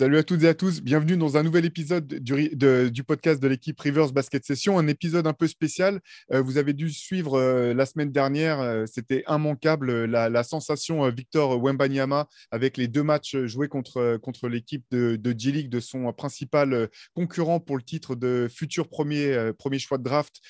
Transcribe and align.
Salut 0.00 0.16
à 0.16 0.22
toutes 0.22 0.44
et 0.44 0.48
à 0.48 0.54
tous, 0.54 0.80
bienvenue 0.80 1.18
dans 1.18 1.36
un 1.36 1.42
nouvel 1.42 1.66
épisode 1.66 2.06
du, 2.06 2.48
du 2.90 3.04
podcast 3.04 3.38
de 3.38 3.46
l'équipe 3.46 3.78
Rivers 3.78 4.12
Basket 4.12 4.42
Session, 4.42 4.78
un 4.78 4.86
épisode 4.86 5.26
un 5.26 5.34
peu 5.34 5.46
spécial. 5.46 6.00
Euh, 6.32 6.40
vous 6.40 6.56
avez 6.56 6.72
dû 6.72 6.88
suivre 6.88 7.38
euh, 7.38 7.74
la 7.74 7.84
semaine 7.84 8.10
dernière, 8.10 8.60
euh, 8.60 8.86
c'était 8.86 9.24
immanquable, 9.28 10.06
la, 10.06 10.42
sensation 10.42 11.06
Victor 11.10 11.62
Wembanyama 11.62 12.28
avec 12.50 12.78
les 12.78 12.88
deux 12.88 13.02
matchs 13.02 13.36
joués 13.44 13.68
contre, 13.68 14.16
contre 14.22 14.48
l'équipe 14.48 14.86
de, 14.90 15.16
de 15.16 15.38
G-League, 15.38 15.68
de 15.68 15.80
son 15.80 16.10
principal 16.14 16.88
concurrent 17.12 17.60
pour 17.60 17.76
le 17.76 17.82
titre 17.82 18.14
de 18.14 18.48
futur 18.50 18.88
premier, 18.88 19.52
premier 19.58 19.78
choix 19.78 19.98
de 19.98 20.04
draft, 20.04 20.40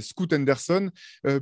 Scoot 0.00 0.32
Henderson. 0.32 0.90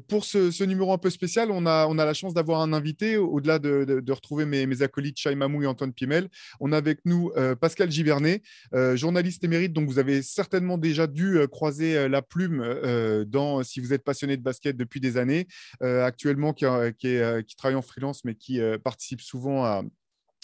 Pour 0.08 0.26
ce, 0.26 0.62
numéro 0.62 0.92
un 0.92 0.98
peu 0.98 1.08
spécial, 1.08 1.50
on 1.50 1.64
a, 1.64 1.86
on 1.86 1.96
a 1.96 2.04
la 2.04 2.12
chance 2.12 2.34
d'avoir 2.34 2.60
un 2.60 2.74
invité, 2.74 3.16
au-delà 3.16 3.58
de, 3.58 3.84
de- 3.86 4.12
retrouver 4.12 4.44
mes, 4.44 4.82
acolytes 4.82 5.18
Shai 5.18 5.34
Mamou 5.34 5.62
et 5.62 5.66
Antoine 5.66 5.94
Pimel. 5.94 6.28
On 6.60 6.72
a 6.72 6.76
avec 6.76 7.00
nous 7.06 7.32
Pascal 7.54 7.90
Givernet, 7.90 8.42
euh, 8.74 8.96
journaliste 8.96 9.44
émérite, 9.44 9.72
donc 9.72 9.88
vous 9.88 9.98
avez 9.98 10.22
certainement 10.22 10.78
déjà 10.78 11.06
dû 11.06 11.38
euh, 11.38 11.46
croiser 11.46 11.96
euh, 11.96 12.08
la 12.08 12.22
plume 12.22 12.60
euh, 12.62 13.24
dans, 13.24 13.62
si 13.62 13.80
vous 13.80 13.92
êtes 13.92 14.04
passionné 14.04 14.36
de 14.36 14.42
basket 14.42 14.76
depuis 14.76 15.00
des 15.00 15.16
années, 15.16 15.46
euh, 15.82 16.04
actuellement 16.04 16.52
qui, 16.52 16.64
euh, 16.66 17.42
travaille 17.56 17.76
en 17.76 17.82
freelance, 17.82 18.24
mais 18.24 18.34
qui 18.34 18.60
euh, 18.60 18.78
participe 18.78 19.20
souvent 19.20 19.64
à, 19.64 19.82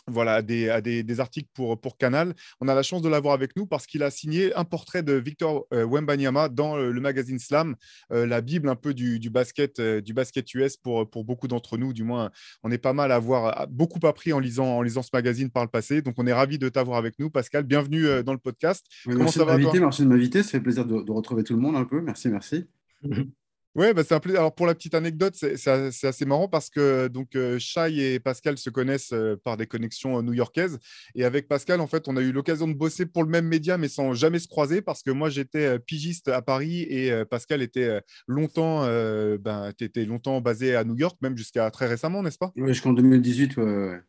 voilà, 0.09 0.35
à 0.35 0.43
des, 0.43 0.69
à 0.69 0.81
des, 0.81 1.03
des 1.03 1.21
articles 1.21 1.49
pour, 1.55 1.81
pour 1.81 1.97
Canal. 1.97 2.35
On 2.61 2.69
a 2.69 2.75
la 2.75 2.83
chance 2.83 3.03
de 3.03 3.09
l'avoir 3.09 3.35
avec 3.35 3.57
nous 3.57 3.67
parce 3.67 3.87
qu'il 3.87 4.03
a 4.03 4.11
signé 4.11 4.55
un 4.55 4.65
portrait 4.65 5.03
de 5.03 5.13
Victor 5.15 5.67
euh, 5.73 5.87
Wembanyama 5.87 6.49
dans 6.49 6.77
euh, 6.77 6.91
le 6.91 7.01
magazine 7.01 7.39
Slam, 7.39 7.77
euh, 8.13 8.27
la 8.27 8.41
bible 8.41 8.69
un 8.69 8.77
peu 8.77 8.95
du, 8.95 9.19
du 9.19 9.31
basket, 9.31 9.79
euh, 9.79 10.01
du 10.01 10.13
basket 10.13 10.53
US 10.55 10.77
pour, 10.77 11.09
pour 11.09 11.25
beaucoup 11.25 11.49
d'entre 11.49 11.79
nous. 11.79 11.93
Du 11.93 12.05
moins, 12.05 12.31
on 12.63 12.71
est 12.71 12.79
pas 12.79 12.93
mal 12.93 13.13
à 13.13 13.17
avoir 13.17 13.67
beaucoup 13.69 14.05
appris 14.07 14.33
en 14.33 14.39
lisant, 14.39 14.79
en 14.79 14.83
lisant 14.83 15.03
ce 15.03 15.11
magazine 15.13 15.51
par 15.51 15.65
le 15.65 15.71
passé. 15.71 16.03
Donc, 16.03 16.15
on 16.19 16.27
est 16.27 16.33
ravi 16.33 16.59
de 16.59 16.69
t'avoir 16.69 16.99
avec 16.99 17.19
nous, 17.19 17.31
Pascal. 17.31 17.65
Bienvenue 17.65 18.07
euh, 18.07 18.23
dans 18.23 18.33
le 18.33 18.39
podcast. 18.39 18.87
Oui, 19.07 19.13
Comment 19.13 19.25
merci 19.25 19.39
ça 19.39 19.45
de 19.45 19.51
va, 19.51 19.79
merci 19.81 20.03
de 20.03 20.09
m'inviter. 20.09 20.43
Ça 20.43 20.51
fait 20.51 20.61
plaisir 20.61 20.85
de, 20.85 21.03
de 21.03 21.13
retrouver 21.13 21.45
tout 21.45 21.55
le 21.55 21.61
monde 21.61 21.77
un 21.77 21.85
peu. 21.85 22.01
Merci, 22.01 22.29
merci. 22.29 22.67
Ouais, 23.75 23.95
bah, 23.95 24.03
c'est 24.05 24.15
un 24.15 24.21
plaisir. 24.21 24.41
Alors 24.41 24.55
pour 24.55 24.67
la 24.67 24.75
petite 24.75 24.95
anecdote, 24.95 25.35
c'est 25.35 26.07
assez 26.07 26.25
marrant 26.27 26.47
parce 26.47 26.69
que 26.69 27.09
donc 27.09 27.35
euh, 27.37 27.59
et 27.89 28.21
Pascal 28.21 28.59
se 28.59 28.69
connaissent 28.69 29.13
euh, 29.13 29.37
par 29.43 29.57
des 29.57 29.67
connexions 29.67 30.23
new-yorkaises. 30.23 30.79
Et 31.15 31.25
avec 31.25 31.49
Pascal, 31.49 31.81
en 31.81 31.87
fait, 31.87 32.07
on 32.07 32.17
a 32.19 32.21
eu 32.21 32.33
l'occasion 32.33 32.69
de 32.69 32.75
bosser 32.75 33.07
pour 33.07 33.23
le 33.23 33.31
même 33.31 33.47
média, 33.47 33.79
mais 33.79 33.89
sans 33.89 34.13
jamais 34.13 34.41
se 34.41 34.49
croiser 34.49 34.83
parce 34.83 35.03
que 35.03 35.11
moi 35.11 35.31
j'étais 35.31 35.79
pigiste 35.79 36.29
à 36.29 36.43
Paris 36.43 36.83
et 36.83 37.25
Pascal 37.31 37.63
était 37.63 38.03
longtemps, 38.27 38.83
ben, 38.83 39.73
longtemps 39.97 40.41
basé 40.41 40.77
à 40.77 40.85
New 40.85 40.97
York, 40.97 41.17
même 41.23 41.37
jusqu'à 41.37 41.71
très 41.71 41.87
récemment, 41.87 42.23
n'est-ce 42.23 42.39
pas? 42.39 42.53
Oui, 42.57 42.69
jusqu'en 42.69 42.93
2018. 42.93 43.57
ouais, 43.57 43.65
ouais, 43.65 43.89
ouais. 43.89 44.01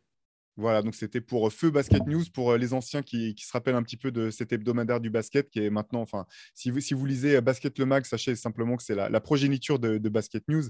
Voilà, 0.56 0.82
donc 0.82 0.94
c'était 0.94 1.20
pour 1.20 1.48
euh, 1.48 1.50
Feu 1.50 1.70
Basket 1.70 2.06
News, 2.06 2.24
pour 2.32 2.52
euh, 2.52 2.58
les 2.58 2.74
anciens 2.74 3.02
qui, 3.02 3.34
se 3.36 3.52
rappellent 3.52 3.74
un 3.74 3.82
petit 3.82 3.96
peu 3.96 4.12
de 4.12 4.30
cet 4.30 4.52
hebdomadaire 4.52 5.00
du 5.00 5.10
basket 5.10 5.50
qui 5.50 5.60
est 5.60 5.70
maintenant, 5.70 6.00
enfin, 6.00 6.26
si 6.54 6.70
vous, 6.70 6.80
si 6.80 6.94
vous 6.94 7.04
lisez 7.06 7.36
euh, 7.36 7.40
Basket 7.40 7.76
Le 7.78 7.86
Mag, 7.86 8.04
sachez 8.04 8.36
simplement 8.36 8.76
que 8.76 8.84
c'est 8.84 8.94
la, 8.94 9.20
progéniture 9.20 9.78
de, 9.80 9.98
Basket 10.08 10.46
News. 10.48 10.64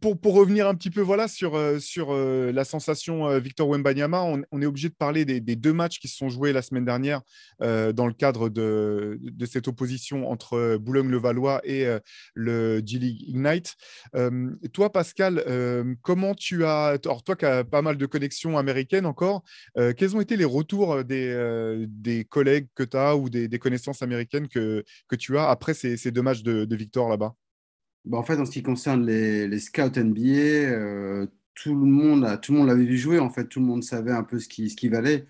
Pour, 0.00 0.34
revenir 0.34 0.68
un 0.68 0.74
petit 0.74 0.90
peu 0.90 1.00
voilà, 1.00 1.28
sur, 1.28 1.54
euh, 1.54 1.78
sur 1.78 2.12
euh, 2.12 2.52
la 2.52 2.64
sensation 2.64 3.28
euh, 3.28 3.38
Victor 3.38 3.68
Wembanyama, 3.68 4.22
on, 4.22 4.62
est 4.62 4.66
obligé 4.66 4.88
de 4.88 4.94
parler 4.94 5.24
des, 5.24 5.40
deux 5.40 5.72
matchs 5.72 5.98
qui 5.98 6.08
se 6.08 6.16
sont 6.16 6.28
joués 6.28 6.52
la 6.52 6.62
semaine 6.62 6.84
dernière 6.84 7.20
dans 7.60 8.06
le 8.06 8.12
cadre 8.12 8.48
de, 8.48 9.18
de 9.20 9.46
cette 9.46 9.68
opposition 9.68 10.30
entre 10.30 10.76
Boulogne-le-Valois 10.76 11.60
et 11.64 11.86
le 12.34 12.82
G-League 12.84 13.22
Ignite. 13.28 13.74
Toi, 14.72 14.92
Pascal, 14.92 15.44
comment 16.02 16.34
tu 16.34 16.64
as. 16.64 16.98
Alors, 17.04 17.22
toi 17.22 17.36
qui 17.36 17.44
as 17.44 17.64
pas 17.64 17.82
mal 17.82 17.96
de 17.96 18.06
connexions 18.06 18.58
américaines 18.58 19.06
encore, 19.06 19.42
quels 19.74 20.16
ont 20.16 20.20
été 20.20 20.36
les 20.36 20.44
retours 20.44 21.04
des, 21.04 21.86
des 21.88 22.24
collègues 22.24 22.68
que 22.74 22.82
tu 22.82 22.96
as 22.96 23.16
ou 23.16 23.28
des, 23.28 23.58
connaissances 23.58 24.02
américaines 24.02 24.48
que, 24.48 24.84
que 25.08 25.16
tu 25.16 25.38
as 25.38 25.48
après 25.48 25.74
ces, 25.74 25.96
ces 25.96 26.10
deux 26.10 26.22
matchs 26.22 26.42
de 26.42 26.76
Victor 26.76 27.08
là-bas? 27.08 27.34
Bah, 28.04 28.18
en 28.18 28.22
fait, 28.24 28.38
en 28.38 28.44
ce 28.44 28.50
qui 28.50 28.62
concerne 28.62 29.06
les, 29.06 29.46
les 29.48 29.58
scouts 29.60 29.90
NBA, 29.96 30.20
euh, 30.30 31.26
tout 31.54 31.74
le 31.74 31.86
monde 31.86 32.40
tout 32.42 32.52
le 32.52 32.58
monde 32.58 32.68
l'avait 32.68 32.84
vu 32.84 32.98
jouer. 32.98 33.18
En 33.18 33.30
fait, 33.30 33.46
tout 33.46 33.60
le 33.60 33.66
monde 33.66 33.84
savait 33.84 34.12
un 34.12 34.24
peu 34.24 34.38
ce 34.40 34.48
qui, 34.48 34.70
ce 34.70 34.88
valait. 34.88 35.26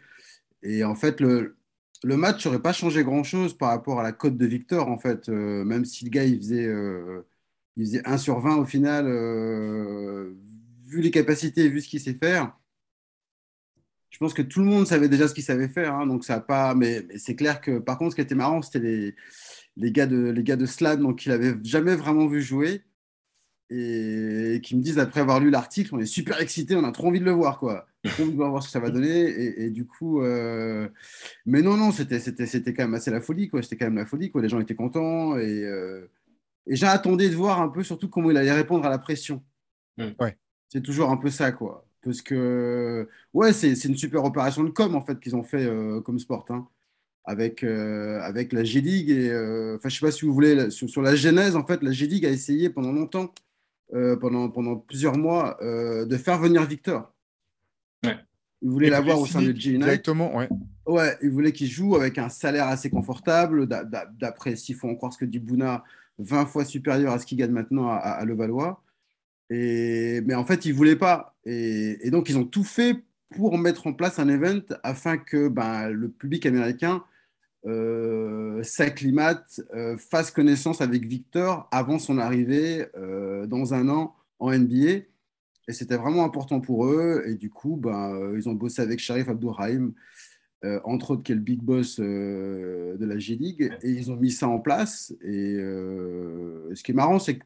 Et 0.63 0.85
en 0.85 0.95
fait, 0.97 1.21
le, 1.21 1.57
le 2.05 2.17
match 2.17 2.47
n'aurait 2.47 2.63
pas 2.63 2.73
changé 2.75 3.05
grand-chose 3.05 3.57
par 3.59 3.71
rapport 3.71 4.01
à 4.01 4.03
la 4.05 4.13
cote 4.13 4.37
de 4.39 4.47
Victor. 4.47 4.89
En 4.89 4.99
fait, 4.99 5.29
Euh, 5.29 5.65
même 5.65 5.85
si 5.85 6.05
le 6.07 6.11
gars 6.11 6.25
il 6.25 6.39
faisait, 6.39 6.67
euh, 6.67 7.23
il 7.77 7.87
faisait 7.87 8.03
1 8.09 8.19
sur 8.19 8.41
20 8.41 8.57
au 8.59 8.65
final, 8.67 9.07
vu 10.87 11.01
les 11.03 11.11
capacités, 11.11 11.69
vu 11.69 11.81
ce 11.81 11.89
qu'il 11.89 12.01
sait 12.01 12.15
faire. 12.15 12.57
Je 14.11 14.19
pense 14.19 14.35
que 14.35 14.43
tout 14.43 14.61
le 14.61 14.67
monde 14.67 14.87
savait 14.87 15.09
déjà 15.09 15.27
ce 15.27 15.35
qu'il 15.35 15.43
savait 15.43 15.69
faire, 15.69 15.95
hein, 15.95 16.07
donc 16.07 16.25
ça 16.25 16.35
a 16.37 16.41
pas. 16.41 16.75
Mais, 16.75 17.05
mais 17.09 17.19
c'est 17.19 17.35
clair 17.35 17.61
que, 17.61 17.79
par 17.79 17.99
contre, 17.99 18.13
ce 18.13 18.17
qui 18.17 18.21
était 18.23 18.35
marrant, 18.35 18.61
c'était 18.63 18.79
les, 18.81 19.15
les 19.77 19.93
gars 19.93 20.07
de 20.07 20.31
les 20.31 20.43
gars 20.43 20.57
de 20.57 20.67
Slam, 20.67 21.01
donc 21.01 21.19
qu'il 21.21 21.33
avait 21.33 21.55
jamais 21.63 21.97
vraiment 21.97 22.27
vu 22.27 22.43
jouer, 22.43 22.83
et, 23.71 24.61
qui 24.63 24.77
me 24.77 24.83
disent 24.83 24.99
après 24.99 25.21
avoir 25.21 25.41
lu 25.41 25.51
l'article, 25.51 25.95
on 25.95 25.99
est 25.99 26.07
super 26.07 26.41
excités, 26.41 26.77
on 26.77 26.85
a 26.85 26.93
trop 26.93 27.09
envie 27.09 27.21
de 27.21 27.25
le 27.25 27.31
voir, 27.33 27.59
quoi. 27.59 27.87
Trop 28.05 28.25
envie 28.25 28.33
de 28.33 28.37
voir 28.37 28.63
ce 28.63 28.69
que 28.69 28.73
ça 28.73 28.81
va 28.81 28.91
donner, 28.91 29.09
et, 29.09 29.65
et 29.65 29.71
du 29.71 29.87
coup, 29.87 30.23
euh, 30.23 30.89
mais 31.47 31.63
non, 31.63 31.77
non, 31.77 31.93
c'était 31.93 32.21
c'était 32.21 32.47
c'était 32.47 32.75
quand 32.75 32.85
même 32.85 32.95
assez 32.95 33.11
la 33.11 33.21
folie, 33.21 33.49
quoi. 33.49 33.63
C'était 33.63 33.77
quand 33.77 33.87
même 33.87 33.97
la 33.97 34.07
folie, 34.07 34.31
quoi. 34.31 34.43
Les 34.43 34.49
gens 34.49 34.61
étaient 34.61 34.75
contents, 34.75 35.37
et 35.39 35.65
euh, 35.65 36.11
et 36.67 36.77
j'attendais 36.77 37.29
de 37.29 37.35
voir 37.35 37.61
un 37.61 37.69
peu 37.69 37.83
surtout 37.83 38.09
comment 38.09 38.31
il 38.31 38.37
allait 38.37 38.53
répondre 38.53 38.85
à 38.87 38.91
la 38.91 38.99
pression. 38.99 39.43
Mm. 39.99 40.11
Ouais. 40.21 40.37
C'est 40.69 40.83
toujours 40.83 41.11
un 41.11 41.17
peu 41.17 41.31
ça, 41.31 41.53
quoi. 41.53 41.87
Parce 42.03 42.23
que, 42.23 43.09
ouais, 43.33 43.53
c'est 43.53 43.75
c'est 43.75 43.89
une 43.89 43.97
super 43.97 44.25
opération 44.25 44.65
de 44.65 44.71
com, 44.71 44.95
en 44.95 45.03
fait, 45.03 45.19
qu'ils 45.21 45.37
ont 45.37 45.43
fait 45.43 45.65
euh, 45.65 46.01
comme 46.01 46.19
sport, 46.19 46.45
hein, 46.51 46.69
avec, 47.25 47.63
euh, 47.65 48.21
avec 48.21 48.53
la 48.53 48.65
G-League. 48.65 49.11
Et, 49.11 49.31
euh, 49.31 49.77
enfin, 49.77 49.89
je 49.89 49.99
sais 49.99 50.07
pas 50.07 50.13
si 50.13 50.25
vous 50.25 50.33
voulez, 50.35 50.71
sur, 50.71 50.89
sur 50.89 51.03
la 51.03 51.15
genèse, 51.15 51.57
en 51.57 51.65
fait, 51.67 51.83
la 51.83 51.93
G-League 51.93 52.27
a 52.27 52.31
essayé 52.31 52.71
pendant 52.71 52.93
longtemps, 52.93 53.33
euh, 53.95 54.17
pendant, 54.17 54.49
pendant 54.49 54.77
plusieurs 54.77 55.17
mois, 55.17 55.59
de 55.63 56.17
faire 56.17 56.39
venir 56.39 56.65
Victor. 56.67 57.13
Ouais. 58.05 58.17
Ils 58.63 58.71
voulaient 58.71 58.91
l'avoir 58.91 59.21
au 59.21 59.27
sein 59.27 59.41
de 59.41 59.47
signer 59.47 59.61
G-United. 59.61 59.85
Directement, 59.85 60.37
ouais. 60.37 60.49
Ouais, 60.87 61.17
il 61.23 61.31
voulait 61.31 61.53
qu'il 61.53 61.69
joue 61.69 61.95
avec 61.97 62.19
un 62.19 62.29
salaire 62.29 62.67
assez 62.69 62.91
confortable, 62.91 63.67
d'a- 63.69 63.85
d'a- 63.85 64.09
d'après, 64.19 64.57
s'il 64.57 64.75
faut 64.75 64.89
en 64.89 64.95
croire 64.97 65.13
ce 65.13 65.19
que 65.19 65.25
dit 65.25 65.39
Bouna, 65.39 65.85
20 66.19 66.47
fois 66.47 66.65
supérieur 66.65 67.13
à 67.13 67.19
ce 67.21 67.27
qu'il 67.27 67.39
gagne 67.39 67.53
maintenant 67.53 67.89
à, 67.89 67.95
à- 67.97 68.11
à 68.21 68.25
Levallois. 68.25 68.83
Et, 69.51 70.21
mais 70.27 70.35
en 70.35 70.45
fait, 70.45 70.65
il 70.65 70.73
ne 70.73 70.77
voulait 70.77 70.97
pas. 70.97 71.37
Et, 71.45 71.99
et 72.07 72.11
donc, 72.11 72.29
ils 72.29 72.37
ont 72.39 72.45
tout 72.45 72.65
fait 72.65 72.97
pour 73.35 73.59
mettre 73.59 73.87
en 73.87 73.93
place 73.93 74.19
un 74.19 74.29
event 74.29 74.61
afin 74.83 75.19
que 75.19 75.49
ben, 75.49 75.89
le 75.89 76.09
public 76.09 76.45
américain 76.47 77.03
euh, 77.65 78.63
s'acclimate, 78.63 79.61
euh, 79.75 79.97
fasse 79.97 80.31
connaissance 80.31 80.81
avec 80.81 81.07
Victor 81.07 81.69
avant 81.71 81.99
son 81.99 82.19
arrivée 82.19 82.87
euh, 82.97 83.47
dans 83.47 83.75
un 83.75 83.89
an 83.89 84.15
en 84.39 84.51
NBA. 84.51 85.05
Et 85.69 85.73
c'était 85.73 85.97
vraiment 85.97 86.25
important 86.25 86.61
pour 86.61 86.87
eux. 86.87 87.23
Et 87.27 87.35
du 87.35 87.51
coup, 87.51 87.77
ben, 87.77 88.35
ils 88.37 88.49
ont 88.49 88.55
bossé 88.55 88.83
avec 88.83 88.99
Sharif 88.99 89.29
Abdourahim, 89.29 89.93
euh, 90.65 90.81
entre 90.85 91.13
autres, 91.13 91.23
qui 91.23 91.33
est 91.33 91.37
le 91.37 91.41
big 91.41 91.61
boss 91.63 92.01
de 92.01 92.97
la 92.99 93.19
G-League. 93.19 93.73
Et 93.83 93.91
ils 93.91 94.11
ont 94.11 94.17
mis 94.17 94.33
ça 94.33 94.49
en 94.49 94.59
place. 94.59 95.15
Et 95.23 95.55
ce 95.55 96.83
qui 96.83 96.91
est 96.91 96.95
marrant, 96.95 97.21
c'est 97.21 97.39
que 97.39 97.45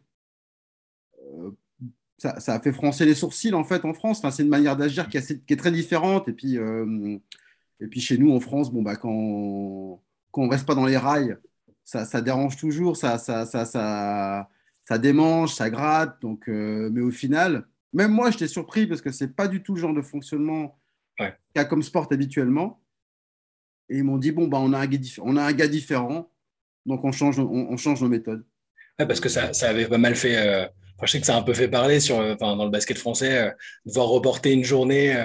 ça, 2.17 2.55
a 2.55 2.61
fait 2.61 2.73
froncer 2.73 3.05
les 3.05 3.15
sourcils, 3.15 3.53
en 3.53 3.65
fait, 3.65 3.85
en 3.85 3.93
France. 3.93 4.19
Enfin, 4.19 4.31
c'est 4.31 4.43
une 4.43 4.49
manière 4.49 4.77
d'agir 4.77 5.11
qui, 5.11 5.19
est 5.19 5.59
très 5.59 5.71
différente. 5.73 6.27
Et 6.29 6.33
puis, 6.33 6.57
et 7.81 7.87
puis 7.87 8.01
chez 8.01 8.17
nous, 8.17 8.33
en 8.33 8.41
France, 8.41 8.73
bon, 8.73 8.81
bah, 8.81 8.97
quand, 8.97 10.01
quand 10.37 10.43
on 10.43 10.49
reste 10.51 10.67
pas 10.67 10.75
dans 10.75 10.85
les 10.85 10.99
rails, 10.99 11.35
ça, 11.83 12.05
ça 12.05 12.21
dérange 12.21 12.59
toujours, 12.59 12.95
ça, 12.99 13.17
ça, 13.17 13.47
ça, 13.47 13.65
ça, 13.65 14.49
ça 14.87 14.99
démange, 14.99 15.55
ça 15.55 15.71
gratte. 15.71 16.21
Donc, 16.21 16.47
euh, 16.51 16.91
mais 16.93 17.01
au 17.01 17.11
final, 17.11 17.67
même 17.95 18.11
moi, 18.11 18.31
j'étais 18.31 18.47
surpris 18.49 18.87
parce 18.87 19.01
que 19.01 19.11
c'est 19.11 19.35
pas 19.35 19.49
du 19.49 19.63
tout 19.63 19.75
le 19.75 19.81
genre 19.81 19.95
de 19.95 20.03
fonctionnement 20.03 20.79
Ouais. 21.19 21.35
qu'a 21.55 21.65
comme 21.65 21.83
sport 21.83 22.07
habituellement. 22.11 22.83
Et 23.89 23.97
ils 23.99 24.05
m'ont 24.05 24.19
dit 24.19 24.31
bon, 24.33 24.47
bah, 24.47 24.59
on, 24.61 24.75
a 24.75 24.79
un 24.79 24.87
gars 24.87 24.99
diff- 24.99 25.21
on 25.23 25.39
a 25.39 25.43
un 25.43 25.53
gars 25.55 25.69
différent, 25.69 26.31
donc 26.85 27.03
on 27.05 27.13
change, 27.13 27.39
on, 27.39 27.49
on 27.49 27.77
change 27.79 28.03
nos 28.03 28.09
méthodes. 28.11 28.45
Ouais, 28.99 29.07
parce 29.07 29.21
que 29.21 29.31
ça, 29.31 29.55
ça 29.55 29.71
avait 29.71 29.89
pas 29.89 29.97
mal 29.97 30.15
fait. 30.17 30.37
euh, 30.37 30.67
enfin, 30.97 31.07
je 31.07 31.13
sais 31.13 31.21
que 31.21 31.27
ça 31.27 31.35
a 31.35 31.39
un 31.39 31.43
peu 31.43 31.55
fait 31.55 31.69
parler 31.69 32.01
sur, 32.01 32.21
euh, 32.21 32.35
enfin, 32.35 32.55
dans 32.57 32.67
le 32.67 32.71
basket 32.71 32.99
français, 32.99 33.39
euh, 33.39 33.51
devoir 33.87 34.09
reporter 34.09 34.53
une 34.53 34.65
journée 34.65 35.17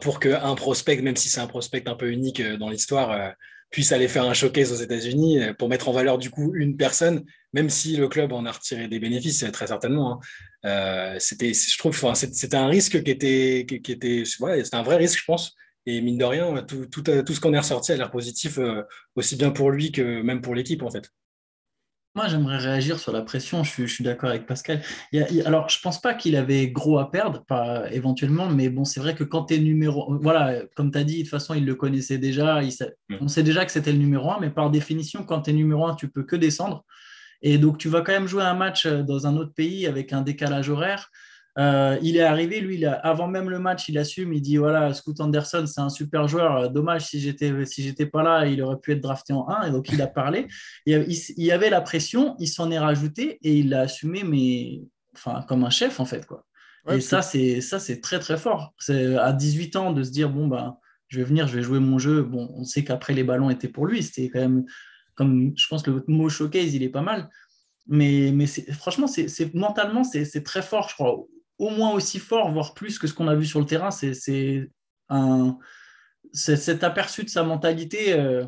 pour 0.00 0.20
qu'un 0.20 0.54
prospect, 0.54 1.00
même 1.02 1.16
si 1.16 1.28
c'est 1.28 1.40
un 1.40 1.46
prospect 1.48 1.88
un 1.88 1.96
peu 1.96 2.12
unique 2.12 2.40
dans 2.42 2.68
l'histoire, 2.68 3.32
puisse 3.70 3.92
aller 3.92 4.08
faire 4.08 4.24
un 4.24 4.34
showcase 4.34 4.72
aux 4.72 4.82
États-Unis 4.82 5.40
pour 5.58 5.68
mettre 5.68 5.88
en 5.88 5.92
valeur 5.92 6.18
du 6.18 6.30
coup 6.30 6.54
une 6.54 6.76
personne, 6.76 7.24
même 7.52 7.70
si 7.70 7.96
le 7.96 8.08
club 8.08 8.32
en 8.32 8.44
a 8.44 8.52
retiré 8.52 8.88
des 8.88 8.98
bénéfices, 8.98 9.44
très 9.52 9.68
certainement. 9.68 10.20
Hein. 10.64 11.16
c'était, 11.18 11.52
je 11.54 11.78
trouve, 11.78 11.96
c'était 12.14 12.56
un 12.56 12.66
risque 12.66 13.02
qui 13.02 13.10
était, 13.10 13.66
qui, 13.66 13.92
était, 13.92 14.24
c'était 14.24 14.76
un 14.76 14.82
vrai 14.82 14.96
risque, 14.96 15.20
je 15.20 15.24
pense. 15.24 15.54
Et 15.86 16.00
mine 16.00 16.18
de 16.18 16.24
rien, 16.24 16.62
tout 16.62 16.88
ce 17.34 17.40
qu'on 17.40 17.54
est 17.54 17.58
ressorti 17.58 17.92
a 17.92 17.96
l'air 17.96 18.10
positif, 18.10 18.58
aussi 19.14 19.36
bien 19.36 19.50
pour 19.50 19.70
lui 19.70 19.92
que 19.92 20.20
même 20.20 20.40
pour 20.40 20.54
l'équipe, 20.54 20.82
en 20.82 20.90
fait. 20.90 21.10
Moi, 22.16 22.26
j'aimerais 22.26 22.58
réagir 22.58 22.98
sur 22.98 23.12
la 23.12 23.22
pression. 23.22 23.62
Je 23.62 23.86
suis, 23.86 24.02
d'accord 24.02 24.30
avec 24.30 24.44
Pascal. 24.44 24.82
alors, 25.44 25.68
je 25.68 25.78
ne 25.78 25.82
pense 25.82 26.00
pas 26.00 26.14
qu'il 26.14 26.34
avait 26.34 26.68
gros 26.68 26.98
à 26.98 27.08
perdre, 27.08 27.44
pas 27.44 27.90
éventuellement, 27.92 28.48
mais 28.48 28.68
bon, 28.68 28.84
c'est 28.84 28.98
vrai 28.98 29.14
que 29.14 29.22
quand 29.22 29.44
tu 29.44 29.54
es 29.54 29.58
numéro. 29.58 30.18
Voilà, 30.20 30.62
comme 30.74 30.90
tu 30.90 30.98
as 30.98 31.04
dit, 31.04 31.18
de 31.18 31.22
toute 31.22 31.30
façon, 31.30 31.54
il 31.54 31.64
le 31.64 31.76
connaissait 31.76 32.18
déjà. 32.18 32.60
Mm. 32.60 33.16
On 33.20 33.28
sait 33.28 33.44
déjà 33.44 33.64
que 33.64 33.70
c'était 33.70 33.92
le 33.92 33.98
numéro 33.98 34.28
un, 34.30 34.40
mais 34.40 34.50
par 34.50 34.70
définition, 34.70 35.22
quand 35.22 35.42
tu 35.42 35.50
es 35.50 35.52
numéro 35.52 35.86
un, 35.86 35.94
tu 35.94 36.08
peux 36.08 36.24
que 36.24 36.34
descendre. 36.34 36.84
Et 37.42 37.58
donc, 37.58 37.78
tu 37.78 37.88
vas 37.88 38.02
quand 38.02 38.12
même 38.12 38.26
jouer 38.26 38.42
un 38.42 38.54
match 38.54 38.86
euh, 38.86 39.02
dans 39.02 39.26
un 39.26 39.36
autre 39.36 39.54
pays 39.54 39.86
avec 39.86 40.12
un 40.12 40.22
décalage 40.22 40.68
horaire. 40.68 41.10
Euh, 41.60 41.98
il 42.00 42.16
est 42.16 42.22
arrivé, 42.22 42.60
lui, 42.60 42.82
avant 42.86 43.28
même 43.28 43.50
le 43.50 43.58
match, 43.58 43.88
il 43.90 43.98
assume, 43.98 44.32
il 44.32 44.40
dit 44.40 44.56
voilà, 44.56 44.94
Scoot 44.94 45.20
Anderson, 45.20 45.64
c'est 45.66 45.80
un 45.80 45.90
super 45.90 46.26
joueur. 46.26 46.56
Euh, 46.56 46.68
dommage 46.68 47.06
si 47.06 47.20
j'étais 47.20 47.66
si 47.66 47.82
j'étais 47.82 48.06
pas 48.06 48.22
là, 48.22 48.46
il 48.46 48.62
aurait 48.62 48.78
pu 48.78 48.92
être 48.92 49.00
drafté 49.00 49.34
en 49.34 49.46
1. 49.46 49.68
Et 49.68 49.70
donc 49.70 49.90
il 49.90 50.00
a 50.00 50.06
parlé. 50.06 50.46
Il, 50.86 51.04
y 51.36 51.52
avait 51.52 51.68
la 51.68 51.82
pression, 51.82 52.34
il 52.38 52.48
s'en 52.48 52.70
est 52.70 52.78
rajouté 52.78 53.38
et 53.42 53.58
il 53.58 53.68
l'a 53.68 53.82
assumé, 53.82 54.24
mais 54.24 54.80
enfin 55.14 55.44
comme 55.48 55.64
un 55.64 55.70
chef 55.70 56.00
en 56.00 56.04
fait 56.04 56.24
quoi. 56.24 56.46
et 56.88 57.00
ça 57.00 57.20
c'est 57.20 57.60
ça 57.60 57.78
c'est 57.78 58.00
très 58.00 58.20
très 58.20 58.38
fort. 58.38 58.72
C'est 58.78 59.16
à 59.16 59.32
18 59.32 59.76
ans 59.76 59.92
de 59.92 60.02
se 60.02 60.10
dire 60.10 60.30
bon 60.30 60.46
ben 60.46 60.78
je 61.08 61.18
vais 61.18 61.24
venir, 61.24 61.46
je 61.46 61.56
vais 61.56 61.62
jouer 61.62 61.80
mon 61.80 61.98
jeu. 61.98 62.22
Bon, 62.22 62.48
on 62.54 62.64
sait 62.64 62.84
qu'après 62.84 63.12
les 63.12 63.24
ballons 63.24 63.50
étaient 63.50 63.68
pour 63.68 63.86
lui. 63.86 64.02
C'était 64.02 64.30
quand 64.30 64.40
même 64.40 64.64
comme 65.14 65.52
je 65.56 65.66
pense 65.68 65.82
que 65.82 65.90
le 65.90 66.04
mot 66.06 66.30
showcase 66.30 66.74
il 66.74 66.82
est 66.82 66.88
pas 66.88 67.02
mal. 67.02 67.28
Mais, 67.92 68.30
mais 68.32 68.46
franchement, 68.46 69.08
c'est 69.08 69.52
mentalement, 69.52 70.04
c'est 70.04 70.44
très 70.44 70.62
fort, 70.62 70.88
je 70.88 70.94
crois 70.94 71.26
au 71.60 71.68
moins 71.68 71.92
aussi 71.92 72.18
fort, 72.18 72.50
voire 72.50 72.74
plus 72.74 72.98
que 72.98 73.06
ce 73.06 73.12
qu'on 73.14 73.28
a 73.28 73.34
vu 73.34 73.44
sur 73.44 73.60
le 73.60 73.66
terrain. 73.66 73.90
C'est 73.90 74.68
cet 76.32 76.82
aperçu 76.82 77.22
de 77.22 77.28
sa 77.28 77.44
mentalité. 77.44 78.14
Euh, 78.14 78.46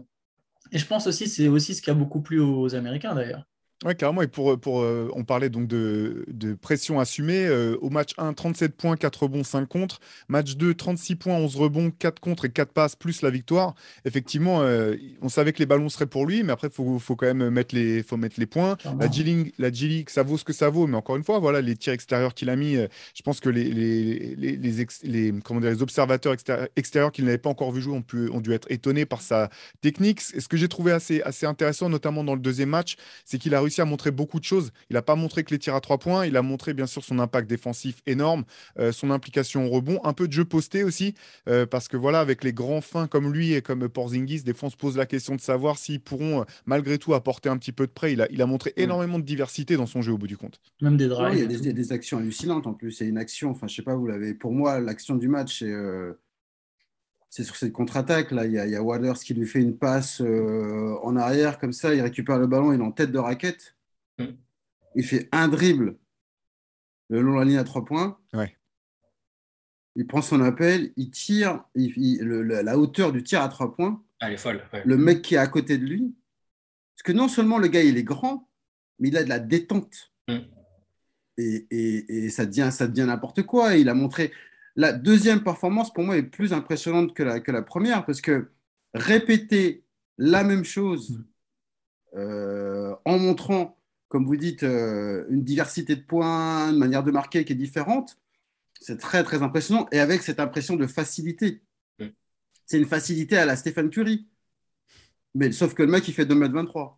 et 0.72 0.78
je 0.78 0.86
pense 0.86 1.06
aussi 1.06 1.28
c'est 1.28 1.48
aussi 1.48 1.74
ce 1.74 1.82
qui 1.82 1.90
a 1.90 1.94
beaucoup 1.94 2.22
plu 2.22 2.40
aux 2.40 2.74
Américains 2.74 3.14
d'ailleurs. 3.14 3.44
Oui, 3.84 3.96
carrément. 3.96 4.22
Et 4.22 4.28
pour, 4.28 4.58
pour 4.60 4.82
euh, 4.82 5.10
on 5.14 5.24
parlait 5.24 5.48
donc 5.48 5.66
de, 5.66 6.24
de 6.28 6.54
pression 6.54 7.00
assumée. 7.00 7.46
Euh, 7.46 7.76
au 7.80 7.90
match 7.90 8.12
1, 8.16 8.32
37 8.32 8.76
points, 8.76 8.96
4 8.96 9.24
rebonds, 9.24 9.44
5 9.44 9.66
contre. 9.66 9.98
Match 10.28 10.56
2, 10.56 10.74
36 10.74 11.16
points, 11.16 11.34
11 11.34 11.56
rebonds, 11.56 11.90
4 11.90 12.20
contre 12.20 12.44
et 12.44 12.50
4 12.50 12.72
passes, 12.72 12.94
plus 12.94 13.22
la 13.22 13.30
victoire. 13.30 13.74
Effectivement, 14.04 14.62
euh, 14.62 14.94
on 15.20 15.28
savait 15.28 15.52
que 15.52 15.58
les 15.58 15.66
ballons 15.66 15.88
seraient 15.88 16.06
pour 16.06 16.26
lui, 16.26 16.42
mais 16.44 16.52
après, 16.52 16.68
il 16.68 16.74
faut, 16.74 16.98
faut, 16.98 17.16
quand 17.16 17.26
même 17.26 17.50
mettre 17.50 17.74
les, 17.74 18.02
faut 18.02 18.16
mettre 18.16 18.38
les 18.38 18.46
points. 18.46 18.76
La 18.98 19.10
G-League, 19.10 19.52
la 19.58 19.70
ça 20.08 20.22
vaut 20.22 20.38
ce 20.38 20.44
que 20.44 20.52
ça 20.52 20.68
vaut. 20.68 20.86
Mais 20.86 20.96
encore 20.96 21.16
une 21.16 21.24
fois, 21.24 21.40
voilà, 21.40 21.60
les 21.60 21.76
tirs 21.76 21.92
extérieurs 21.92 22.34
qu'il 22.34 22.50
a 22.50 22.56
mis, 22.56 22.74
je 22.74 23.22
pense 23.24 23.40
que 23.40 23.48
les, 23.48 23.64
les, 23.64 24.36
les, 24.36 24.86
les, 25.02 25.34
comment 25.44 25.60
dire, 25.60 25.70
les 25.70 25.82
observateurs 25.82 26.34
extérieurs, 26.76 27.12
qu'il 27.12 27.24
n'avait 27.24 27.38
pas 27.38 27.50
encore 27.50 27.72
vu 27.72 27.80
jouer 27.80 27.94
ont, 27.94 28.02
pu, 28.02 28.30
ont 28.30 28.40
dû 28.40 28.52
être 28.52 28.70
étonnés 28.70 29.06
par 29.06 29.22
sa 29.22 29.50
technique. 29.80 30.20
Et 30.34 30.40
ce 30.40 30.48
que 30.48 30.56
j'ai 30.56 30.68
trouvé 30.68 30.92
assez, 30.92 31.20
assez 31.22 31.46
intéressant, 31.46 31.88
notamment 31.88 32.22
dans 32.22 32.34
le 32.34 32.40
deuxième 32.40 32.68
match, 32.68 32.96
c'est 33.24 33.38
qu'il 33.38 33.54
a 33.54 33.60
réussi 33.60 33.71
à 33.80 33.84
montrer 33.84 34.10
beaucoup 34.10 34.38
de 34.38 34.44
choses. 34.44 34.72
Il 34.90 34.94
n'a 34.94 35.02
pas 35.02 35.14
montré 35.14 35.44
que 35.44 35.50
les 35.50 35.58
tirs 35.58 35.74
à 35.74 35.80
trois 35.80 35.98
points, 35.98 36.26
il 36.26 36.36
a 36.36 36.42
montré 36.42 36.74
bien 36.74 36.86
sûr 36.86 37.04
son 37.04 37.18
impact 37.18 37.48
défensif 37.48 38.02
énorme, 38.06 38.44
euh, 38.78 38.92
son 38.92 39.10
implication 39.10 39.66
au 39.66 39.70
rebond, 39.70 40.00
un 40.04 40.12
peu 40.12 40.28
de 40.28 40.32
jeu 40.32 40.44
posté 40.44 40.84
aussi, 40.84 41.14
euh, 41.48 41.66
parce 41.66 41.88
que 41.88 41.96
voilà, 41.96 42.20
avec 42.20 42.44
les 42.44 42.52
grands 42.52 42.80
fins 42.80 43.06
comme 43.06 43.32
lui 43.32 43.54
et 43.54 43.62
comme 43.62 43.88
Porzingis, 43.88 44.42
des 44.42 44.54
fois 44.54 44.68
on 44.68 44.70
se 44.70 44.76
pose 44.76 44.96
la 44.96 45.06
question 45.06 45.34
de 45.34 45.40
savoir 45.40 45.78
s'ils 45.78 46.00
pourront 46.00 46.40
euh, 46.40 46.44
malgré 46.66 46.98
tout 46.98 47.14
apporter 47.14 47.48
un 47.48 47.56
petit 47.56 47.72
peu 47.72 47.86
de 47.86 47.92
près. 47.92 48.12
Il 48.12 48.22
a, 48.22 48.28
il 48.30 48.42
a 48.42 48.46
montré 48.46 48.70
mm. 48.76 48.80
énormément 48.80 49.18
de 49.18 49.24
diversité 49.24 49.76
dans 49.76 49.86
son 49.86 50.02
jeu 50.02 50.12
au 50.12 50.18
bout 50.18 50.26
du 50.26 50.36
compte. 50.36 50.60
Même 50.80 50.96
des 50.96 51.08
drives. 51.08 51.34
il 51.34 51.66
y 51.66 51.68
a 51.68 51.72
des, 51.72 51.92
actions 51.92 52.18
hallucinantes 52.18 52.66
en 52.66 52.74
plus. 52.74 52.92
C'est 52.92 53.06
une 53.06 53.18
action, 53.18 53.50
enfin 53.50 53.66
je 53.66 53.74
sais 53.74 53.82
pas, 53.82 53.94
vous 53.94 54.06
l'avez. 54.06 54.34
Pour 54.34 54.52
moi, 54.52 54.80
l'action 54.80 55.16
du 55.16 55.28
match, 55.28 55.58
c'est 55.60 55.72
c'est 57.32 57.44
sur 57.44 57.56
cette 57.56 57.72
contre-attaque. 57.72 58.30
Là, 58.30 58.44
il 58.44 58.52
y, 58.52 58.58
a, 58.58 58.66
il 58.66 58.78
Waters 58.78 59.18
qui 59.18 59.32
lui 59.32 59.46
fait 59.46 59.62
une 59.62 59.78
passe 59.78 60.20
en 60.20 61.16
arrière, 61.16 61.58
comme 61.58 61.72
ça, 61.72 61.94
il 61.94 62.02
récupère 62.02 62.38
le 62.38 62.46
ballon, 62.46 62.74
il 62.74 62.80
est 62.80 62.84
en 62.84 62.92
tête 62.92 63.10
de 63.10 63.18
raquette. 63.18 63.74
Mm. 64.18 64.26
Il 64.96 65.04
fait 65.04 65.30
un 65.32 65.48
dribble 65.48 65.96
le 67.08 67.22
long 67.22 67.32
de 67.32 67.38
la 67.38 67.44
ligne 67.46 67.56
à 67.56 67.64
trois 67.64 67.86
points. 67.86 68.18
Il 69.94 70.06
prend 70.06 70.20
son 70.20 70.42
appel, 70.42 70.92
il 70.96 71.10
tire, 71.10 71.64
la 71.74 72.78
hauteur 72.78 73.12
du 73.12 73.22
tir 73.22 73.40
à 73.40 73.48
trois 73.48 73.74
points. 73.74 74.02
Ah, 74.20 74.28
elle 74.28 74.34
est 74.34 74.36
folle. 74.36 74.62
Le 74.84 74.96
mec 74.98 75.22
qui 75.22 75.34
est 75.34 75.38
à 75.38 75.46
côté 75.46 75.78
de 75.78 75.86
lui. 75.86 76.14
Parce 76.94 77.02
que 77.02 77.12
non 77.12 77.28
seulement 77.28 77.58
le 77.58 77.68
gars, 77.68 77.82
il 77.82 77.96
est 77.96 78.04
grand, 78.04 78.46
mais 78.98 79.08
il 79.08 79.16
a 79.16 79.24
de 79.24 79.30
la 79.30 79.38
détente. 79.38 80.12
Mm. 80.28 80.38
Et, 81.38 82.28
ça 82.28 82.44
devient, 82.44 82.68
ça 82.70 82.86
devient 82.86 83.06
n'importe 83.06 83.42
quoi. 83.42 83.76
il 83.76 83.88
a 83.88 83.94
montré. 83.94 84.32
La 84.76 84.92
deuxième 84.92 85.42
performance, 85.42 85.92
pour 85.92 86.04
moi, 86.04 86.16
est 86.16 86.22
plus 86.22 86.52
impressionnante 86.52 87.14
que 87.14 87.22
la, 87.22 87.40
que 87.40 87.52
la 87.52 87.62
première, 87.62 88.04
parce 88.06 88.20
que 88.20 88.50
répéter 88.94 89.84
la 90.18 90.44
même 90.44 90.64
chose 90.64 91.10
mm. 91.10 92.18
euh, 92.18 92.94
en 93.04 93.18
montrant 93.18 93.76
comme 94.12 94.26
vous 94.26 94.36
dites, 94.36 94.62
euh, 94.62 95.24
une 95.30 95.42
diversité 95.42 95.96
de 95.96 96.02
points, 96.02 96.70
une 96.70 96.76
manière 96.76 97.02
de 97.02 97.10
marquer 97.10 97.46
qui 97.46 97.54
est 97.54 97.56
différente. 97.56 98.18
C'est 98.78 98.98
très, 98.98 99.24
très 99.24 99.42
impressionnant. 99.42 99.88
Et 99.90 100.00
avec 100.00 100.22
cette 100.22 100.38
impression 100.38 100.76
de 100.76 100.86
facilité. 100.86 101.62
Mm. 101.98 102.08
C'est 102.66 102.76
une 102.76 102.84
facilité 102.84 103.38
à 103.38 103.46
la 103.46 103.56
Stéphane 103.56 103.88
Curie. 103.88 104.28
Mais 105.34 105.50
sauf 105.50 105.72
que 105.72 105.82
le 105.82 105.90
mec, 105.90 106.06
il 106.08 106.12
fait 106.12 106.26
2m23. 106.26 106.94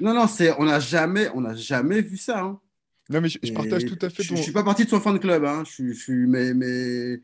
non, 0.00 0.14
non, 0.14 0.28
c'est, 0.28 0.52
on 0.60 0.66
n'a 0.66 0.78
jamais, 0.78 1.30
on 1.34 1.52
jamais 1.56 2.00
vu 2.00 2.16
ça. 2.16 2.44
Hein. 2.44 2.60
Non, 3.08 3.20
mais 3.20 3.28
je, 3.28 3.52
partage 3.52 3.84
tout 3.84 3.98
à 4.02 4.10
fait. 4.10 4.22
Je 4.22 4.32
ne 4.32 4.38
suis 4.38 4.52
pas 4.52 4.64
parti 4.64 4.84
de 4.84 4.90
son 4.90 5.00
fan 5.00 5.18
club. 5.18 5.44
Hein. 5.44 5.62
Je, 5.64 5.92
je, 5.92 6.12
mais, 6.12 6.54
mais, 6.54 7.20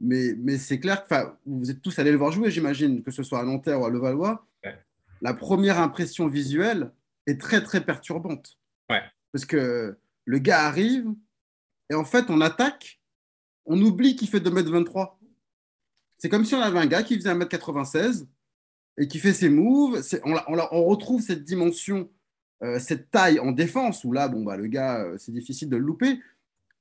mais, 0.00 0.34
mais 0.38 0.56
c'est 0.56 0.80
clair 0.80 1.06
que 1.06 1.14
vous 1.44 1.70
êtes 1.70 1.82
tous 1.82 1.98
allés 1.98 2.10
le 2.10 2.16
voir 2.16 2.32
jouer, 2.32 2.50
j'imagine, 2.50 3.02
que 3.02 3.10
ce 3.10 3.22
soit 3.22 3.40
à 3.40 3.44
Nanterre 3.44 3.80
ou 3.80 3.84
à 3.84 3.90
Levallois. 3.90 4.46
La 5.22 5.32
première 5.32 5.78
impression 5.78 6.28
visuelle, 6.28 6.90
est 7.26 7.40
très, 7.40 7.62
très 7.62 7.84
perturbante. 7.84 8.58
Ouais. 8.88 9.02
Parce 9.32 9.44
que 9.44 9.98
le 10.24 10.38
gars 10.38 10.64
arrive 10.64 11.06
et 11.90 11.94
en 11.94 12.04
fait, 12.04 12.26
on 12.30 12.40
attaque, 12.40 13.00
on 13.64 13.80
oublie 13.80 14.16
qu'il 14.16 14.28
fait 14.28 14.40
2m23. 14.40 15.16
C'est 16.18 16.28
comme 16.28 16.44
si 16.44 16.54
on 16.54 16.60
avait 16.60 16.78
un 16.78 16.86
gars 16.86 17.02
qui 17.02 17.16
faisait 17.16 17.34
1m96 17.34 18.26
et 18.98 19.08
qui 19.08 19.18
fait 19.18 19.32
ses 19.32 19.48
moves. 19.48 20.02
On, 20.24 20.34
on, 20.48 20.58
on, 20.72 20.84
retrouve 20.84 21.20
cette 21.20 21.44
dimension, 21.44 22.10
euh, 22.62 22.78
cette 22.78 23.10
taille 23.10 23.38
en 23.38 23.52
défense 23.52 24.04
où 24.04 24.12
là, 24.12 24.28
bon, 24.28 24.42
bah, 24.42 24.56
le 24.56 24.66
gars, 24.66 25.04
euh, 25.04 25.18
c'est 25.18 25.32
difficile 25.32 25.68
de 25.68 25.76
le 25.76 25.84
louper. 25.84 26.20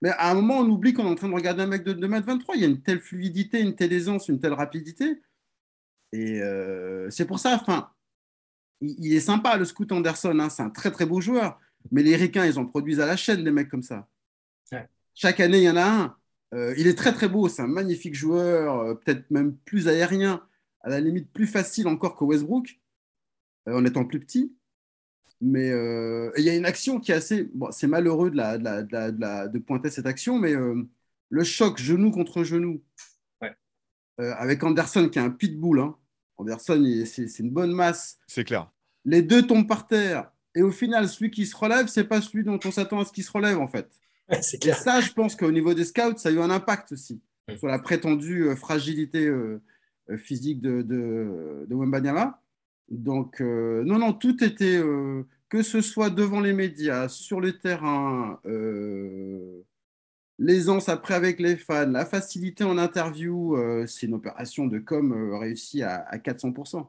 Mais 0.01 0.09
à 0.09 0.31
un 0.31 0.35
moment, 0.35 0.59
on 0.59 0.69
oublie 0.69 0.93
qu'on 0.93 1.05
est 1.05 1.09
en 1.09 1.15
train 1.15 1.29
de 1.29 1.33
regarder 1.33 1.63
un 1.63 1.67
mec 1.67 1.83
de 1.83 1.93
2m23. 1.93 2.53
Il 2.55 2.61
y 2.61 2.63
a 2.63 2.67
une 2.67 2.81
telle 2.81 2.99
fluidité, 2.99 3.59
une 3.59 3.75
telle 3.75 3.91
aisance, 3.91 4.29
une 4.29 4.39
telle 4.39 4.53
rapidité. 4.53 5.21
Et 6.11 6.41
euh, 6.41 7.09
c'est 7.09 7.25
pour 7.25 7.39
ça, 7.39 7.55
enfin, 7.55 7.89
il, 8.81 9.13
est 9.13 9.19
sympa, 9.19 9.57
le 9.57 9.65
Scoot 9.65 9.91
Anderson, 9.91 10.37
hein, 10.39 10.49
c'est 10.49 10.63
un 10.63 10.69
très 10.69 10.91
très 10.91 11.05
beau 11.05 11.19
joueur. 11.19 11.59
Mais 11.91 12.03
les 12.03 12.15
Ricains, 12.15 12.45
ils 12.45 12.57
en 12.57 12.65
produisent 12.65 12.99
à 12.99 13.05
la 13.05 13.17
chaîne 13.17 13.43
des 13.43 13.51
mecs 13.51 13.69
comme 13.69 13.83
ça. 13.83 14.07
Chaque 15.13 15.39
année, 15.39 15.59
il 15.59 15.63
y 15.63 15.69
en 15.69 15.77
a 15.77 15.85
un. 15.85 16.17
Il 16.77 16.87
est 16.87 16.97
très 16.97 17.13
très 17.13 17.29
beau, 17.29 17.47
c'est 17.47 17.61
un 17.61 17.67
magnifique 17.67 18.15
joueur, 18.15 18.97
peut-être 18.99 19.29
même 19.29 19.55
plus 19.55 19.87
aérien, 19.87 20.45
à 20.81 20.89
la 20.89 20.99
limite 20.99 21.31
plus 21.31 21.47
facile 21.47 21.87
encore 21.87 22.15
que 22.15 22.23
Westbrook, 22.23 22.79
en 23.67 23.85
étant 23.85 24.05
plus 24.05 24.19
petit. 24.19 24.53
Mais 25.41 25.67
il 26.37 26.43
y 26.43 26.49
a 26.49 26.55
une 26.55 26.65
action 26.65 26.99
qui 26.99 27.11
est 27.11 27.15
assez. 27.15 27.51
c'est 27.71 27.87
malheureux 27.87 28.31
de, 28.31 28.37
la, 28.37 29.47
de, 29.47 29.59
pointer 29.59 29.89
cette 29.89 30.05
action, 30.05 30.39
mais 30.39 30.53
le 31.29 31.43
choc 31.43 31.77
genou 31.77 32.11
contre 32.11 32.43
genou, 32.43 32.81
avec 34.17 34.63
Anderson 34.63 35.09
qui 35.09 35.19
est 35.19 35.21
un 35.21 35.29
pitbull, 35.29 35.81
hein, 35.81 35.95
Anderson, 36.37 36.83
c'est 37.05 37.39
une 37.39 37.51
bonne 37.51 37.73
masse. 37.73 38.17
C'est 38.27 38.43
clair. 38.43 38.71
Les 39.03 39.21
deux 39.21 39.45
tombent 39.45 39.67
par 39.67 39.87
terre. 39.87 40.31
Et 40.55 40.61
au 40.61 40.71
final, 40.71 41.07
celui 41.09 41.31
qui 41.31 41.45
se 41.45 41.55
relève, 41.55 41.87
c'est 41.87 42.05
pas 42.05 42.21
celui 42.21 42.43
dont 42.43 42.59
on 42.63 42.71
s'attend 42.71 43.01
à 43.01 43.05
ce 43.05 43.11
qu'il 43.11 43.23
se 43.23 43.31
relève, 43.31 43.59
en 43.59 43.67
fait. 43.67 43.89
c'est 44.41 44.57
clair. 44.57 44.77
Et 44.77 44.79
ça, 44.79 45.01
je 45.01 45.11
pense 45.11 45.35
qu'au 45.35 45.51
niveau 45.51 45.73
des 45.73 45.83
scouts, 45.83 46.17
ça 46.17 46.29
a 46.29 46.31
eu 46.31 46.39
un 46.39 46.49
impact 46.49 46.93
aussi 46.93 47.21
sur 47.57 47.67
la 47.67 47.79
prétendue 47.79 48.47
euh, 48.47 48.55
fragilité 48.55 49.25
euh, 49.27 49.61
euh, 50.09 50.17
physique 50.17 50.61
de, 50.61 50.81
de, 50.81 51.65
de 51.67 51.75
Wembanyama. 51.75 52.41
Donc, 52.89 53.39
non, 53.41 53.99
non, 53.99 54.13
tout 54.13 54.43
était, 54.43 54.81
que 55.49 55.61
ce 55.61 55.81
soit 55.81 56.09
devant 56.09 56.39
les 56.39 56.53
médias, 56.53 57.07
sur 57.09 57.41
le 57.41 57.57
terrain, 57.57 58.39
l'aisance 60.39 60.89
après 60.89 61.13
avec 61.13 61.39
les 61.39 61.55
fans, 61.55 61.87
la 61.87 62.05
facilité 62.05 62.63
en 62.63 62.77
interview, 62.77 63.55
euh, 63.55 63.85
c'est 63.87 64.07
une 64.07 64.15
opération 64.15 64.67
de 64.67 64.79
com 64.79 65.11
euh, 65.13 65.37
réussie 65.37 65.83
à, 65.83 66.17
400%. 66.17 66.87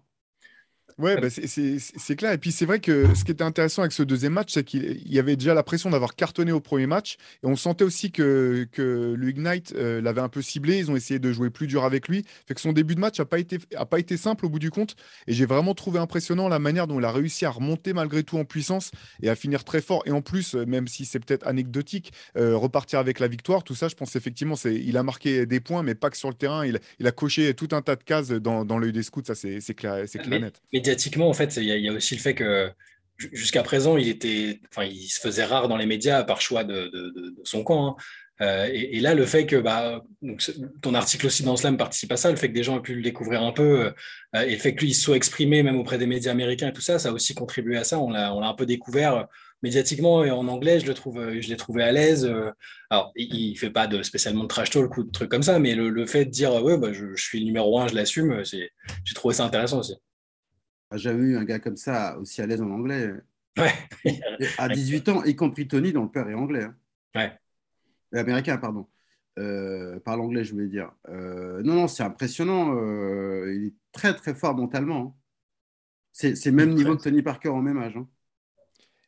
Ouais, 0.99 1.21
bah, 1.21 1.29
c'est- 1.29 2.17
clair. 2.17 2.33
Et 2.33 2.39
puis 2.39 2.53
c'est 2.53 2.65
vrai 2.65 2.81
que 2.81 3.15
ce 3.15 3.25
qui 3.25 3.33
était 3.33 3.45
intéressant 3.45 3.83
avec 3.83 3.93
ce 3.93 4.03
deuxième 4.03 4.33
match, 4.33 4.53
c'est 4.55 4.65
qu'il 4.65 5.03
il 5.05 5.13
y 5.13 5.19
avait 5.19 5.37
déjà 5.37 5.53
la 5.53 5.63
pression 5.63 5.91
d'avoir 5.91 6.15
cartonné 6.15 6.53
au 6.53 6.61
premier 6.61 6.87
match. 6.87 7.17
Et 7.43 7.47
on 7.47 7.55
sentait 7.57 7.85
aussi 7.85 8.11
que, 8.11 8.67
que 8.73 9.15
le 9.17 9.29
Ignite 9.31 9.75
euh, 9.77 10.01
l'avait 10.01 10.23
un 10.23 10.31
peu 10.31 10.41
ciblé. 10.41 10.79
Ils 10.79 10.91
ont 10.91 10.97
essayé 10.97 11.19
de 11.21 11.31
jouer 11.33 11.51
plus 11.51 11.67
dur 11.67 11.85
avec 11.85 12.09
lui. 12.09 12.25
Fait 12.47 12.55
que 12.55 12.61
son 12.63 12.73
début 12.73 12.95
de 12.95 13.01
match 13.01 13.19
n'a 13.19 13.27
pas 13.27 13.39
été, 13.39 13.59
a 13.77 13.85
pas 13.85 13.99
été 13.99 14.17
simple 14.17 14.47
au 14.47 14.49
bout 14.49 14.59
du 14.59 14.71
compte. 14.71 14.97
Et 15.27 15.35
j'ai 15.35 15.45
vraiment 15.45 15.75
trouvé 15.75 15.99
impressionnant 15.99 16.49
la 16.49 16.59
manière 16.59 16.87
dont 16.87 16.99
il 16.99 17.05
a 17.05 17.13
réussi 17.13 17.45
à 17.45 17.51
remonter 17.51 17.93
malgré 17.93 18.23
tout 18.23 18.39
en 18.39 18.45
puissance 18.47 18.91
et 19.23 19.29
à 19.29 19.35
finir 19.37 19.65
très 19.65 19.83
fort. 19.83 20.03
Et 20.07 20.11
en 20.13 20.23
plus, 20.23 20.55
euh, 20.55 20.65
même 20.65 20.89
si 20.89 21.05
c'est 21.05 21.21
peut-être 21.21 21.47
anecdotique, 21.47 22.13
euh, 22.39 22.57
repartir 22.57 22.99
avec 23.01 23.21
la 23.21 23.29
victoire, 23.29 23.65
tout 23.65 23.75
ça, 23.75 23.89
je 23.89 23.95
pense 23.97 24.17
effectivement, 24.17 24.55
il 24.65 24.97
a 24.97 25.03
marqué 25.03 25.45
des 25.45 25.61
points, 25.61 25.83
mais 25.83 25.95
pas 25.95 26.09
que 26.09 26.17
sur 26.17 26.29
le 26.31 26.35
terrain. 26.35 26.65
Il, 26.65 26.81
il 27.01 27.07
a 27.07 27.13
coché 27.13 27.53
tout 27.53 27.69
un 27.73 27.83
tas 27.83 27.97
de 27.97 28.03
cases 28.03 28.29
dans, 28.31 28.65
dans 28.65 28.79
l'œil 28.79 28.93
des 28.93 29.03
scouts. 29.03 29.23
Ça, 29.27 29.35
c'est 29.35 29.61
clair, 29.75 30.07
clair 30.07 30.25
Mais- 30.29 30.41
net. 30.41 30.63
Médiatiquement, 30.87 31.29
en 31.29 31.33
fait, 31.33 31.57
il 31.57 31.65
y, 31.65 31.89
a- 31.89 31.93
aussi 31.93 32.15
le 32.15 32.21
fait 32.21 32.35
que 32.35 32.71
ju- 33.19 33.31
jusqu'à 33.33 33.63
présent, 33.63 33.97
il 33.97 34.09
était, 34.09 34.61
enfin, 34.71 34.85
il 34.85 35.09
se 35.09 35.21
faisait 35.21 35.45
rare 35.45 35.69
dans 35.69 35.77
les 35.77 35.87
médias 35.87 36.23
par 36.25 36.41
choix 36.41 36.65
de, 36.65 36.91
son 37.45 37.65
camp. 37.65 37.89
hein. 37.89 37.97
Euh, 38.43 38.69
et, 38.71 39.01
là, 39.01 39.15
le 39.15 39.25
fait 39.25 39.47
que 39.47 39.57
bah, 39.57 40.03
ton 40.83 40.95
article 40.95 41.27
aussi 41.27 41.43
dans 41.43 41.57
Slam 41.57 41.79
participe 41.79 42.13
à 42.13 42.19
ça, 42.19 42.31
le 42.31 42.37
fait 42.37 42.49
que 42.49 42.55
des 42.55 42.63
gens 42.63 42.77
aient 42.79 42.83
pu 42.83 42.95
le 42.95 43.03
découvrir 43.03 43.43
un 43.43 43.53
peu, 43.53 43.93
euh, 44.35 44.43
et 44.43 44.53
le 44.53 44.59
fait 44.59 44.75
que 44.75 44.85
lui 44.85 44.93
soit 44.93 45.17
exprimé 45.17 45.63
même 45.63 45.79
auprès 45.79 45.97
des 45.97 46.07
médias 46.07 46.33
américains 46.33 46.69
et 46.69 46.73
tout 46.75 46.83
ça, 46.83 46.99
ça 46.99 47.09
a 47.09 47.13
aussi 47.13 47.35
contribué 47.35 47.79
à 47.79 47.85
ça. 47.85 47.99
On 47.99 48.11
l'a, 48.11 48.35
on 48.35 48.41
l'a 48.41 48.49
un 48.49 48.55
peu 48.55 48.67
découvert 48.67 49.15
euh, 49.17 49.23
médiatiquement 49.63 50.23
et 50.23 50.31
en 50.31 50.49
anglais, 50.49 50.81
je 50.81 50.87
le 50.87 50.93
trouve, 50.93 51.41
je 51.41 51.49
l'ai 51.49 51.57
trouvé 51.57 51.83
à 51.83 51.93
l'aise. 51.93 52.31
Alors, 52.91 53.11
il, 53.17 53.53
il 53.53 53.57
fait 53.57 53.71
pas 53.71 53.89
spécialement 54.03 54.43
de 54.43 54.49
trash 54.49 54.69
talk 54.69 54.95
ou 54.99 55.05
de 55.05 55.11
trucs 55.11 55.31
comme 55.31 55.43
ça, 55.43 55.59
mais 55.59 55.75
le, 55.75 56.07
fait 56.07 56.27
de 56.27 56.31
dire 56.31 56.63
ouais, 56.63 56.77
bah, 56.77 56.93
je, 56.93 57.17
suis 57.17 57.39
le 57.39 57.47
numéro 57.47 57.81
un, 57.81 57.89
je 57.89 57.95
l'assume, 57.95 58.43
j'ai 58.45 58.71
trouvé 59.15 59.35
ça 59.35 59.45
intéressant 59.47 59.79
aussi. 59.79 59.95
J'ai 60.93 60.99
jamais 60.99 61.25
eu 61.25 61.37
un 61.37 61.45
gars 61.45 61.59
comme 61.59 61.77
ça 61.77 62.17
aussi 62.19 62.41
à 62.43 62.47
l'aise 62.47 62.63
en 62.63 62.71
anglais. 62.71 63.13
Ouais. 63.59 63.73
À 64.59 64.69
18 64.69 65.09
ans, 65.09 65.25
y 65.25 65.35
compris 65.35 65.67
Tony, 65.67 65.93
dont 65.93 66.05
le 66.05 66.11
père 66.11 66.29
est 66.29 66.35
anglais. 66.35 66.65
hein. 66.65 66.77
Ouais. 67.15 68.19
Américain, 68.19 68.57
pardon. 68.59 68.87
Euh, 69.39 69.99
parle 70.01 70.21
anglais, 70.21 70.45
je 70.45 70.53
voulais 70.53 70.69
dire. 70.69 70.93
Euh, 71.09 71.63
non, 71.63 71.75
non, 71.75 71.89
c'est 71.89 72.03
impressionnant. 72.03 72.75
euh, 72.77 73.53
il 73.55 73.65
est 73.67 73.75
très, 73.93 74.15
très 74.15 74.35
fort 74.35 74.55
mentalement. 74.55 75.17
hein. 75.19 75.21
C'est 76.13 76.47
le 76.47 76.53
même 76.53 76.73
niveau 76.75 76.97
que 76.97 77.03
Tony 77.03 77.21
Parker 77.23 77.49
en 77.51 77.61
même 77.61 77.79
âge. 77.79 77.97
hein. 77.97 78.09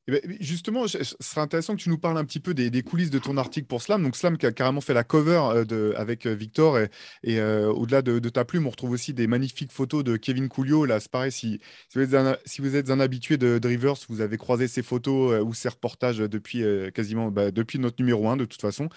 Eh 0.09 0.13
ben, 0.13 0.37
justement, 0.41 0.89
ce 0.89 0.99
serait 1.21 1.43
intéressant 1.43 1.77
que 1.77 1.83
tu 1.83 1.91
nous 1.91 1.99
parles 1.99 2.17
un 2.17 2.25
petit 2.25 2.41
peu 2.41 2.55
des, 2.55 2.83
coulisses 2.83 3.11
de 3.11 3.19
ton 3.19 3.37
article 3.37 3.67
pour 3.67 3.83
Slam. 3.83 4.03
Donc 4.03 4.17
Slam 4.17 4.39
qui 4.39 4.47
a 4.47 4.53
carrément 4.53 4.81
fait 4.81 4.95
la 4.95 5.05
cover 5.05 5.43
euh, 5.71 5.93
avec 5.97 6.25
euh, 6.25 6.35
Victor 6.35 6.79
et, 6.79 6.89
euh, 7.27 7.71
au-delà 7.71 8.01
de, 8.01 8.19
ta 8.31 8.47
plume, 8.47 8.67
on 8.67 8.71
retrouve 8.71 8.93
aussi 8.93 9.13
des 9.13 9.27
magnifiques 9.27 9.71
photos 9.71 10.03
de 10.05 10.17
Kevin 10.17 10.49
Coulio. 10.49 10.87
Là, 10.87 10.99
c'est 10.99 11.11
pareil, 11.11 11.31
si, 11.31 11.61
si, 11.91 11.99
vous 11.99 12.77
êtes 12.77 12.91
un, 12.91 13.01
habitué 13.01 13.37
de, 13.37 13.59
de 13.59 13.69
Rivers, 13.69 13.97
vous 14.09 14.23
avez 14.23 14.39
croisé 14.39 14.67
ces 14.67 14.83
photos 14.83 15.43
ou 15.45 15.53
ces 15.53 15.69
reportages 15.69 16.19
depuis 16.19 16.65
quasiment 16.95 17.31
bah, 17.31 17.51
depuis 17.51 17.79
notre 17.79 17.97
numéro 18.01 18.29
1 18.31 18.39
de 18.39 18.47
toute 18.47 18.63
façon. 18.63 18.89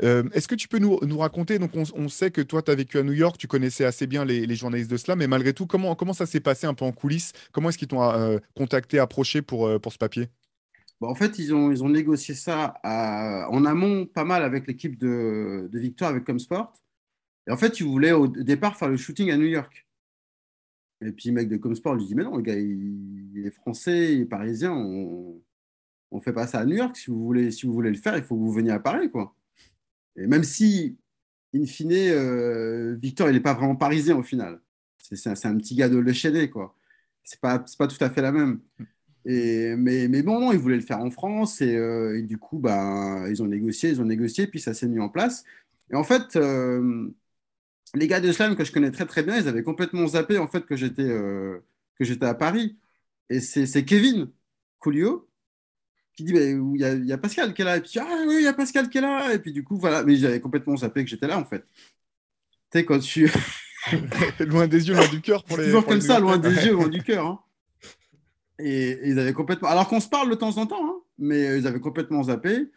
Est-ce 0.00 0.46
que 0.46 0.54
tu 0.54 0.68
peux 0.68 0.78
nous, 0.78 1.18
raconter, 1.18 1.58
donc 1.58 1.72
on, 1.74 2.08
sait 2.08 2.30
que 2.30 2.40
toi 2.40 2.62
tu 2.62 2.70
as 2.70 2.74
vécu 2.74 2.98
à 2.98 3.02
New 3.02 3.12
York, 3.12 3.36
tu 3.38 3.48
connaissais 3.48 3.84
assez 3.84 4.06
bien 4.06 4.24
les, 4.24 4.46
les 4.46 4.56
journalistes 4.56 4.90
de 4.90 4.96
Slam, 4.96 5.18
mais 5.18 5.26
malgré 5.26 5.52
tout, 5.52 5.66
comment, 5.66 5.94
comment 5.96 6.12
ça 6.12 6.26
s'est 6.26 6.40
passé 6.40 6.66
un 6.66 6.74
peu 6.74 6.84
en 6.84 6.92
coulisses? 6.92 7.32
Comment 7.52 7.70
est-ce 7.70 7.78
qu'ils 7.78 7.88
t'ont 7.88 8.40
contacté, 8.54 8.98
approché 8.98 9.42
pour, 9.42 9.80
pour 9.80 9.92
ce 9.92 9.98
papier? 9.98 10.28
Bon, 11.00 11.08
en 11.08 11.14
fait, 11.14 11.38
ils 11.38 11.54
ont, 11.54 11.88
négocié 11.88 12.34
ça 12.34 12.74
en 12.84 13.64
amont 13.64 14.06
pas 14.06 14.24
mal 14.24 14.42
avec 14.42 14.66
l'équipe 14.66 14.98
de, 14.98 15.68
de 15.72 15.78
Victor, 15.78 16.08
avec 16.08 16.24
Comsport. 16.24 16.74
Et 17.46 17.52
en 17.52 17.56
fait, 17.56 17.80
ils 17.80 17.86
voulaient 17.86 18.12
au 18.12 18.28
départ 18.28 18.76
faire 18.76 18.88
le 18.88 18.96
shooting 18.98 19.30
à 19.30 19.36
New 19.38 19.46
York. 19.46 19.86
Et 21.00 21.12
puis, 21.12 21.30
le 21.30 21.34
mec 21.34 21.48
de 21.48 21.56
Comsport 21.56 21.94
lui 21.94 22.06
dit 22.06 22.14
Mais 22.14 22.24
non, 22.24 22.36
le 22.36 22.42
gars, 22.42 22.58
il, 22.58 23.42
est 23.46 23.50
français, 23.50 24.14
il 24.14 24.22
est 24.22 24.26
parisien, 24.26 24.72
on 24.74 25.40
ne 26.12 26.20
fait 26.20 26.32
pas 26.32 26.46
ça 26.46 26.60
à 26.60 26.66
New 26.66 26.76
York. 26.76 26.96
Si 26.96 27.10
vous, 27.10 27.24
voulez, 27.24 27.50
si 27.50 27.66
vous 27.66 27.72
voulez 27.72 27.90
le 27.90 27.96
faire, 27.96 28.16
il 28.16 28.22
faut 28.22 28.36
que 28.36 28.40
vous 28.40 28.52
veniez 28.52 28.72
à 28.72 28.80
Paris. 28.80 29.10
Quoi. 29.10 29.34
Et 30.16 30.26
même 30.26 30.44
si, 30.44 30.98
in 31.54 31.64
fine, 31.66 31.92
euh, 31.92 32.96
Victor, 33.00 33.30
il 33.30 33.34
n'est 33.34 33.40
pas 33.40 33.54
vraiment 33.54 33.76
parisien 33.76 34.16
au 34.16 34.22
final. 34.22 34.60
C'est 34.98 35.28
un, 35.28 35.50
un 35.50 35.56
petit 35.58 35.74
gars 35.76 35.88
de 35.88 35.98
Le 35.98 36.12
Chesnay, 36.12 36.50
quoi. 36.50 36.76
C'est 37.24 37.40
pas 37.40 37.58
tout 37.60 38.04
à 38.04 38.10
fait 38.10 38.22
la 38.22 38.32
même. 38.32 38.60
Et, 39.26 39.74
mais, 39.76 40.08
mais 40.08 40.22
bon, 40.22 40.40
non, 40.40 40.52
ils 40.52 40.58
voulaient 40.58 40.76
le 40.76 40.82
faire 40.82 40.98
en 41.00 41.10
France 41.10 41.60
et, 41.60 41.76
euh, 41.76 42.18
et 42.18 42.22
du 42.22 42.38
coup, 42.38 42.58
ben, 42.58 43.26
ils 43.28 43.42
ont 43.42 43.46
négocié, 43.46 43.90
ils 43.90 44.00
ont 44.00 44.04
négocié, 44.06 44.46
puis 44.46 44.60
ça 44.60 44.72
s'est 44.74 44.88
mis 44.88 44.98
en 45.00 45.08
place. 45.10 45.44
Et 45.90 45.94
en 45.96 46.04
fait, 46.04 46.36
euh, 46.36 47.08
les 47.94 48.06
gars 48.06 48.20
de 48.20 48.32
Slam 48.32 48.56
que 48.56 48.64
je 48.64 48.72
connais 48.72 48.90
très 48.90 49.06
très 49.06 49.22
bien, 49.22 49.36
ils 49.36 49.48
avaient 49.48 49.62
complètement 49.62 50.06
zappé 50.06 50.38
en 50.38 50.46
fait 50.46 50.64
que 50.64 50.76
j'étais 50.76 51.02
euh, 51.02 51.58
à 52.22 52.34
Paris. 52.34 52.76
Et 53.28 53.40
c'est 53.40 53.84
Kevin 53.84 54.30
Coulio 54.78 55.28
qui 56.14 56.24
dit 56.24 56.32
il 56.32 56.76
y, 56.80 56.84
a- 56.84 56.92
il 56.94 57.06
y 57.06 57.12
a 57.12 57.18
Pascal 57.18 57.52
qui 57.54 57.62
est 57.62 57.64
là. 57.64 57.76
Et 57.76 57.80
puis 57.80 57.98
ah 57.98 58.24
oui, 58.26 58.36
il 58.38 58.44
y 58.44 58.46
a 58.48 58.52
Pascal 58.52 58.88
qui 58.88 58.98
est 58.98 59.02
là. 59.02 59.32
Et 59.34 59.38
puis 59.38 59.52
du 59.52 59.62
coup, 59.62 59.76
voilà, 59.76 60.02
mais 60.02 60.16
j'avais 60.16 60.40
complètement 60.40 60.76
zappé 60.76 61.04
que 61.04 61.10
j'étais 61.10 61.26
là 61.26 61.38
en 61.38 61.44
fait. 61.44 61.64
Tu 62.70 62.78
sais, 62.78 62.84
quand 62.84 62.98
tu 63.00 63.30
loin 64.40 64.66
des 64.66 64.88
yeux, 64.88 64.94
loin 64.94 65.08
du 65.08 65.20
cœur 65.20 65.44
pour 65.44 65.56
les. 65.58 65.64
toujours 65.66 65.84
comme 65.86 66.00
ça, 66.00 66.20
loin 66.20 66.38
des 66.38 66.48
yeux, 66.66 66.72
loin 66.72 66.88
du 66.88 67.02
cœur. 67.02 67.26
hein. 67.26 67.40
Et, 68.62 68.98
ils 69.08 69.18
avaient 69.18 69.32
complètement. 69.32 69.68
Alors 69.68 69.88
qu'on 69.88 70.00
se 70.00 70.08
parle 70.08 70.30
de 70.30 70.34
temps 70.34 70.56
en 70.58 70.66
temps, 70.66 70.84
hein, 70.84 70.96
mais 71.18 71.58
ils 71.58 71.66
avaient 71.66 71.80
complètement 71.80 72.24
zappé. 72.24 72.68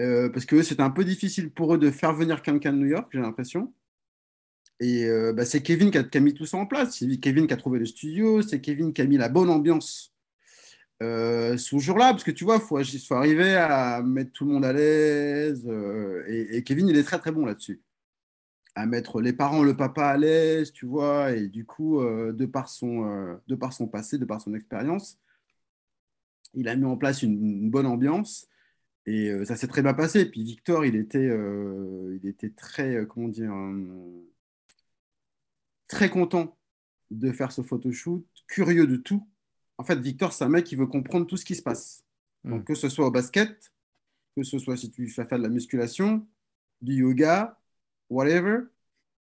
euh, 0.00 0.28
parce 0.28 0.46
que 0.46 0.62
c'était 0.62 0.82
un 0.82 0.90
peu 0.90 1.04
difficile 1.04 1.50
pour 1.50 1.74
eux 1.74 1.78
de 1.78 1.90
faire 1.90 2.14
venir 2.14 2.42
quelqu'un 2.42 2.72
de 2.72 2.78
New 2.78 2.86
York, 2.86 3.08
j'ai 3.12 3.20
l'impression. 3.20 3.72
Et 4.80 5.06
euh, 5.06 5.32
bah, 5.32 5.44
c'est 5.44 5.62
Kevin 5.62 5.90
qui 5.90 5.98
a, 5.98 6.20
mis 6.20 6.34
tout 6.34 6.46
ça 6.46 6.56
en 6.56 6.66
place. 6.66 6.98
C'est 6.98 7.18
Kevin 7.18 7.46
qui 7.46 7.54
a 7.54 7.56
trouvé 7.56 7.78
le 7.80 7.86
studio. 7.86 8.42
C'est 8.42 8.60
Kevin 8.60 8.92
qui 8.92 9.02
a 9.02 9.06
mis 9.06 9.16
la 9.16 9.28
bonne 9.28 9.50
ambiance 9.50 10.14
euh, 11.02 11.56
ce 11.56 11.78
jour-là. 11.78 12.12
Parce 12.12 12.24
que 12.24 12.30
tu 12.30 12.44
vois, 12.44 12.56
il 12.56 13.00
faut, 13.00 13.14
arriver 13.14 13.56
à 13.56 14.02
mettre 14.02 14.32
tout 14.32 14.44
le 14.44 14.52
monde 14.52 14.64
à 14.64 14.72
l'aise. 14.72 15.68
et 16.28 16.62
Kevin, 16.62 16.88
il 16.88 16.96
est 16.96 17.02
très, 17.02 17.18
très 17.18 17.32
bon 17.32 17.44
là-dessus 17.44 17.80
à 18.78 18.86
mettre 18.86 19.20
les 19.20 19.32
parents, 19.32 19.62
le 19.62 19.76
papa 19.76 20.06
à 20.06 20.16
l'aise, 20.16 20.72
tu 20.72 20.86
vois, 20.86 21.32
et 21.32 21.48
du 21.48 21.64
coup, 21.66 22.00
euh, 22.00 22.32
de, 22.32 22.46
par 22.46 22.68
son, 22.68 23.04
euh, 23.06 23.36
de 23.48 23.56
par 23.56 23.72
son 23.72 23.88
passé, 23.88 24.18
de 24.18 24.24
par 24.24 24.40
son 24.40 24.54
expérience, 24.54 25.18
il 26.54 26.68
a 26.68 26.76
mis 26.76 26.84
en 26.84 26.96
place 26.96 27.22
une, 27.22 27.32
une 27.64 27.70
bonne 27.70 27.86
ambiance 27.86 28.48
et 29.06 29.30
euh, 29.30 29.44
ça 29.44 29.56
s'est 29.56 29.68
très 29.68 29.82
bien 29.82 29.94
passé. 29.94 30.26
Puis 30.30 30.44
Victor, 30.44 30.84
il 30.84 30.96
était, 30.96 31.26
il 31.26 32.26
était 32.26 32.50
très, 32.50 33.06
comment 33.08 33.28
dire, 33.28 33.52
très 35.88 36.10
content 36.10 36.56
de 37.10 37.32
faire 37.32 37.52
ce 37.52 37.62
photoshoot, 37.62 38.24
curieux 38.46 38.86
de 38.86 38.96
tout. 38.96 39.26
En 39.78 39.84
fait, 39.84 39.98
Victor, 39.98 40.32
c'est 40.32 40.44
un 40.44 40.48
mec 40.48 40.64
qui 40.64 40.76
veut 40.76 40.86
comprendre 40.86 41.26
tout 41.26 41.36
ce 41.36 41.44
qui 41.44 41.54
se 41.54 41.62
passe. 41.62 42.04
Donc, 42.44 42.62
Mm. 42.62 42.64
que 42.64 42.74
ce 42.74 42.88
soit 42.88 43.06
au 43.06 43.10
basket, 43.10 43.72
que 44.36 44.42
ce 44.42 44.58
soit 44.58 44.76
si 44.76 44.90
tu 44.90 45.08
fais 45.08 45.24
faire 45.24 45.38
de 45.38 45.42
la 45.42 45.48
musculation, 45.48 46.26
du 46.80 46.94
yoga, 46.96 47.58
whatever, 48.10 48.60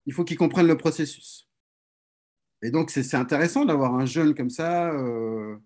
il 0.07 0.13
faut 0.13 0.25
qu'il 0.25 0.37
comprenne 0.39 0.67
le 0.67 0.77
processus. 0.77 1.49
Et 2.63 2.71
donc, 2.71 2.91
c'est 2.91 3.15
intéressant 3.15 3.65
d'avoir 3.65 3.95
un 3.95 4.07
jeune 4.07 4.35
comme 4.35 4.51
ça, 4.51 4.93
euh, 4.93 5.57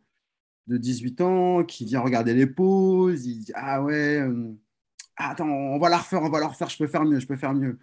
de 0.66 0.76
18 0.78 1.20
ans, 1.22 1.64
qui 1.64 1.84
vient 1.84 2.00
regarder 2.00 2.34
les 2.34 2.46
pauses, 2.46 3.26
il 3.26 3.44
dit 3.44 3.52
Ah 3.54 3.82
ouais, 3.82 4.20
euh, 4.20 4.52
attends, 5.16 5.48
on 5.48 5.78
va 5.78 5.88
la 5.88 5.98
refaire, 5.98 6.22
on 6.22 6.30
va 6.30 6.40
la 6.40 6.48
refaire, 6.48 6.68
je 6.70 6.78
peux 6.78 6.86
faire 6.86 7.04
mieux, 7.04 7.20
je 7.20 7.26
peux 7.26 7.36
faire 7.36 7.54
mieux. 7.54 7.78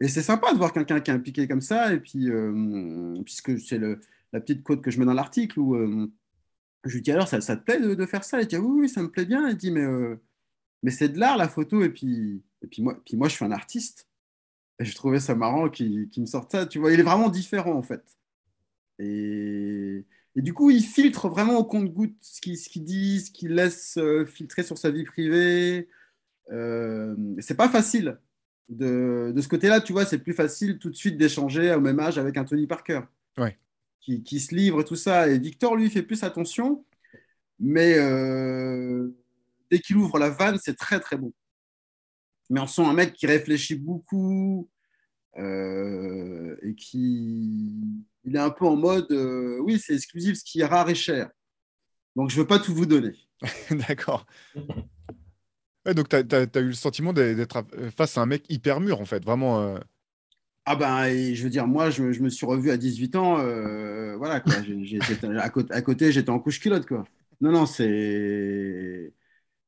Et 0.00 0.08
c'est 0.08 0.22
sympa 0.22 0.52
de 0.52 0.58
voir 0.58 0.72
quelqu'un 0.72 1.00
qui 1.00 1.10
est 1.10 1.14
impliqué 1.14 1.46
comme 1.46 1.60
ça, 1.60 1.92
et 1.92 2.00
puis, 2.00 2.30
euh, 2.30 3.14
puisque 3.24 3.58
c'est 3.60 3.78
la 3.78 4.40
petite 4.40 4.62
quote 4.62 4.82
que 4.82 4.90
je 4.90 4.98
mets 4.98 5.04
dans 5.04 5.14
l'article 5.14 5.60
où 5.60 5.74
euh, 5.74 6.10
je 6.84 6.94
lui 6.94 7.02
dis 7.02 7.12
alors, 7.12 7.28
ça, 7.28 7.40
te 7.40 7.62
plaît 7.62 7.80
de, 7.80 7.94
de 7.94 8.06
faire 8.06 8.24
ça? 8.24 8.40
Il 8.40 8.46
dit 8.46 8.56
Ah 8.56 8.60
oui, 8.60 8.82
oui, 8.82 8.88
ça 8.88 9.02
me 9.02 9.10
plaît 9.10 9.26
bien. 9.26 9.48
Il 9.48 9.56
dit 9.56 9.70
Mais, 9.70 9.82
euh, 9.84 10.16
mais 10.82 10.90
c'est 10.90 11.10
de 11.10 11.18
l'art 11.18 11.36
la 11.36 11.48
photo, 11.48 11.82
et 11.82 11.90
puis, 11.90 12.42
et 12.62 12.66
puis, 12.66 12.82
moi, 12.82 13.00
puis 13.04 13.16
moi, 13.16 13.28
je 13.28 13.34
suis 13.34 13.44
un 13.44 13.52
artiste. 13.52 14.08
Et 14.80 14.84
je 14.84 14.94
trouvais 14.94 15.20
ça 15.20 15.34
marrant 15.34 15.68
qu'il 15.68 16.08
me 16.16 16.26
sorte 16.26 16.50
ça. 16.50 16.66
Tu 16.66 16.78
vois, 16.78 16.92
il 16.92 16.98
est 16.98 17.04
vraiment 17.04 17.28
différent 17.28 17.74
en 17.74 17.82
fait. 17.82 18.02
Et, 18.98 20.04
et 20.34 20.42
du 20.42 20.54
coup, 20.54 20.70
il 20.70 20.82
filtre 20.82 21.28
vraiment 21.28 21.58
au 21.58 21.64
compte-goutte 21.64 22.16
ce 22.20 22.40
qu'il 22.40 22.84
dit, 22.84 23.20
ce 23.20 23.30
qu'il 23.30 23.54
laisse 23.54 23.98
euh, 23.98 24.24
filtrer 24.24 24.62
sur 24.62 24.78
sa 24.78 24.90
vie 24.90 25.04
privée. 25.04 25.88
Euh, 26.50 27.14
c'est 27.38 27.56
pas 27.56 27.68
facile. 27.68 28.18
De, 28.70 29.32
de 29.34 29.40
ce 29.40 29.48
côté-là, 29.48 29.80
tu 29.80 29.92
vois, 29.92 30.06
c'est 30.06 30.18
plus 30.18 30.32
facile 30.32 30.78
tout 30.78 30.90
de 30.90 30.96
suite 30.96 31.18
d'échanger 31.18 31.74
au 31.74 31.80
même 31.80 32.00
âge 32.00 32.18
avec 32.18 32.36
un 32.36 32.44
Tony 32.44 32.66
Parker. 32.66 33.02
Ouais. 33.36 33.58
Qui, 34.00 34.22
qui 34.22 34.40
se 34.40 34.54
livre, 34.54 34.82
tout 34.82 34.96
ça. 34.96 35.28
Et 35.28 35.38
Victor, 35.38 35.76
lui, 35.76 35.90
fait 35.90 36.02
plus 36.02 36.22
attention. 36.22 36.84
Mais 37.58 37.98
euh, 37.98 39.08
dès 39.70 39.80
qu'il 39.80 39.98
ouvre 39.98 40.18
la 40.18 40.30
vanne, 40.30 40.58
c'est 40.62 40.76
très, 40.76 41.00
très 41.00 41.18
bon. 41.18 41.32
Mais 42.50 42.60
on 42.60 42.66
sent 42.66 42.82
un 42.82 42.92
mec 42.92 43.14
qui 43.14 43.26
réfléchit 43.26 43.76
beaucoup 43.76 44.68
euh, 45.38 46.56
et 46.62 46.74
qui 46.74 47.80
il 48.24 48.36
est 48.36 48.40
un 48.40 48.50
peu 48.50 48.66
en 48.66 48.76
mode 48.76 49.10
euh, 49.12 49.58
oui, 49.62 49.78
c'est 49.78 49.94
exclusif, 49.94 50.38
ce 50.38 50.44
qui 50.44 50.60
est 50.60 50.66
rare 50.66 50.90
et 50.90 50.94
cher. 50.94 51.30
Donc, 52.16 52.28
je 52.30 52.36
ne 52.36 52.40
veux 52.40 52.46
pas 52.46 52.58
tout 52.58 52.74
vous 52.74 52.86
donner. 52.86 53.12
D'accord. 53.70 54.26
Ouais, 55.86 55.94
donc, 55.94 56.08
tu 56.08 56.16
as, 56.16 56.60
eu 56.60 56.66
le 56.66 56.72
sentiment 56.72 57.12
d'être 57.12 57.64
face 57.96 58.18
à 58.18 58.22
un 58.22 58.26
mec 58.26 58.44
hyper 58.48 58.80
mûr, 58.80 59.00
en 59.00 59.04
fait. 59.04 59.24
Vraiment. 59.24 59.60
euh, 59.60 59.78
Ah 60.66 60.74
ben, 60.74 61.04
et 61.04 61.36
je 61.36 61.44
veux 61.44 61.50
dire, 61.50 61.68
moi, 61.68 61.88
je, 61.88 62.12
je 62.12 62.20
me 62.20 62.28
suis 62.28 62.44
revu 62.44 62.70
à 62.70 62.76
18 62.76 63.16
ans, 63.16 63.36
voilà, 64.18 64.40
quoi. 64.40 64.54
À, 65.38 65.50
côté, 65.50 65.72
à 65.72 65.82
côté, 65.82 66.12
j'étais 66.12 66.30
en 66.30 66.40
couche 66.40 66.60
culotte, 66.60 66.86
quoi. 66.86 67.04
Non, 67.40 67.52
non, 67.52 67.64
c'est 67.64 69.14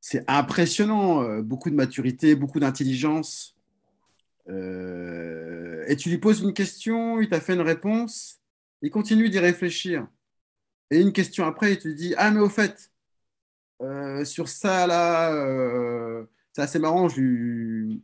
c'est 0.03 0.29
impressionnant. 0.29 1.23
euh, 1.23 1.41
Beaucoup 1.41 1.69
de 1.69 1.75
maturité, 1.75 2.35
beaucoup 2.35 2.59
d'intelligence. 2.59 3.55
Euh, 4.49 5.85
et 5.87 5.95
tu 5.95 6.09
lui 6.09 6.17
poses 6.17 6.41
une 6.41 6.53
question, 6.53 7.21
il 7.21 7.29
t'a 7.29 7.39
fait 7.39 7.53
une 7.53 7.61
réponse, 7.61 8.41
il 8.81 8.91
continue 8.91 9.29
d'y 9.29 9.39
réfléchir. 9.39 10.07
Et 10.91 11.01
une 11.01 11.13
question 11.13 11.45
après, 11.45 11.73
il 11.73 11.79
te 11.79 11.87
dit, 11.87 12.15
ah, 12.17 12.31
mais 12.31 12.41
au 12.41 12.49
fait, 12.49 12.91
euh, 13.81 14.25
sur 14.25 14.49
ça, 14.49 14.87
là, 14.87 15.31
c'est 16.53 16.61
assez 16.61 16.79
marrant, 16.79 17.09
je 17.09 17.21
lui, 17.21 18.03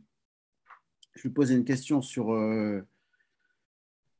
je 1.14 1.22
lui 1.22 1.30
posais 1.30 1.54
une 1.54 1.64
question 1.64 2.02
sur... 2.02 2.32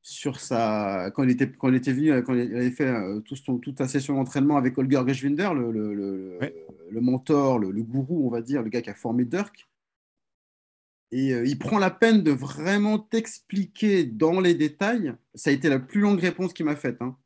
euh, 0.01 0.03
sur 0.03 0.41
sa 0.41 1.11
quand 1.15 1.23
il 1.25 1.31
était 1.31 1.51
quand 1.53 1.69
il 1.69 1.75
était 1.77 1.93
venu 1.93 2.23
quand 2.23 2.35
il 2.35 2.55
avait 2.57 2.71
fait 2.71 2.89
euh, 2.89 3.21
tout 3.21 3.37
son- 3.37 3.59
toute 3.59 3.79
sa 3.79 3.89
session 3.89 4.15
d'entraînement 4.17 4.57
avec 4.57 4.77
Holger 4.79 5.03
Geschwinder 5.07 5.51
le, 5.55 5.71
le, 5.73 5.95
le, 5.95 6.39
Ouais. 6.41 6.55
le 6.91 7.01
mentor 7.01 7.59
le, 7.59 7.71
le 7.71 7.83
gourou 7.83 8.27
on 8.27 8.31
va 8.31 8.41
dire 8.43 8.63
le 8.63 8.71
gars 8.71 8.83
qui 8.83 8.91
a 8.91 8.95
formé 8.95 9.25
Dirk 9.25 9.69
et 11.13 11.33
euh, 11.35 11.45
il 11.47 11.59
prend 11.59 11.79
la 11.79 11.91
peine 11.91 12.23
de 12.23 12.31
vraiment 12.31 12.99
t'expliquer 12.99 14.05
dans 14.05 14.41
les 14.41 14.55
détails 14.55 15.15
ça 15.35 15.51
a 15.51 15.53
été 15.53 15.69
la 15.69 15.79
plus 15.79 16.01
longue 16.01 16.21
réponse 16.21 16.53
qu'il 16.53 16.67
m'a 16.67 16.77
faite 16.77 17.03
hein, 17.03 17.17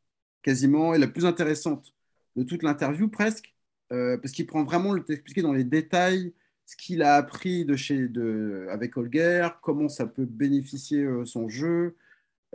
quasiment 0.43 0.95
et 0.95 0.99
la 0.99 1.07
plus 1.09 1.27
intéressante 1.27 1.95
de 2.37 2.43
toute 2.43 2.63
l'interview 2.63 3.09
presque 3.09 3.55
euh, 3.93 4.17
parce 4.19 4.33
qu'il 4.33 4.47
prend 4.47 4.63
vraiment 4.65 4.93
le 4.93 5.05
t'expliquer 5.05 5.43
dans 5.43 5.53
les 5.53 5.65
détails 5.65 6.33
ce 6.67 6.77
qu'il 6.77 7.03
a 7.03 7.17
appris 7.17 7.65
de 7.67 7.77
chez 7.77 8.09
de 8.09 8.67
avec 8.71 8.97
Holger 8.97 9.49
comment 9.63 9.89
ça 9.89 10.07
peut 10.07 10.25
bénéficier 10.25 11.03
euh, 11.05 11.25
son 11.27 11.49
jeu 11.49 11.95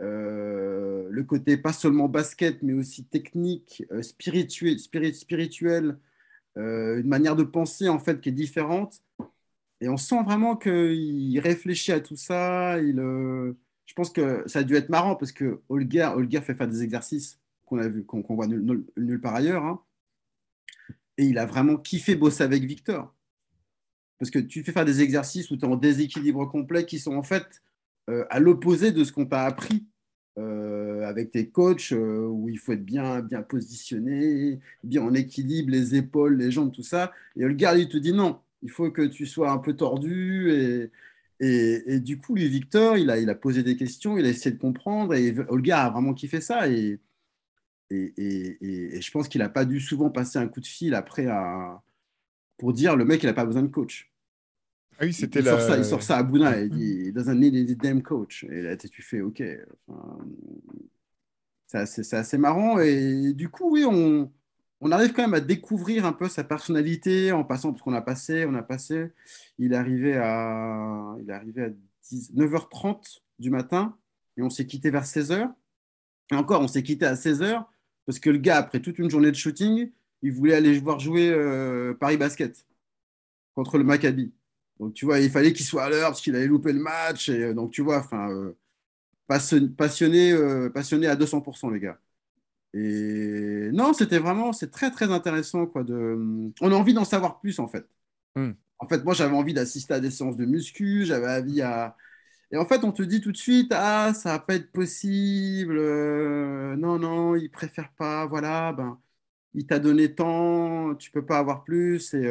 euh, 0.00 1.08
le 1.10 1.24
côté 1.24 1.56
pas 1.56 1.72
seulement 1.72 2.08
basket, 2.08 2.62
mais 2.62 2.72
aussi 2.72 3.04
technique, 3.04 3.84
euh, 3.92 4.02
spirituel, 4.02 4.78
spirit- 4.78 5.14
spirituel, 5.14 5.98
euh, 6.56 7.00
une 7.00 7.08
manière 7.08 7.36
de 7.36 7.44
penser 7.44 7.88
en 7.88 7.98
fait 7.98 8.20
qui 8.20 8.30
est 8.30 8.32
différente. 8.32 9.02
Et 9.80 9.88
on 9.88 9.96
sent 9.96 10.22
vraiment 10.24 10.56
qu'il 10.56 11.38
réfléchit 11.40 11.92
à 11.92 12.00
tout 12.00 12.16
ça. 12.16 12.80
Il, 12.80 12.96
je 12.96 13.94
pense 13.94 14.10
que 14.10 14.42
ça 14.46 14.60
a 14.60 14.62
dû 14.62 14.74
être 14.74 14.88
marrant 14.90 15.16
parce 15.16 15.32
que 15.32 15.60
Holger, 15.68 16.10
Holger 16.14 16.40
fait 16.42 16.54
faire 16.54 16.68
des 16.68 16.82
exercices 16.82 17.38
qu'on 17.66 17.78
a 17.78 17.88
vu, 17.88 18.04
qu'on 18.04 18.22
voit 18.34 18.46
nulle, 18.46 19.20
part 19.20 19.34
ailleurs. 19.34 19.64
hein. 19.64 19.82
Et 21.18 21.24
il 21.24 21.38
a 21.38 21.46
vraiment 21.46 21.76
kiffé 21.76 22.14
bosser 22.14 22.42
avec 22.42 22.64
Victor. 22.64 23.14
Parce 24.18 24.30
que 24.30 24.38
tu 24.38 24.62
fais 24.62 24.72
faire 24.72 24.84
des 24.84 25.00
exercices 25.00 25.50
où 25.50 25.56
tu 25.56 25.64
es 25.64 25.68
en 25.68 25.76
déséquilibre 25.76 26.44
complet 26.46 26.84
qui 26.84 26.98
sont 26.98 27.14
en 27.14 27.22
fait 27.22 27.62
à 28.30 28.40
l'opposé 28.40 28.92
de 28.92 29.04
ce 29.04 29.12
qu'on 29.12 29.26
t'a 29.26 29.44
appris 29.44 29.84
euh, 30.38 31.06
avec 31.06 31.32
tes 31.32 31.48
coachs, 31.50 31.92
euh, 31.92 32.26
où 32.26 32.48
il 32.48 32.58
faut 32.58 32.72
être 32.72 32.84
bien, 32.84 33.20
bien 33.20 33.42
positionné, 33.42 34.60
bien 34.84 35.02
en 35.02 35.12
équilibre, 35.12 35.70
les 35.70 35.96
épaules, 35.96 36.36
les 36.36 36.50
jambes, 36.50 36.72
tout 36.72 36.82
ça. 36.82 37.12
Et 37.36 37.44
Holger, 37.44 37.72
lui, 37.74 37.88
te 37.88 37.96
dit 37.96 38.12
non, 38.12 38.40
il 38.62 38.70
faut 38.70 38.90
que 38.90 39.02
tu 39.02 39.26
sois 39.26 39.50
un 39.50 39.58
peu 39.58 39.74
tordu. 39.74 40.90
Et, 41.40 42.00
du 42.00 42.18
coup, 42.18 42.34
lui, 42.36 42.48
Victor, 42.48 42.96
il 42.96 43.10
a, 43.10 43.34
posé 43.34 43.62
des 43.62 43.76
questions, 43.76 44.18
il 44.18 44.26
a 44.26 44.28
essayé 44.28 44.54
de 44.54 44.60
comprendre. 44.60 45.14
Et 45.14 45.34
Holger 45.48 45.72
a 45.72 45.90
vraiment 45.90 46.14
kiffé 46.14 46.40
ça. 46.40 46.68
Et, 46.70 47.00
et, 47.90 49.00
je 49.00 49.10
pense 49.10 49.28
qu'il 49.28 49.40
n'a 49.40 49.48
pas 49.48 49.64
dû 49.64 49.80
souvent 49.80 50.10
passer 50.10 50.38
un 50.38 50.48
coup 50.48 50.60
de 50.60 50.66
fil 50.66 50.94
après 50.94 51.26
pour 52.58 52.72
dire 52.72 52.96
le 52.96 53.04
mec, 53.04 53.22
il 53.22 53.26
n'a 53.26 53.34
pas 53.34 53.46
besoin 53.46 53.62
de 53.62 53.68
coach. 53.68 54.09
Ah 55.00 55.06
oui, 55.06 55.14
c'était 55.14 55.38
Il, 55.38 55.46
la. 55.46 55.52
sort 55.52 55.62
ça, 55.62 55.78
il 55.78 55.84
sort 55.84 56.02
ça 56.02 56.18
à 56.18 56.22
Bouna, 56.22 56.60
il 56.60 56.68
dit 56.68 57.08
It 57.08 57.14
doesn't 57.14 57.34
need 57.34 57.80
damn 57.80 58.02
coach. 58.02 58.44
Et 58.44 58.60
là, 58.60 58.76
tu 58.76 59.00
fais 59.02 59.22
OK. 59.22 59.42
Enfin, 59.88 60.18
c'est 61.66 61.78
assez, 61.78 62.02
c'est 62.02 62.16
assez 62.16 62.36
marrant. 62.36 62.78
Et 62.80 63.32
du 63.32 63.48
coup, 63.48 63.70
oui, 63.72 63.86
on, 63.86 64.30
on 64.82 64.92
arrive 64.92 65.12
quand 65.14 65.22
même 65.22 65.34
à 65.34 65.40
découvrir 65.40 66.04
un 66.04 66.12
peu 66.12 66.28
sa 66.28 66.44
personnalité 66.44 67.32
en 67.32 67.44
passant, 67.44 67.72
parce 67.72 67.82
qu'on 67.82 67.94
a 67.94 68.02
passé, 68.02 68.44
on 68.46 68.54
a 68.54 68.62
passé. 68.62 69.10
Il 69.58 69.72
est 69.72 69.76
arrivé 69.76 70.16
à, 70.18 71.16
il 71.22 71.30
est 71.30 71.32
arrivé 71.32 71.62
à 71.64 71.70
10 72.10 72.34
9h30 72.34 73.20
du 73.38 73.48
matin 73.48 73.96
et 74.36 74.42
on 74.42 74.50
s'est 74.50 74.66
quitté 74.66 74.90
vers 74.90 75.04
16h. 75.04 75.50
Et 76.32 76.34
encore, 76.34 76.60
on 76.60 76.68
s'est 76.68 76.82
quitté 76.82 77.06
à 77.06 77.14
16h 77.14 77.64
parce 78.04 78.18
que 78.18 78.28
le 78.28 78.38
gars, 78.38 78.58
après 78.58 78.80
toute 78.80 78.98
une 78.98 79.08
journée 79.08 79.30
de 79.30 79.36
shooting, 79.36 79.90
il 80.22 80.32
voulait 80.32 80.54
aller 80.54 80.78
voir 80.78 80.98
jouer 80.98 81.30
euh, 81.30 81.94
Paris 81.94 82.18
Basket 82.18 82.66
contre 83.54 83.78
le 83.78 83.84
Maccabi. 83.84 84.32
Donc, 84.80 84.94
tu 84.94 85.06
vois, 85.06 85.20
il 85.20 85.30
fallait 85.30 85.54
qu'il 85.54 85.66
soit 85.66 85.84
à 85.84 85.90
l'heure 85.90 86.10
parce 86.10 86.22
qu'il 86.22 86.36
allait 86.36 86.48
louper 86.48 86.72
le 86.74 86.80
match. 86.80 87.30
Et, 87.30 87.44
euh, 87.44 87.54
donc, 87.54 87.72
tu 87.72 87.82
vois, 87.82 87.98
enfin, 88.00 88.30
euh, 88.32 88.58
passionné, 89.28 90.32
euh, 90.32 90.70
passionné 90.70 91.06
à 91.06 91.16
200%, 91.16 91.70
les 91.70 91.80
gars. 91.80 92.00
Et 92.74 93.70
non, 93.72 93.92
c'était 93.94 94.18
vraiment, 94.18 94.52
c'est 94.52 94.70
très, 94.70 94.90
très 94.90 95.10
intéressant. 95.12 95.66
Quoi, 95.66 95.84
de... 95.84 96.16
On 96.60 96.72
a 96.72 96.76
envie 96.76 96.94
d'en 96.94 97.04
savoir 97.04 97.40
plus, 97.40 97.58
en 97.58 97.68
fait. 97.68 97.86
Hmm. 98.36 98.52
En 98.78 98.88
fait, 98.88 99.04
moi, 99.04 99.14
j'avais 99.14 99.36
envie 99.36 99.54
d'assister 99.54 99.94
à 99.94 100.00
des 100.00 100.10
séances 100.10 100.36
de 100.36 100.46
muscu, 100.46 101.04
j'avais 101.06 101.28
envie 101.42 101.62
à. 101.62 101.96
Et 102.52 102.58
en 102.58 102.66
fait, 102.66 102.84
on 102.84 102.92
te 102.92 103.02
dit 103.02 103.20
tout 103.20 103.32
de 103.32 103.36
suite, 103.38 103.72
ah, 103.74 104.12
ça 104.14 104.32
va 104.34 104.38
pas 104.40 104.56
être 104.56 104.72
possible. 104.72 105.78
euh, 105.78 106.76
non, 106.76 106.98
non, 106.98 107.36
il 107.36 107.50
préfère 107.50 107.92
pas. 107.94 108.26
Voilà, 108.26 108.72
ben, 108.72 109.00
il 109.54 109.66
t'a 109.66 109.78
donné 109.80 110.14
tant, 110.14 110.94
tu 110.96 111.10
peux 111.10 111.26
pas 111.26 111.38
avoir 111.38 111.64
plus. 111.64 112.14
Et 112.14 112.26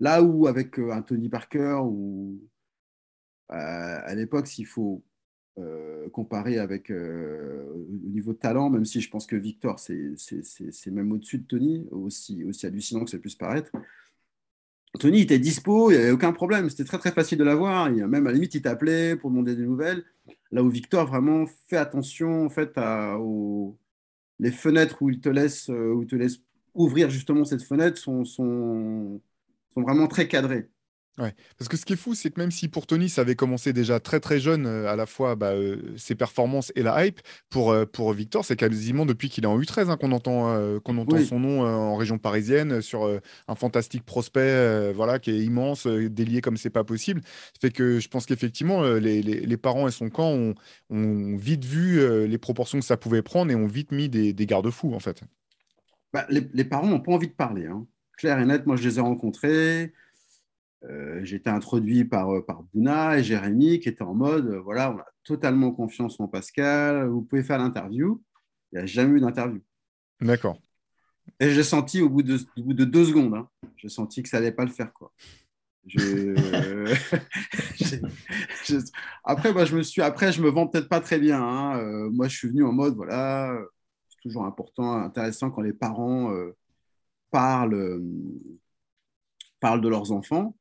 là 0.00 0.22
où 0.22 0.46
avec 0.46 0.78
euh, 0.78 0.92
un 0.92 1.02
Tony 1.02 1.28
Parker, 1.28 1.80
ou 1.84 2.40
à 3.48 4.14
l'époque, 4.14 4.46
s'il 4.46 4.66
faut 4.66 5.02
euh, 5.58 6.08
comparer 6.10 6.58
avec 6.58 6.90
euh, 6.90 7.64
au 7.74 8.08
niveau 8.08 8.32
de 8.32 8.38
talent, 8.38 8.70
même 8.70 8.84
si 8.84 9.00
je 9.00 9.10
pense 9.10 9.26
que 9.26 9.36
Victor, 9.36 9.78
c'est 9.78 10.16
même 10.86 11.12
au-dessus 11.12 11.38
de 11.38 11.44
Tony, 11.44 11.86
aussi, 11.90 12.44
aussi 12.44 12.66
hallucinant 12.66 13.04
que 13.04 13.10
ça 13.10 13.18
puisse 13.18 13.34
paraître. 13.34 13.70
Tony 14.98 15.20
était 15.20 15.38
dispo, 15.38 15.90
il 15.90 15.96
n'y 15.96 16.02
avait 16.02 16.10
aucun 16.12 16.32
problème, 16.32 16.70
c'était 16.70 16.84
très 16.84 16.98
très 16.98 17.12
facile 17.12 17.38
de 17.38 17.44
l'avoir. 17.44 17.90
Même 17.90 18.26
à 18.26 18.30
la 18.30 18.34
limite, 18.34 18.54
il 18.54 18.62
t'appelait 18.62 19.16
pour 19.16 19.30
demander 19.30 19.54
des 19.54 19.64
nouvelles. 19.64 20.04
Là 20.50 20.62
où 20.62 20.68
Victor 20.70 21.06
vraiment 21.06 21.46
fait 21.68 21.76
attention 21.76 22.46
en 22.46 22.50
à, 22.76 23.18
aux 23.18 23.78
les 24.38 24.50
fenêtres 24.52 25.02
où 25.02 25.10
il 25.10 25.20
te 25.20 25.28
laisse 25.28 25.68
euh, 25.70 25.92
où 25.92 26.04
te 26.04 26.16
laisse 26.16 26.38
ouvrir 26.74 27.10
justement 27.10 27.44
cette 27.44 27.62
fenêtre 27.62 27.98
sont, 27.98 28.24
sont 29.74 29.82
vraiment 29.82 30.06
très 30.08 30.28
cadrées. 30.28 30.68
Ouais. 31.18 31.34
Parce 31.58 31.68
que 31.68 31.76
ce 31.76 31.84
qui 31.84 31.92
est 31.92 31.96
fou, 31.96 32.14
c'est 32.14 32.30
que 32.30 32.40
même 32.40 32.52
si 32.52 32.68
pour 32.68 32.86
Tony, 32.86 33.10
ça 33.10 33.20
avait 33.22 33.34
commencé 33.34 33.74
déjà 33.74 34.00
très 34.00 34.20
très 34.20 34.40
jeune, 34.40 34.64
euh, 34.64 34.88
à 34.88 34.96
la 34.96 35.04
fois 35.04 35.34
bah, 35.34 35.50
euh, 35.50 35.92
ses 35.98 36.14
performances 36.14 36.72
et 36.76 36.82
la 36.82 37.04
hype, 37.04 37.20
pour, 37.50 37.72
euh, 37.72 37.84
pour 37.84 38.12
Victor, 38.14 38.42
c'est 38.42 38.56
quasiment 38.56 39.04
depuis 39.04 39.28
qu'il 39.28 39.44
est 39.44 39.48
en 39.48 39.58
U13 39.60 39.90
hein, 39.90 39.96
qu'on 39.98 40.12
entend, 40.12 40.80
qu'on 40.80 40.96
entend 40.96 41.16
Oui. 41.16 41.26
son 41.26 41.38
nom 41.40 41.60
en 41.62 41.96
région 41.96 42.16
parisienne 42.16 42.80
sur 42.80 43.20
un 43.48 43.54
fantastique 43.54 44.04
prospect 44.06 44.92
voilà, 44.94 45.18
qui 45.18 45.30
est 45.32 45.40
immense, 45.44 45.86
délié 45.86 46.40
comme 46.40 46.56
c'est 46.56 46.70
pas 46.70 46.84
possible. 46.84 47.20
Ça 47.24 47.60
fait 47.60 47.70
que 47.72 47.98
je 48.00 48.08
pense 48.08 48.24
qu'effectivement, 48.24 48.82
les, 48.82 49.20
les- 49.20 49.40
les 49.40 49.56
parents 49.58 49.88
et 49.88 49.92
son 49.92 50.08
camp 50.08 50.30
ont, 50.30 50.54
ont 50.88 51.36
vite 51.36 51.66
vu 51.66 52.00
les 52.26 52.38
proportions 52.38 52.78
que 52.78 52.84
ça 52.86 52.96
pouvait 52.96 53.22
prendre 53.22 53.50
et 53.50 53.56
ont 53.56 53.66
vite 53.66 53.92
mis 53.92 54.08
des, 54.08 54.32
des 54.32 54.46
garde-fous 54.46 54.94
en 54.94 55.00
fait. 55.00 55.20
Bah, 56.14 56.24
les, 56.30 56.48
les 56.54 56.64
parents 56.64 56.86
n'ont 56.86 57.00
pas 57.00 57.12
envie 57.12 57.28
de 57.28 57.34
parler. 57.34 57.66
hein. 57.66 57.86
Clair 58.20 58.38
et 58.38 58.44
net, 58.44 58.66
moi 58.66 58.76
je 58.76 58.86
les 58.86 58.98
ai 58.98 59.00
rencontrés. 59.00 59.94
Euh, 60.84 61.20
j'ai 61.24 61.36
été 61.36 61.48
introduit 61.48 62.04
par, 62.04 62.28
euh, 62.34 62.44
par 62.44 62.62
Bouna 62.64 63.18
et 63.18 63.22
Jérémy 63.24 63.80
qui 63.80 63.88
étaient 63.88 64.02
en 64.02 64.14
mode 64.14 64.46
euh, 64.46 64.60
voilà, 64.60 64.92
on 64.92 64.98
a 64.98 65.06
totalement 65.24 65.72
confiance 65.72 66.20
en 66.20 66.28
Pascal, 66.28 67.06
vous 67.08 67.22
pouvez 67.22 67.42
faire 67.42 67.56
l'interview. 67.58 68.22
Il 68.72 68.76
n'y 68.76 68.82
a 68.82 68.86
jamais 68.86 69.16
eu 69.16 69.20
d'interview. 69.20 69.60
D'accord. 70.20 70.58
Et 71.38 71.50
j'ai 71.50 71.62
senti 71.62 72.02
au 72.02 72.10
bout 72.10 72.22
de, 72.22 72.36
au 72.58 72.62
bout 72.62 72.74
de 72.74 72.84
deux 72.84 73.06
secondes, 73.06 73.34
hein, 73.34 73.48
j'ai 73.78 73.88
senti 73.88 74.22
que 74.22 74.28
ça 74.28 74.38
n'allait 74.38 74.52
pas 74.52 74.66
le 74.66 74.70
faire. 74.70 74.92
Quoi. 74.92 75.12
Je- 75.86 76.34
j'ai- 78.66 78.78
Après, 79.24 79.52
moi, 79.54 79.64
je 79.64 79.76
me 79.76 79.82
suis... 79.82 80.02
Après, 80.02 80.30
je 80.30 80.42
me 80.42 80.50
vends 80.50 80.66
peut-être 80.66 80.90
pas 80.90 81.00
très 81.00 81.18
bien. 81.18 81.42
hein. 81.42 81.78
Euh, 81.78 82.10
moi, 82.10 82.28
je 82.28 82.36
suis 82.36 82.48
venu 82.48 82.64
en 82.64 82.72
mode 82.72 82.94
voilà, 82.96 83.58
c'est 84.10 84.20
toujours 84.20 84.44
important, 84.44 84.92
intéressant 84.94 85.50
quand 85.50 85.62
les 85.62 85.72
parents 85.72 86.32
euh, 86.34 86.54
parlent, 87.30 87.74
euh, 87.74 88.00
parlent 89.60 89.80
de 89.80 89.88
leurs 89.88 90.12
enfants. 90.12 90.56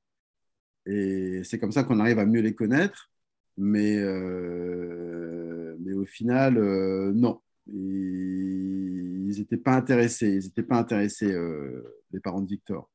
Et 0.86 1.42
c'est 1.44 1.60
comme 1.60 1.72
ça 1.72 1.84
qu'on 1.84 2.00
arrive 2.00 2.20
à 2.20 2.26
mieux 2.26 2.42
les 2.42 2.56
connaître. 2.56 3.12
Mais, 3.58 3.98
euh, 3.98 5.76
mais 5.82 5.94
au 5.94 6.06
final, 6.06 6.58
euh, 6.58 7.12
non. 7.14 7.42
Ils 7.68 9.36
n'étaient 9.38 9.58
pas 9.58 9.74
intéressés. 9.76 10.30
Ils 10.30 10.46
n'étaient 10.46 10.64
pas 10.64 10.78
intéressés, 10.78 11.36
les 12.12 12.20
parents 12.20 12.42
de 12.42 12.48
Victor. 12.48 12.90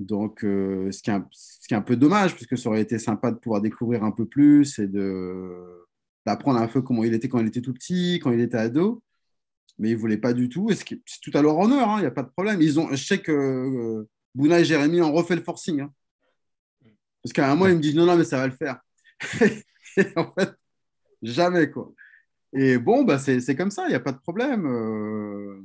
Donc, 0.00 0.40
ce, 0.42 1.02
qui 1.02 1.10
est 1.10 1.14
un, 1.14 1.28
ce 1.32 1.66
qui 1.68 1.74
est 1.74 1.76
un 1.76 1.82
peu 1.82 1.96
dommage, 1.96 2.32
parce 2.32 2.46
que 2.46 2.56
ça 2.56 2.68
aurait 2.70 2.82
été 2.82 2.98
sympa 2.98 3.30
de 3.30 3.36
pouvoir 3.36 3.60
découvrir 3.60 4.04
un 4.04 4.12
peu 4.12 4.26
plus 4.26 4.78
et 4.78 4.88
d'apprendre 6.26 6.60
un 6.60 6.68
peu 6.68 6.82
comment 6.82 7.04
il 7.04 7.14
était 7.14 7.28
quand 7.28 7.40
il 7.40 7.46
était 7.46 7.60
tout 7.60 7.74
petit, 7.74 8.20
quand 8.22 8.32
il 8.32 8.40
était 8.40 8.56
ado. 8.56 9.02
Mais 9.78 9.90
il 9.90 9.94
ne 9.94 9.98
voulait 10.00 10.18
pas 10.18 10.32
du 10.32 10.48
tout. 10.48 10.70
Et 10.70 10.74
c'est 10.74 11.20
tout 11.22 11.30
à 11.34 11.42
leur 11.42 11.56
honneur, 11.58 11.88
hein, 11.88 11.96
il 11.98 12.02
n'y 12.02 12.06
a 12.06 12.12
pas 12.12 12.22
de 12.22 12.30
problème. 12.30 12.60
Ils 12.60 12.80
ont, 12.80 12.88
je 12.90 13.04
sais 13.04 13.18
que 13.18 13.32
euh, 13.32 14.08
Bouna 14.34 14.60
et 14.60 14.64
Jérémy 14.64 15.00
ont 15.00 15.12
refait 15.12 15.36
le 15.36 15.42
forcing. 15.42 15.80
hein. 15.80 15.92
Parce 17.22 17.32
qu'à 17.32 17.46
un 17.50 17.54
moment, 17.54 17.66
ils 17.66 17.76
me 17.76 17.80
disent 17.80 17.94
non, 17.94 18.06
non, 18.06 18.16
mais 18.16 18.24
ça 18.24 18.38
va 18.38 18.46
le 18.46 18.54
faire. 18.54 18.80
Et 19.96 20.06
en 20.16 20.32
fait, 20.32 20.52
Jamais, 21.22 21.70
quoi. 21.70 21.92
Et 22.52 22.78
bon, 22.78 23.04
bah, 23.04 23.18
c'est 23.18 23.56
comme 23.56 23.70
ça, 23.70 23.86
il 23.86 23.90
n'y 23.90 23.94
a 23.94 24.00
pas 24.00 24.12
de 24.12 24.18
problème. 24.18 24.66
Euh, 24.66 25.60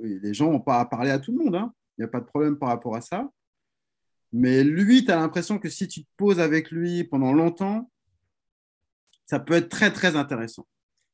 les 0.00 0.34
gens 0.34 0.50
n'ont 0.50 0.60
pas 0.60 0.80
à 0.80 0.86
parler 0.86 1.10
à 1.10 1.18
tout 1.18 1.32
le 1.32 1.44
monde. 1.44 1.54
Hein. 1.54 1.72
Il 1.96 2.02
n'y 2.02 2.04
a 2.04 2.08
pas 2.08 2.20
de 2.20 2.26
problème 2.26 2.58
par 2.58 2.70
rapport 2.70 2.96
à 2.96 3.00
ça. 3.00 3.30
Mais 4.32 4.64
lui, 4.64 5.04
tu 5.04 5.10
as 5.10 5.16
l'impression 5.16 5.58
que 5.58 5.68
si 5.68 5.86
tu 5.88 6.02
te 6.04 6.08
poses 6.16 6.40
avec 6.40 6.70
lui 6.70 7.04
pendant 7.04 7.32
longtemps, 7.32 7.90
ça 9.26 9.38
peut 9.38 9.54
être 9.54 9.68
très, 9.68 9.92
très 9.92 10.16
intéressant. 10.16 10.66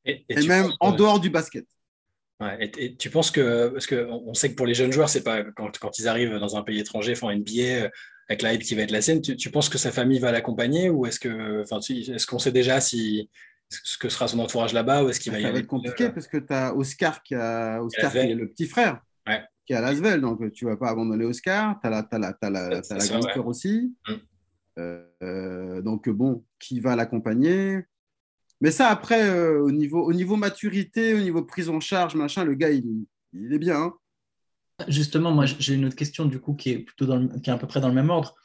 Et, 0.05 0.25
même 0.47 0.71
en 0.79 0.91
dehors 0.91 1.19
du 1.19 1.29
basket. 1.29 1.65
Et, 2.59 2.95
tu 2.95 3.09
penses 3.09 3.31
que, 3.31 3.69
parce 3.69 3.87
qu'on 3.87 4.33
sait 4.33 4.51
que 4.51 4.55
pour 4.55 4.65
les 4.65 4.73
jeunes 4.73 4.91
joueurs, 4.91 5.09
c'est 5.09 5.23
pas 5.23 5.43
quand, 5.43 5.77
quand, 5.79 5.97
ils 5.99 6.07
arrivent 6.07 6.37
dans 6.37 6.55
un 6.57 6.63
pays 6.63 6.79
étranger, 6.79 7.15
font 7.15 7.31
NBA, 7.31 7.51
euh, 7.61 7.89
avec 8.29 8.41
la 8.41 8.53
hype 8.53 8.61
qui 8.61 8.75
va 8.75 8.83
être 8.83 8.91
la 8.91 9.01
sienne, 9.01 9.21
tu, 9.21 9.51
penses 9.51 9.69
que 9.69 9.77
sa 9.77 9.91
famille 9.91 10.19
va 10.19 10.31
l'accompagner 10.31 10.89
ou 10.89 11.05
est-ce 11.05 11.19
que, 11.19 11.61
enfin, 11.61 11.79
est-ce 11.79 12.25
qu'on 12.25 12.39
sait 12.39 12.51
déjà 12.51 12.79
si 12.79 13.29
ce 13.69 13.97
que 13.97 14.07
sera 14.07 14.27
son 14.27 14.39
entourage 14.39 14.73
là-bas 14.73 15.03
ou 15.03 15.09
est-ce 15.09 15.19
qu'il 15.19 15.31
va 15.31 15.39
y 15.39 15.41
aller 15.41 15.47
Ça 15.47 15.53
va 15.53 15.59
être 15.59 15.67
compliqué 15.67 16.09
parce 16.09 16.27
que 16.27 16.37
tu 16.37 16.53
as 16.53 16.73
Oscar 16.75 17.21
qui, 17.23 17.35
a, 17.35 17.81
Oscar 17.81 18.11
qui 18.11 18.17
est 18.19 18.35
le 18.35 18.47
petit 18.47 18.67
frère 18.67 19.01
qui 19.65 19.73
est 19.73 19.75
à 19.75 19.81
Lasvel, 19.81 20.21
donc 20.21 20.51
tu 20.51 20.65
ne 20.65 20.71
vas 20.71 20.77
pas 20.77 20.89
abandonner 20.89 21.25
Oscar. 21.25 21.79
Tu 21.79 21.87
as 21.87 21.89
la, 21.89 22.07
la, 22.11 22.35
la, 22.41 22.69
la 22.69 22.81
grande 22.81 23.31
sœur 23.33 23.47
aussi. 23.47 23.95
Mm. 24.07 24.13
Euh, 25.21 25.81
donc 25.81 26.09
bon, 26.09 26.43
qui 26.59 26.79
va 26.79 26.95
l'accompagner? 26.95 27.85
Mais 28.63 28.71
ça, 28.71 28.87
après, 28.87 29.29
euh, 29.29 29.61
au, 29.61 29.71
niveau, 29.71 30.01
au 30.01 30.13
niveau 30.13 30.37
maturité, 30.37 31.13
au 31.13 31.19
niveau 31.19 31.43
prise 31.43 31.67
en 31.67 31.81
charge, 31.81 32.15
machin, 32.15 32.45
le 32.45 32.53
gars, 32.53 32.69
il, 32.69 33.05
est 33.51 33.57
bien. 33.57 33.75
Hein. 33.75 33.93
Justement, 34.87 35.31
moi, 35.31 35.45
j'ai 35.45 35.73
une 35.73 35.83
autre 35.83 35.97
question, 35.97 36.23
du 36.23 36.39
coup, 36.39 36.53
qui 36.53 36.69
est, 36.69 36.79
plutôt 36.79 37.07
qui 37.43 37.49
est 37.49 37.53
à 37.53 37.57
peu 37.57 37.67
près 37.67 37.81
dans 37.81 37.89
le 37.89 37.93
même 37.93 38.09
ordre. 38.09 38.35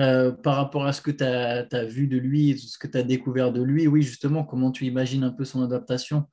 Euh, 0.00 0.32
par 0.32 0.56
rapport 0.56 0.84
à 0.84 0.92
ce 0.92 1.00
que 1.00 1.12
tu 1.12 1.22
as, 1.22 1.84
vu 1.84 2.08
de 2.08 2.16
lui, 2.16 2.58
ce 2.58 2.76
que 2.76 2.88
tu 2.88 2.98
as 2.98 3.04
découvert 3.04 3.52
de 3.52 3.62
lui, 3.62 3.86
oui, 3.86 4.02
justement, 4.02 4.42
comment 4.42 4.72
tu 4.72 4.84
imagines 4.84 5.22
un 5.22 5.30
peu 5.30 5.44
son 5.44 5.62
adaptation 5.62 6.24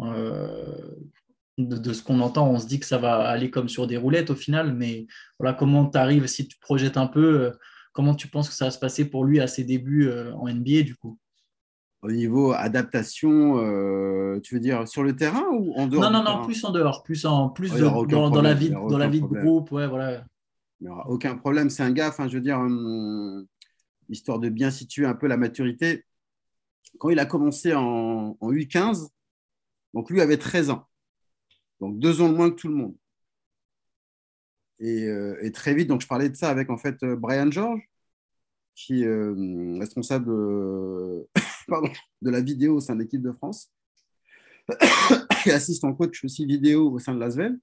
euh, 0.00 0.90
de, 1.56 1.92
ce 1.92 2.02
qu'on 2.02 2.18
entend, 2.18 2.50
on 2.50 2.58
se 2.58 2.66
dit 2.66 2.80
que 2.80 2.86
ça 2.86 2.98
va 2.98 3.28
aller 3.28 3.48
comme 3.48 3.68
sur 3.68 3.86
des 3.86 3.96
roulettes 3.96 4.30
au 4.30 4.36
final, 4.36 4.74
mais 4.74 5.06
voilà, 5.38 5.54
comment 5.54 5.88
tu 5.88 5.98
arrives, 5.98 6.26
si 6.26 6.48
tu 6.48 6.56
te 6.56 6.60
projettes 6.60 6.96
un 6.96 7.06
peu, 7.06 7.52
comment 7.92 8.16
tu 8.16 8.26
penses 8.26 8.48
que 8.48 8.56
ça 8.56 8.64
va 8.64 8.70
se 8.72 8.78
passer 8.80 9.08
pour 9.08 9.24
lui 9.24 9.38
à 9.38 9.46
ses 9.46 9.62
débuts 9.62 10.10
en 10.34 10.48
NBA, 10.48 10.82
du 10.82 10.96
coup? 10.96 11.16
Au 12.02 12.12
niveau 12.12 12.52
adaptation, 12.52 13.58
euh, 13.58 14.40
tu 14.40 14.54
veux 14.54 14.60
dire 14.60 14.86
sur 14.86 15.02
le 15.02 15.16
terrain 15.16 15.44
ou 15.52 15.74
en 15.74 15.86
dehors 15.86 16.02
Non, 16.02 16.10
non, 16.10 16.22
non, 16.22 16.44
plus 16.44 16.64
en 16.64 16.70
dehors, 16.70 17.02
plus, 17.02 17.26
en, 17.26 17.48
plus 17.48 17.70
dans, 17.72 18.40
la 18.40 18.54
vie, 18.54 18.70
dans 18.70 18.98
la 18.98 19.08
vie 19.08 19.20
de 19.20 19.26
groupe. 19.26 19.72
Ouais, 19.72 19.88
voilà. 19.88 20.24
Il 20.80 20.84
n'y 20.84 20.90
aura 20.90 21.08
aucun 21.08 21.36
problème. 21.36 21.70
C'est 21.70 21.82
un 21.82 21.90
gars, 21.90 22.14
je 22.16 22.34
veux 22.34 22.40
dire, 22.40 22.58
hum, 22.58 23.46
histoire 24.08 24.38
de 24.38 24.48
bien 24.48 24.70
situer 24.70 25.06
un 25.06 25.14
peu 25.14 25.26
la 25.26 25.36
maturité. 25.36 26.04
Quand 26.98 27.10
il 27.10 27.18
a 27.18 27.26
commencé 27.26 27.74
en, 27.74 28.36
en 28.40 28.52
U15, 28.52 29.08
donc 29.92 30.10
lui 30.10 30.20
avait 30.20 30.38
13 30.38 30.70
ans. 30.70 30.86
Donc 31.80 31.98
deux 31.98 32.20
ans 32.20 32.28
de 32.28 32.36
moins 32.36 32.50
que 32.50 32.56
tout 32.56 32.68
le 32.68 32.74
monde. 32.74 32.94
Et, 34.80 35.06
euh, 35.06 35.36
et, 35.42 35.50
très 35.50 35.74
vite, 35.74 35.88
donc 35.88 36.00
je 36.02 36.06
parlais 36.06 36.28
de 36.28 36.36
ça 36.36 36.50
avec 36.50 36.70
en 36.70 36.76
fait 36.76 37.02
euh, 37.02 37.16
Brian 37.16 37.50
George, 37.50 37.82
qui 38.76 39.02
est 39.02 39.78
responsable 39.80 40.30
de 42.22 42.30
la 42.30 42.40
vidéo 42.40 42.76
au 42.76 42.80
sein 42.80 42.94
de 42.94 43.02
l'équipe 43.02 43.22
de 43.22 43.32
France 43.32 43.70
et 45.46 45.50
assistant 45.50 45.94
coach 45.94 46.24
aussi 46.24 46.44
vidéo 46.44 46.90
au 46.92 46.98
sein 46.98 47.14
de 47.14 47.20
l'Asvel, 47.20 47.58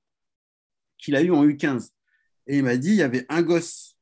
qu'il 0.98 1.15
a 1.15 1.22
eu 1.22 1.32
en 1.32 1.46
U15. 1.46 1.89
Et 2.48 2.58
il 2.58 2.63
m'a 2.63 2.78
dit 2.78 2.89
il 2.89 2.96
y 2.96 3.02
avait 3.02 3.26
un 3.30 3.41
gosse 3.41 3.98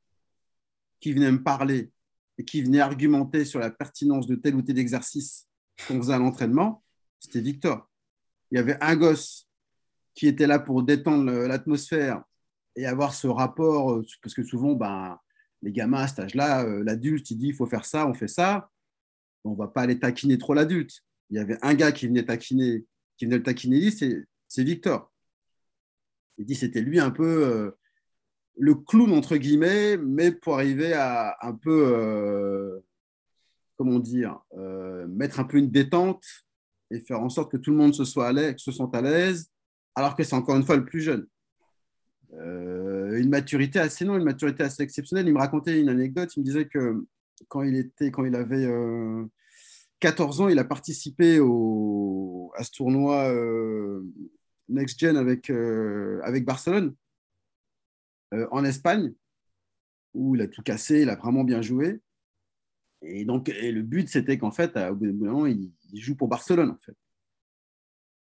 qui 0.99 1.13
venait 1.13 1.31
me 1.31 1.43
parler 1.43 1.91
et 2.37 2.45
qui 2.45 2.61
venait 2.61 2.79
argumenter 2.79 3.45
sur 3.45 3.59
la 3.59 3.69
pertinence 3.69 4.27
de 4.27 4.35
tel 4.35 4.55
ou 4.55 4.61
tel 4.61 4.77
exercice 4.79 5.47
qu'on 5.87 5.97
faisait 6.01 6.13
à 6.13 6.19
l'entraînement, 6.19 6.83
c'était 7.19 7.41
Victor. 7.41 7.89
Il 8.51 8.57
y 8.57 8.59
avait 8.59 8.77
un 8.81 8.95
gosse 8.95 9.47
qui 10.15 10.27
était 10.27 10.47
là 10.47 10.59
pour 10.59 10.83
détendre 10.83 11.31
l'atmosphère 11.31 12.23
et 12.75 12.85
avoir 12.85 13.13
ce 13.13 13.27
rapport, 13.27 13.91
euh, 13.91 14.05
parce 14.21 14.33
que 14.33 14.43
souvent, 14.43 14.73
ben, 14.73 15.19
les 15.61 15.71
gamins 15.71 16.01
à 16.01 16.07
cet 16.07 16.19
âge-là, 16.19 16.63
euh, 16.63 16.83
l'adulte, 16.83 17.29
il 17.31 17.37
dit 17.37 17.47
il 17.47 17.53
faut 17.53 17.65
faire 17.65 17.85
ça, 17.85 18.07
on 18.07 18.13
fait 18.13 18.27
ça 18.27 18.69
on 19.43 19.53
va 19.53 19.67
pas 19.67 19.81
aller 19.81 19.99
taquiner 19.99 20.37
trop 20.37 20.53
l'adulte. 20.53 21.01
Il 21.29 21.37
y 21.37 21.39
avait 21.39 21.57
un 21.61 21.73
gars 21.73 21.91
qui 21.91 22.07
venait 22.07 22.25
taquiner, 22.25 22.85
qui 23.17 23.25
venait 23.25 23.37
le 23.37 23.43
taquiner, 23.43 23.89
c'est 23.91 24.63
Victor. 24.63 25.11
Il 26.37 26.45
dit 26.45 26.55
c'était 26.55 26.81
lui 26.81 26.99
un 26.99 27.11
peu 27.11 27.45
euh, 27.45 27.71
le 28.57 28.75
clown 28.75 29.13
entre 29.13 29.37
guillemets, 29.37 29.97
mais 29.97 30.31
pour 30.31 30.55
arriver 30.55 30.93
à 30.93 31.37
un 31.41 31.53
peu, 31.53 31.93
euh, 31.95 32.79
comment 33.77 33.99
dire, 33.99 34.39
euh, 34.57 35.07
mettre 35.07 35.39
un 35.39 35.43
peu 35.43 35.57
une 35.57 35.71
détente 35.71 36.23
et 36.91 36.99
faire 36.99 37.21
en 37.21 37.29
sorte 37.29 37.51
que 37.51 37.57
tout 37.57 37.71
le 37.71 37.77
monde 37.77 37.93
se 37.93 38.05
soit 38.05 38.27
à 38.27 38.33
l'aise, 38.33 38.55
se 38.57 38.71
sente 38.71 38.95
à 38.95 39.01
l'aise, 39.01 39.49
alors 39.95 40.15
que 40.15 40.23
c'est 40.23 40.35
encore 40.35 40.55
une 40.55 40.65
fois 40.65 40.75
le 40.75 40.85
plus 40.85 41.01
jeune. 41.01 41.27
une 42.31 43.29
maturité 43.29 43.79
assez 43.79 44.05
non, 44.05 44.17
une 44.17 44.23
maturité 44.23 44.63
assez 44.63 44.83
exceptionnelle. 44.83 45.27
Il 45.27 45.33
me 45.33 45.39
racontait 45.39 45.79
une 45.79 45.89
anecdote. 45.89 46.35
Il 46.35 46.41
me 46.41 46.45
disait 46.45 46.67
que 46.67 47.05
quand 47.47 47.63
il, 47.63 47.75
était, 47.75 48.11
quand 48.11 48.25
il 48.25 48.35
avait 48.35 48.67
14 49.99 50.41
euh, 50.41 50.43
ans, 50.43 50.47
il 50.49 50.59
a 50.59 50.63
participé 50.63 51.39
au, 51.39 52.51
à 52.55 52.63
ce 52.63 52.71
tournoi 52.71 53.29
euh, 53.33 54.03
Next 54.69 54.99
Gen 54.99 55.17
avec, 55.17 55.49
euh, 55.49 56.19
avec 56.23 56.45
Barcelone 56.45 56.95
en 58.49 58.65
Espagne, 58.65 59.13
où 60.15 60.33
il 60.33 60.41
a 60.41 60.47
tout 60.47 60.63
cassé, 60.63 61.03
il 61.03 61.09
a 61.09 61.15
vraiment 61.15 61.43
bien 61.43 61.61
joué. 61.61 62.01
Et 63.03 63.25
donc, 63.25 63.47
le 63.47 63.81
but, 63.81 64.09
c'était 64.09 64.39
qu'en 64.39 64.49
fait, 64.49 64.75
au 64.75 64.95
bout 64.95 65.05
d'un 65.05 65.13
moment, 65.13 65.45
il, 65.45 65.71
joue 65.93 66.15
pour 66.15 66.29
Barcelone, 66.29 66.71
en 66.71 66.79
fait. 66.79 66.95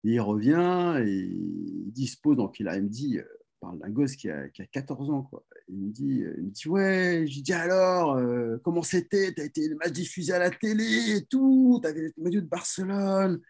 il 0.04 0.20
revient 0.20 1.00
et 1.02 1.10
il 1.10 1.92
dispose, 1.92 2.36
donc 2.36 2.60
il 2.60 2.68
a, 2.68 2.76
il 2.76 2.82
me 2.82 2.88
dit, 2.90 3.20
parle 3.66 3.78
d'un 3.78 3.90
gosse 3.90 4.16
qui 4.16 4.30
a, 4.30 4.48
qui 4.48 4.62
a, 4.62 4.66
14 4.66 5.10
ans. 5.10 5.22
Quoi. 5.22 5.44
Il, 5.68 5.76
me 5.76 5.92
dit, 5.92 6.24
il 6.38 6.44
me 6.44 6.50
dit 6.50 6.68
Ouais, 6.68 7.24
je 7.26 7.34
lui 7.34 7.42
dis 7.42 7.52
alors, 7.52 8.16
euh, 8.16 8.58
comment 8.62 8.82
c'était? 8.82 9.32
Tu 9.34 9.40
as 9.40 9.44
été 9.44 9.68
le 9.68 9.90
diffusé 9.90 10.32
à 10.32 10.38
la 10.38 10.50
télé 10.50 11.16
et 11.16 11.24
tout, 11.26 11.80
tu 11.82 11.88
avais 11.88 12.02
le 12.02 12.12
maillot 12.18 12.40
de 12.40 12.46
Barcelone, 12.46 13.40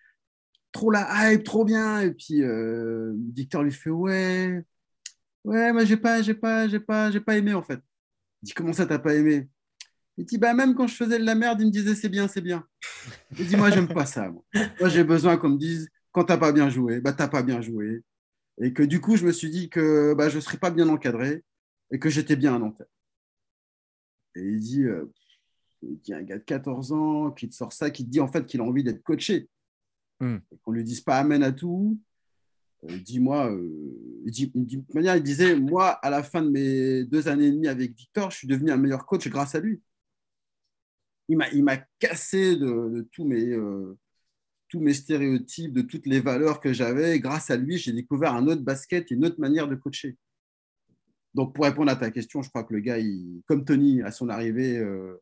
trop 0.73 0.91
la 0.91 1.33
hype, 1.33 1.45
trop 1.45 1.65
bien. 1.65 2.01
Et 2.01 2.13
puis 2.13 2.43
euh, 2.43 3.13
Victor 3.35 3.63
lui 3.63 3.73
fait 3.73 3.91
Ouais, 3.91 4.63
ouais, 5.45 5.73
moi 5.73 5.85
j'ai 5.85 5.97
pas, 5.97 6.23
j'ai 6.23 6.35
pas, 6.35 6.69
j'ai 6.69 6.81
pas, 6.81 7.11
j'ai 7.11 7.21
pas 7.21 7.37
aimé 7.37 7.55
en 7.55 7.63
fait. 7.63 7.81
Il 8.43 8.47
dit 8.47 8.53
Comment 8.55 8.73
ça, 8.73 8.87
t'as 8.87 8.99
pas 8.99 9.15
aimé? 9.15 9.49
Il 10.19 10.25
dit, 10.25 10.39
bah, 10.39 10.55
même 10.55 10.75
quand 10.75 10.87
je 10.87 10.95
faisais 10.95 11.19
de 11.19 11.25
la 11.25 11.35
merde, 11.35 11.61
il 11.61 11.67
me 11.67 11.71
disait, 11.71 11.95
c'est 11.95 12.09
bien, 12.09 12.27
c'est 12.27 12.41
bien. 12.41 12.65
Il 13.39 13.47
dit, 13.47 13.55
moi, 13.55 13.71
j'aime 13.71 13.87
pas 13.87 14.07
ça. 14.07 14.31
Moi, 14.31 14.43
moi 14.81 14.89
j'ai 14.89 15.05
besoin 15.05 15.37
qu'on 15.37 15.51
me 15.51 15.59
dise, 15.59 15.91
quand 16.11 16.25
t'as 16.25 16.39
pas 16.39 16.53
bien 16.53 16.71
joué, 16.71 17.01
bah, 17.01 17.13
t'as 17.13 17.29
pas 17.29 17.43
bien 17.43 17.61
joué. 17.61 18.03
Et 18.59 18.73
que 18.73 18.83
du 18.83 19.01
coup, 19.01 19.17
je 19.17 19.27
me 19.27 19.33
suis 19.33 19.51
dit 19.51 19.69
que 19.69 20.15
bah, 20.15 20.29
je 20.29 20.37
ne 20.37 20.41
serais 20.41 20.59
pas 20.59 20.71
bien 20.71 20.89
encadré 20.89 21.45
et 21.91 21.99
que 21.99 22.09
j'étais 22.09 22.37
bien 22.37 22.55
à 22.55 22.59
Nanterre. 22.59 22.87
Et 24.35 24.43
il 24.43 24.61
dit, 24.61 24.85
euh, 24.85 25.13
il 25.83 25.99
dit 25.99 26.15
un 26.15 26.23
gars 26.23 26.39
de 26.39 26.45
14 26.45 26.93
ans 26.93 27.31
qui 27.31 27.49
te 27.49 27.55
sort 27.55 27.73
ça, 27.73 27.91
qui 27.91 28.05
te 28.05 28.11
dit 28.11 28.21
en 28.21 28.29
fait 28.29 28.47
qu'il 28.47 28.61
a 28.61 28.65
envie 28.65 28.85
d'être 28.85 29.03
coaché. 29.03 29.49
Hmm. 30.21 30.39
Qu'on 30.63 30.73
ne 30.73 30.79
lui 30.79 30.85
dise 30.85 31.03
pas 31.03 31.19
amène 31.19 31.43
à 31.43 31.53
tout. 31.53 32.01
Euh, 32.85 32.89
il 32.91 33.03
dit, 33.03 33.21
moi, 33.21 33.51
euh, 33.51 34.23
il 34.25 34.33
dit, 34.33 34.51
de 34.55 34.95
manière, 34.95 35.17
il 35.17 35.23
disait, 35.23 35.57
moi, 35.57 35.91
à 35.91 36.09
la 36.09 36.23
fin 36.23 36.43
de 36.43 36.49
mes 36.49 37.05
deux 37.05 37.29
années 37.29 37.47
et 37.47 37.53
demie 37.53 37.69
avec 37.69 37.95
Victor, 37.95 38.31
je 38.31 38.39
suis 38.39 38.49
devenu 38.49 38.71
un 38.71 38.79
meilleur 38.79 39.05
coach 39.05 39.29
grâce 39.29 39.55
à 39.55 39.61
lui. 39.61 39.83
Il 41.29 41.65
m'a 41.65 41.77
cassé 41.99 42.57
de, 42.57 42.89
de 42.89 43.09
tous 43.11 43.25
mes 43.25 43.53
mes 44.81 44.95
stéréotypes, 44.95 45.73
de 45.73 45.83
toutes 45.83 46.07
les 46.07 46.21
valeurs 46.21 46.61
que 46.61 46.73
j'avais. 46.73 47.19
Grâce 47.21 47.51
à 47.51 47.57
lui, 47.57 47.79
j'ai 47.79 47.93
découvert 47.93 48.35
un 48.35 48.47
autre 48.47 48.63
basket 48.63 49.11
et 49.11 49.15
une 49.15 49.25
autre 49.25 49.41
manière 49.41 49.69
de 49.69 49.75
coacher. 49.75 50.17
Donc, 51.35 51.55
pour 51.55 51.65
répondre 51.65 51.91
à 51.91 51.97
ta 51.97 52.11
question, 52.11 52.43
je 52.43 52.49
crois 52.49 52.65
que 52.65 52.73
le 52.73 52.81
gars, 52.81 52.97
comme 53.47 53.65
Tony, 53.65 54.01
à 54.03 54.11
son 54.11 54.29
arrivée, 54.31 54.79
euh, 54.79 55.15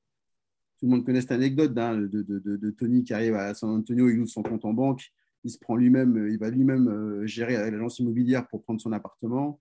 tout 0.79 0.87
le 0.87 0.91
monde 0.91 1.05
connaît 1.05 1.21
cette 1.21 1.33
anecdote 1.33 1.77
hein, 1.77 1.97
de, 1.97 2.71
Tony 2.71 3.03
qui 3.03 3.13
arrive 3.13 3.35
à 3.35 3.53
San 3.55 3.71
Antonio, 3.71 4.09
il 4.09 4.21
ouvre 4.21 4.29
son 4.29 4.43
compte 4.43 4.65
en 4.65 4.73
banque, 4.73 5.13
il 5.43 5.51
se 5.51 5.59
prend 5.59 5.75
lui-même, 5.77 6.29
il 6.31 6.39
va 6.39 6.51
lui-même 6.51 6.89
euh, 6.89 7.27
gérer 7.27 7.55
l'agence 7.71 7.99
immobilière 7.99 8.47
pour 8.47 8.63
prendre 8.63 8.81
son 8.81 8.93
appartement. 8.93 9.61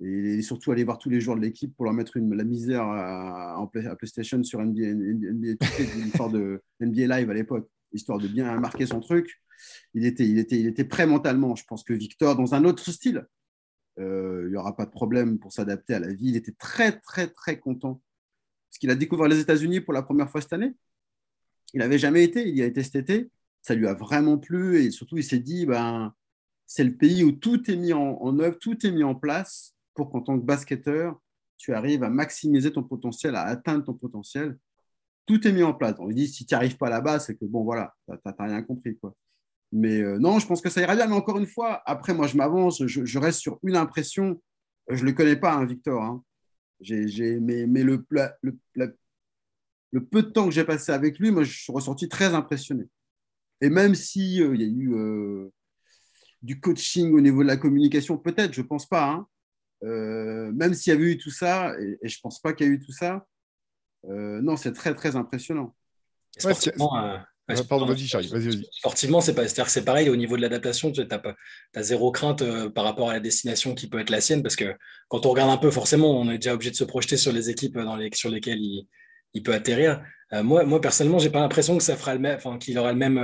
Et 0.00 0.42
surtout 0.42 0.70
aller 0.70 0.84
voir 0.84 0.98
tous 0.98 1.10
les 1.10 1.20
joueurs 1.20 1.36
de 1.36 1.42
l'équipe 1.42 1.74
pour 1.74 1.84
leur 1.84 1.92
mettre 1.92 2.16
la 2.20 2.44
misère 2.44 2.82
à, 2.82 3.68
PlayStation 3.98 4.44
sur 4.44 4.60
NBA, 4.62 4.94
NBA, 4.94 5.32
NBA, 5.32 6.28
de 6.28 6.62
NBA 6.80 7.18
Live 7.18 7.30
à 7.30 7.34
l'époque 7.34 7.68
histoire 7.92 8.18
de 8.18 8.28
bien 8.28 8.58
marquer 8.58 8.86
son 8.86 9.00
truc. 9.00 9.40
Il 9.94 10.04
était, 10.04 10.26
il 10.26 10.38
était, 10.38 10.58
il 10.58 10.66
était 10.66 10.84
prêt 10.84 11.06
mentalement. 11.06 11.56
Je 11.56 11.64
pense 11.64 11.82
que 11.82 11.92
Victor, 11.92 12.36
dans 12.36 12.54
un 12.54 12.64
autre 12.64 12.90
style, 12.90 13.26
euh, 13.98 14.44
il 14.46 14.50
n'y 14.50 14.56
aura 14.56 14.76
pas 14.76 14.86
de 14.86 14.90
problème 14.90 15.38
pour 15.38 15.52
s'adapter 15.52 15.94
à 15.94 16.00
la 16.00 16.12
vie. 16.12 16.28
Il 16.28 16.36
était 16.36 16.52
très, 16.52 16.98
très, 17.00 17.28
très 17.28 17.58
content. 17.58 18.02
Parce 18.68 18.78
qu'il 18.78 18.90
a 18.90 18.94
découvert 18.94 19.28
les 19.28 19.40
États-Unis 19.40 19.80
pour 19.80 19.92
la 19.92 20.02
première 20.02 20.30
fois 20.30 20.40
cette 20.40 20.52
année. 20.52 20.74
Il 21.74 21.80
n'avait 21.80 21.98
jamais 21.98 22.24
été, 22.24 22.46
il 22.48 22.56
y 22.56 22.62
a 22.62 22.66
été 22.66 22.82
cet 22.82 22.96
été. 22.96 23.30
Ça 23.62 23.74
lui 23.74 23.86
a 23.86 23.94
vraiment 23.94 24.38
plu 24.38 24.78
et 24.78 24.90
surtout, 24.90 25.18
il 25.18 25.24
s'est 25.24 25.40
dit 25.40 25.66
ben, 25.66 26.14
c'est 26.66 26.84
le 26.84 26.96
pays 26.96 27.24
où 27.24 27.32
tout 27.32 27.70
est 27.70 27.76
mis 27.76 27.92
en, 27.92 28.18
en 28.20 28.38
œuvre, 28.38 28.58
tout 28.58 28.86
est 28.86 28.90
mis 28.90 29.02
en 29.02 29.14
place 29.14 29.74
pour 29.94 30.10
qu'en 30.10 30.20
tant 30.20 30.38
que 30.38 30.44
basketteur, 30.44 31.20
tu 31.56 31.74
arrives 31.74 32.04
à 32.04 32.10
maximiser 32.10 32.72
ton 32.72 32.84
potentiel, 32.84 33.34
à 33.34 33.42
atteindre 33.42 33.84
ton 33.84 33.94
potentiel. 33.94 34.56
Tout 35.28 35.46
est 35.46 35.52
mis 35.52 35.62
en 35.62 35.74
place. 35.74 35.94
On 35.98 36.06
lui 36.06 36.14
dit 36.14 36.26
si 36.26 36.44
tu 36.46 36.54
n'y 36.54 36.56
arrives 36.56 36.78
pas 36.78 36.88
là-bas, 36.88 37.20
c'est 37.20 37.36
que 37.36 37.44
bon, 37.44 37.62
voilà, 37.62 37.94
tu 38.08 38.14
n'as 38.24 38.46
rien 38.46 38.62
compris. 38.62 38.96
Quoi. 38.98 39.14
Mais 39.70 40.00
euh, 40.00 40.18
non, 40.18 40.38
je 40.38 40.46
pense 40.46 40.62
que 40.62 40.70
ça 40.70 40.80
ira 40.80 40.96
bien. 40.96 41.06
Mais 41.06 41.14
encore 41.14 41.38
une 41.38 41.46
fois, 41.46 41.82
après, 41.86 42.14
moi, 42.14 42.26
je 42.26 42.36
m'avance, 42.36 42.84
je, 42.86 43.18
reste 43.18 43.40
sur 43.40 43.60
une 43.62 43.76
impression. 43.76 44.42
Je 44.88 45.02
ne 45.02 45.06
le 45.06 45.12
connais 45.12 45.36
pas, 45.36 45.52
hein, 45.52 45.66
Victor. 45.66 46.02
Hein. 46.02 46.24
Mais, 46.90 47.66
le, 47.82 48.04
peu 50.00 50.22
de 50.22 50.30
temps 50.30 50.46
que 50.46 50.54
j'ai 50.54 50.64
passé 50.64 50.92
avec 50.92 51.18
lui, 51.18 51.30
moi, 51.30 51.44
je 51.44 51.52
suis 51.52 51.72
ressorti 51.72 52.08
très 52.08 52.34
impressionné. 52.34 52.84
Et 53.60 53.68
même 53.68 53.94
s'il 53.94 54.42
euh, 54.42 54.56
y 54.56 54.62
a 54.62 54.66
eu 54.66 54.94
euh, 54.94 55.52
du 56.40 56.60
coaching 56.60 57.12
au 57.12 57.20
niveau 57.20 57.42
de 57.42 57.48
la 57.48 57.56
communication, 57.58 58.16
peut-être, 58.16 58.54
je 58.54 58.62
ne 58.62 58.66
pense 58.66 58.86
pas. 58.86 59.10
Hein. 59.10 59.26
même 59.82 60.72
s'il 60.72 60.92
y 60.92 60.96
avait 60.96 61.12
eu 61.12 61.18
tout 61.18 61.30
ça, 61.30 61.78
et, 61.78 61.98
je 62.02 62.16
ne 62.16 62.20
pense 62.22 62.40
pas 62.40 62.54
qu'il 62.54 62.66
y 62.66 62.70
a 62.70 62.72
eu 62.72 62.80
tout 62.80 62.92
ça, 62.92 63.26
non, 64.04 64.56
c'est 64.56 64.72
très, 64.72 64.94
très 64.94 65.16
impressionnant. 65.16 65.74
pardon, 67.68 67.86
vas-y, 67.86 68.06
Charlie, 68.06 68.28
vas-y, 68.28 68.48
vas-y. 68.50 68.68
Sportivement, 68.72 69.20
c'est, 69.20 69.34
pas, 69.34 69.48
c'est 69.48 69.84
pareil 69.84 70.10
au 70.10 70.16
niveau 70.16 70.36
de 70.36 70.42
l'adaptation, 70.42 70.92
tu 70.92 71.00
as, 71.00 71.82
zéro 71.82 72.12
crainte 72.12 72.42
euh, 72.42 72.68
par 72.68 72.84
rapport 72.84 73.08
à 73.08 73.14
la 73.14 73.20
destination 73.20 73.74
qui 73.74 73.88
peut 73.88 73.98
être 73.98 74.10
la 74.10 74.20
sienne, 74.20 74.42
parce 74.42 74.56
que 74.56 74.74
quand 75.08 75.24
on 75.24 75.30
regarde 75.30 75.50
un 75.50 75.56
peu, 75.56 75.70
forcément, 75.70 76.20
on 76.20 76.30
est 76.30 76.38
déjà 76.38 76.54
obligé 76.54 76.70
de 76.70 76.76
se 76.76 76.84
projeter 76.84 77.16
sur 77.16 77.32
les 77.32 77.48
équipes 77.48 77.78
dans 77.78 77.96
les, 77.96 78.10
sur 78.12 78.30
lesquelles 78.30 78.60
il, 78.60 78.86
il 79.32 79.42
peut 79.42 79.54
atterrir. 79.54 80.02
Euh, 80.34 80.42
moi, 80.42 80.64
moi, 80.64 80.80
personnellement, 80.80 81.18
j'ai 81.18 81.30
pas 81.30 81.40
l'impression 81.40 81.78
que 81.78 81.82
ça 81.82 81.96
fera 81.96 82.14
le 82.14 82.20
même, 82.20 82.38
qu'il 82.58 82.78
aura 82.78 82.92
le 82.92 82.98
même, 82.98 83.18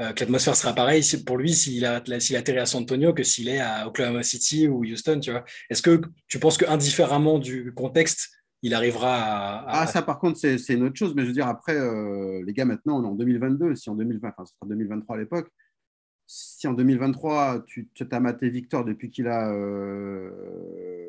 euh, 0.00 0.12
que 0.12 0.20
l'atmosphère 0.20 0.56
sera 0.56 0.74
pareille 0.74 1.04
pour 1.24 1.38
lui 1.38 1.54
s'il, 1.54 1.86
a, 1.86 2.02
s'il 2.18 2.34
atterrit 2.34 2.58
à 2.58 2.66
San 2.66 2.82
Antonio 2.82 3.14
que 3.14 3.22
s'il 3.22 3.48
est 3.48 3.60
à 3.60 3.86
Oklahoma 3.86 4.24
City 4.24 4.66
ou 4.66 4.84
Houston, 4.84 5.20
tu 5.20 5.30
vois. 5.30 5.44
Est-ce 5.70 5.82
que 5.82 6.00
tu 6.26 6.40
penses 6.40 6.58
que 6.58 6.66
indifféremment 6.66 7.38
du 7.38 7.72
contexte, 7.72 8.30
il 8.62 8.74
arrivera 8.74 9.60
à, 9.60 9.82
Ah, 9.82 9.86
ça, 9.86 10.02
par 10.02 10.18
contre, 10.18 10.38
c'est, 10.38 10.56
une 10.74 10.84
autre 10.84 10.96
chose. 10.96 11.14
Mais 11.14 11.22
je 11.22 11.28
veux 11.28 11.32
dire, 11.32 11.48
après, 11.48 11.76
euh, 11.76 12.42
les 12.44 12.52
gars, 12.52 12.64
maintenant, 12.64 13.00
on 13.00 13.04
est 13.04 13.08
en 13.08 13.14
2022. 13.14 13.74
Si 13.74 13.90
en 13.90 13.96
2020, 13.96 14.28
enfin, 14.28 14.44
ce 14.44 14.54
sera 14.54 14.66
2023 14.66 15.16
à 15.16 15.18
l'époque. 15.18 15.50
Si 16.26 16.66
en 16.68 16.72
2023, 16.72 17.64
tu, 17.66 17.88
tu 17.94 18.06
as 18.10 18.20
maté 18.20 18.48
Victor 18.48 18.84
depuis 18.84 19.10
qu'il 19.10 19.26
a, 19.28 19.52
euh, 19.52 21.06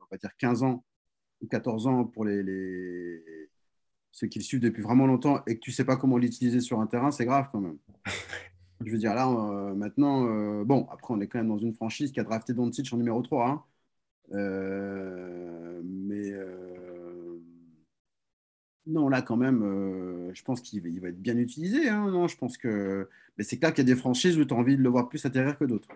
on 0.00 0.06
va 0.10 0.16
dire, 0.16 0.30
15 0.38 0.62
ans 0.62 0.84
ou 1.42 1.46
14 1.46 1.86
ans 1.86 2.04
pour 2.04 2.24
les, 2.24 2.42
les... 2.42 3.22
ceux 4.10 4.26
qui 4.26 4.38
le 4.38 4.44
suivent 4.44 4.60
depuis 4.60 4.82
vraiment 4.82 5.06
longtemps 5.06 5.42
et 5.46 5.56
que 5.56 5.60
tu 5.60 5.70
ne 5.70 5.74
sais 5.74 5.84
pas 5.84 5.96
comment 5.96 6.18
l'utiliser 6.18 6.60
sur 6.60 6.80
un 6.80 6.86
terrain, 6.86 7.10
c'est 7.10 7.26
grave 7.26 7.48
quand 7.52 7.60
même. 7.60 7.78
je 8.84 8.90
veux 8.90 8.98
dire, 8.98 9.14
là, 9.14 9.28
euh, 9.28 9.74
maintenant, 9.74 10.64
bon, 10.64 10.88
après, 10.90 11.14
on 11.14 11.20
est 11.20 11.28
quand 11.28 11.38
même 11.38 11.48
dans 11.48 11.58
une 11.58 11.74
franchise 11.74 12.12
qui 12.12 12.20
a 12.20 12.24
drafté 12.24 12.54
Doncic 12.54 12.92
en 12.92 12.96
numéro 12.96 13.22
3. 13.22 13.48
Hein. 13.48 13.62
Mais 14.30 15.84
non, 18.86 19.08
là, 19.08 19.22
quand 19.22 19.36
même, 19.36 19.62
euh, 19.62 20.34
je 20.34 20.42
pense 20.42 20.60
qu'il 20.60 21.00
va, 21.00 21.08
être 21.08 21.20
bien 21.20 21.36
utilisé. 21.38 21.88
Hein. 21.88 22.10
non, 22.10 22.28
je 22.28 22.36
pense 22.36 22.58
que. 22.58 23.08
Mais 23.38 23.44
c'est 23.44 23.58
clair 23.58 23.72
qu'il 23.72 23.88
y 23.88 23.90
a 23.90 23.94
des 23.94 23.98
franchises 24.00 24.38
où 24.38 24.44
tu 24.44 24.54
as 24.54 24.56
envie 24.56 24.76
de 24.76 24.82
le 24.82 24.88
voir 24.90 25.08
plus 25.08 25.24
atterrir 25.24 25.58
que 25.58 25.64
d'autres. 25.64 25.88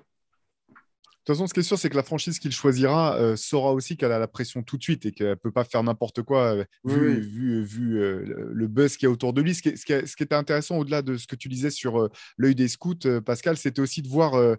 De 1.28 1.34
toute 1.34 1.40
façon, 1.40 1.46
ce 1.46 1.52
qui 1.52 1.60
est 1.60 1.62
sûr, 1.62 1.78
c'est 1.78 1.90
que 1.90 1.96
la 1.96 2.02
franchise 2.02 2.38
qu'il 2.38 2.52
choisira 2.52 3.18
euh, 3.18 3.36
saura 3.36 3.74
aussi 3.74 3.98
qu'elle 3.98 4.12
a 4.12 4.18
la 4.18 4.28
pression 4.28 4.62
tout 4.62 4.78
de 4.78 4.82
suite 4.82 5.04
et 5.04 5.12
qu'elle 5.12 5.28
ne 5.28 5.34
peut 5.34 5.50
pas 5.50 5.64
faire 5.64 5.82
n'importe 5.82 6.22
quoi 6.22 6.54
euh, 6.54 6.64
vu, 6.86 8.00
euh, 8.00 8.50
le 8.50 8.66
buzz 8.66 8.96
qu'il 8.96 9.04
y 9.04 9.10
a 9.10 9.10
autour 9.10 9.34
de 9.34 9.42
lui. 9.42 9.54
Ce 9.54 9.60
qui, 9.60 9.68
était 9.68 10.34
intéressant 10.34 10.78
au-delà 10.78 11.02
de 11.02 11.18
ce 11.18 11.26
que 11.26 11.36
tu 11.36 11.50
disais 11.50 11.68
sur 11.68 12.08
l'œil 12.38 12.54
des 12.54 12.66
scouts, 12.66 13.20
Pascal, 13.26 13.58
c'était 13.58 13.82
aussi 13.82 14.00
de 14.00 14.08
voir 14.08 14.56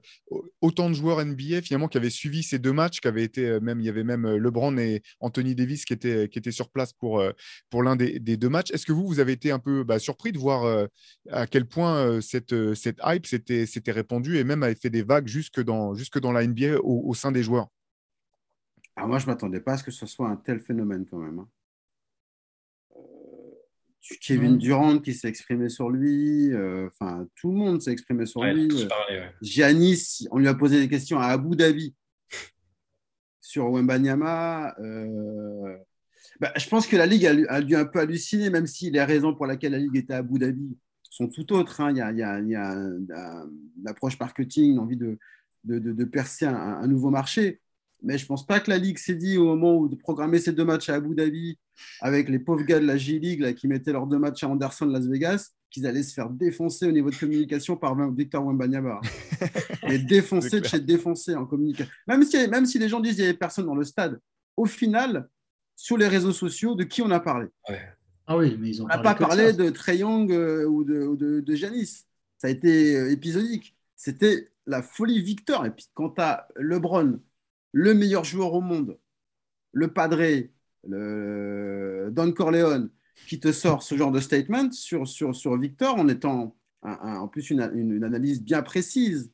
autant 0.62 0.92
de 0.92 0.94
joueurs 0.94 1.26
NBA 1.26 1.64
finalement 1.64 1.88
qui 1.88 1.98
avaient 1.98 2.12
suivi 2.12 2.44
ces 2.44 2.60
deux 2.60 2.72
matchs, 2.72 3.00
qui 3.00 3.08
avaient 3.08 3.24
été 3.24 3.60
même, 3.62 3.80
il 3.80 3.88
y 3.88 3.90
avait 3.90 4.04
même 4.04 4.28
LeBron 4.36 4.78
et 4.78 5.02
Anthony 5.22 5.56
Davis 5.56 5.86
qui 5.86 5.94
étaient, 5.94 6.30
qui 6.30 6.38
étaient 6.38 6.52
sur 6.52 6.70
place 6.70 6.94
pour, 6.94 7.24
pour 7.72 7.82
l'un 7.82 7.96
des, 7.96 8.20
deux 8.20 8.50
matchs. 8.50 8.70
Est-ce 8.70 8.86
que 8.86 8.94
vous, 8.94 9.08
vous 9.08 9.20
avez 9.20 9.32
été 9.32 9.50
un 9.50 9.60
peu 9.60 9.84
bah, 9.84 9.98
surpris 9.98 10.32
de 10.32 10.38
voir 10.38 10.88
à 11.32 11.48
quel 11.48 11.66
point 11.66 12.22
cette, 12.22 12.76
cette 12.76 13.00
hype 13.04 13.26
s'était 13.26 13.92
répandue 13.92 14.38
et 14.38 14.44
même 14.44 14.62
avait 14.62 14.76
fait 14.76 14.92
des 14.92 15.04
vagues 15.04 15.28
jusque 15.28 15.64
dans, 15.64 15.96
jusque 15.96 16.20
dans 16.20 16.32
la 16.32 16.46
NBA 16.46 16.59
au, 16.68 17.14
sein 17.14 17.32
des 17.32 17.44
joueurs 17.44 17.68
ah, 18.96 19.08
Moi, 19.08 19.20
je 19.20 19.26
ne 19.26 19.32
m'attendais 19.32 19.60
pas 19.60 19.74
à 19.74 19.78
ce 19.78 19.84
que 19.84 19.92
ce 19.92 20.06
soit 20.06 20.28
un 20.28 20.36
tel 20.36 20.60
phénomène 20.60 21.06
quand 21.10 21.18
même. 21.18 21.40
Hein. 21.40 21.50
Euh, 22.96 23.00
Kevin 24.22 24.58
Durant 24.58 25.00
qui 25.00 25.14
s'est 25.14 25.28
exprimé 25.28 25.70
sur 25.70 25.90
lui, 25.90 26.52
euh, 26.54 26.88
enfin 26.88 27.28
tout 27.36 27.52
le 27.52 27.58
monde 27.58 27.82
s'est 27.82 27.92
exprimé 27.92 28.26
sur 28.26 28.44
lui. 28.44 28.70
Giannis, 29.42 30.28
on 30.32 30.40
lui 30.40 30.48
a 30.48 30.54
posé 30.54 30.80
des 30.80 30.90
questions 30.90 31.20
à 31.20 31.28
Abu 31.28 31.56
Dhabi 31.56 31.96
sur 33.50 33.72
Wembanyama. 33.72 34.76
Euh, 34.80 35.78
bah, 36.40 36.54
je 36.56 36.68
pense 36.70 36.88
que 36.88 36.96
la 36.96 37.06
Ligue 37.06 37.26
a, 37.26 37.62
dû 37.62 37.76
un 37.76 37.86
peu 37.86 38.00
halluciner, 38.00 38.50
même 38.50 38.68
si 38.68 38.92
les 38.92 39.04
raisons 39.04 39.36
pour 39.36 39.46
lesquelles 39.46 39.72
la 39.74 39.80
Ligue 39.80 39.98
était 39.98 40.14
à 40.14 40.18
Abu 40.18 40.40
Dhabi 40.40 40.78
sont 41.10 41.28
tout 41.28 41.52
autres. 41.54 41.82
Hein. 41.82 41.92
Il, 41.92 41.98
y 41.98 42.02
a, 42.02 42.40
il, 42.40 42.50
y 42.50 42.56
a, 42.56 42.74
une 42.74 43.88
approche 43.88 44.20
marketing, 44.20 44.74
une 44.74 44.80
envie 44.80 44.98
de, 45.64 45.80
de, 45.80 46.04
percer 46.06 46.46
un, 46.46 46.88
nouveau 46.88 47.10
marché. 47.10 47.62
Mais 48.02 48.18
je 48.18 48.24
ne 48.24 48.28
pense 48.28 48.46
pas 48.46 48.60
que 48.60 48.70
la 48.70 48.78
Ligue 48.78 48.98
s'est 48.98 49.16
dit 49.16 49.38
au 49.38 49.46
moment 49.46 49.76
où 49.78 49.90
de 49.90 49.96
programmer 49.96 50.40
ces 50.40 50.54
deux 50.54 50.64
matchs 50.64 50.90
à 50.90 50.96
Abu 50.96 51.16
Dhabi 51.16 51.60
avec 52.00 52.30
les 52.30 52.40
pauvres 52.40 52.64
gars 52.64 52.80
de 52.80 52.86
la 52.86 52.98
G-League 52.98 53.56
qui 53.56 53.68
mettaient 53.68 53.92
leurs 53.92 54.08
deux 54.08 54.20
matchs 54.20 54.44
à 54.44 54.50
Anderson, 54.50 54.86
Las 54.86 55.06
Vegas, 55.06 55.52
qu'ils 55.70 55.86
allaient 55.86 56.04
se 56.04 56.14
faire 56.14 56.30
défoncer 56.30 56.88
au 56.88 56.92
niveau 56.92 57.10
de 57.10 57.16
communication 57.16 57.76
par 57.76 57.96
Victor 58.12 58.46
Wembanyama. 58.46 59.02
Et 59.90 60.00
défoncer 60.00 60.62
de 60.62 60.66
chez 60.66 60.80
défoncer 60.80 61.36
en 61.36 61.46
communication. 61.46 61.92
Même 62.08 62.24
si, 62.24 62.48
même 62.48 62.66
si 62.66 62.80
les 62.80 62.90
gens 62.90 63.00
disent 63.00 63.16
qu'il 63.16 63.24
n'y 63.24 63.30
avait 63.30 63.38
personne 63.38 63.66
dans 63.66 63.76
le 63.76 63.84
stade, 63.84 64.20
au 64.56 64.66
final, 64.66 65.28
sur 65.76 65.98
les 65.98 66.08
réseaux 66.08 66.34
sociaux, 66.34 66.76
de 66.76 66.84
qui 66.84 67.02
on 67.02 67.12
a 67.12 67.20
parlé? 67.20 67.48
Ah 68.28 68.38
oui, 68.38 68.58
mais 68.60 68.70
ils 68.70 68.82
ont 68.82 68.86
On 68.86 68.88
n'a 68.90 69.00
pas 69.00 69.16
parlé 69.16 69.54
de 69.54 69.70
Trey 69.70 69.98
Young 69.98 70.32
euh, 70.32 70.66
ou 70.66 70.84
de, 70.84 71.16
de, 71.16 71.40
de. 71.40 71.56
Ça 71.56 72.48
a 72.48 72.50
été 72.50 72.96
euh, 72.96 73.12
épisodique. 73.12 73.76
C'était 73.96 74.50
la 74.70 74.82
folie 74.84 75.22
Victor. 75.22 75.66
Et 75.66 75.72
puis 75.72 75.88
quand 75.94 76.12
tu 76.12 76.22
as 76.22 76.48
LeBron, 76.56 77.20
le 77.74 77.94
meilleur 77.94 78.24
joueur 78.24 78.54
au 78.54 78.62
monde, 78.62 78.98
le 79.74 79.92
Padre, 79.92 80.48
le 80.88 82.10
Don 82.12 82.32
Corleone, 82.32 82.90
qui 83.28 83.40
te 83.40 83.52
sort 83.52 83.84
ce 83.84 83.96
genre 83.96 84.12
de 84.12 84.20
statement 84.20 84.72
sur, 84.72 85.08
sur, 85.08 85.36
sur 85.36 85.58
Victor 85.58 85.96
en 85.98 86.08
étant 86.08 86.56
en 86.82 87.28
plus 87.28 87.50
une, 87.50 87.60
analyse 88.04 88.42
bien 88.42 88.62
précise, 88.62 89.32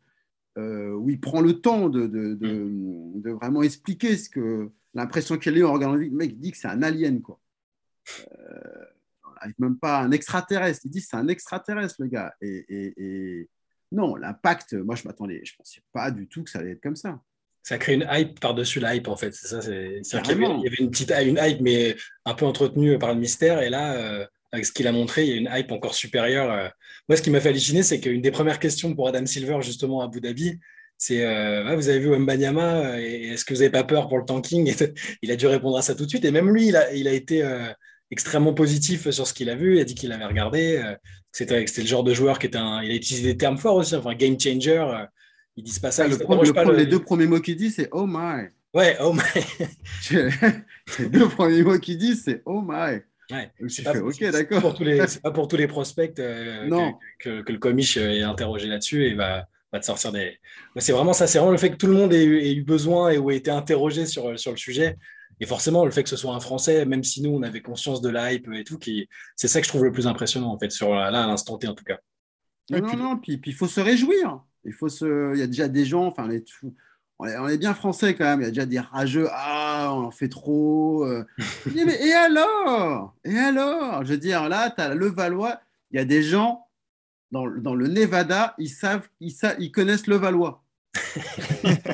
euh, 0.57 0.93
où 0.93 1.09
il 1.11 1.19
prend 1.19 1.41
le 1.41 1.61
temps 1.61 1.89
de, 1.89 2.07
de, 2.07 3.29
vraiment 3.29 3.61
expliquer 3.61 4.17
ce 4.17 4.29
que 4.29 4.71
l'impression 4.95 5.37
qu'il 5.37 5.61
a 5.61 5.67
en 5.67 5.73
regardant 5.73 5.95
le 5.95 6.09
mec 6.09 6.39
dit 6.39 6.51
que 6.51 6.57
c'est 6.57 6.69
un 6.69 6.81
alien. 6.81 7.21
Quoi. 7.21 7.39
Euh, 8.39 8.85
même 9.59 9.77
pas 9.77 9.99
un 9.99 10.11
extraterrestre, 10.11 10.81
il 10.85 10.91
dit 10.91 11.01
c'est 11.01 11.17
un 11.17 11.27
extraterrestre 11.27 11.97
le 11.99 12.07
gars. 12.07 12.33
et, 12.41 13.47
non, 13.91 14.15
l'impact, 14.15 14.73
moi, 14.73 14.95
je 14.95 15.07
m'attendais, 15.07 15.41
je 15.43 15.53
ne 15.53 15.57
pensais 15.57 15.81
pas 15.93 16.11
du 16.11 16.27
tout 16.27 16.43
que 16.43 16.49
ça 16.49 16.59
allait 16.59 16.71
être 16.71 16.81
comme 16.81 16.95
ça. 16.95 17.19
Ça 17.63 17.79
crée 17.79 17.95
une 17.95 18.07
hype 18.11 18.39
par-dessus 18.39 18.79
la 18.79 18.95
hype, 18.95 19.07
en 19.07 19.15
fait. 19.15 19.33
C'est 19.33 19.47
ça, 19.47 19.61
c'est, 19.61 20.01
il 20.03 20.61
y 20.63 20.67
avait 20.67 20.75
une 20.77 20.91
petite 20.91 21.11
une 21.11 21.39
hype, 21.41 21.61
mais 21.61 21.95
un 22.25 22.35
peu 22.35 22.45
entretenue 22.45 22.99
par 22.99 23.13
le 23.13 23.19
mystère. 23.19 23.63
Et 23.63 23.69
là, 23.69 23.95
euh, 23.95 24.25
avec 24.51 24.65
ce 24.65 24.71
qu'il 24.71 24.85
a 24.85 24.91
montré, 24.91 25.23
il 25.23 25.29
y 25.29 25.33
a 25.33 25.37
une 25.37 25.49
hype 25.51 25.71
encore 25.71 25.95
supérieure. 25.95 26.51
Euh. 26.51 26.67
Moi, 27.09 27.17
ce 27.17 27.23
qui 27.23 27.31
m'a 27.31 27.39
fait 27.39 27.49
halluciner, 27.49 27.81
c'est 27.81 27.99
qu'une 27.99 28.21
des 28.21 28.29
premières 28.29 28.59
questions 28.59 28.93
pour 28.93 29.07
Adam 29.07 29.25
Silver, 29.25 29.57
justement, 29.61 30.01
à 30.01 30.05
Abu 30.05 30.21
Dhabi, 30.21 30.59
c'est 30.97 31.25
euh, 31.25 31.75
Vous 31.75 31.89
avez 31.89 31.99
vu 31.99 32.15
Mbanyama, 32.15 33.01
et 33.01 33.29
est-ce 33.29 33.43
que 33.43 33.53
vous 33.53 33.61
n'avez 33.61 33.71
pas 33.71 33.83
peur 33.83 34.07
pour 34.09 34.19
le 34.19 34.25
tanking? 34.25 34.71
Il 35.23 35.31
a 35.31 35.35
dû 35.35 35.47
répondre 35.47 35.77
à 35.77 35.81
ça 35.81 35.95
tout 35.95 36.05
de 36.05 36.09
suite. 36.09 36.25
Et 36.25 36.31
même 36.31 36.53
lui, 36.53 36.67
il 36.67 36.75
a, 36.75 36.93
il 36.93 37.07
a 37.07 37.13
été 37.13 37.43
extrêmement 38.11 38.53
positif 38.53 39.09
sur 39.09 39.27
ce 39.27 39.33
qu'il 39.33 39.49
a 39.49 39.55
vu. 39.55 39.75
Il 39.75 39.79
a 39.79 39.83
dit 39.83 39.95
qu'il 39.95 40.11
avait 40.11 40.25
regardé. 40.25 40.77
Euh, 40.77 40.95
c'était, 41.31 41.65
le 41.65 41.87
genre 41.87 42.03
de 42.03 42.13
joueur 42.13 42.39
qui 42.39 42.47
était 42.47 42.57
un. 42.57 42.81
Il 42.81 42.91
a 42.91 42.95
utilisé 42.95 43.33
des 43.33 43.37
termes 43.37 43.57
forts 43.57 43.75
aussi, 43.75 43.95
enfin, 43.95 44.13
game 44.15 44.39
changer. 44.39 44.77
Euh, 44.77 45.05
ils 45.55 45.63
disent 45.63 45.79
pas 45.79 45.91
ça. 45.91 46.07
Les 46.07 46.17
deux 46.85 46.99
premiers 46.99 47.27
mots 47.27 47.39
qu'il 47.39 47.55
dit, 47.55 47.71
c'est 47.71 47.89
Oh 47.91 48.05
my. 48.07 48.47
Ouais, 48.73 48.97
oh 48.99 49.13
my. 49.13 49.21
les 50.99 51.05
deux 51.07 51.29
premiers 51.29 51.63
mots 51.63 51.79
qu'il 51.79 51.97
dit, 51.97 52.15
c'est 52.15 52.41
Oh 52.45 52.61
my. 52.61 53.01
Ouais, 53.31 53.51
c'est 53.69 53.81
pas, 53.81 53.97
ok, 53.97 54.19
d'accord. 54.29 54.77
C'est 55.07 55.21
pas 55.21 55.31
pour 55.31 55.47
tous 55.47 55.57
les 55.57 55.67
prospects 55.67 56.19
euh, 56.19 56.69
que, 57.19 57.41
que, 57.41 57.51
le 57.51 57.57
comiche 57.57 57.97
est 57.97 58.21
interrogé 58.21 58.67
là-dessus 58.67 59.05
et 59.05 59.15
va, 59.15 59.47
va 59.73 59.79
te 59.79 59.85
sortir 59.85 60.11
des. 60.11 60.37
C'est 60.77 60.91
vraiment 60.91 61.13
ça, 61.13 61.25
c'est 61.25 61.39
vraiment 61.39 61.51
le 61.51 61.57
fait 61.57 61.71
que 61.71 61.75
tout 61.75 61.87
le 61.87 61.93
monde 61.93 62.13
ait, 62.13 62.53
eu 62.53 62.61
besoin 62.61 63.09
et 63.09 63.17
ou 63.17 63.31
ait 63.31 63.37
été 63.37 63.49
interrogé 63.49 64.05
sur, 64.05 64.37
sur 64.39 64.51
le 64.51 64.57
sujet. 64.57 64.95
Et 65.39 65.45
forcément, 65.45 65.85
le 65.85 65.91
fait 65.91 66.03
que 66.03 66.09
ce 66.09 66.15
soit 66.15 66.33
un 66.33 66.39
Français, 66.39 66.85
même 66.85 67.03
si 67.03 67.21
nous, 67.21 67.31
on 67.31 67.43
avait 67.43 67.61
conscience 67.61 68.01
de 68.01 68.09
la 68.09 68.33
hype 68.33 68.49
et 68.53 68.63
tout, 68.63 68.77
qui... 68.77 69.09
c'est 69.35 69.47
ça 69.47 69.59
que 69.59 69.65
je 69.65 69.71
trouve 69.71 69.83
le 69.83 69.91
plus 69.91 70.07
impressionnant, 70.07 70.51
en 70.51 70.57
fait, 70.57 70.71
sur 70.71 70.93
là, 70.93 71.23
à 71.23 71.27
l'instant 71.27 71.57
T, 71.57 71.67
en 71.67 71.75
tout 71.75 71.83
cas. 71.83 71.99
Non, 72.69 72.79
non, 72.81 72.97
non, 72.97 73.17
puis 73.17 73.39
il 73.45 73.53
faut 73.53 73.67
se 73.67 73.81
réjouir. 73.81 74.41
Il, 74.63 74.73
faut 74.73 74.89
se... 74.89 75.33
il 75.35 75.39
y 75.39 75.43
a 75.43 75.47
déjà 75.47 75.67
des 75.67 75.85
gens, 75.85 76.05
enfin, 76.05 76.27
les... 76.27 76.43
on, 77.19 77.47
est, 77.47 77.57
bien 77.57 77.73
français 77.73 78.15
quand 78.15 78.23
même, 78.23 78.41
il 78.41 78.45
y 78.45 78.47
a 78.47 78.51
déjà 78.51 78.65
des 78.65 78.79
rageux, 78.79 79.27
ah, 79.31 79.91
on 79.93 80.05
en 80.05 80.11
fait 80.11 80.29
trop. 80.29 81.05
Euh. 81.05 81.25
mais, 81.75 81.83
et 82.01 82.13
alors? 82.13 83.15
Et 83.23 83.37
alors? 83.37 84.03
Je 84.05 84.13
veux 84.13 84.17
dire, 84.17 84.47
là, 84.49 84.71
tu 84.71 84.81
as 84.81 84.95
le 84.95 85.07
Valois, 85.07 85.59
il 85.91 85.97
y 85.97 85.99
a 85.99 86.05
des 86.05 86.23
gens 86.23 86.65
dans, 87.31 87.47
dans 87.47 87.75
le 87.75 87.87
Nevada, 87.87 88.55
ils 88.57 88.69
savent, 88.69 89.07
ils, 89.19 89.31
savent, 89.31 89.57
ils 89.59 89.71
connaissent 89.71 90.07
le 90.07 90.15
Valois. 90.15 90.64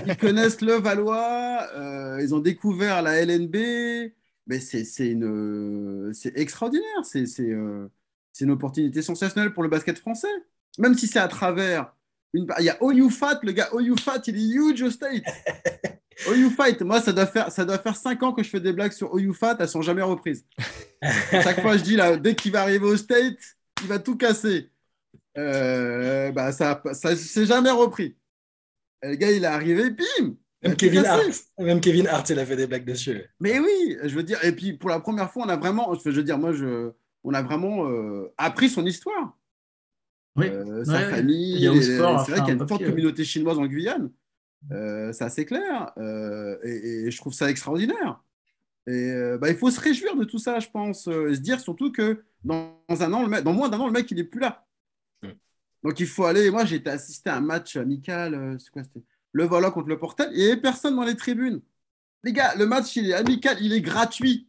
Ils 0.07 0.17
connaissent 0.17 0.61
le 0.61 0.73
Valois, 0.73 1.67
euh, 1.75 2.19
ils 2.21 2.33
ont 2.33 2.39
découvert 2.39 3.01
la 3.01 3.23
LNB, 3.23 3.55
mais 4.47 4.59
c'est 4.59 4.83
extraordinaire. 6.35 7.03
C'est 7.03 7.25
euh, 7.39 7.87
une 8.39 8.51
opportunité 8.51 9.01
sensationnelle 9.01 9.53
pour 9.53 9.63
le 9.63 9.69
basket 9.69 9.97
français. 9.99 10.27
Même 10.77 10.97
si 10.97 11.07
c'est 11.07 11.19
à 11.19 11.27
travers 11.27 11.93
une. 12.33 12.47
Il 12.59 12.65
y 12.65 12.69
a 12.69 12.81
Oyufat, 12.81 13.39
le 13.43 13.51
gars 13.51 13.69
Oyufat, 13.73 14.21
il 14.27 14.37
est 14.37 14.55
huge 14.55 14.81
au 14.81 14.89
State. 14.89 15.23
Oyufat, 16.29 16.81
moi, 16.81 17.01
ça 17.01 17.13
doit, 17.13 17.25
faire, 17.25 17.51
ça 17.51 17.65
doit 17.65 17.79
faire 17.79 17.95
5 17.95 18.21
ans 18.23 18.31
que 18.31 18.43
je 18.43 18.49
fais 18.49 18.59
des 18.59 18.73
blagues 18.73 18.91
sur 18.91 19.13
Oyufat, 19.13 19.57
elles 19.59 19.67
sont 19.67 19.81
jamais 19.81 20.01
reprises. 20.01 20.45
Chaque 21.31 21.61
fois, 21.61 21.77
je 21.77 21.83
dis, 21.83 21.95
là, 21.95 22.17
dès 22.17 22.35
qu'il 22.35 22.51
va 22.51 22.61
arriver 22.61 22.85
au 22.85 22.95
State, 22.95 23.39
il 23.81 23.87
va 23.87 23.99
tout 23.99 24.15
casser. 24.15 24.69
Euh, 25.37 26.31
bah, 26.31 26.51
ça, 26.51 26.81
ça 26.93 27.15
c'est 27.15 27.45
jamais 27.45 27.71
repris. 27.71 28.15
Le 29.03 29.15
gars, 29.15 29.31
il 29.31 29.43
est 29.43 29.47
arrivé, 29.47 29.89
bim 29.89 30.35
Même 30.63 30.75
Kevin. 30.75 31.05
Hart, 31.05 31.21
même 31.59 31.81
Kevin 31.81 32.07
Hart, 32.07 32.29
il 32.29 32.39
a 32.39 32.45
fait 32.45 32.55
des 32.55 32.67
blagues 32.67 32.85
dessus. 32.85 33.21
Mais 33.39 33.59
oui, 33.59 33.97
je 34.03 34.15
veux 34.15 34.23
dire, 34.23 34.43
et 34.43 34.51
puis 34.51 34.73
pour 34.73 34.89
la 34.89 34.99
première 34.99 35.31
fois, 35.31 35.45
on 35.45 35.49
a 35.49 35.57
vraiment, 35.57 35.93
je 35.93 36.09
veux 36.09 36.23
dire, 36.23 36.37
moi, 36.37 36.53
je, 36.53 36.91
on 37.23 37.33
a 37.33 37.41
vraiment 37.41 37.89
euh, 37.89 38.31
appris 38.37 38.69
son 38.69 38.85
histoire. 38.85 39.37
Oui. 40.35 40.47
Euh, 40.47 40.85
sa 40.85 40.93
Ouais, 40.93 41.09
famille. 41.09 41.59
C'est 41.81 41.97
vrai 41.97 42.23
qu'il 42.25 42.35
y 42.35 42.39
a 42.39 42.43
un 42.53 42.59
une 42.59 42.67
forte 42.67 42.85
communauté 42.85 43.23
chinoise 43.23 43.57
en 43.57 43.65
Guyane. 43.65 44.11
Euh, 44.71 45.11
c'est 45.11 45.23
assez 45.23 45.45
clair. 45.45 45.91
Euh, 45.97 46.57
et, 46.63 47.05
et 47.05 47.11
je 47.11 47.17
trouve 47.17 47.33
ça 47.33 47.49
extraordinaire. 47.49 48.21
Et 48.87 48.91
euh, 49.11 49.37
bah, 49.37 49.49
il 49.49 49.55
faut 49.55 49.69
se 49.69 49.79
réjouir 49.79 50.15
de 50.15 50.23
tout 50.23 50.39
ça, 50.39 50.59
je 50.59 50.67
pense. 50.69 51.07
euh, 51.07 51.29
et 51.31 51.35
se 51.35 51.39
dire 51.39 51.59
surtout 51.59 51.91
que 51.91 52.23
dans, 52.43 52.73
un 52.89 53.13
an, 53.13 53.21
le 53.21 53.27
mec, 53.29 53.43
dans 53.43 53.53
moins 53.53 53.69
d'un 53.69 53.79
an, 53.79 53.87
le 53.87 53.93
mec, 53.93 54.09
il 54.11 54.17
n'est 54.17 54.23
plus 54.23 54.39
là. 54.39 54.65
Donc 55.83 55.99
il 55.99 56.07
faut 56.07 56.25
aller. 56.25 56.49
Moi, 56.51 56.65
j'ai 56.65 56.77
été 56.77 56.89
assister 56.89 57.29
à 57.29 57.37
un 57.37 57.41
match 57.41 57.75
amical. 57.75 58.33
euh, 58.35 58.57
c'est 58.59 58.69
quoi 58.71 58.83
c'était 58.83 59.03
Le 59.33 59.45
Volant 59.45 59.71
contre 59.71 59.87
le 59.89 59.97
Portel. 59.97 60.29
Il 60.33 60.37
n'y 60.39 60.51
avait 60.51 60.61
personne 60.61 60.95
dans 60.95 61.03
les 61.03 61.15
tribunes. 61.15 61.61
Les 62.23 62.33
gars, 62.33 62.53
le 62.55 62.65
match, 62.67 62.95
il 62.95 63.09
est 63.09 63.13
amical, 63.13 63.57
il 63.61 63.73
est 63.73 63.81
gratuit. 63.81 64.47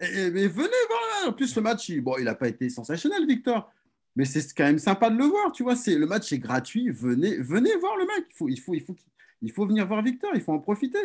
Et- 0.00 0.30
mais 0.30 0.46
venez 0.48 0.68
voir. 0.88 1.28
En 1.28 1.32
plus, 1.32 1.54
le 1.56 1.62
match, 1.62 1.88
il, 1.88 2.00
bon, 2.00 2.16
il 2.18 2.24
n'a 2.24 2.34
pas 2.34 2.48
été 2.48 2.68
sensationnel, 2.68 3.26
Victor. 3.26 3.72
Mais 4.16 4.24
c'est 4.24 4.52
quand 4.54 4.64
même 4.64 4.78
sympa 4.78 5.10
de 5.10 5.16
le 5.16 5.24
voir, 5.24 5.52
tu 5.52 5.62
vois. 5.62 5.76
C'est, 5.76 5.94
le 5.96 6.06
match 6.06 6.32
est 6.32 6.38
gratuit. 6.38 6.90
Venez, 6.90 7.36
venez 7.38 7.74
voir 7.76 7.96
le 7.96 8.04
mec. 8.06 8.26
Il 8.30 8.34
faut, 8.36 8.48
il 8.48 8.60
faut, 8.60 8.74
il 8.74 8.82
faut, 8.84 8.96
il 9.42 9.52
faut 9.52 9.66
venir 9.66 9.86
voir 9.86 10.02
Victor. 10.02 10.30
Il 10.34 10.40
faut 10.40 10.52
en 10.52 10.58
profiter. 10.58 10.98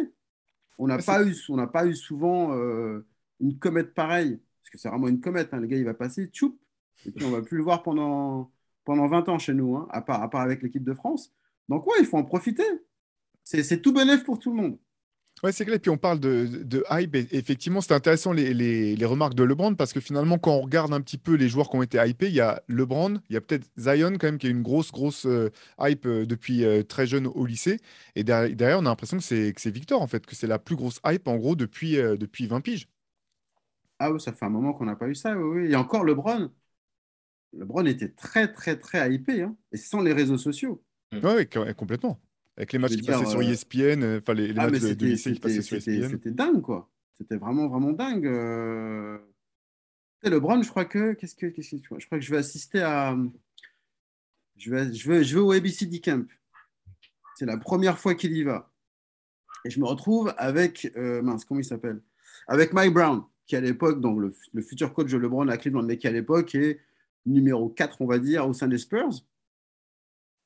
On 0.79 0.87
n'a 0.87 0.97
pas 0.97 1.23
eu, 1.23 1.35
on 1.49 1.67
pas 1.67 1.85
eu 1.85 1.95
souvent 1.95 2.53
euh, 2.57 3.05
une 3.39 3.57
comète 3.59 3.93
pareille. 3.93 4.39
Parce 4.61 4.69
que 4.71 4.77
c'est 4.77 4.89
vraiment 4.89 5.07
une 5.07 5.21
comète. 5.21 5.53
hein. 5.53 5.59
Le 5.59 5.67
gars, 5.67 5.77
il 5.77 5.85
va 5.85 5.93
passer, 5.93 6.25
tchoup. 6.27 6.57
Et 7.05 7.11
puis, 7.11 7.25
on 7.25 7.31
va 7.31 7.41
plus 7.41 7.57
le 7.57 7.63
voir 7.63 7.83
pendant, 7.83 8.51
pendant 8.85 9.07
20 9.07 9.27
ans 9.29 9.39
chez 9.39 9.53
nous, 9.53 9.75
hein, 9.77 9.87
à, 9.91 10.01
part, 10.01 10.21
à 10.23 10.29
part 10.29 10.41
avec 10.41 10.61
l'équipe 10.63 10.83
de 10.83 10.93
France. 10.93 11.33
Donc, 11.69 11.85
ouais, 11.87 11.95
il 11.99 12.05
faut 12.05 12.17
en 12.17 12.23
profiter. 12.23 12.63
C'est, 13.43 13.63
c'est 13.63 13.81
tout 13.81 13.93
bénéf 13.93 14.23
pour 14.25 14.39
tout 14.39 14.51
le 14.51 14.57
monde. 14.61 14.79
Ouais, 15.43 15.51
c'est 15.51 15.65
clair. 15.65 15.75
Et 15.75 15.79
puis 15.79 15.89
on 15.91 15.97
parle 15.97 16.19
de, 16.21 16.45
de 16.63 16.85
hype. 16.89 17.15
Et 17.15 17.27
effectivement, 17.31 17.81
c'était 17.81 17.95
intéressant 17.95 18.31
les, 18.31 18.53
les- 18.53 18.95
les 18.95 19.05
remarques 19.05 19.33
de 19.33 19.43
LeBron 19.43 19.75
parce 19.75 19.91
que 19.91 19.99
finalement, 19.99 20.37
quand 20.37 20.51
on 20.53 20.61
regarde 20.61 20.93
un 20.93 21.01
petit 21.01 21.17
peu 21.17 21.33
les 21.35 21.49
joueurs 21.49 21.69
qui 21.69 21.75
ont 21.75 21.81
été 21.83 21.97
hypés, 22.07 22.27
il 22.27 22.33
y 22.33 22.39
a 22.39 22.61
LeBron, 22.69 23.19
il 23.29 23.33
y 23.33 23.37
a 23.37 23.41
peut-être 23.41 23.67
Zion 23.77 24.13
quand 24.13 24.23
même 24.27 24.37
qui 24.37 24.47
a 24.47 24.49
une 24.49 24.61
grosse, 24.61 24.91
grosse 24.91 25.25
euh, 25.25 25.49
hype 25.81 26.05
euh, 26.05 26.25
depuis 26.25 26.63
euh, 26.63 26.83
très 26.83 27.05
jeune 27.07 27.27
au 27.27 27.45
lycée. 27.45 27.79
Et 28.15 28.23
derrière, 28.23 28.55
derrière, 28.55 28.77
on 28.79 28.85
a 28.85 28.89
l'impression 28.89 29.17
que 29.17 29.23
c'est 29.23 29.51
que 29.53 29.59
c'est 29.59 29.71
Victor 29.71 30.01
en 30.01 30.07
fait, 30.07 30.25
que 30.25 30.35
c'est 30.35 30.47
la 30.47 30.59
plus 30.59 30.77
grosse 30.77 31.01
hype 31.05 31.27
en 31.27 31.35
gros 31.35 31.55
depuis, 31.57 31.97
euh, 31.97 32.15
depuis 32.15 32.47
20 32.47 32.61
piges. 32.61 32.87
Ah 33.99 34.11
oui, 34.11 34.19
ça 34.19 34.33
fait 34.33 34.45
un 34.45 34.49
moment 34.49 34.73
qu'on 34.73 34.85
n'a 34.85 34.95
pas 34.95 35.07
eu 35.07 35.15
ça. 35.15 35.35
Oui, 35.37 35.61
oui. 35.65 35.71
Et 35.71 35.75
encore 35.75 36.03
LeBron. 36.03 36.51
LeBron 37.53 37.85
était 37.85 38.09
très, 38.09 38.51
très, 38.51 38.77
très 38.77 39.13
hypé. 39.13 39.41
hein. 39.43 39.55
Et 39.71 39.77
sans 39.77 40.01
les 40.01 40.13
réseaux 40.13 40.37
sociaux. 40.37 40.83
Ouais, 41.11 41.35
ouais, 41.35 41.45
co- 41.45 41.65
complètement. 41.75 42.19
Avec 42.57 42.73
les 42.73 42.79
matchs 42.79 42.91
qui 42.95 43.01
dire, 43.01 43.13
passaient 43.19 43.29
sur 43.31 43.39
euh, 43.39 43.43
ESPN, 43.43 44.03
euh, 44.03 44.19
enfin 44.19 44.33
les, 44.33 44.47
les 44.47 44.53
Ah, 44.59 44.69
matchs 44.69 44.81
de, 44.81 45.05
lycée 45.05 45.31
qui 45.31 45.35
c'était- 45.35 45.39
passaient 45.39 45.61
sur 45.61 45.77
E 45.77 45.79
c'était- 45.79 45.97
ESPN. 45.97 46.09
c'était 46.11 46.31
dingue, 46.31 46.61
quoi. 46.61 46.89
C'était 47.17 47.35
vraiment, 47.37 47.67
vraiment 47.67 47.91
dingue. 47.91 48.25
euh. 48.27 49.17
LeBron, 50.23 50.61
je 50.63 50.69
crois 50.69 50.85
que. 50.85 51.13
Qu'est-ce 51.13 51.35
que. 51.35 51.47
qu'est-ce 51.47 51.75
que- 51.75 51.99
Je 51.99 52.05
crois 52.05 52.17
que 52.19 52.23
je 52.25 52.31
vais 52.31 52.37
assister 52.37 52.81
à. 52.81 53.15
Je 54.57 54.71
vais, 54.71 54.93
je 54.93 55.09
vais, 55.11 55.23
je 55.23 55.33
vais 55.35 55.41
au 55.41 55.51
ABCD 55.51 55.99
Camp. 55.99 56.27
C'est 57.35 57.45
la 57.45 57.57
première 57.57 57.97
fois 57.99 58.13
qu'il 58.15 58.33
y 58.37 58.43
va. 58.43 58.71
Et 59.65 59.69
je 59.69 59.79
me 59.79 59.85
retrouve 59.85 60.33
avec. 60.37 60.91
euh, 60.95 61.21
mince, 61.21 61.45
comment 61.45 61.59
il 61.59 61.65
s'appelle? 61.65 62.01
Avec 62.47 62.73
Mike 62.73 62.93
Brown, 62.93 63.23
qui 63.47 63.55
à 63.55 63.61
l'époque, 63.61 63.99
donc 64.01 64.19
le, 64.19 64.33
le 64.53 64.61
futur 64.61 64.93
coach 64.93 65.11
de 65.11 65.17
LeBron 65.17 65.47
à 65.47 65.57
Cleveland, 65.57 65.83
mais 65.83 65.97
qui 65.97 66.07
à 66.07 66.11
l'époque 66.11 66.53
est 66.55 66.79
numéro 67.25 67.69
4, 67.69 68.01
on 68.01 68.05
va 68.07 68.19
dire, 68.19 68.47
au 68.47 68.53
sein 68.53 68.67
des 68.67 68.77
Spurs. 68.77 69.09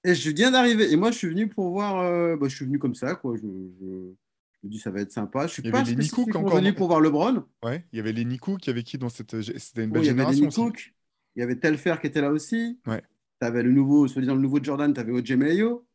Et 0.03 0.15
je 0.15 0.29
viens 0.31 0.51
d'arriver. 0.51 0.91
Et 0.91 0.95
moi, 0.95 1.11
je 1.11 1.17
suis 1.17 1.27
venu 1.27 1.47
pour 1.47 1.69
voir. 1.71 1.99
euh, 1.99 2.37
bah, 2.37 2.47
je 2.47 2.55
suis 2.55 2.65
venu 2.65 2.79
comme 2.79 2.95
ça, 2.95 3.15
quoi. 3.15 3.35
Je, 3.35 3.41
je- 3.41 4.13
je 4.63 4.67
me 4.67 4.71
dis, 4.71 4.79
ça 4.79 4.89
va 4.89 5.01
être 5.01 5.11
sympa. 5.11 5.47
Je 5.47 5.53
suis 5.53 5.61
pas 5.61 5.85
spécifiquement 5.85 6.39
encore, 6.41 6.57
venu 6.57 6.73
pour 6.73 6.87
voir 6.87 6.99
LeBron. 7.01 7.43
Ouais, 7.63 7.85
il 7.91 7.97
y 7.97 7.99
avait 7.99 8.11
Lenny 8.13 8.37
Cook, 8.37 8.65
il 8.65 8.69
y 8.69 8.71
avait 8.71 8.83
qui 8.83 8.97
dans 8.97 9.09
cette. 9.09 9.39
C'était 9.41 9.83
une 9.83 9.91
Oh, 9.91 9.93
belle 9.93 10.03
il 10.03 10.05
y 10.07 10.09
avait 10.09 10.33
génération 10.33 10.47
aussi. 10.47 10.61
Cook. 10.61 10.93
Il 11.35 11.39
y 11.41 11.43
avait 11.43 11.55
Telfer 11.55 11.95
qui 12.01 12.07
était 12.07 12.21
là 12.21 12.31
aussi. 12.31 12.79
Ouais. 12.87 13.01
Tu 13.39 13.45
avais 13.45 13.61
le 13.61 13.71
nouveau, 13.71 14.07
soi-disant 14.07 14.33
le 14.35 14.41
nouveau 14.41 14.63
Jordan, 14.63 14.91
tu 14.93 14.99
avais 14.99 15.11
OJ 15.11 15.33
Mayo. 15.33 15.85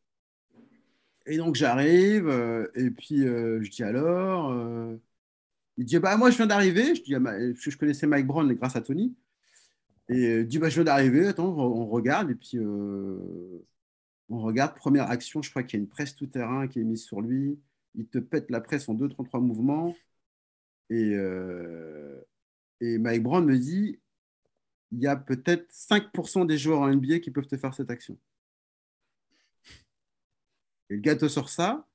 Et 1.27 1.37
donc 1.37 1.55
j'arrive, 1.55 2.29
euh, 2.29 2.67
et 2.75 2.91
puis 2.91 3.25
euh, 3.27 3.63
je 3.63 3.71
dis 3.71 3.83
alors. 3.85 4.53
il 5.77 5.85
dit, 5.85 5.99
bah 5.99 6.17
moi 6.17 6.31
je 6.31 6.37
viens 6.37 6.47
d'arriver. 6.47 6.95
Je 6.95 7.03
dis, 7.03 7.15
ah, 7.15 7.21
que 7.21 7.71
je 7.71 7.77
connaissais 7.79 8.07
Mike 8.07 8.27
Brown 8.27 8.53
grâce 8.55 8.77
à 8.77 8.81
Tony. 8.81 9.15
Et 10.09 10.27
euh, 10.27 10.47
je 10.51 10.59
viens 10.59 10.85
d'arriver, 10.85 11.27
attends, 11.27 11.57
on, 11.59 11.87
regarde. 11.87 12.31
Et 12.31 12.35
puis 12.35 12.59
euh, 12.59 13.65
on 14.29 14.41
regarde, 14.41 14.75
première 14.77 15.11
action, 15.11 15.43
je 15.43 15.51
crois 15.51 15.63
qu'il 15.63 15.79
y 15.79 15.83
a 15.83 15.85
une 15.85 15.89
presse 15.89 16.15
tout-terrain 16.15 16.69
qui 16.69 16.81
est 16.81 16.85
mise 16.85 17.05
sur 17.05 17.21
lui. 17.21 17.59
Il 17.95 18.07
te 18.07 18.19
pète 18.19 18.51
la 18.51 18.61
presse 18.61 18.89
en 18.89 18.95
2-3 18.95 19.41
mouvements. 19.41 19.95
Et, 20.91 21.15
euh, 21.15 22.21
et 22.81 22.99
Mike 22.99 23.23
Brown 23.23 23.45
me 23.47 23.59
dit, 23.59 24.01
il 24.93 25.01
y 25.01 25.07
a 25.07 25.17
peut-être 25.17 25.67
5% 25.73 26.45
des 26.47 26.59
joueurs 26.59 26.81
en 26.81 26.89
NBA 26.89 27.21
qui 27.21 27.31
peuvent 27.31 27.47
te 27.47 27.57
faire 27.57 27.75
cette 27.75 27.91
action. 27.91 28.19
Et 30.91 30.95
le 30.97 31.01
gars 31.01 31.17
te 31.17 31.29
sort 31.29 31.49
ça. 31.49 31.87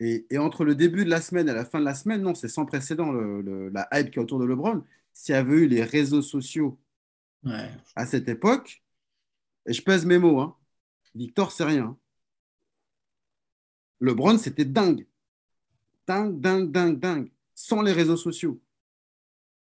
Et, 0.00 0.26
et 0.30 0.38
entre 0.38 0.64
le 0.64 0.74
début 0.74 1.04
de 1.04 1.10
la 1.10 1.20
semaine 1.20 1.48
et 1.48 1.52
la 1.52 1.64
fin 1.64 1.80
de 1.80 1.84
la 1.84 1.94
semaine, 1.94 2.22
non, 2.22 2.34
c'est 2.34 2.48
sans 2.48 2.66
précédent 2.66 3.12
le- 3.12 3.70
la 3.70 3.88
hype 3.92 4.10
qui 4.10 4.18
est 4.18 4.22
autour 4.22 4.38
de 4.40 4.46
LeBron. 4.46 4.84
S'il 5.12 5.34
y 5.34 5.38
avait 5.38 5.56
eu 5.58 5.68
les 5.68 5.84
réseaux 5.84 6.22
sociaux 6.22 6.78
Ouais. 7.44 7.70
à 7.96 8.04
cette 8.06 8.28
époque, 8.28 8.82
et 9.66 9.72
je 9.72 9.82
pèse 9.82 10.04
mes 10.04 10.18
mots, 10.18 10.40
hein, 10.40 10.56
Victor, 11.14 11.52
c'est 11.52 11.64
rien. 11.64 11.96
LeBron, 14.00 14.38
c'était 14.38 14.64
dingue. 14.64 15.06
Dingue, 16.06 16.40
dingue, 16.40 16.70
dingue, 16.70 16.98
dingue. 16.98 17.30
Sans 17.54 17.82
les 17.82 17.92
réseaux 17.92 18.16
sociaux. 18.16 18.60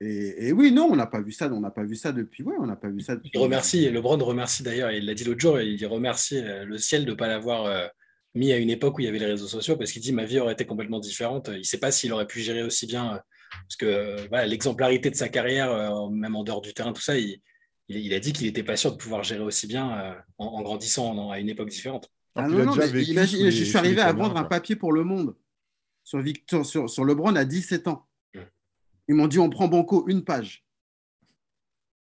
Et, 0.01 0.47
et 0.47 0.51
oui, 0.51 0.71
non, 0.71 0.89
on 0.91 0.95
n'a 0.95 1.05
pas 1.05 1.21
vu 1.21 1.31
ça, 1.31 1.51
on 1.51 1.61
n'a 1.61 1.71
pas 1.71 1.83
vu 1.83 1.95
ça 1.95 2.11
depuis. 2.11 2.43
Ouais, 2.43 2.55
on 2.59 2.65
n'a 2.65 2.75
pas 2.75 2.89
vu 2.89 2.99
ça 2.99 3.15
depuis. 3.15 3.31
Il 3.33 3.39
remercie, 3.39 3.89
LeBron 3.89 4.17
remercie 4.17 4.63
d'ailleurs, 4.63 4.91
il 4.91 5.05
l'a 5.05 5.13
dit 5.13 5.23
l'autre 5.23 5.39
jour, 5.39 5.59
il 5.59 5.85
remercie 5.85 6.39
euh, 6.39 6.65
le 6.65 6.77
ciel 6.77 7.05
de 7.05 7.11
ne 7.11 7.15
pas 7.15 7.27
l'avoir 7.27 7.65
euh, 7.65 7.87
mis 8.35 8.51
à 8.51 8.57
une 8.57 8.69
époque 8.69 8.97
où 8.97 9.01
il 9.01 9.05
y 9.05 9.07
avait 9.07 9.19
les 9.19 9.25
réseaux 9.25 9.47
sociaux 9.47 9.77
parce 9.77 9.91
qu'il 9.91 10.01
dit 10.01 10.11
ma 10.11 10.25
vie 10.25 10.39
aurait 10.39 10.53
été 10.53 10.65
complètement 10.65 10.99
différente. 10.99 11.49
Il 11.51 11.59
ne 11.59 11.63
sait 11.63 11.79
pas 11.79 11.91
s'il 11.91 12.11
aurait 12.13 12.27
pu 12.27 12.41
gérer 12.41 12.61
aussi 12.63 12.85
bien, 12.85 13.15
euh, 13.15 13.17
parce 13.51 13.77
que 13.77 14.27
voilà, 14.27 14.45
l'exemplarité 14.45 15.09
de 15.09 15.15
sa 15.15 15.29
carrière, 15.29 15.71
euh, 15.71 16.09
même 16.09 16.35
en 16.35 16.43
dehors 16.43 16.61
du 16.61 16.73
terrain, 16.73 16.93
tout 16.93 17.01
ça, 17.01 17.17
il, 17.17 17.41
il- 17.89 17.97
il 17.97 18.13
a 18.13 18.19
dit 18.19 18.33
qu'il 18.33 18.47
n'était 18.47 18.63
pas 18.63 18.75
sûr 18.77 18.91
de 18.91 18.97
pouvoir 18.97 19.23
gérer 19.23 19.43
aussi 19.43 19.67
bien 19.67 19.91
euh, 19.99 20.13
en, 20.37 20.45
en 20.47 20.61
grandissant 20.61 21.15
en- 21.17 21.31
à 21.31 21.39
une 21.39 21.49
époque 21.49 21.69
différente. 21.69 22.11
Ah 22.35 22.47
non, 22.47 22.65
non, 22.65 22.75
mais 22.75 22.87
vécu 22.87 23.13
je 23.51 23.63
suis 23.63 23.77
arrivé 23.77 24.01
à 24.01 24.11
vendre 24.13 24.35
un 24.37 24.43
papier 24.43 24.75
pour 24.75 24.91
Le 24.91 25.03
Monde 25.03 25.35
sur, 26.03 26.19
Victor, 26.21 26.65
sur, 26.65 26.89
sur 26.89 27.05
LeBron 27.05 27.35
à 27.35 27.45
17 27.45 27.87
ans. 27.87 28.05
Mm. 28.33 28.39
Ils 29.07 29.15
m'ont 29.15 29.27
dit 29.27 29.39
on 29.39 29.49
prend 29.49 29.67
Banco 29.67 30.05
une 30.07 30.23
page. 30.23 30.63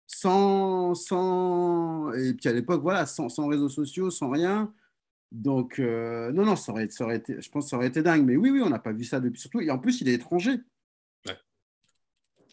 Sans, 0.08 0.94
sans... 0.96 2.12
Et 2.14 2.34
puis 2.34 2.48
à 2.50 2.54
l'époque, 2.54 2.82
voilà, 2.82 3.06
sans, 3.06 3.30
sans 3.30 3.48
réseaux 3.48 3.70
sociaux, 3.70 4.12
sans 4.12 4.30
rien. 4.30 4.74
Donc, 5.32 5.80
euh, 5.80 6.32
non, 6.32 6.46
non, 6.46 6.56
ça 6.56 6.72
aurait, 6.72 6.90
ça 6.90 7.04
aurait 7.04 7.18
été, 7.18 7.42
je 7.42 7.50
pense 7.50 7.66
que 7.66 7.70
ça 7.72 7.78
aurait 7.78 7.88
été 7.88 8.02
dingue. 8.02 8.24
Mais 8.26 8.36
oui, 8.36 8.50
oui, 8.52 8.62
on 8.64 8.70
n'a 8.70 8.80
pas 8.80 8.94
vu 8.94 9.04
ça 9.04 9.20
depuis. 9.20 9.42
Surtout, 9.42 9.62
et 9.62 9.70
en 9.72 9.80
plus, 9.80 10.02
il 10.02 10.08
est 10.10 10.14
étranger. 10.14 10.58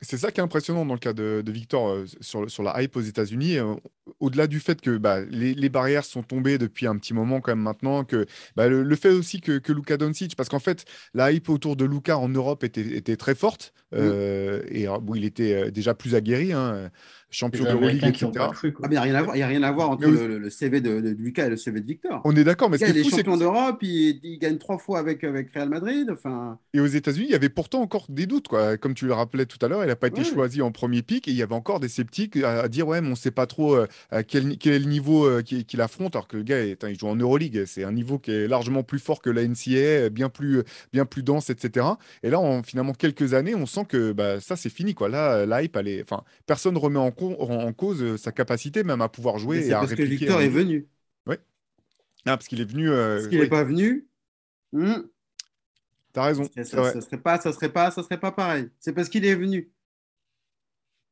C'est 0.05 0.19
ça 0.19 0.33
qui 0.33 0.41
est 0.41 0.43
impressionnant 0.43 0.85
dans 0.85 0.95
le 0.95 0.99
cas 0.99 1.13
de, 1.13 1.43
de 1.47 1.53
Victor 1.53 1.89
euh, 1.89 2.07
sur, 2.21 2.51
sur 2.51 2.63
la 2.65 2.83
hype 2.83 2.97
aux 2.97 3.01
États-Unis. 3.01 3.59
euh, 3.59 3.75
Au-delà 4.19 4.49
du 4.49 4.59
fait 4.59 4.81
que 4.81 4.97
bah, 4.99 5.21
les, 5.21 5.55
les 5.55 5.69
barrières 5.69 6.05
sont 6.05 6.25
tombées 6.25 6.59
depuis 6.59 6.89
un 6.89 6.97
petit 6.97 7.15
moment 7.15 7.41
quand 7.41 7.53
même 7.53 7.63
maintenant, 7.63 8.03
que 8.05 8.27
bah, 8.57 8.69
le, 8.69 8.83
le 8.83 8.97
fait 8.97 9.11
aussi 9.11 9.41
que, 9.41 9.59
que 9.59 9.73
Luka 9.73 9.97
Doncic, 9.97 10.35
parce 10.35 10.49
qu'en 10.49 10.59
fait 10.59 10.85
la 11.15 11.31
hype 11.31 11.49
autour 11.49 11.77
de 11.77 11.85
Luka 11.85 12.19
en 12.19 12.29
Europe 12.29 12.65
était, 12.65 12.81
était 12.97 13.17
très 13.17 13.37
forte 13.37 13.73
euh, 13.95 14.63
et 14.69 14.89
euh, 14.89 14.99
bon, 14.99 15.15
il 15.15 15.25
était 15.25 15.71
déjà 15.71 15.95
plus 15.95 16.15
aguerri, 16.17 16.53
hein, 16.53 16.91
champion 17.33 17.65
de 17.65 17.71
Euroleague, 17.71 18.05
etc. 18.05 18.31
cru. 18.53 18.75
Ah, 18.83 18.87
mais 18.89 18.89
il 18.89 18.91
n'y 18.93 18.97
a 18.99 19.01
rien 19.03 19.15
à 19.17 19.23
voir, 19.23 19.37
y 19.37 19.43
a 19.43 19.47
rien 19.49 19.63
à 19.63 19.73
voir 19.73 19.91
entre 19.91 20.07
le, 20.09 20.51
CV 20.51 20.81
de, 20.81 21.01
de 21.01 21.09
Lucas 21.11 21.47
et 21.47 21.51
le 21.51 21.57
CV 21.57 21.81
de 21.81 21.87
Victor. 21.87 22.21
On 22.25 22.37
est 22.37 22.45
d'accord, 22.45 22.71
mais 22.71 22.77
Le 22.79 22.87
ce 22.87 22.93
qui 22.93 22.99
est 22.99 23.01
est 23.01 23.05
fou, 23.05 23.11
c'est 23.11 23.17
champion 23.19 23.37
d'Europe, 23.37 23.79
il, 23.83 24.21
il 24.23 24.39
gagne 24.39 24.59
trois 24.59 24.79
fois 24.79 24.99
avec, 25.01 25.25
avec 25.25 25.53
Real 25.53 25.69
Madrid. 25.69 26.09
Enfin, 26.13 26.59
et 26.75 26.81
aux 26.81 26.87
États-Unis, 26.87 27.27
il 27.29 27.33
y 27.33 27.35
avait 27.35 27.49
pourtant 27.49 27.81
encore 27.81 28.07
des 28.09 28.27
doutes, 28.27 28.49
quoi. 28.49 28.77
Comme 28.77 28.95
tu 28.95 29.07
le 29.07 29.13
rappelais 29.15 29.47
tout 29.47 29.59
à 29.65 29.69
l'heure, 29.69 29.83
il 29.83 29.89
n'a 29.89 29.97
pas 29.97 30.07
été 30.09 30.21
Ouais. 30.23 30.27
choisi 30.29 30.63
en 30.63 30.71
premier 30.71 31.03
pick. 31.03 31.27
Et 31.27 31.31
il 31.33 31.37
y 31.37 31.43
avait 31.43 31.55
encore 31.55 31.81
des 31.81 31.89
sceptiques 31.89 32.37
à, 32.37 32.61
à 32.63 32.69
dire 32.69 32.87
Ouais, 32.87 33.01
mais 33.01 33.09
on 33.09 33.11
ne 33.11 33.17
sait 33.17 33.31
pas 33.31 33.47
trop 33.47 33.75
euh, 33.75 33.87
quel, 34.29 34.59
quel 34.59 34.75
est 34.75 34.79
le 34.79 34.85
niveau 34.87 35.27
euh, 35.27 35.43
qu'il 35.43 35.81
affronte. 35.81 36.15
Alors 36.15 36.29
que 36.29 36.37
le 36.37 36.43
gars, 36.43 36.59
est, 36.65 36.83
il 36.89 36.99
joue 36.99 37.09
en 37.09 37.17
Euroleague. 37.17 37.65
C'est 37.67 37.85
un 37.85 37.93
niveau 37.93 38.19
qui 38.19 38.31
est 38.31 38.47
largement 38.47 38.83
plus 38.83 38.99
fort 38.99 39.23
que 39.23 39.31
la 39.31 39.43
NCAA, 39.47 40.11
bien 40.11 40.29
plus, 40.29 40.63
bien 40.93 41.05
plus 41.07 41.23
dense, 41.23 41.51
etc. 41.51 41.87
Et 42.23 42.31
là, 42.31 42.39
en 42.41 42.63
finalement 42.63 42.93
quelques 42.93 43.35
années, 43.35 43.55
on 43.55 43.67
sent 43.67 43.87
que 43.89 44.13
bah, 44.13 44.41
ça, 44.41 44.57
c'est 44.57 44.69
fini. 44.71 44.95
Quoi. 44.95 45.09
Là, 45.09 45.47
la 45.47 45.63
hype, 45.63 45.77
elle 45.77 45.89
est... 45.89 46.03
enfin, 46.03 46.23
personne 46.47 46.75
ne 46.75 46.79
remet 46.79 46.99
en, 46.99 47.11
co- 47.11 47.22
en- 47.31 47.67
en 47.67 47.73
cause 47.73 48.03
euh, 48.03 48.17
sa 48.17 48.33
capacité 48.33 48.85
même 48.85 49.01
à 49.01 49.09
pouvoir 49.09 49.39
jouer 49.39 49.59
et 49.59 49.63
C'est 49.63 49.73
à 49.73 49.79
parce 49.81 49.93
que 49.93 49.97
répliquer. 49.97 50.25
Victor 50.27 50.41
un 50.41 50.43
est 50.45 50.49
venu. 50.49 50.87
Ah, 52.25 52.37
parce 52.37 52.47
qu'il 52.47 52.61
est 52.61 52.65
venu. 52.71 52.89
euh, 52.89 53.17
Parce 53.17 53.27
qu'il 53.29 53.39
oui, 53.39 53.45
n'est 53.45 53.51
pas 53.51 53.65
venu. 53.65 54.07
hmm, 54.73 54.95
T'as 56.13 56.23
raison. 56.27 56.45
ça, 56.55 57.01
serait 57.01 57.19
pas, 57.19 57.41
ça 57.41 57.53
serait 57.53 57.69
pas, 57.73 57.91
ça 57.91 58.03
serait 58.05 58.21
pas 58.21 58.31
pareil. 58.31 58.71
C'est 58.79 58.93
parce 58.93 59.09
qu'il 59.09 59.25
est 59.25 59.35
venu. 59.35 59.73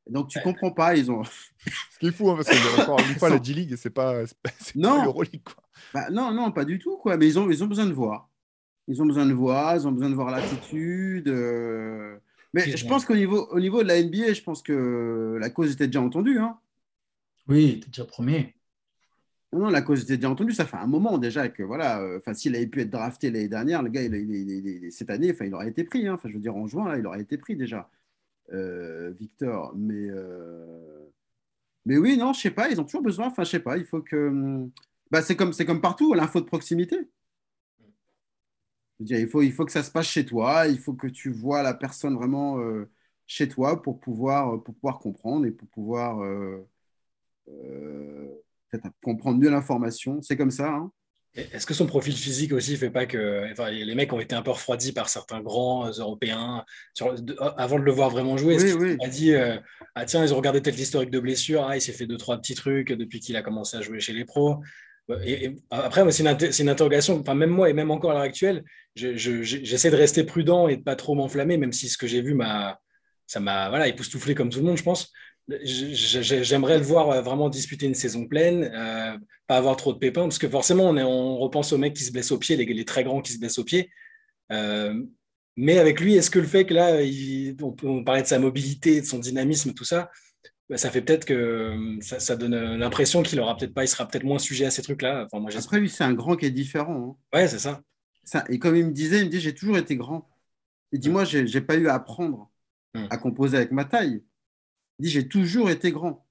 Donc 0.09 0.29
tu 0.29 0.39
Ouais. 0.39 0.45
comprends 0.45 0.71
pas. 0.71 0.95
Ils 0.97 1.11
ont. 1.11 1.25
Ce 1.25 1.99
qui 1.99 2.07
est 2.07 2.13
fou, 2.13 2.31
hein, 2.31 2.37
parce 2.37 2.49
que 2.49 2.81
encore 2.83 3.01
une 3.01 3.05
fois, 3.19 3.29
la 3.29 3.43
G-League, 3.43 3.75
c'est 3.77 3.91
pas, 3.91 4.23
Non. 4.77 4.99
pas 4.99 5.05
l'Euroleague. 5.05 5.43
quoi. 5.43 5.63
Bah, 5.93 6.11
non, 6.11 6.33
non, 6.33 6.53
pas 6.53 6.65
du 6.65 6.79
tout, 6.79 6.97
quoi. 6.99 7.17
Mais 7.17 7.27
ils 7.27 7.39
ont, 7.41 7.51
ils 7.51 7.65
ont 7.65 7.67
besoin 7.67 7.87
de 7.87 7.93
voir. 7.93 8.29
Ils 8.87 9.03
ont 9.03 9.07
besoin 9.07 9.27
de 9.27 9.33
voir, 9.35 9.75
ils 9.77 9.87
ont 9.89 9.93
besoin 9.93 10.11
de 10.11 10.15
voir 10.15 10.31
l'attitude. 10.31 11.27
euh. 11.29 12.19
Mais 12.53 12.63
je 12.77 12.85
pense 12.89 13.05
qu'au 13.05 13.15
niveau, 13.15 13.47
au 13.51 13.61
niveau 13.61 13.83
de 13.83 13.89
la 13.89 14.03
NBA, 14.03 14.33
je 14.33 14.43
pense 14.43 14.63
que 14.63 15.37
la 15.41 15.51
cause 15.51 15.73
était 15.73 15.87
déjà 15.87 16.01
entendue. 16.01 16.39
Hein. 16.39 16.59
Oui, 17.49 17.81
t'es 17.81 17.87
déjà 17.89 18.05
premier. 18.05 18.55
Non, 19.53 19.69
la 19.69 19.83
cause 19.83 20.03
était 20.03 20.17
déjà 20.17 20.31
entendue. 20.31 20.53
Ça 20.53 20.65
fait 20.65 20.77
un 20.77 20.87
moment 20.87 21.19
déjà 21.19 21.49
que, 21.49 21.63
voilà, 21.65 22.01
euh, 22.03 22.19
enfin, 22.19 22.35
s'il 22.35 22.55
avait 22.55 22.67
pu 22.69 22.81
être 22.83 22.91
drafté 22.91 23.31
l'année 23.31 23.49
dernière, 23.49 23.83
le 23.83 23.91
gars, 23.91 24.03
il, 24.03 24.15
il- 24.15 24.31
il- 24.51 24.67
il- 24.85 24.93
cette 24.93 25.11
année, 25.11 25.33
enfin, 25.33 25.45
il 25.45 25.55
aurait 25.55 25.69
été 25.69 25.83
pris. 25.85 26.07
hein. 26.07 26.15
Enfin, 26.15 26.29
je 26.29 26.35
veux 26.35 26.41
dire, 26.41 26.55
en 26.57 26.67
juin, 26.69 26.89
là, 26.89 26.99
il 26.99 27.07
aurait 27.07 27.21
été 27.21 27.37
pris 27.37 27.57
déjà, 27.57 27.91
euh, 28.53 29.11
Victor. 29.19 29.73
Mais, 29.77 30.09
euh, 30.11 31.09
mais 31.87 31.99
oui, 31.99 32.17
non, 32.17 32.33
je 32.33 32.41
sais 32.41 32.51
pas, 32.53 32.69
ils 32.71 32.81
ont 32.81 32.85
toujours 32.85 33.03
besoin. 33.03 33.27
Enfin, 33.29 33.43
je 33.45 33.51
sais 33.51 33.61
pas, 33.61 33.77
il 33.77 33.85
faut 33.85 34.03
que. 34.03 34.29
hum, 34.29 34.71
Bah, 35.11 35.23
c'est 35.23 35.35
comme, 35.37 35.53
c'est 35.53 35.67
comme 35.67 35.81
partout, 35.81 36.15
l'info 36.15 36.41
de 36.41 36.47
proximité. 36.47 36.97
Je 39.01 39.05
veux 39.05 39.07
dire, 39.07 39.19
il 39.19 39.29
faut, 39.29 39.41
il 39.41 39.53
faut 39.53 39.65
que 39.65 39.73
ça 39.73 39.83
se 39.83 39.91
passe 39.91 40.07
chez 40.07 40.27
toi, 40.27 40.67
il 40.69 40.79
faut 40.79 40.93
que 40.93 41.07
tu 41.07 41.31
vois 41.33 41.63
la 41.63 41.73
personne 41.73 42.15
vraiment 42.17 42.59
euh, 42.59 42.91
chez 43.27 43.49
toi 43.49 43.81
pour 43.81 43.99
pouvoir, 43.99 44.63
pour 44.63 44.75
pouvoir 44.75 44.99
comprendre 44.99 45.47
et 45.47 45.51
pour 45.51 45.69
pouvoir 45.69 46.23
euh, 46.23 46.69
euh, 47.49 48.29
comprendre 49.03 49.39
mieux 49.39 49.49
l'information. 49.51 50.21
C'est 50.23 50.37
comme 50.37 50.51
ça. 50.51 50.69
hein. 50.69 50.93
Est-ce 51.35 51.65
que 51.65 51.75
son 51.75 51.87
profil 51.87 52.13
physique 52.13 52.53
aussi 52.53 52.77
fait 52.77 52.91
pas 52.91 53.07
que 53.07 53.51
enfin, 53.53 53.71
les 53.71 53.95
mecs 53.95 54.13
ont 54.13 54.19
été 54.19 54.35
un 54.35 54.43
peu 54.43 54.51
refroidis 54.51 54.93
par 54.93 55.09
certains 55.09 55.41
grands 55.41 55.87
euh, 55.87 55.93
Européens 55.99 56.65
sur- 56.93 57.15
de- 57.23 57.37
avant 57.57 57.79
de 57.79 57.85
le 57.85 57.93
voir 57.93 58.11
vraiment 58.11 58.37
jouer 58.37 58.57
Est-ce 58.57 58.77
Oui, 58.77 58.91
oui. 58.91 58.97
pas 58.99 59.07
dit 59.09 59.33
euh, 59.33 59.57
ah 59.95 60.05
tiens 60.05 60.25
ils 60.25 60.35
ont 60.35 60.37
regardé 60.37 60.61
peut-être 60.61 60.77
l'historique 60.77 61.11
de 61.13 61.21
blessures 61.21 61.65
ah 61.65 61.77
il 61.77 61.81
s'est 61.81 61.93
fait 61.93 62.07
deux 62.09 62.17
trois 62.17 62.37
petits 62.39 62.57
trucs 62.57 62.93
depuis 62.93 63.21
qu'il 63.21 63.37
a 63.37 63.43
commencé 63.43 63.77
à 63.77 63.81
jouer 63.81 64.01
chez 64.01 64.13
les 64.13 64.25
pros 64.25 64.61
après 65.71 66.11
c'est 66.13 66.23
une, 66.63 66.69
interrogation 66.69 67.21
enfin 67.21 67.35
même 67.35 67.51
moi 67.51 67.69
et 67.71 67.73
même 67.73 67.91
encore 67.91 68.13
à 68.13 68.15
l'heure 68.15 68.23
actuelle 68.23 68.65
je- 68.95 69.17
je- 69.17 69.43
je- 69.43 69.59
j'essaie 69.63 69.91
de 69.91 69.97
rester 69.97 70.25
prudent 70.25 70.69
et 70.69 70.77
de 70.77 70.83
pas 70.83 70.97
trop 70.97 71.15
m'enflammer 71.15 71.57
même 71.57 71.73
si 71.73 71.89
ce 71.89 71.99
que 71.99 72.07
j'ai 72.07 72.23
vu 72.23 72.35
m'a 72.35 72.79
ça 73.27 73.41
m'a 73.41 73.89
époustouflé 73.89 74.35
comme 74.35 74.51
tout 74.51 74.59
le 74.61 74.67
monde 74.67 74.77
je 74.77 74.83
pense 74.83 75.13
J'aimerais 75.63 76.79
le 76.79 76.85
voir 76.85 77.11
euh, 77.11 77.23
vraiment 77.23 77.49
disputer 77.49 77.87
une 77.87 77.95
saison 77.95 78.27
pleine, 78.27 78.71
euh, 78.75 79.17
pas 79.47 79.57
avoir 79.57 79.77
trop 79.77 79.93
de 79.93 79.99
pépins, 79.99 80.23
parce 80.23 80.39
que 80.39 80.49
forcément, 80.49 80.91
on, 80.91 81.39
repense 81.39 81.73
aux 81.73 81.79
mecs 81.79 81.95
qui 81.95 82.05
se 82.05 82.13
blessent 82.13 82.33
au 82.33 82.39
pied, 82.39 82.57
les, 82.57 82.85
très 82.85 83.05
grands 83.05 83.21
qui 83.21 83.33
se 83.33 83.39
blessent 83.39 83.59
au 83.59 83.65
pied. 83.65 83.91
Euh, 84.53 84.95
mais 85.57 85.79
avec 85.79 86.01
lui, 86.01 86.15
est-ce 86.15 86.31
que 86.31 86.39
le 86.39 86.47
fait 86.47 86.65
que 86.65 86.75
là, 86.75 86.99
on, 87.63 87.77
on 87.83 88.05
parlait 88.05 88.23
de 88.23 88.27
sa 88.27 88.39
mobilité, 88.39 89.01
de 89.01 89.07
son 89.07 89.19
dynamisme, 89.19 89.75
tout 89.75 89.85
ça, 89.85 90.11
bah, 90.71 90.77
ça 90.77 90.91
fait 90.91 91.03
peut-être 91.03 91.25
que 91.25 91.35
euh, 91.35 92.01
ça, 92.01 92.21
ça 92.21 92.37
donne 92.37 92.55
euh, 92.55 92.77
l'impression 92.77 93.25
qu'il 93.25 93.41
aura 93.41 93.57
peut-être 93.57 93.75
pas, 93.75 93.85
il 93.85 93.89
sera 93.89 94.07
peut-être 94.07 94.23
moins 94.25 94.39
sujet 94.39 94.67
à 94.67 94.71
ces 94.71 94.83
trucs-là. 94.83 95.25
Enfin, 95.27 95.41
moi. 95.41 95.51
Après, 95.57 95.81
lui, 95.81 95.91
c'est 95.91 96.05
un 96.05 96.15
grand 96.15 96.37
qui 96.37 96.47
est 96.47 96.51
différent. 96.53 97.19
hein. 97.33 97.37
Ouais, 97.39 97.49
c'est 97.49 97.59
ça. 97.59 97.83
Ça, 98.23 98.45
et 98.49 98.61
comme 98.61 98.77
il 98.77 98.87
me 98.87 98.93
disait, 98.93 99.21
il 99.21 99.25
me 99.27 99.31
dit 99.31 99.41
j'ai 99.41 99.55
toujours 99.55 99.77
été 99.79 99.97
grand. 99.97 100.31
Il 100.93 101.01
dit 101.01 101.11
moi, 101.11 101.25
j'ai 101.25 101.61
pas 101.61 101.77
eu 101.77 101.89
à 101.89 101.95
apprendre 101.95 102.51
à 102.95 103.19
composer 103.19 103.57
avec 103.57 103.73
ma 103.73 103.85
taille. 103.85 104.23
Il 104.99 105.05
dit 105.05 105.11
j'ai 105.11 105.29
toujours 105.29 105.71
été 105.71 105.91
grand. 105.93 106.27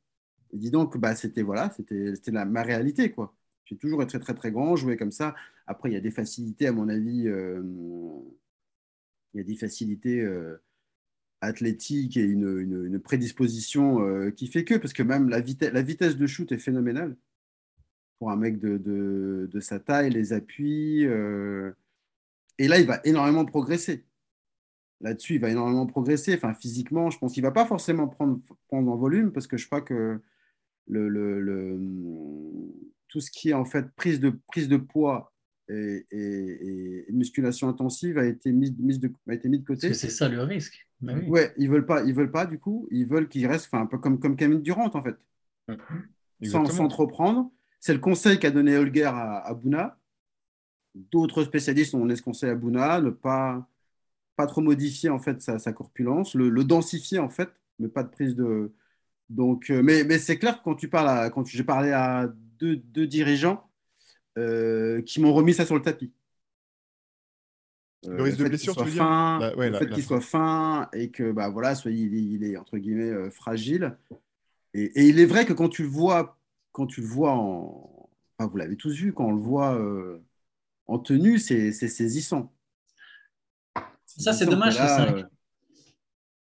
Il 0.54 0.60
dit 0.60 0.72
donc 0.72 0.98
bah 0.98 1.16
c'était 1.16 1.42
voilà, 1.42 1.72
c'était 1.76 2.32
ma 2.32 2.64
réalité 2.64 3.12
quoi. 3.12 3.36
J'ai 3.66 3.78
toujours 3.78 4.02
été 4.04 4.12
très 4.12 4.20
très 4.20 4.34
très 4.34 4.52
grand, 4.52 4.76
joué 4.76 4.98
comme 4.98 5.12
ça. 5.12 5.36
Après 5.68 5.90
il 5.90 5.94
y 5.94 5.98
a 5.98 6.02
des 6.02 6.12
facilités 6.12 6.68
à 6.68 6.72
mon 6.72 6.90
avis, 6.90 7.28
euh, 7.28 7.62
il 9.34 9.38
y 9.38 9.42
a 9.42 9.44
des 9.44 9.56
facilités 9.56 10.22
euh, 10.22 10.62
athlétiques 11.42 12.18
et 12.18 12.24
une, 12.24 12.60
une- 12.60 13.00
prédisposition 13.00 14.02
euh, 14.02 14.30
qui 14.32 14.48
fait 14.48 14.64
que 14.66 14.76
parce 14.76 14.94
que 14.94 15.04
même 15.04 15.30
la 15.30 15.40
vitesse 15.40 15.72
la 15.74 15.82
vitesse 15.82 16.18
de 16.18 16.28
shoot 16.28 16.52
est 16.52 16.58
phénoménale 16.58 17.16
pour 18.20 18.30
un 18.32 18.36
mec 18.36 18.60
de, 18.60 18.78
de, 18.78 19.60
sa 19.62 19.80
taille, 19.80 20.10
les 20.10 20.34
appuis. 20.34 21.06
euh, 21.06 21.72
et 22.58 22.68
là, 22.68 22.78
il 22.78 22.86
va 22.86 23.00
énormément 23.06 23.46
progresser. 23.46 24.04
Là-dessus, 25.00 25.36
il 25.36 25.40
va 25.40 25.50
énormément 25.50 25.86
progresser. 25.86 26.36
Enfin, 26.36 26.54
physiquement, 26.54 27.10
je 27.10 27.18
pense 27.18 27.34
qu'il 27.34 27.44
ne 27.44 27.48
va 27.48 27.54
pas 27.54 27.66
forcément 27.66 28.10
prendre, 28.10 28.42
prendre 28.68 28.92
en 28.92 28.98
volume 28.98 29.32
parce 29.32 29.48
que 29.48 29.56
je 29.56 29.66
crois 29.66 29.82
que 29.82 30.20
le, 30.88 31.08
le- 31.08 31.80
tout 33.08 33.22
ce 33.22 33.32
qui 33.32 33.52
est 33.52 33.54
en 33.54 33.64
fait 33.64 33.90
prise 33.96 34.20
de, 34.20 34.34
prise 34.48 34.68
de 34.68 34.76
poids 34.78 35.34
et, 35.70 37.06
musculation 37.12 37.70
intensive 37.70 38.18
a 38.18 38.26
été 38.26 38.52
mis, 38.52 38.72
de, 38.72 39.12
a 39.30 39.34
été 39.34 39.48
mis 39.48 39.60
de 39.60 39.66
côté. 39.66 39.94
c'est 39.94 40.10
ça 40.10 40.28
le 40.28 40.42
risque. 40.44 40.89
Bah 41.02 41.14
oui. 41.18 41.26
Ouais, 41.28 41.54
ils 41.58 41.70
veulent 41.70 41.86
pas, 41.86 42.04
ils 42.04 42.14
veulent 42.14 42.32
pas 42.32 42.46
du 42.46 42.60
coup, 42.60 42.88
ils 42.92 43.06
veulent 43.06 43.30
qu'il 43.30 43.46
reste, 43.48 43.74
un 43.74 43.86
peu 43.86 43.98
comme 43.98 44.20
comme 44.20 44.36
Camille 44.38 44.62
Durant 44.62 44.90
en 44.94 45.04
fait, 45.04 45.18
sans, 46.42 46.70
sans 46.70 46.88
trop 46.88 47.08
prendre. 47.08 47.52
C'est 47.80 47.94
le 47.94 48.00
conseil 48.00 48.40
qu'a 48.40 48.52
donné 48.52 48.78
Holger 48.78 49.06
à, 49.06 49.40
à 49.40 49.54
Bouna. 49.54 49.98
D'autres 50.96 51.44
spécialistes 51.44 51.94
ont 51.96 52.00
donné 52.00 52.16
ce 52.16 52.24
conseil 52.24 52.50
à 52.50 52.56
Bouna, 52.56 53.02
ne 53.02 53.10
pas 53.12 53.68
pas 54.38 54.48
trop 54.48 54.62
modifier 54.62 55.10
en 55.10 55.20
fait 55.20 55.42
sa, 55.42 55.60
sa 55.60 55.74
corpulence, 55.74 56.36
le, 56.36 56.50
le 56.50 56.64
densifier 56.66 57.20
en 57.20 57.30
fait, 57.30 57.50
mais 57.80 57.90
pas 57.90 58.04
de 58.04 58.10
prise 58.10 58.36
de. 58.36 58.74
Donc, 59.30 59.70
euh, 59.72 59.84
mais, 59.84 60.04
mais 60.06 60.20
c'est 60.20 60.40
clair 60.40 60.60
que 60.60 60.64
quand 60.66 60.76
tu 60.76 60.90
parles, 60.90 61.10
à- 61.10 61.30
quand 61.32 61.46
j'ai 61.48 61.64
parlé 61.66 61.92
à 61.92 62.28
deux, 62.60 62.78
deux 62.78 63.08
dirigeants 63.08 63.70
euh, 64.40 65.02
qui 65.04 65.22
m'ont 65.22 65.34
remis 65.34 65.54
ça 65.56 65.66
sur 65.66 65.76
le 65.76 65.82
tapis. 65.84 66.14
Euh, 68.06 68.18
Le 68.18 68.24
risque 68.24 68.38
de 68.40 68.46
blessure, 68.46 68.76
tu 68.76 68.86
veux 68.86 68.86
soit 68.86 68.86
dire? 68.92 69.08
fin, 69.08 69.40
Bah, 69.40 69.54
ouais, 69.56 69.70
le 69.70 69.74
la- 69.74 69.80
fait 69.80 69.90
qu'il 69.90 70.04
soit 70.04 70.22
fin 70.22 70.90
et 70.94 71.12
que 71.12 71.32
bah 71.32 71.50
voilà, 71.50 71.76
soit 71.76 71.92
il, 71.92 72.14
est- 72.16 72.22
il 72.24 72.44
est 72.44 72.58
entre 72.58 72.78
guillemets 72.78 73.10
euh, 73.10 73.30
fragile. 73.32 73.98
Et, 74.74 74.86
et 75.02 75.08
il 75.10 75.20
est 75.20 75.26
vrai 75.26 75.46
que 75.46 75.54
quand 75.54 75.70
tu 75.70 75.84
le 75.84 75.90
vois, 75.90 76.40
quand 76.74 76.88
tu 76.88 77.02
le 77.02 77.08
vois 77.08 77.34
en, 77.34 78.10
enfin, 78.40 78.50
vous 78.50 78.58
l'avez 78.58 78.78
tous 78.78 78.94
vu, 78.96 79.14
quand 79.14 79.26
on 79.28 79.34
le 79.34 79.42
voit 79.42 79.76
euh, 79.76 80.24
en 80.88 81.00
tenue, 81.00 81.40
c'est 81.40 81.72
c'est 81.74 81.90
saisissant. 81.90 82.54
Ça, 84.06 84.34
c'est 84.34 84.46
dommage, 84.46 84.76
que 84.76 84.80
là, 84.80 85.02
euh, 85.08 85.24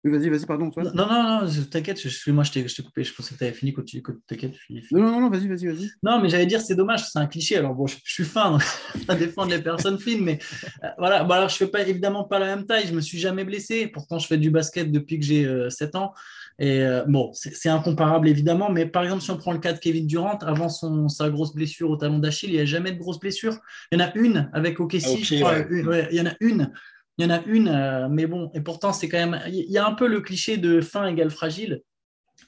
Oui, 0.05 0.11
vas-y, 0.11 0.29
vas-y, 0.29 0.45
pardon, 0.45 0.69
toi. 0.69 0.83
Non, 0.95 1.07
non, 1.07 1.41
non, 1.45 1.47
t'inquiète, 1.69 1.99
je- 1.99 2.07
excuse-moi, 2.07 2.45
je 2.45 2.51
t'ai 2.53 2.65
je 2.67 2.73
t'ai 2.73 2.83
coupé, 2.83 3.03
je 3.03 3.13
pensais 3.13 3.33
que 3.33 3.39
tu 3.39 3.43
avais 3.43 3.53
fini, 3.53 3.73
continue, 3.73 4.01
continue, 4.01 4.23
t'inquiète. 4.27 4.55
suis- 4.55 4.81
Non, 4.91 5.01
non, 5.01 5.11
non, 5.11 5.19
non, 5.21 5.29
vas-y, 5.29 5.47
vas-y, 5.49 5.65
vas-y. 5.67 5.89
Non, 6.01 6.21
mais 6.21 6.29
j'allais 6.29 6.45
dire, 6.45 6.61
c'est 6.61 6.75
dommage, 6.75 7.03
c'est 7.05 7.19
un 7.19 7.27
cliché. 7.27 7.57
Alors, 7.57 7.75
bon, 7.75 7.85
je, 7.85 7.97
je 8.05 8.13
suis 8.13 8.23
fin 8.23 8.51
donc, 8.51 8.61
à 9.09 9.15
défendre 9.15 9.51
les 9.51 9.61
personnes 9.61 9.99
fines, 9.99 10.23
mais 10.23 10.39
euh, 10.85 10.87
voilà. 10.97 11.25
Bon, 11.25 11.33
alors, 11.33 11.49
je 11.49 11.55
fais 11.57 11.67
pas, 11.67 11.85
évidemment 11.85 12.23
pas 12.23 12.39
la 12.39 12.55
même 12.55 12.65
taille, 12.65 12.87
je 12.87 12.93
me 12.93 13.01
suis 13.01 13.17
jamais 13.19 13.43
blessé. 13.43 13.87
Pourtant, 13.87 14.19
je 14.19 14.27
fais 14.27 14.37
du 14.37 14.49
basket 14.51 14.89
depuis 14.89 15.19
que 15.19 15.25
j'ai 15.25 15.45
euh, 15.45 15.69
7 15.69 15.95
ans. 15.95 16.13
Et 16.61 16.81
euh, 16.81 17.03
bon, 17.05 17.31
c'est 17.33 17.69
incomparable, 17.69 18.27
évidemment, 18.29 18.69
mais 18.69 18.85
par 18.85 19.03
exemple, 19.03 19.21
si 19.21 19.31
on 19.31 19.37
prend 19.37 19.53
le 19.53 19.59
cas 19.59 19.71
de 19.73 19.79
Kevin 19.79 20.07
Durant, 20.07 20.37
avant 20.39 20.67
son, 20.69 21.07
sa 21.09 21.29
grosse 21.29 21.53
blessure 21.53 21.89
au 21.89 21.95
talon 21.97 22.19
d'Achille, 22.19 22.49
il 22.49 22.55
n'y 22.55 22.61
a 22.61 22.65
jamais 22.65 22.91
de 22.93 22.97
grosse 22.97 23.19
blessure. 23.19 23.57
Il 23.91 23.99
y 23.99 24.01
en 24.01 24.05
a 24.05 24.11
une 24.17 24.49
avec 24.53 24.79
OKC, 24.79 25.03
Ah, 25.05 25.17
je 25.23 25.35
crois, 25.39 25.51
ouais. 25.53 25.67
une- 25.71 25.87
ouais, 25.87 26.07
il 26.11 26.17
y 26.17 26.21
en 26.21 26.25
a 26.25 26.33
une. 26.41 26.71
Il 27.19 27.23
y 27.23 27.25
en 27.25 27.31
a 27.31 27.43
une, 27.43 27.67
euh, 27.67 28.07
mais 28.09 28.27
bon, 28.27 28.49
et 28.53 28.61
pourtant, 28.61 28.93
c'est 28.93 29.09
quand 29.09 29.17
même. 29.17 29.41
Il 29.47 29.69
y 29.69 29.77
a 29.77 29.85
un 29.85 29.93
peu 29.93 30.07
le 30.07 30.21
cliché 30.21 30.55
de 30.55 30.79
fin 30.79 31.05
égale 31.05 31.29
fragile. 31.29 31.81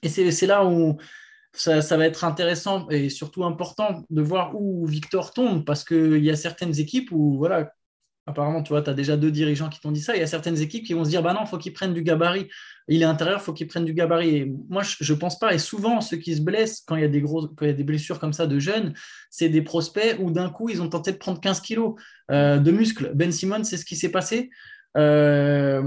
Et 0.01 0.07
c'est 0.07 0.47
là 0.47 0.65
où 0.65 0.97
ça, 1.51 1.82
ça 1.82 1.97
va 1.97 2.05
être 2.05 2.24
intéressant 2.24 2.88
et 2.89 3.09
surtout 3.09 3.43
important 3.43 4.05
de 4.09 4.22
voir 4.22 4.55
où 4.55 4.86
Victor 4.88 5.34
tombe 5.34 5.65
parce 5.65 5.84
qu'il 5.84 6.24
y 6.24 6.30
a 6.30 6.38
certaines 6.38 6.80
équipes 6.80 7.11
où, 7.11 7.38
voilà, 7.38 7.74
apparemment, 8.32 8.63
tu 8.63 8.69
vois, 8.69 8.82
tu 8.82 8.89
as 8.89 8.93
déjà 8.93 9.15
deux 9.15 9.32
dirigeants 9.32 9.69
qui 9.69 9.79
t'ont 9.79 9.91
dit 9.91 10.01
ça. 10.01 10.15
Il 10.15 10.19
y 10.19 10.23
a 10.23 10.27
certaines 10.27 10.59
équipes 10.59 10.86
qui 10.86 10.93
vont 10.93 11.05
se 11.05 11.09
dire, 11.09 11.21
bah 11.21 11.34
non, 11.34 11.41
il 11.43 11.47
faut 11.47 11.57
qu'il 11.57 11.73
prenne 11.73 11.93
du 11.93 12.01
gabarit. 12.01 12.47
Il 12.88 13.01
est 13.01 13.05
intérieur, 13.05 13.39
il 13.39 13.43
faut 13.43 13.53
qu'il 13.53 13.67
prenne 13.67 13.86
du 13.86 13.93
gabarit. 13.93 14.36
Et 14.38 14.53
moi, 14.69 14.82
je 14.84 15.13
ne 15.13 15.17
pense 15.17 15.39
pas. 15.39 15.53
Et 15.53 15.59
souvent, 15.59 16.01
ceux 16.01 16.17
qui 16.17 16.36
se 16.36 16.41
blessent 16.41 16.82
quand 16.86 16.95
il 16.95 17.01
y 17.01 17.05
a 17.05 17.09
des, 17.09 17.21
gros, 17.21 17.47
quand 17.47 17.65
y 17.65 17.69
a 17.69 17.73
des 17.73 17.84
blessures 17.84 18.19
comme 18.19 18.34
ça 18.34 18.47
de 18.47 18.59
jeunes, 18.59 18.93
c'est 19.29 19.49
des 19.49 19.61
prospects 19.61 20.17
où 20.19 20.32
d'un 20.32 20.49
coup, 20.49 20.69
ils 20.69 20.82
ont 20.82 20.89
tenté 20.89 21.11
de 21.11 21.17
prendre 21.17 21.39
15 21.39 21.61
kilos 21.61 21.95
euh, 22.32 22.57
de 22.57 22.71
muscles. 22.71 23.11
Ben 23.13 23.32
Simon, 23.32 23.63
c'est 23.63 23.77
ce 23.77 23.86
qui 23.86 23.95
s'est 23.95 24.11
passé. 24.11 24.49
Euh, 24.97 25.82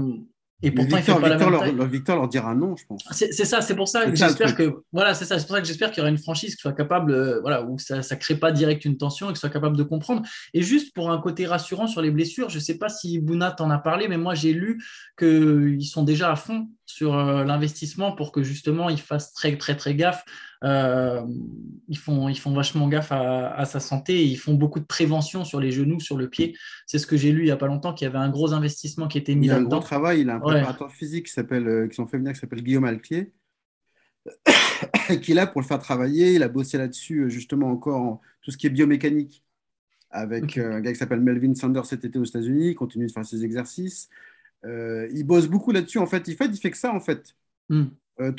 Et 0.63 0.71
pourtant, 0.71 0.95
Victor, 0.95 1.17
il 1.19 1.23
fait 1.25 1.29
pas 1.29 1.29
Victor, 1.29 1.29
la 1.29 1.37
même 1.37 1.51
leur, 1.51 1.59
taille. 1.61 1.75
leur- 1.75 1.87
Victor 1.87 2.15
leur 2.15 2.27
dira 2.29 2.55
non, 2.55 2.75
je 2.77 2.85
pense. 2.85 3.03
C'est 3.11 3.31
ça, 3.33 3.61
c'est 3.61 3.75
pour 3.75 3.87
ça 3.89 4.05
que 4.05 4.15
j'espère 4.15 4.55
que 4.55 4.77
voilà, 4.93 5.13
c'est 5.13 5.25
ça, 5.25 5.37
c'est 5.37 5.45
pour 5.45 5.55
ça 5.55 5.61
que 5.61 5.67
j'espère 5.67 5.89
qu'il 5.91 5.97
y 5.99 6.01
aura 6.01 6.09
une 6.09 6.17
franchise 6.17 6.55
qui 6.55 6.61
soit 6.61 6.73
capable, 6.73 7.11
euh, 7.11 7.39
voilà, 7.41 7.63
où 7.63 7.77
ça 7.77 7.97
ne 7.97 8.15
crée 8.15 8.35
pas 8.37 8.51
direct 8.51 8.85
une 8.85 8.97
tension 8.97 9.29
et 9.29 9.33
qui 9.33 9.39
soit 9.39 9.49
capable 9.49 9.75
de 9.75 9.83
comprendre. 9.83 10.21
Et 10.53 10.61
juste 10.61 10.93
pour 10.95 11.11
un 11.11 11.19
côté 11.19 11.45
rassurant 11.45 11.87
sur 11.87 12.01
les 12.01 12.09
blessures, 12.09 12.49
je 12.49 12.55
ne 12.55 12.61
sais 12.63 12.77
pas 12.77 12.89
si 12.89 13.19
Bouna 13.19 13.51
t'en 13.51 13.69
a 13.69 13.77
parlé, 13.77 14.07
mais 14.07 14.17
moi 14.17 14.33
j'ai 14.33 14.53
lu 14.53 14.81
qu'ils 15.19 15.85
sont 15.85 16.03
déjà 16.03 16.31
à 16.31 16.35
fond 16.35 16.69
sur 16.85 17.15
euh, 17.15 17.43
l'investissement 17.43 18.13
pour 18.13 18.31
que 18.31 18.41
justement 18.41 18.89
ils 18.89 19.01
fassent 19.01 19.33
très 19.33 19.57
très 19.57 19.75
très 19.75 19.93
gaffe. 19.93 20.23
Euh, 20.65 21.21
ils 21.87 21.97
font 21.97 22.27
ils 22.27 22.39
font 22.39 22.51
vachement 22.53 22.87
gaffe 22.89 23.11
à, 23.11 23.53
à 23.53 23.65
sa 23.65 23.79
santé. 23.79 24.15
Et 24.21 24.23
ils 24.25 24.37
font 24.37 24.55
beaucoup 24.55 24.79
de 24.79 24.85
prévention 24.85 25.45
sur 25.45 25.59
les 25.59 25.71
genoux, 25.71 25.99
sur 25.99 26.17
le 26.17 26.29
pied. 26.29 26.57
C'est 26.87 26.97
ce 26.97 27.05
que 27.07 27.15
j'ai 27.17 27.31
lu 27.31 27.43
il 27.43 27.47
y 27.47 27.51
a 27.51 27.57
pas 27.57 27.67
longtemps 27.67 27.93
qu'il 27.93 28.05
y 28.05 28.09
avait 28.09 28.17
un 28.17 28.29
gros 28.29 28.51
investissement 28.53 29.07
qui 29.07 29.17
était 29.19 29.35
mis 29.35 29.45
Il 29.47 29.51
a 29.51 29.55
un 29.55 29.57
gros 29.57 29.63
là-dedans. 29.65 29.79
travail, 29.81 30.21
il 30.21 30.29
a 30.29 30.35
un 30.35 30.39
Ouais. 30.41 30.53
préparateur 30.55 30.91
physique 30.91 31.27
qui 31.27 31.31
s'appelle, 31.31 31.67
euh, 31.67 31.87
qui 31.87 31.95
sont 31.95 32.07
fait 32.07 32.17
venir, 32.17 32.33
qui 32.33 32.39
s'appelle 32.39 32.63
Guillaume 32.63 32.85
Alquier, 32.85 33.31
qui 35.21 35.31
est 35.31 35.35
là 35.35 35.47
pour 35.47 35.61
le 35.61 35.67
faire 35.67 35.79
travailler. 35.79 36.33
Il 36.33 36.43
a 36.43 36.47
bossé 36.49 36.77
là-dessus, 36.77 37.21
euh, 37.25 37.29
justement, 37.29 37.69
encore 37.69 38.01
en 38.01 38.21
tout 38.41 38.51
ce 38.51 38.57
qui 38.57 38.67
est 38.67 38.71
biomécanique, 38.71 39.43
avec 40.09 40.57
un 40.57 40.79
gars 40.81 40.91
qui 40.93 40.97
s'appelle 40.97 41.21
Melvin 41.21 41.53
Sanders 41.55 41.85
cet 41.85 42.05
été 42.05 42.17
aux 42.17 42.23
États-Unis. 42.23 42.69
Il 42.69 42.75
continue 42.75 43.05
de 43.07 43.11
faire 43.11 43.25
ses 43.25 43.43
exercices. 43.43 44.09
Euh, 44.65 45.07
il 45.13 45.23
bosse 45.25 45.47
beaucoup 45.47 45.71
là-dessus, 45.71 45.99
en 45.99 46.07
fait. 46.07 46.27
Il 46.27 46.35
fait, 46.35 46.45
il 46.45 46.57
fait 46.57 46.71
que 46.71 46.77
ça, 46.77 46.91
en 46.93 46.99
fait. 46.99 47.35
Hmm. 47.69 47.85
Euh, 48.21 48.31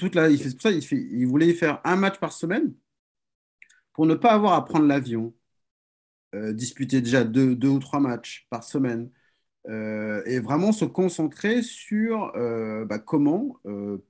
il 0.93 1.27
voulait 1.27 1.53
faire 1.55 1.81
un 1.85 1.97
match 1.97 2.19
par 2.19 2.33
semaine 2.33 2.75
pour 3.93 4.07
ne 4.07 4.15
pas 4.15 4.33
avoir 4.33 4.55
à 4.55 4.65
prendre 4.65 4.87
l'avion, 4.87 5.33
euh, 6.35 6.53
disputer 6.53 7.01
déjà 7.01 7.25
deux, 7.25 7.57
ou 7.69 7.79
trois 7.79 8.01
matchs 8.01 8.47
par 8.51 8.65
semaine, 8.65 9.11
euh, 9.69 10.23
et 10.27 10.41
vraiment 10.41 10.73
se 10.73 10.85
concentrer 10.87 11.63
sur 11.63 12.33
bah, 12.87 13.01
comment 13.01 13.59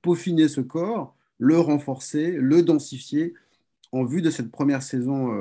peaufiner 0.03 0.49
ce 0.49 0.61
corps, 0.61 1.15
le 1.39 1.59
renforcer, 1.59 2.31
le 2.33 2.63
densifier 2.63 3.35
en 3.91 4.05
vue 4.05 4.21
de 4.23 4.31
cette 4.31 4.51
première 4.51 4.83
saison 4.83 5.31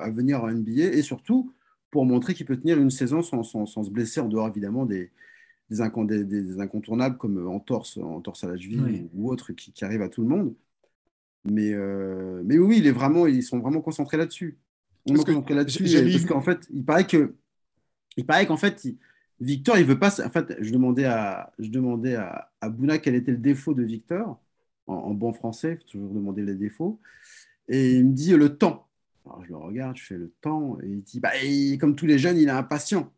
à 0.00 0.10
venir 0.10 0.44
en 0.44 0.50
NBA, 0.50 0.84
et 0.96 1.02
surtout 1.02 1.52
pour 1.90 2.06
montrer 2.06 2.34
qu'il 2.34 2.46
peut 2.46 2.58
tenir 2.58 2.78
une 2.80 2.90
saison 2.90 3.22
sans- 3.22 3.44
sans 3.44 3.84
se 3.84 3.90
blesser, 3.90 4.20
en 4.20 4.28
dehors 4.28 4.48
évidemment 4.48 4.86
des, 4.86 5.10
des, 5.72 5.80
incon- 5.80 6.06
des- 6.06 6.24
des- 6.24 6.42
des 6.42 6.60
incontournables 6.60 7.16
comme 7.18 7.46
en 7.48 7.60
torse, 7.60 7.96
en 7.98 8.20
torse 8.20 8.44
à 8.44 8.48
la 8.48 8.56
cheville 8.56 8.80
Oui. 8.80 9.08
ou, 9.14 9.26
ou 9.28 9.32
autre 9.32 9.52
qui, 9.52 9.72
qui 9.72 9.84
arrive 9.84 10.02
à 10.02 10.08
tout 10.08 10.22
le 10.22 10.28
monde. 10.28 10.54
Mais, 11.44 11.72
euh, 11.72 12.42
mais 12.44 12.58
oui, 12.58 12.76
il 12.78 12.86
est 12.86 12.92
vraiment, 12.92 13.26
ils 13.26 13.42
sont 13.42 13.58
vraiment 13.58 13.80
concentrés 13.80 14.16
là-dessus. 14.16 14.58
Ils 15.06 15.14
Parce 15.14 15.20
sont 15.20 15.24
que 15.26 15.30
concentrés 15.32 15.54
là-dessus. 15.54 15.82
Parce 16.12 16.24
qu'en 16.26 16.40
fait, 16.42 16.60
il 16.72 16.84
paraît 16.84 17.06
que, 17.06 17.34
il 18.16 18.24
paraît 18.26 18.46
qu'en 18.46 18.56
fait, 18.56 18.84
il- 18.84 18.96
Victor, 19.40 19.76
il 19.76 19.84
veut 19.84 19.98
pas. 19.98 20.24
En 20.24 20.30
fait, 20.30 20.56
je 20.60 20.70
demandais 20.72 21.04
à, 21.04 21.52
je 21.58 21.68
demandais 21.68 22.14
à, 22.14 22.52
à 22.60 22.68
Bouna 22.68 22.98
quel 22.98 23.16
était 23.16 23.32
le 23.32 23.38
défaut 23.38 23.74
de 23.74 23.82
Victor 23.82 24.40
en, 24.86 24.94
en 24.94 25.14
bon 25.14 25.32
français. 25.32 25.76
Faut 25.76 25.84
toujours 25.88 26.14
demander 26.14 26.42
les 26.42 26.54
défauts. 26.54 27.00
Et 27.66 27.96
il 27.96 28.06
me 28.06 28.12
dit 28.12 28.36
le 28.36 28.56
temps. 28.56 28.86
Alors 29.24 29.42
je 29.44 29.48
le 29.50 29.56
regarde, 29.56 29.96
je 29.96 30.04
fais 30.04 30.16
le 30.16 30.32
temps, 30.40 30.78
et 30.82 30.86
il 30.88 31.02
dit, 31.02 31.18
bah, 31.20 31.30
il- 31.44 31.78
comme 31.78 31.94
tous 31.96 32.06
les 32.06 32.18
jeunes, 32.18 32.36
il 32.38 32.48
est 32.48 32.50
impatient. 32.52 33.12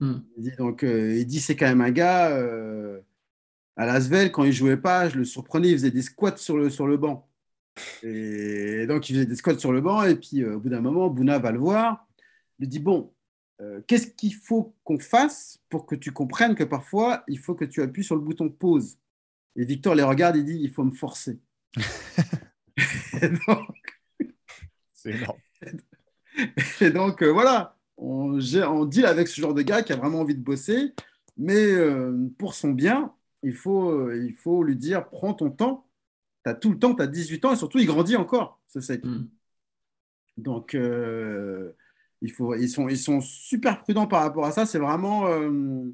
Il 0.00 0.22
dit, 0.38 0.56
donc, 0.56 0.82
euh, 0.84 1.16
il 1.16 1.26
dit, 1.26 1.40
c'est 1.40 1.56
quand 1.56 1.66
même 1.66 1.80
un 1.80 1.90
gars, 1.90 2.30
euh, 2.30 3.00
à 3.76 3.86
Lasvel, 3.86 4.30
quand 4.32 4.44
il 4.44 4.52
jouait 4.52 4.76
pas, 4.76 5.08
je 5.08 5.18
le 5.18 5.24
surprenais, 5.24 5.68
il 5.70 5.74
faisait 5.74 5.90
des 5.90 6.02
squats 6.02 6.36
sur 6.36 6.56
le, 6.56 6.70
sur 6.70 6.86
le 6.86 6.96
banc. 6.96 7.28
Et 8.02 8.86
donc, 8.86 9.08
il 9.08 9.14
faisait 9.14 9.26
des 9.26 9.36
squats 9.36 9.58
sur 9.58 9.72
le 9.72 9.80
banc, 9.80 10.02
et 10.04 10.16
puis 10.16 10.42
euh, 10.42 10.56
au 10.56 10.60
bout 10.60 10.68
d'un 10.68 10.80
moment, 10.80 11.08
Bouna 11.10 11.38
va 11.38 11.52
le 11.52 11.58
voir, 11.58 12.06
il 12.58 12.62
lui 12.64 12.68
dit, 12.68 12.78
bon, 12.78 13.12
qu'est-ce 13.86 14.08
qu'il 14.08 14.34
faut 14.34 14.74
qu'on 14.84 14.98
fasse 14.98 15.58
pour 15.70 15.86
que 15.86 15.94
tu 15.94 16.12
comprennes 16.12 16.54
que 16.54 16.64
parfois, 16.64 17.24
il 17.28 17.38
faut 17.38 17.54
que 17.54 17.64
tu 17.64 17.82
appuies 17.82 18.04
sur 18.04 18.14
le 18.16 18.20
bouton 18.20 18.50
pause? 18.50 18.98
Et 19.56 19.64
Victor 19.64 19.94
les 19.94 20.02
regarde, 20.02 20.36
il 20.36 20.44
dit, 20.44 20.58
il 20.60 20.70
faut 20.70 20.84
me 20.84 20.92
forcer. 20.94 21.40
Et 23.22 23.28
donc, 23.28 24.00
C'est 24.92 25.12
énorme. 25.12 25.38
Et 26.80 26.90
donc, 26.90 27.22
voilà, 27.22 27.75
on, 27.96 28.38
on 28.38 28.84
deal 28.84 29.06
avec 29.06 29.28
ce 29.28 29.40
genre 29.40 29.54
de 29.54 29.62
gars 29.62 29.82
qui 29.82 29.92
a 29.92 29.96
vraiment 29.96 30.20
envie 30.20 30.34
de 30.34 30.42
bosser, 30.42 30.92
mais 31.36 31.54
euh, 31.72 32.28
pour 32.38 32.54
son 32.54 32.70
bien, 32.70 33.12
il 33.42 33.54
faut, 33.54 33.90
euh, 33.90 34.22
il 34.24 34.34
faut 34.34 34.62
lui 34.62 34.76
dire 34.76 35.08
prends 35.08 35.34
ton 35.34 35.50
temps, 35.50 35.86
tu 36.44 36.50
as 36.50 36.54
tout 36.54 36.70
le 36.70 36.78
temps, 36.78 36.94
tu 36.94 37.02
as 37.02 37.06
18 37.06 37.44
ans, 37.44 37.52
et 37.52 37.56
surtout, 37.56 37.78
il 37.78 37.86
grandit 37.86 38.16
encore, 38.16 38.60
ce 38.68 38.80
sec. 38.80 39.04
Hmm. 39.04 39.26
Donc, 40.36 40.74
euh, 40.74 41.72
il 42.20 42.30
faut, 42.32 42.54
ils, 42.54 42.68
sont, 42.68 42.88
ils 42.88 42.98
sont 42.98 43.20
super 43.20 43.82
prudents 43.82 44.06
par 44.06 44.22
rapport 44.22 44.44
à 44.44 44.52
ça. 44.52 44.66
C'est 44.66 44.78
vraiment, 44.78 45.26
euh, 45.28 45.90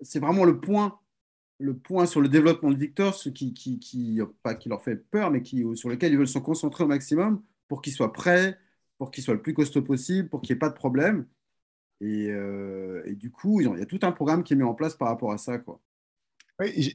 c'est 0.00 0.18
vraiment 0.18 0.44
le 0.44 0.60
point, 0.60 0.98
le 1.58 1.76
point 1.76 2.06
sur 2.06 2.20
le 2.20 2.28
développement 2.28 2.70
de 2.70 2.76
Victor, 2.76 3.14
ce 3.14 3.28
qui, 3.28 3.54
qui, 3.54 3.78
qui- 3.78 4.20
pas 4.42 4.54
qui 4.54 4.68
leur 4.68 4.82
fait 4.82 4.96
peur, 4.96 5.30
mais 5.30 5.42
qui, 5.42 5.64
sur 5.76 5.88
lequel 5.88 6.12
ils 6.12 6.18
veulent 6.18 6.28
se 6.28 6.38
concentrer 6.38 6.84
au 6.84 6.88
maximum 6.88 7.42
pour 7.68 7.82
qu'il 7.82 7.92
soit 7.92 8.12
prêt, 8.12 8.58
pour 9.00 9.10
qu'il 9.10 9.24
soit 9.24 9.32
le 9.32 9.40
plus 9.40 9.54
costaud 9.54 9.80
possible, 9.80 10.28
pour 10.28 10.42
qu'il 10.42 10.52
n'y 10.52 10.58
ait 10.58 10.60
pas 10.60 10.68
de 10.68 10.74
problème. 10.74 11.26
Et, 12.02 12.28
euh, 12.30 13.02
du 13.14 13.30
coup, 13.30 13.62
il 13.62 13.78
y 13.78 13.82
a 13.82 13.86
tout 13.86 14.00
un 14.02 14.12
programme 14.12 14.44
qui 14.44 14.52
est 14.52 14.56
mis 14.56 14.62
en 14.62 14.74
place 14.74 14.94
par 14.94 15.08
rapport 15.08 15.32
à 15.32 15.38
ça. 15.38 15.58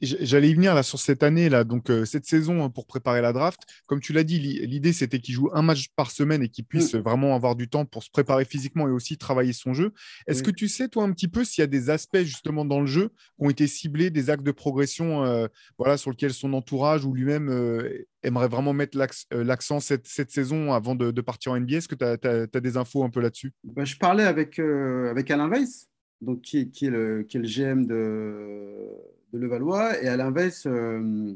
J'allais 0.02 0.50
y 0.50 0.54
venir 0.54 0.74
là 0.74 0.82
sur 0.82 0.98
cette 0.98 1.22
année 1.22 1.48
là, 1.48 1.64
donc 1.64 1.90
euh, 1.90 2.04
cette 2.04 2.26
saison 2.26 2.62
hein, 2.64 2.70
pour 2.70 2.86
préparer 2.86 3.20
la 3.20 3.32
draft. 3.32 3.60
Comme 3.86 4.00
tu 4.00 4.12
l'as 4.12 4.24
dit, 4.24 4.38
l'i- 4.38 4.66
l'idée 4.66 4.92
c'était 4.92 5.18
qu'il 5.18 5.34
joue 5.34 5.50
un 5.52 5.62
match 5.62 5.88
par 5.96 6.10
semaine 6.10 6.42
et 6.42 6.48
qu'il 6.48 6.64
puisse 6.64 6.94
Mm. 6.94 6.98
vraiment 6.98 7.34
avoir 7.34 7.56
du 7.56 7.68
temps 7.68 7.84
pour 7.84 8.02
se 8.02 8.10
préparer 8.10 8.44
physiquement 8.44 8.86
et 8.88 8.90
aussi 8.90 9.16
travailler 9.18 9.52
son 9.52 9.74
jeu. 9.74 9.92
Est-ce 10.26 10.40
Oui. 10.40 10.46
que 10.46 10.50
tu 10.52 10.68
sais 10.68 10.88
toi 10.88 11.04
un 11.04 11.12
petit 11.12 11.28
peu 11.28 11.44
s'il 11.44 11.62
y 11.62 11.64
a 11.64 11.66
des 11.68 11.90
aspects 11.90 12.18
justement 12.22 12.64
dans 12.64 12.80
le 12.80 12.86
jeu 12.86 13.08
qui 13.08 13.44
ont 13.46 13.50
été 13.50 13.66
ciblés, 13.66 14.10
des 14.10 14.30
actes 14.30 14.44
de 14.44 14.52
progression, 14.52 15.24
euh, 15.24 15.46
voilà, 15.78 15.96
sur 15.96 16.10
lesquels 16.10 16.32
son 16.34 16.52
entourage 16.52 17.04
ou 17.04 17.12
lui-même 17.14 17.48
euh, 17.48 18.04
aimerait 18.22 18.48
vraiment 18.48 18.72
mettre 18.72 18.98
l'accent 19.32 19.80
cette, 19.80 20.06
cette 20.06 20.30
saison 20.30 20.72
avant 20.72 20.94
de, 20.94 21.10
de 21.10 21.20
partir 21.20 21.52
en 21.52 21.56
NBA 21.60 21.76
Est-ce 21.78 21.88
que 21.88 21.94
tu 21.94 22.04
as, 22.04 22.60
des 22.60 22.76
infos 22.76 23.04
un 23.04 23.10
peu 23.10 23.20
là-dessus? 23.20 23.52
Bah, 23.64 23.84
je 23.84 23.96
parlais 23.96 24.24
avec, 24.24 24.58
avec 24.58 25.30
Alain 25.30 25.48
Weiss, 25.48 25.88
donc, 26.20 26.40
qui, 26.42 26.58
est, 26.58 26.70
qui, 26.70 26.86
est 26.86 26.90
le, 26.90 27.22
qui 27.24 27.36
est 27.36 27.40
le 27.40 27.46
GM 27.46 27.84
de, 27.86 28.88
de 29.32 29.38
Levallois. 29.38 30.02
Et 30.02 30.08
Alain 30.08 30.30
Weiss, 30.30 30.66
euh, 30.66 31.34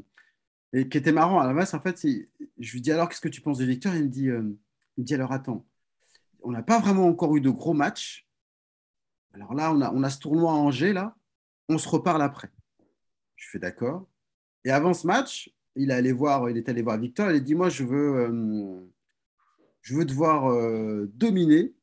et 0.73 0.87
qui 0.89 0.97
était 0.97 1.11
marrant, 1.11 1.39
Alain 1.39 1.53
Weiss, 1.53 1.73
en 1.73 1.79
fait, 1.79 2.05
je 2.59 2.71
lui 2.71 2.81
dis 2.81 2.91
alors, 2.91 3.09
qu'est-ce 3.09 3.21
que 3.21 3.29
tu 3.29 3.41
penses 3.41 3.57
de 3.57 3.65
Victor 3.65 3.95
Il 3.95 4.03
me 4.03 4.09
dit, 4.09 4.29
euh, 4.29 4.43
il 4.97 5.03
dit 5.03 5.13
alors, 5.13 5.31
attends, 5.31 5.65
on 6.41 6.51
n'a 6.51 6.63
pas 6.63 6.79
vraiment 6.79 7.07
encore 7.07 7.35
eu 7.35 7.41
de 7.41 7.49
gros 7.49 7.73
matchs. 7.73 8.27
Alors 9.33 9.53
là, 9.53 9.73
on 9.73 9.81
a, 9.81 9.91
on 9.91 10.09
ce 10.09 10.19
tournoi 10.19 10.51
à 10.51 10.55
Angers, 10.55 10.93
là, 10.93 11.15
on 11.69 11.77
se 11.77 11.87
reparle 11.87 12.21
après. 12.21 12.49
Je 13.35 13.49
fais 13.49 13.59
d'accord. 13.59 14.07
Et 14.65 14.71
avant 14.71 14.93
ce 14.93 15.07
match, 15.07 15.53
il 15.75 15.91
est 15.91 15.93
allé 15.93 16.11
voir, 16.11 16.49
il 16.49 16.57
est 16.57 16.67
allé 16.69 16.81
voir 16.81 16.97
Victor, 16.97 17.31
il 17.31 17.37
a 17.37 17.39
dit, 17.39 17.55
moi, 17.55 17.69
je 17.69 17.83
veux, 17.83 18.15
euh, 18.17 18.81
je 19.81 19.95
veux 19.95 20.05
te 20.05 20.13
voir 20.13 20.51
dominer 21.07 21.73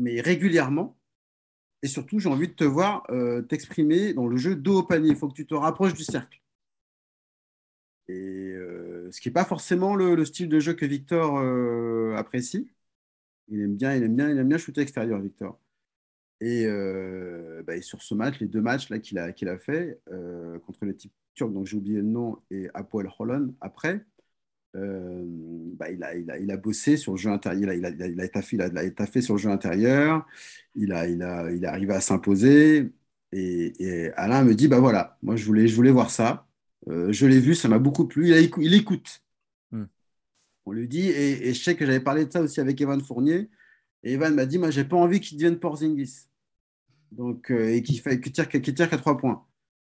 mais 0.00 0.20
régulièrement. 0.20 0.96
Et 1.82 1.88
surtout, 1.88 2.18
j'ai 2.18 2.28
envie 2.28 2.48
de 2.48 2.52
te 2.54 2.64
voir 2.64 3.04
euh, 3.10 3.42
t'exprimer 3.42 4.12
dans 4.14 4.26
le 4.26 4.36
jeu 4.36 4.54
dos 4.56 4.78
au 4.80 4.82
panier. 4.82 5.10
Il 5.10 5.16
faut 5.16 5.28
que 5.28 5.34
tu 5.34 5.46
te 5.46 5.54
rapproches 5.54 5.94
du 5.94 6.04
cercle. 6.04 6.40
Et 8.08 8.52
euh, 8.54 9.10
ce 9.12 9.20
qui 9.20 9.28
n'est 9.28 9.32
pas 9.32 9.44
forcément 9.44 9.94
le, 9.94 10.14
le 10.14 10.24
style 10.24 10.48
de 10.48 10.58
jeu 10.60 10.74
que 10.74 10.86
Victor 10.86 11.38
euh, 11.38 12.14
apprécie. 12.16 12.70
Il 13.48 13.60
aime 13.62 13.76
bien, 13.76 13.94
il 13.96 14.04
aime 14.04 14.16
bien, 14.16 14.30
il 14.30 14.38
aime 14.38 14.48
bien 14.48 14.58
shooter 14.58 14.82
extérieur, 14.82 15.20
Victor. 15.20 15.58
Et, 16.40 16.66
bah, 17.66 17.80
sur 17.82 18.02
ce 18.02 18.14
match, 18.14 18.40
les 18.40 18.48
deux 18.48 18.60
matchs 18.62 18.88
qu'il 19.02 19.18
a, 19.18 19.24
a 19.24 19.58
fait 19.58 20.00
contre 20.66 20.86
les 20.86 20.94
types 20.96 21.12
turcs, 21.34 21.52
donc 21.52 21.66
j'ai 21.66 21.76
oublié 21.76 21.98
le 21.98 22.02
nom, 22.04 22.38
et 22.50 22.68
Apoel 22.74 23.10
Holon 23.18 23.54
après, 23.60 24.04
euh, 24.76 25.24
bah, 25.76 25.90
il, 25.90 26.02
a, 26.02 26.14
il, 26.14 26.30
a, 26.30 26.38
il 26.38 26.50
a 26.50 26.56
bossé 26.56 26.96
sur 26.96 27.12
le 27.12 27.18
jeu 27.18 27.30
intérieur, 27.30 27.72
il 27.72 27.84
a, 27.84 27.90
il 27.90 28.02
a, 28.02 28.06
il 28.06 28.20
a, 28.20 28.24
étaffé, 28.24 28.58
étaffé 28.84 29.20
sur 29.20 29.34
le 29.34 29.40
jeu 29.40 29.50
intérieur, 29.50 30.26
il, 30.74 30.92
a, 30.92 31.08
il, 31.08 31.22
a, 31.22 31.50
il 31.50 31.64
est 31.64 31.66
arrivé 31.66 31.94
à 31.94 32.00
s'imposer. 32.00 32.92
Et, 33.32 33.72
et, 33.78 34.12
Alain 34.14 34.44
me 34.44 34.54
dit 34.54 34.68
bah 34.68 34.80
voilà, 34.80 35.18
moi 35.22 35.36
je 35.36 35.44
voulais, 35.44 35.68
je 35.68 35.74
voulais 35.74 35.90
voir 35.90 36.10
ça. 36.10 36.46
Euh, 36.88 37.12
je 37.12 37.26
l'ai 37.26 37.40
vu, 37.40 37.54
ça 37.54 37.68
m'a 37.68 37.78
beaucoup 37.78 38.06
plu. 38.06 38.30
Il, 38.30 38.74
écoute. 38.74 39.22
Hmm. 39.72 39.84
On 40.66 40.72
lui 40.72 40.88
dit, 40.88 41.08
et, 41.08 41.48
et, 41.48 41.54
je 41.54 41.62
sais 41.62 41.76
que 41.76 41.86
j'avais 41.86 42.00
parlé 42.00 42.26
de 42.26 42.32
ça 42.32 42.40
aussi 42.40 42.60
avec 42.60 42.80
Evan 42.80 43.00
Fournier. 43.00 43.50
Et 44.02 44.14
Evan 44.14 44.34
m'a 44.34 44.46
dit 44.46 44.58
moi 44.58 44.70
j'ai 44.70 44.84
pas 44.84 44.96
envie 44.96 45.20
qu'il 45.20 45.36
devienne 45.38 45.58
Porzingis. 45.58 46.28
Donc, 47.12 47.50
euh, 47.50 47.74
et 47.74 47.82
qu'il 47.82 48.00
qu 48.02 48.32
tire, 48.32 48.48
qu 48.48 48.60
tire 48.62 48.88
qu'à 48.88 48.98
trois 48.98 49.16
points. 49.16 49.44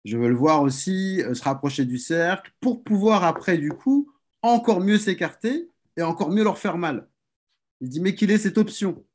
Je 0.03 0.17
veux 0.17 0.30
le 0.30 0.36
voir 0.36 0.61
aussi 0.61 1.21
euh, 1.23 1.34
se 1.34 1.43
rapprocher 1.43 1.86
du 1.86 1.97
cercle 1.97 2.51
pour 2.61 2.84
pouvoir 2.84 3.23
après, 3.23 3.57
du 3.57 3.69
coup, 3.69 4.11
encore 4.47 4.81
mieux 4.81 4.97
s'écarter 4.97 5.69
et 5.97 6.01
encore 6.01 6.31
mieux 6.31 6.43
leur 6.43 6.57
faire 6.57 6.77
mal. 6.77 7.07
Il 7.81 7.89
dit, 7.89 7.99
mais 8.01 8.15
qu'il 8.15 8.31
ait 8.31 8.37
cette 8.37 8.57
option? 8.57 9.05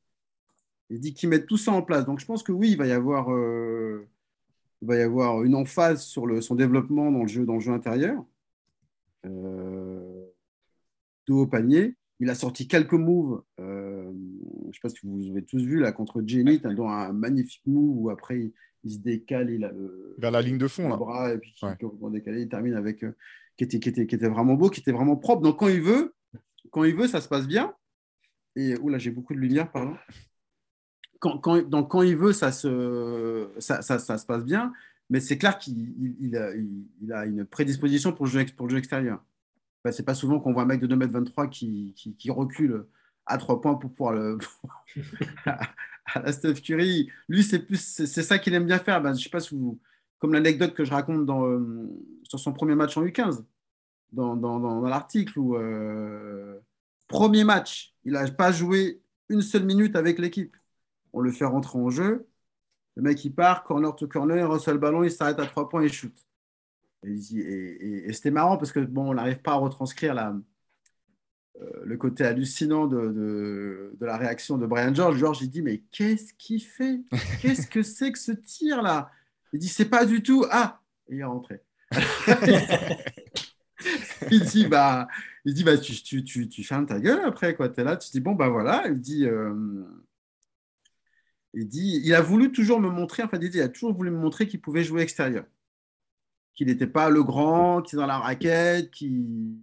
Il 0.89 0.99
dit 0.99 1.13
qu'il 1.13 1.29
mette 1.29 1.47
tout 1.47 1.57
ça 1.57 1.71
en 1.71 1.81
place. 1.81 2.05
Donc, 2.05 2.19
je 2.19 2.25
pense 2.25 2.43
que 2.43 2.51
oui, 2.51 2.71
il 2.71 2.77
va 2.77 2.85
y 2.87 2.91
avoir, 2.91 3.31
euh, 3.31 4.07
il 4.81 4.87
va 4.87 4.95
y 4.97 5.01
avoir 5.01 5.43
une 5.43 5.55
emphase 5.55 6.03
sur 6.03 6.25
le, 6.27 6.41
son 6.41 6.55
développement 6.55 7.11
dans 7.11 7.21
le 7.23 7.27
jeu, 7.27 7.45
dans 7.45 7.55
le 7.55 7.59
jeu 7.61 7.71
intérieur. 7.71 8.23
Euh, 9.25 10.25
dos 11.27 11.41
au 11.41 11.47
panier. 11.47 11.95
Il 12.19 12.29
a 12.29 12.35
sorti 12.35 12.67
quelques 12.67 12.93
moves 12.93 13.41
euh, 13.59 14.11
je 14.71 14.77
sais 14.77 14.81
pas 14.81 14.89
si 14.89 14.99
vous 15.03 15.29
avez 15.31 15.43
tous 15.43 15.61
vu 15.63 15.79
là 15.79 15.91
contre 15.91 16.23
Jenny, 16.25 16.59
dans 16.59 16.87
un 16.87 17.11
magnifique 17.13 17.63
move 17.65 17.97
où 17.97 18.09
après 18.09 18.39
il, 18.39 18.53
il, 18.83 18.91
se 18.93 18.99
décale, 18.99 19.49
il 19.49 19.63
a 19.65 19.71
le 19.71 20.15
vers 20.17 20.31
la 20.31 20.41
ligne 20.41 20.57
de 20.57 20.67
fond 20.67 20.83
le 20.83 20.89
là. 20.89 20.97
bras 20.97 21.33
et 21.33 21.37
puis 21.37 21.53
Ouais. 21.61 21.75
complètement 21.79 22.09
décalé, 22.09 22.41
il 22.41 22.49
termine 22.49 22.73
avec 22.75 23.03
euh, 23.03 23.15
qui, 23.57 23.63
était, 23.63 24.27
vraiment 24.27 24.55
beau, 24.55 24.69
qui 24.69 24.79
était 24.79 24.91
vraiment 24.91 25.15
propre. 25.15 25.41
Donc 25.41 25.59
quand 25.59 25.67
il 25.67 25.81
veut, 25.81 26.13
quand 26.71 26.83
il 26.83 26.95
veut, 26.95 27.07
ça 27.07 27.21
se 27.21 27.27
passe 27.27 27.47
bien. 27.47 27.73
Et 28.55 28.77
oula, 28.77 28.97
j'ai 28.97 29.11
beaucoup 29.11 29.33
de 29.33 29.39
lumière, 29.39 29.71
pardon. 29.71 29.95
Quand, 31.19 31.69
donc 31.69 31.91
quand 31.91 32.01
il 32.01 32.17
veut, 32.17 32.33
ça 32.33 32.51
se, 32.51 33.49
ça, 33.59 33.81
ça, 33.81 34.17
se 34.17 34.25
passe 34.25 34.43
bien. 34.43 34.73
Mais 35.09 35.19
c'est 35.19 35.37
clair 35.37 35.57
qu'il 35.57 35.77
il- 36.19 36.87
il 37.01 37.13
a, 37.13 37.25
une 37.25 37.45
prédisposition 37.45 38.11
pour 38.11 38.25
le 38.25 38.31
jeu, 38.31 38.77
extérieur. 38.77 39.23
Enfin, 39.83 39.91
c'est 39.91 40.03
pas 40.05 40.15
souvent 40.15 40.39
qu'on 40.39 40.53
voit 40.53 40.63
un 40.63 40.65
mec 40.65 40.79
de 40.79 40.87
2m23 40.87 41.49
qui, 41.49 41.93
qui, 41.95 42.15
qui 42.15 42.31
recule 42.31 42.85
à 43.25 43.37
3 43.37 43.61
points 43.61 43.75
pour 43.75 43.91
pouvoir 43.91 44.13
le. 44.13 44.37
à 46.15 46.21
la 46.21 46.31
Steph 46.31 46.55
Curry. 46.55 47.09
Lui, 47.27 47.43
c'est 47.43 48.07
ça 48.07 48.39
qu'il 48.39 48.53
aime 48.53 48.65
bien 48.65 48.79
faire. 48.79 49.01
Ben, 49.01 49.13
je 49.13 49.23
sais 49.23 49.29
pas 49.29 49.39
si 49.39 49.55
vous. 49.55 49.79
Comme 50.21 50.33
l'anecdote 50.33 50.73
que 50.73 50.85
je 50.85 50.91
raconte 50.91 51.25
dans, 51.25 51.45
euh, 51.45 51.89
sur 52.23 52.39
son 52.39 52.53
premier 52.53 52.75
match 52.75 52.95
en 52.95 53.03
U15, 53.03 53.43
dans, 54.13 54.81
l'article 54.81 55.37
où. 55.39 55.55
euh, 55.55 56.59
premier 57.07 57.43
match, 57.43 57.93
il 58.05 58.13
n'a 58.13 58.29
pas 58.31 58.51
joué 58.51 59.01
une 59.29 59.41
seule 59.41 59.65
minute 59.65 59.95
avec 59.95 60.19
l'équipe. 60.19 60.55
On 61.11 61.19
le 61.19 61.31
fait 61.31 61.45
rentrer 61.45 61.77
en 61.77 61.89
jeu. 61.89 62.27
Le 62.95 63.01
mec, 63.01 63.23
il 63.25 63.33
part, 63.33 63.63
corner 63.63 63.95
to 63.95 64.07
corner, 64.07 64.37
il 64.37 64.45
reçoit 64.45 64.73
le 64.73 64.79
ballon, 64.79 65.03
il 65.03 65.11
s'arrête 65.11 65.39
à 65.39 65.45
3 65.45 65.69
points 65.69 65.81
et 65.81 65.85
il 65.85 65.93
shoot. 65.93 66.13
Et, 67.03 68.13
c'était 68.13 68.31
marrant 68.31 68.57
parce 68.57 68.71
que 68.71 68.87
on 68.95 69.13
n'arrive 69.13 69.41
pas 69.41 69.53
à 69.53 69.55
retranscrire 69.55 70.15
euh, 71.61 71.67
le 71.83 71.97
côté 71.97 72.23
hallucinant 72.23 72.85
de, 72.85 73.07
de, 73.07 73.95
de 73.99 74.05
la 74.05 74.17
réaction 74.17 74.57
de 74.57 74.65
Brian 74.67 74.93
George. 74.93 75.17
George, 75.17 75.41
il 75.41 75.49
dit 75.49 75.61
Mais 75.61 75.79
qu'est-ce 75.91 76.33
qu'il 76.33 76.61
fait? 76.61 77.01
Qu'est-ce 77.41 77.67
que 77.67 77.81
c'est 77.81 78.11
que 78.11 78.19
ce 78.19 78.31
tir-là? 78.31 79.09
Il 79.53 79.59
dit 79.59 79.67
C'est 79.67 79.89
pas 79.89 80.05
du 80.05 80.23
tout. 80.23 80.45
Ah 80.51 80.81
Et 81.09 81.15
il 81.15 81.19
est 81.19 81.23
rentré. 81.23 81.61
il 84.31 84.41
dit 84.45 84.67
Bah, 84.67 85.07
il 85.45 85.53
dit, 85.53 85.63
bah 85.63 85.77
tu, 85.77 85.93
tu, 86.03 86.23
tu, 86.23 86.47
tu 86.47 86.63
fermes 86.63 86.85
ta 86.85 86.99
gueule 86.99 87.21
après, 87.25 87.55
quoi. 87.55 87.69
Tu 87.69 87.81
es 87.81 87.83
là, 87.83 87.97
tu 87.97 88.09
dis 88.11 88.19
Bon, 88.19 88.33
bah 88.33 88.49
voilà. 88.49 88.87
Il 88.87 88.99
dit. 88.99 89.25
euh, 89.25 89.53
il 91.53 91.67
dit, 91.67 92.01
il 92.03 92.13
a 92.13 92.21
voulu 92.21 92.51
toujours 92.51 92.79
me 92.79 92.89
montrer, 92.89 93.23
enfin, 93.23 93.37
il, 93.41 93.49
dit, 93.49 93.57
il 93.57 93.61
a 93.61 93.69
toujours 93.69 93.93
voulu 93.93 94.09
me 94.11 94.17
montrer 94.17 94.47
qu'il 94.47 94.61
pouvait 94.61 94.83
jouer 94.83 95.01
extérieur, 95.01 95.45
qu'il 96.53 96.67
n'était 96.67 96.87
pas 96.87 97.09
le 97.09 97.23
grand, 97.23 97.81
qui 97.81 97.95
est 97.95 97.99
dans 97.99 98.05
la 98.05 98.19
raquette, 98.19 98.91
qu'il 98.91 99.57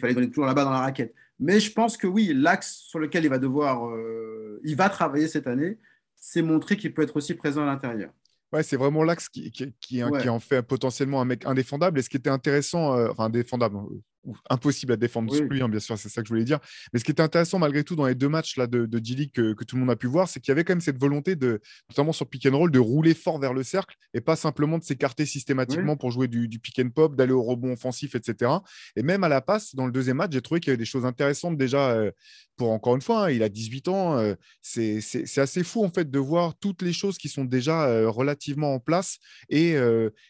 fallait 0.00 0.14
donner 0.14 0.28
toujours 0.30 0.46
balle 0.46 0.64
dans 0.64 0.70
la 0.70 0.80
raquette. 0.80 1.14
Mais 1.38 1.60
je 1.60 1.72
pense 1.72 1.96
que 1.96 2.06
oui, 2.06 2.32
l'axe 2.34 2.76
sur 2.88 2.98
lequel 2.98 3.24
il 3.24 3.30
va 3.30 3.38
devoir, 3.38 3.88
euh, 3.88 4.60
il 4.64 4.76
va 4.76 4.88
travailler 4.88 5.28
cette 5.28 5.46
année, 5.46 5.78
c'est 6.16 6.42
montrer 6.42 6.76
qu'il 6.76 6.94
peut 6.94 7.02
être 7.02 7.16
aussi 7.16 7.34
présent 7.34 7.62
à 7.62 7.66
l'intérieur. 7.66 8.12
Ouais, 8.54 8.62
c'est 8.62 8.76
vraiment 8.76 9.02
l'axe 9.02 9.28
qui, 9.28 9.50
qui, 9.50 9.74
qui, 9.80 10.04
Ouais. 10.04 10.22
qui 10.22 10.28
en 10.28 10.38
fait 10.38 10.62
potentiellement 10.62 11.20
un 11.20 11.24
mec 11.24 11.44
indéfendable. 11.44 11.98
Et 11.98 12.02
ce 12.02 12.08
qui 12.08 12.16
était 12.16 12.30
intéressant, 12.30 12.96
euh, 12.96 13.08
enfin 13.10 13.24
indéfendable, 13.24 13.74
ou 13.76 14.00
impossible 14.50 14.92
à 14.92 14.96
défendre 14.96 15.30
Oui. 15.32 15.38
sur 15.38 15.46
lui, 15.46 15.62
hein, 15.62 15.68
bien 15.68 15.80
sûr, 15.80 15.98
c'est 15.98 16.08
ça 16.08 16.22
que 16.22 16.28
je 16.28 16.32
voulais 16.32 16.44
dire. 16.44 16.58
Mais 16.92 16.98
ce 16.98 17.04
qui 17.04 17.10
était 17.10 17.22
intéressant 17.22 17.58
malgré 17.58 17.84
tout 17.84 17.96
dans 17.96 18.06
les 18.06 18.14
deux 18.14 18.28
matchs 18.28 18.56
là, 18.56 18.66
de, 18.66 18.86
de 18.86 19.04
G-League 19.04 19.32
que, 19.32 19.52
que 19.54 19.64
tout 19.64 19.76
le 19.76 19.80
monde 19.80 19.90
a 19.90 19.96
pu 19.96 20.06
voir, 20.06 20.28
c'est 20.28 20.40
qu'il 20.40 20.50
y 20.50 20.52
avait 20.52 20.64
quand 20.64 20.72
même 20.72 20.80
cette 20.80 20.98
volonté, 21.00 21.36
de, 21.36 21.60
notamment 21.90 22.12
sur 22.12 22.28
pick 22.28 22.46
and 22.46 22.56
roll, 22.56 22.70
de 22.70 22.78
rouler 22.78 23.14
fort 23.14 23.38
vers 23.38 23.52
le 23.52 23.62
cercle 23.62 23.96
et 24.14 24.20
pas 24.20 24.36
simplement 24.36 24.78
de 24.78 24.84
s'écarter 24.84 25.26
systématiquement 25.26 25.96
pour 25.96 26.10
jouer 26.10 26.28
du, 26.28 26.48
du 26.48 26.58
pick 26.58 26.78
and 26.78 26.90
pop, 26.90 27.16
d'aller 27.16 27.32
au 27.32 27.42
rebond 27.42 27.72
offensif, 27.72 28.14
etc. 28.14 28.50
Et 28.96 29.02
même 29.02 29.24
à 29.24 29.28
la 29.28 29.40
passe, 29.40 29.74
dans 29.74 29.86
le 29.86 29.92
deuxième 29.92 30.16
match, 30.18 30.32
j'ai 30.32 30.42
trouvé 30.42 30.60
qu'il 30.60 30.68
y 30.68 30.72
avait 30.72 30.78
des 30.78 30.84
choses 30.84 31.04
intéressantes 31.04 31.56
déjà. 31.56 31.90
euh, 31.90 32.10
pour 32.56 32.70
encore 32.70 32.94
une 32.94 33.02
fois, 33.02 33.24
hein, 33.26 33.30
il 33.30 33.42
a 33.42 33.48
18 33.48 33.88
ans. 33.88 34.16
euh, 34.16 34.34
c'est 34.62 35.00
c'est- 35.00 35.26
c'est 35.26 35.40
assez 35.40 35.64
fou 35.64 35.84
en 35.84 35.90
fait 35.90 36.08
de 36.08 36.18
voir 36.20 36.54
toutes 36.60 36.82
les 36.82 36.92
choses 36.92 37.18
qui 37.18 37.28
sont 37.28 37.44
déjà 37.44 37.88
euh, 37.88 38.08
relativement 38.08 38.74
en 38.74 38.78
place. 38.78 39.18
Et, 39.48 39.74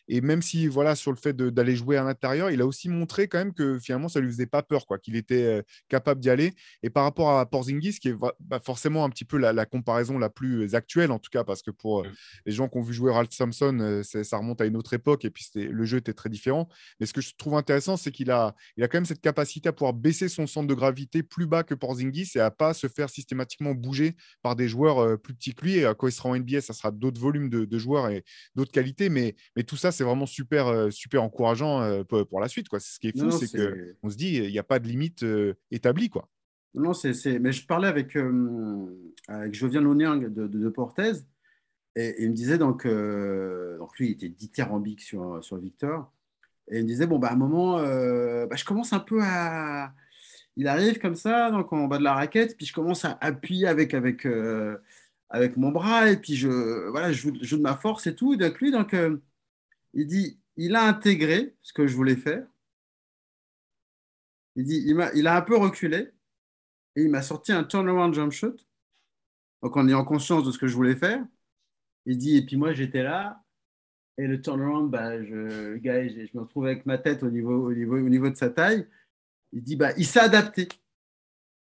et 0.08 0.20
même 0.22 0.40
si 0.42 0.66
voilà 0.66 0.94
sur 0.96 1.10
le 1.12 1.18
fait 1.18 1.34
de- 1.34 1.50
d'aller 1.50 1.76
jouer 1.76 1.96
à 1.98 2.02
l'intérieur, 2.04 2.50
il 2.50 2.60
a 2.62 2.66
aussi 2.66 2.88
montré 2.88 3.28
quand 3.28 3.38
même 3.38 3.52
que 3.52 3.78
finalement 3.84 4.08
ça 4.08 4.20
lui 4.20 4.28
faisait 4.30 4.46
pas 4.46 4.62
peur, 4.62 4.86
quoi, 4.86 4.98
qu'il 4.98 5.16
était 5.16 5.44
euh, 5.44 5.62
capable 5.88 6.20
d'y 6.20 6.30
aller. 6.30 6.52
Et 6.82 6.90
par 6.90 7.04
rapport 7.04 7.38
à 7.38 7.46
Porzingis, 7.48 7.98
qui 8.00 8.08
est 8.08 8.14
bah, 8.40 8.60
forcément 8.64 9.04
un 9.04 9.10
petit 9.10 9.24
peu 9.24 9.38
la, 9.38 9.52
la 9.52 9.66
comparaison 9.66 10.18
la 10.18 10.30
plus 10.30 10.74
actuelle 10.74 11.10
en 11.10 11.18
tout 11.18 11.30
cas, 11.30 11.44
parce 11.44 11.62
que 11.62 11.70
pour 11.70 12.00
euh, 12.00 12.08
les 12.46 12.52
gens 12.52 12.68
qui 12.68 12.78
ont 12.78 12.82
vu 12.82 12.92
jouer 12.94 13.12
Ralph 13.12 13.32
Sampson, 13.32 13.78
euh, 13.80 14.02
c'est- 14.02 14.24
ça 14.24 14.38
remonte 14.38 14.60
à 14.60 14.66
une 14.66 14.76
autre 14.76 14.94
époque 14.94 15.24
et 15.24 15.30
puis 15.30 15.46
le 15.54 15.84
jeu 15.84 15.98
était 15.98 16.12
très 16.14 16.28
différent. 16.30 16.68
Mais 17.00 17.06
ce 17.06 17.12
que 17.12 17.20
je 17.20 17.32
trouve 17.36 17.54
intéressant, 17.56 17.96
c'est 17.96 18.10
qu'il 18.10 18.30
a, 18.30 18.54
il 18.76 18.82
a 18.84 18.88
quand 18.88 18.96
même 18.98 19.06
cette 19.06 19.20
capacité 19.20 19.68
à 19.68 19.72
pouvoir 19.72 19.92
baisser 19.92 20.28
son 20.28 20.46
centre 20.46 20.66
de 20.68 20.74
gravité 20.74 21.22
plus 21.22 21.46
bas 21.46 21.62
que 21.62 21.74
Porzingis 21.74 22.30
et 22.36 22.40
à 22.40 22.50
pas 22.50 22.74
se 22.74 22.86
faire 22.88 23.10
systématiquement 23.10 23.72
bouger 23.74 24.14
par 24.42 24.56
des 24.56 24.68
joueurs 24.68 24.98
euh, 24.98 25.16
plus 25.16 25.34
petits 25.34 25.54
que 25.54 25.64
lui. 25.64 25.76
Et 25.78 25.84
euh, 25.84 25.94
quand 25.94 26.06
il 26.08 26.12
sera 26.12 26.28
en 26.30 26.34
NBA, 26.36 26.60
ça 26.60 26.72
sera 26.72 26.90
d'autres 26.90 27.20
volumes 27.20 27.48
de, 27.50 27.64
de 27.64 27.78
joueurs 27.78 28.08
et 28.08 28.24
d'autres 28.54 28.72
qualités. 28.72 29.08
Mais, 29.08 29.34
mais 29.56 29.62
tout 29.64 29.76
ça, 29.76 29.92
c'est 29.92 30.04
vraiment 30.04 30.26
super, 30.26 30.66
euh, 30.68 30.90
super 30.90 31.22
encourageant 31.22 31.82
euh, 31.82 32.04
pour, 32.04 32.26
pour 32.26 32.40
la 32.40 32.48
suite. 32.48 32.68
Quoi. 32.68 32.80
Ce 32.80 32.98
qui 32.98 33.08
est 33.08 33.12
fou, 33.18 33.24
Non, 33.26 33.38
non, 33.58 33.73
c'est- 33.74 33.96
qu'on 34.00 34.10
se 34.10 34.16
dit, 34.16 34.36
il 34.36 34.50
n'y 34.50 34.58
a 34.58 34.62
pas 34.64 34.78
de 34.78 34.88
limite 34.88 35.22
euh, 35.22 35.54
établie. 35.70 36.10
Quoi. 36.10 36.28
Non, 36.74 36.92
c'est, 36.92 37.38
Mais 37.38 37.52
je 37.52 37.66
parlais 37.66 37.88
avec, 37.88 38.16
euh, 38.16 38.86
avec 39.28 39.54
Jovian 39.54 39.80
Loniang 39.82 40.20
de, 40.20 40.28
de, 40.28 40.58
de 40.58 40.68
Portez, 40.68 41.12
et, 41.96 42.22
il 42.22 42.30
me 42.30 42.34
disait 42.34 42.58
donc, 42.58 42.86
euh, 42.86 43.78
donc 43.78 43.96
lui, 43.98 44.08
il 44.08 44.12
était 44.12 44.28
dithyrambique 44.28 45.00
sur, 45.00 45.42
sur 45.44 45.56
Victor, 45.58 46.12
et 46.68 46.78
il 46.78 46.82
me 46.84 46.88
disait, 46.88 47.06
bon, 47.06 47.18
bah, 47.18 47.28
à 47.28 47.32
un 47.34 47.36
moment, 47.36 47.78
euh, 47.78 48.46
bah, 48.46 48.56
je 48.56 48.64
commence 48.64 48.92
un 48.92 49.00
peu 49.00 49.20
à... 49.22 49.92
Il 50.56 50.68
arrive 50.68 50.98
comme 50.98 51.16
ça, 51.16 51.50
donc 51.50 51.72
en 51.72 51.88
bas 51.88 51.98
de 51.98 52.04
la 52.04 52.14
raquette, 52.14 52.56
puis 52.56 52.66
je 52.66 52.72
commence 52.72 53.04
à 53.04 53.18
appuyer 53.20 53.66
avec, 53.66 53.92
avec, 53.92 54.24
euh, 54.24 54.78
avec 55.28 55.56
mon 55.56 55.72
bras, 55.72 56.10
et 56.10 56.16
puis 56.16 56.36
je, 56.36 56.88
voilà, 56.90 57.12
je, 57.12 57.22
joue, 57.22 57.32
je 57.42 57.56
de 57.56 57.62
ma 57.62 57.76
force 57.76 58.06
et 58.06 58.14
tout. 58.14 58.36
Donc 58.36 58.60
lui, 58.60 58.70
donc, 58.70 58.94
euh, 58.94 59.16
il 59.94 60.06
dit, 60.06 60.38
il 60.56 60.76
a 60.76 60.84
intégré 60.86 61.54
ce 61.62 61.72
que 61.72 61.86
je 61.86 61.96
voulais 61.96 62.16
faire. 62.16 62.46
Il 64.56 64.64
dit, 64.64 64.84
il, 65.14 65.26
a 65.26 65.36
un 65.36 65.42
peu 65.42 65.56
reculé, 65.56 66.12
et 66.96 67.02
il 67.02 67.10
m'a 67.10 67.22
sorti 67.22 67.52
un 67.52 67.64
turnaround 67.64 68.14
jump 68.14 68.32
shot. 68.32 68.56
Donc 69.62 69.76
en 69.76 69.88
ayant 69.88 70.04
conscience 70.04 70.44
de 70.44 70.52
ce 70.52 70.58
que 70.58 70.66
je 70.66 70.74
voulais 70.74 70.94
faire. 70.94 71.24
Il 72.06 72.18
dit, 72.18 72.36
et 72.36 72.42
puis 72.44 72.56
moi 72.56 72.72
j'étais 72.72 73.02
là, 73.02 73.42
et 74.18 74.26
le 74.26 74.40
turnaround, 74.40 74.90
bah, 74.90 75.22
je, 75.24 75.34
le 75.34 75.80
je, 75.82 76.36
me 76.36 76.42
retrouve 76.42 76.66
avec 76.66 76.86
ma 76.86 76.98
tête 76.98 77.22
au 77.22 77.30
niveau, 77.30 77.68
au 77.68 77.72
niveau, 77.74 77.96
au 77.96 78.08
niveau 78.08 78.30
de 78.30 78.36
sa 78.36 78.50
taille. 78.50 78.86
Il 79.52 79.62
dit, 79.62 79.76
bah, 79.76 79.92
il 79.96 80.06
s'est 80.06 80.20
adapté. 80.20 80.68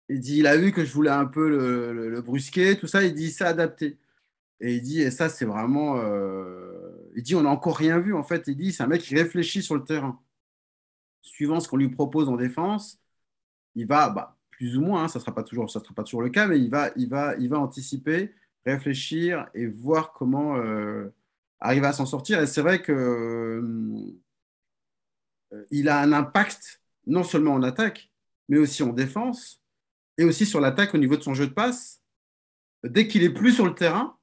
Il 0.09 0.21
dit, 0.21 0.39
il 0.39 0.47
a 0.47 0.57
vu 0.57 0.71
que 0.73 0.85
je 0.85 0.93
voulais 0.93 1.11
un 1.11 1.27
peu 1.27 1.49
le 1.49 2.21
brusquer, 2.21 2.77
tout 2.79 2.87
ça. 2.87 3.03
Il 3.05 3.15
dit, 3.15 3.25
il 3.25 3.31
s'est 3.31 3.45
adapté. 3.45 3.99
Et 4.61 4.75
il 4.75 4.83
dit, 4.83 5.01
et 5.03 5.11
ça, 5.11 5.29
c'est 5.29 5.45
vraiment. 5.45 5.99
euh, 5.99 7.11
Il 7.15 7.23
dit, 7.23 7.35
on 7.35 7.43
n'a 7.43 7.51
encore 7.51 7.77
rien 7.77 7.99
vu, 7.99 8.15
en 8.15 8.23
fait. 8.23 8.45
Il 8.47 8.57
dit, 8.57 8.73
c'est 8.73 8.83
un 8.83 8.87
mec 8.87 9.03
qui 9.03 9.15
réfléchit 9.15 9.63
sur 9.63 9.75
le 9.75 9.85
terrain. 9.85 10.21
Suivant 11.27 11.59
ce 11.61 11.69
qu'on 11.69 11.77
lui 11.77 11.89
propose 11.89 12.29
en 12.29 12.37
défense, 12.37 13.01
il 13.75 13.87
va, 13.87 14.09
bah, 14.11 14.37
plus 14.51 14.77
ou 14.79 14.81
moins, 14.81 15.05
hein, 15.05 15.09
ça 15.09 15.19
ne 15.19 15.23
sera, 15.23 15.35
pas 15.35 15.43
toujours- 15.43 16.23
le 16.23 16.31
cas, 16.31 16.47
mais 16.47 16.61
il 16.61 16.71
va, 16.71 17.59
anticiper, 17.59 18.33
réfléchir 18.65 19.49
et 19.55 19.67
voir 19.67 20.13
comment 20.13 20.57
euh, 20.57 21.13
arriver 21.61 21.87
à 21.87 21.93
s'en 21.93 22.07
sortir. 22.07 22.41
Et 22.41 22.47
c'est 22.47 22.63
vrai 22.63 22.81
que 22.81 22.93
euh, 22.93 24.13
a 25.89 26.01
un 26.01 26.13
impact 26.13 26.81
non 27.07 27.25
seulement 27.25 27.55
en 27.55 27.63
attaque, 27.63 28.11
mais 28.49 28.59
aussi 28.59 28.83
en 28.85 28.93
défense, 28.93 29.61
et 30.19 30.25
aussi 30.25 30.47
sur 30.47 30.61
l'attaque 30.61 30.95
au 30.95 30.99
niveau 30.99 31.17
de 31.17 31.23
son 31.23 31.35
jeu 31.35 31.49
de 31.49 31.53
passe. 31.53 32.03
Dès 32.85 33.09
qu'il 33.09 33.25
est 33.25 33.31
plus 33.31 33.53
sur 33.53 33.67
le 33.67 33.75
terrain, 33.75 34.17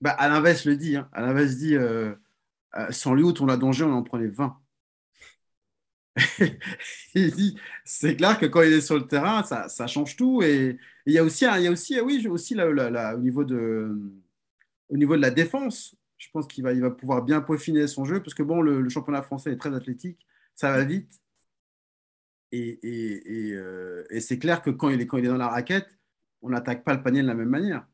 bah, 0.00 0.10
Alain 0.12 0.40
Vest 0.40 0.64
le 0.64 0.76
dit, 0.76 0.96
hein, 0.96 1.08
Alain 1.12 1.34
dit, 1.44 1.76
euh, 1.76 2.14
sans 2.90 3.14
lui, 3.14 3.24
au 3.24 3.32
tournoi 3.32 3.56
d'Angers, 3.56 3.84
on 3.84 3.92
en 3.92 4.02
prenait 4.02 4.28
20. 4.28 4.56
Il 7.14 7.30
dit, 7.32 7.56
c'est 7.84 8.16
clair 8.16 8.38
que 8.38 8.46
quand 8.46 8.62
il 8.62 8.72
est 8.72 8.80
sur 8.80 8.96
le 8.96 9.06
terrain, 9.06 9.42
ça, 9.44 9.68
ça 9.68 9.86
change 9.86 10.16
tout. 10.16 10.42
Et 10.42 10.78
et 11.08 11.10
il 11.10 11.12
y 11.12 11.18
a 11.18 11.24
aussi, 11.24 11.44
il 11.44 11.62
y 11.62 11.66
a 11.68 11.70
aussi, 11.70 12.00
oui, 12.00 12.20
j'ai 12.20 12.28
aussi 12.28 12.56
au, 12.60 13.18
niveau 13.20 13.44
de, 13.44 13.96
au 14.88 14.96
niveau 14.96 15.14
de 15.16 15.20
la 15.22 15.30
défense, 15.30 15.94
je 16.18 16.28
pense 16.32 16.48
qu'il 16.48 16.64
va, 16.64 16.72
il 16.72 16.80
va 16.80 16.90
pouvoir 16.90 17.22
bien 17.22 17.40
peaufiner 17.40 17.86
son 17.86 18.04
jeu 18.04 18.20
parce 18.22 18.34
que 18.34 18.42
bon, 18.42 18.60
le, 18.60 18.80
le 18.80 18.88
championnat 18.88 19.22
français 19.22 19.52
est 19.52 19.56
très 19.56 19.72
athlétique, 19.74 20.26
ça 20.54 20.72
va 20.72 20.84
vite. 20.84 21.10
Et, 22.52 22.78
et- 22.82 23.48
et, 23.48 23.52
euh, 23.54 24.04
et 24.10 24.20
c'est 24.20 24.38
clair 24.38 24.62
que 24.62 24.70
quand 24.70 24.88
il 24.88 25.00
est, 25.00 25.06
quand 25.06 25.18
il 25.18 25.24
est 25.24 25.28
dans 25.28 25.36
la 25.36 25.48
raquette, 25.48 25.88
on 26.42 26.50
n'attaque 26.50 26.84
pas 26.84 26.94
le 26.94 27.02
panier 27.02 27.22
de 27.22 27.26
la 27.26 27.34
même 27.34 27.48
manière. 27.48 27.86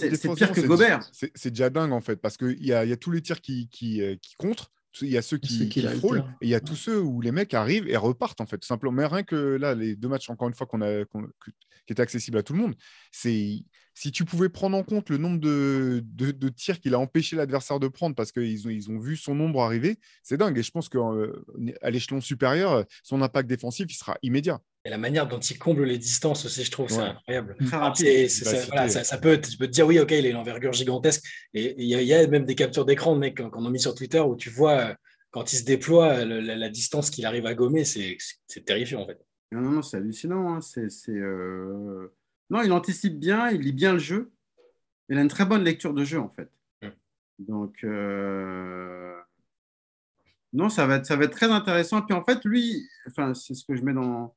C'est- 0.00 0.10
pire 0.34 0.48
que 0.54 0.60
Gobert. 0.68 1.00
C'est 1.34 1.50
déjà 1.50 1.70
dingue 1.70 1.92
en 1.92 2.00
fait, 2.00 2.16
parce 2.16 2.36
qu'il 2.36 2.64
y 2.64 2.72
a, 2.72 2.84
y 2.84 2.92
a 2.92 2.96
tous 2.96 3.10
les 3.10 3.20
tirs 3.22 3.40
qui, 3.40 3.68
qui, 3.68 4.02
euh, 4.02 4.16
qui. 4.16 4.36
Il 5.02 5.08
y 5.08 5.16
a 5.16 5.22
ceux 5.22 5.38
qui, 5.38 5.52
Ceux 5.56 5.64
qui 5.66 5.80
frôlent 5.98 6.18
et 6.40 6.46
il 6.46 6.50
y 6.50 6.54
a 6.54 6.60
tous 6.60 6.74
ceux 6.76 7.00
où 7.00 7.20
les 7.20 7.30
mecs 7.32 7.54
arrivent 7.54 7.86
et 7.88 7.96
repartent 7.96 8.40
en 8.40 8.46
fait, 8.46 8.58
tout 8.58 8.66
simplement. 8.66 8.92
Mais 8.92 9.06
rien 9.06 9.22
que 9.22 9.36
là, 9.36 9.74
les 9.74 9.94
deux 9.96 10.08
matchs, 10.08 10.28
encore 10.30 10.48
une 10.48 10.54
fois, 10.54 10.66
qu'on 10.66 10.80
a, 10.82 11.04
que- 11.04 11.50
qui 11.94 12.00
accessibles 12.00 12.38
à 12.38 12.42
tout 12.42 12.52
le 12.52 12.60
monde, 12.60 12.74
c'est 13.12 13.64
si 13.94 14.12
tu 14.12 14.24
pouvais 14.24 14.48
prendre 14.48 14.76
en 14.76 14.82
compte 14.82 15.10
le 15.10 15.18
nombre 15.18 15.40
de, 15.40 16.02
de, 16.14 16.48
tirs 16.48 16.80
qu'il 16.80 16.94
a 16.94 16.98
empêché 16.98 17.36
l'adversaire 17.36 17.80
de 17.80 17.88
prendre 17.88 18.14
parce 18.14 18.32
qu'ils 18.32 18.66
ont, 18.66 18.70
ils 18.70 18.90
ont 18.90 18.98
vu 18.98 19.16
son 19.16 19.34
nombre 19.34 19.60
arriver, 19.60 19.98
c'est 20.22 20.36
dingue. 20.36 20.56
Et 20.56 20.62
je 20.62 20.70
pense 20.70 20.88
qu'à 20.88 20.98
euh, 20.98 21.44
l'échelon 21.82 22.20
supérieur, 22.20 22.84
son 23.02 23.20
impact 23.20 23.48
défensif, 23.48 23.86
il 23.90 23.94
sera 23.94 24.16
immédiat. 24.22 24.60
Et 24.86 24.90
la 24.90 24.96
manière 24.96 25.28
dont 25.28 25.38
il 25.38 25.58
comble 25.58 25.84
les 25.84 25.98
distances 25.98 26.46
aussi, 26.46 26.64
je 26.64 26.70
trouve, 26.70 26.88
c'est 26.88 27.00
incroyable. 27.00 27.56
Très 27.66 27.76
rapide. 27.76 28.30
ça, 28.30 29.18
peut, 29.18 29.38
tu 29.38 29.58
peux 29.58 29.66
te 29.66 29.72
dire, 29.72 29.86
oui, 29.86 29.98
ok, 29.98 30.12
il 30.12 30.24
a 30.24 30.30
une 30.30 30.36
envergure 30.36 30.72
gigantesque. 30.72 31.22
Et 31.52 31.74
il 31.76 31.86
y, 31.86 32.14
a 32.14 32.26
même 32.26 32.46
des 32.46 32.54
captures 32.54 32.86
d'écran 32.86 33.14
de 33.14 33.20
mecs 33.20 33.36
qu'on 33.36 33.66
a 33.66 33.70
mis 33.70 33.80
sur 33.80 33.94
Twitter 33.94 34.20
où 34.20 34.36
tu 34.36 34.48
vois, 34.48 34.78
euh, 34.78 34.94
quand 35.30 35.52
il 35.52 35.56
se 35.56 35.64
déploie, 35.64 36.24
la, 36.24 36.68
distance 36.70 37.10
qu'il 37.10 37.26
arrive 37.26 37.44
à 37.44 37.54
gommer, 37.54 37.84
c'est 37.84 38.16
terrifiant 38.64 39.02
en 39.02 39.06
fait. 39.06 39.18
Non, 39.52 39.62
non, 39.62 39.82
c'est 39.82 39.96
hallucinant. 39.96 40.54
Hein. 40.54 40.60
C'est, 40.60 40.88
euh, 41.10 42.08
Non, 42.50 42.62
il 42.62 42.72
anticipe 42.72 43.18
bien, 43.18 43.50
il 43.50 43.60
lit 43.60 43.72
bien 43.72 43.94
le 43.94 43.98
jeu. 43.98 44.30
Il 45.08 45.18
a 45.18 45.22
une 45.22 45.28
très 45.28 45.44
bonne 45.44 45.64
lecture 45.64 45.92
de 45.92 46.04
jeu, 46.04 46.20
en 46.20 46.28
fait. 46.30 46.50
Mm. 46.82 46.88
Donc, 47.40 47.84
euh, 47.84 49.18
non, 50.52 50.68
ça 50.68 50.86
va, 50.86 50.96
être, 50.96 51.06
ça 51.06 51.16
va 51.16 51.24
être 51.24 51.32
très 51.32 51.50
intéressant. 51.50 52.02
Puis 52.02 52.14
en 52.14 52.24
fait, 52.24 52.44
lui, 52.44 52.88
enfin, 53.06 53.34
c'est 53.34 53.54
ce 53.54 53.64
que 53.64 53.74
je 53.74 53.82
mets 53.82 53.92
dans. 53.92 54.34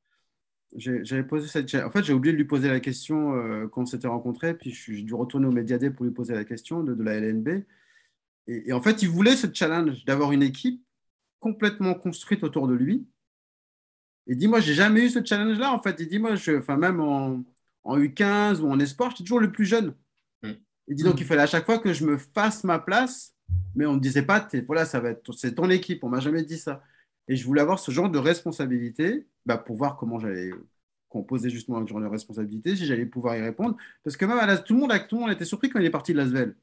J'avais 0.76 1.22
posé 1.22 1.46
cette. 1.48 1.72
En 1.76 1.90
fait, 1.90 2.02
j'ai 2.02 2.12
oublié 2.12 2.32
de 2.32 2.38
lui 2.38 2.46
poser 2.46 2.68
la 2.68 2.80
question 2.80 3.34
euh, 3.36 3.68
quand 3.68 3.82
on 3.82 3.86
s'était 3.86 4.08
rencontrés. 4.08 4.54
Puis 4.54 4.72
j'ai 4.72 5.02
dû 5.02 5.14
retourner 5.14 5.46
au 5.46 5.52
Médiadé 5.52 5.90
pour 5.90 6.04
lui 6.04 6.12
poser 6.12 6.34
la 6.34 6.44
question 6.44 6.82
de, 6.82 7.00
la 7.02 7.20
LNB. 7.20 7.64
Et, 8.48 8.68
et, 8.68 8.72
en 8.72 8.82
fait, 8.82 9.02
il 9.02 9.08
voulait 9.08 9.36
ce 9.36 9.46
challenge 9.52 10.04
d'avoir 10.04 10.32
une 10.32 10.42
équipe 10.42 10.82
complètement 11.38 11.94
construite 11.94 12.42
autour 12.42 12.66
de 12.68 12.74
lui 12.74 13.06
il 14.26 14.36
dit, 14.36 14.48
moi, 14.48 14.60
j'ai 14.60 14.74
jamais 14.74 15.04
eu 15.04 15.10
ce 15.10 15.24
challenge-là, 15.24 15.72
en 15.72 15.78
fait. 15.78 15.96
Il 16.00 16.08
dit, 16.08 16.18
moi, 16.18 16.34
je, 16.34 16.52
enfin, 16.58 16.76
même 16.76 17.00
en, 17.00 17.44
en 17.84 17.98
U15 17.98 18.60
ou 18.60 18.70
en 18.70 18.78
espoir, 18.80 19.10
j'étais 19.10 19.24
toujours 19.24 19.40
le 19.40 19.52
plus 19.52 19.66
jeune. 19.66 19.94
Mm. 20.42 20.52
Il 20.88 20.96
dit, 20.96 21.02
donc, 21.02 21.20
il 21.20 21.26
fallait 21.26 21.42
à 21.42 21.46
chaque 21.46 21.66
fois 21.66 21.78
que 21.78 21.92
je 21.92 22.04
me 22.04 22.16
fasse 22.16 22.64
ma 22.64 22.78
place, 22.78 23.34
mais 23.74 23.86
on 23.86 23.92
ne 23.92 23.96
me 23.96 24.00
disait 24.00 24.22
pas, 24.22 24.46
voilà, 24.66 24.84
ça 24.84 25.00
va 25.00 25.10
être, 25.10 25.32
c'est 25.32 25.54
ton 25.54 25.68
équipe, 25.70 26.02
on 26.04 26.08
m'a 26.08 26.20
jamais 26.20 26.42
dit 26.42 26.58
ça. 26.58 26.82
Et 27.28 27.36
je 27.36 27.44
voulais 27.44 27.60
avoir 27.60 27.78
ce 27.78 27.90
genre 27.90 28.10
de 28.10 28.18
responsabilité 28.18 29.26
bah, 29.46 29.58
pour 29.58 29.76
voir 29.76 29.96
comment 29.96 30.18
j'allais 30.18 30.50
composer 31.08 31.48
justement 31.48 31.78
un 31.78 31.86
genre 31.86 32.00
de 32.00 32.06
responsabilité, 32.06 32.74
si 32.76 32.86
j'allais 32.86 33.06
pouvoir 33.06 33.36
y 33.36 33.40
répondre. 33.40 33.76
Parce 34.02 34.16
que 34.16 34.24
même 34.24 34.38
à 34.38 34.56
tout, 34.58 34.74
le 34.74 34.80
monde, 34.80 34.92
tout 35.08 35.16
le 35.16 35.22
monde 35.22 35.30
était 35.30 35.44
surpris 35.44 35.70
quand 35.70 35.78
il 35.78 35.86
est 35.86 35.90
parti 35.90 36.12
de 36.12 36.18
Lasvel. 36.18 36.56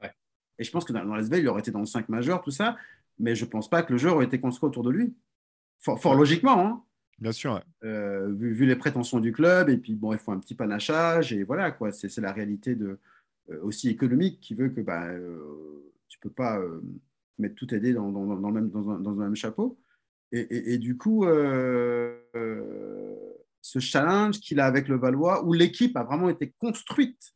Ouais. 0.00 0.12
Et 0.58 0.64
je 0.64 0.70
pense 0.70 0.84
que 0.84 0.92
dans, 0.92 1.04
dans 1.04 1.14
Lasvel, 1.14 1.40
il 1.40 1.48
aurait 1.48 1.60
été 1.60 1.70
dans 1.70 1.80
le 1.80 1.86
5 1.86 2.08
majeur, 2.08 2.42
tout 2.42 2.50
ça, 2.50 2.76
mais 3.18 3.34
je 3.34 3.44
ne 3.44 3.50
pense 3.50 3.70
pas 3.70 3.82
que 3.82 3.92
le 3.92 3.98
jeu 3.98 4.10
aurait 4.10 4.24
été 4.24 4.40
construit 4.40 4.66
autour 4.66 4.82
de 4.82 4.90
lui. 4.90 5.14
Fort, 5.78 6.00
fort 6.00 6.14
logiquement. 6.14 6.66
Hein. 6.66 6.82
Bien 7.18 7.32
sûr. 7.32 7.62
Euh, 7.84 8.32
vu, 8.32 8.66
les 8.66 8.76
prétentions 8.76 9.20
du 9.20 9.32
club, 9.32 9.68
et 9.68 9.76
puis 9.76 9.94
bon, 9.94 10.12
il 10.12 10.18
faut 10.18 10.32
un 10.32 10.40
petit 10.40 10.54
panachage, 10.54 11.32
et 11.32 11.44
voilà, 11.44 11.70
quoi. 11.70 11.92
C'est 11.92 12.16
la 12.18 12.32
réalité 12.32 12.74
de, 12.74 12.98
euh, 13.50 13.60
aussi 13.62 13.88
économique 13.88 14.40
qui 14.40 14.54
veut 14.54 14.70
que 14.70 14.80
bah, 14.80 15.06
euh, 15.06 15.92
tu 16.08 16.18
ne 16.18 16.22
peux 16.22 16.34
pas 16.34 16.60
mettre 17.38 17.54
tout 17.54 17.72
aider 17.74 17.92
dans, 17.92 18.10
dans, 18.10 18.26
dans, 18.26 18.48
le 18.48 18.54
même, 18.54 18.70
dans, 18.70 18.90
un, 18.90 18.98
dans 18.98 19.20
un 19.20 19.24
même 19.24 19.36
chapeau. 19.36 19.78
Et, 20.32 20.72
et, 20.74 20.78
du 20.78 20.96
coup, 20.96 21.24
ce 23.60 23.78
challenge 23.78 24.40
qu'il 24.40 24.60
a 24.60 24.66
avec 24.66 24.88
le 24.88 24.96
Valois, 24.96 25.44
où 25.44 25.52
l'équipe 25.52 25.96
a 25.96 26.04
vraiment 26.04 26.30
été 26.30 26.50
construite 26.58 27.34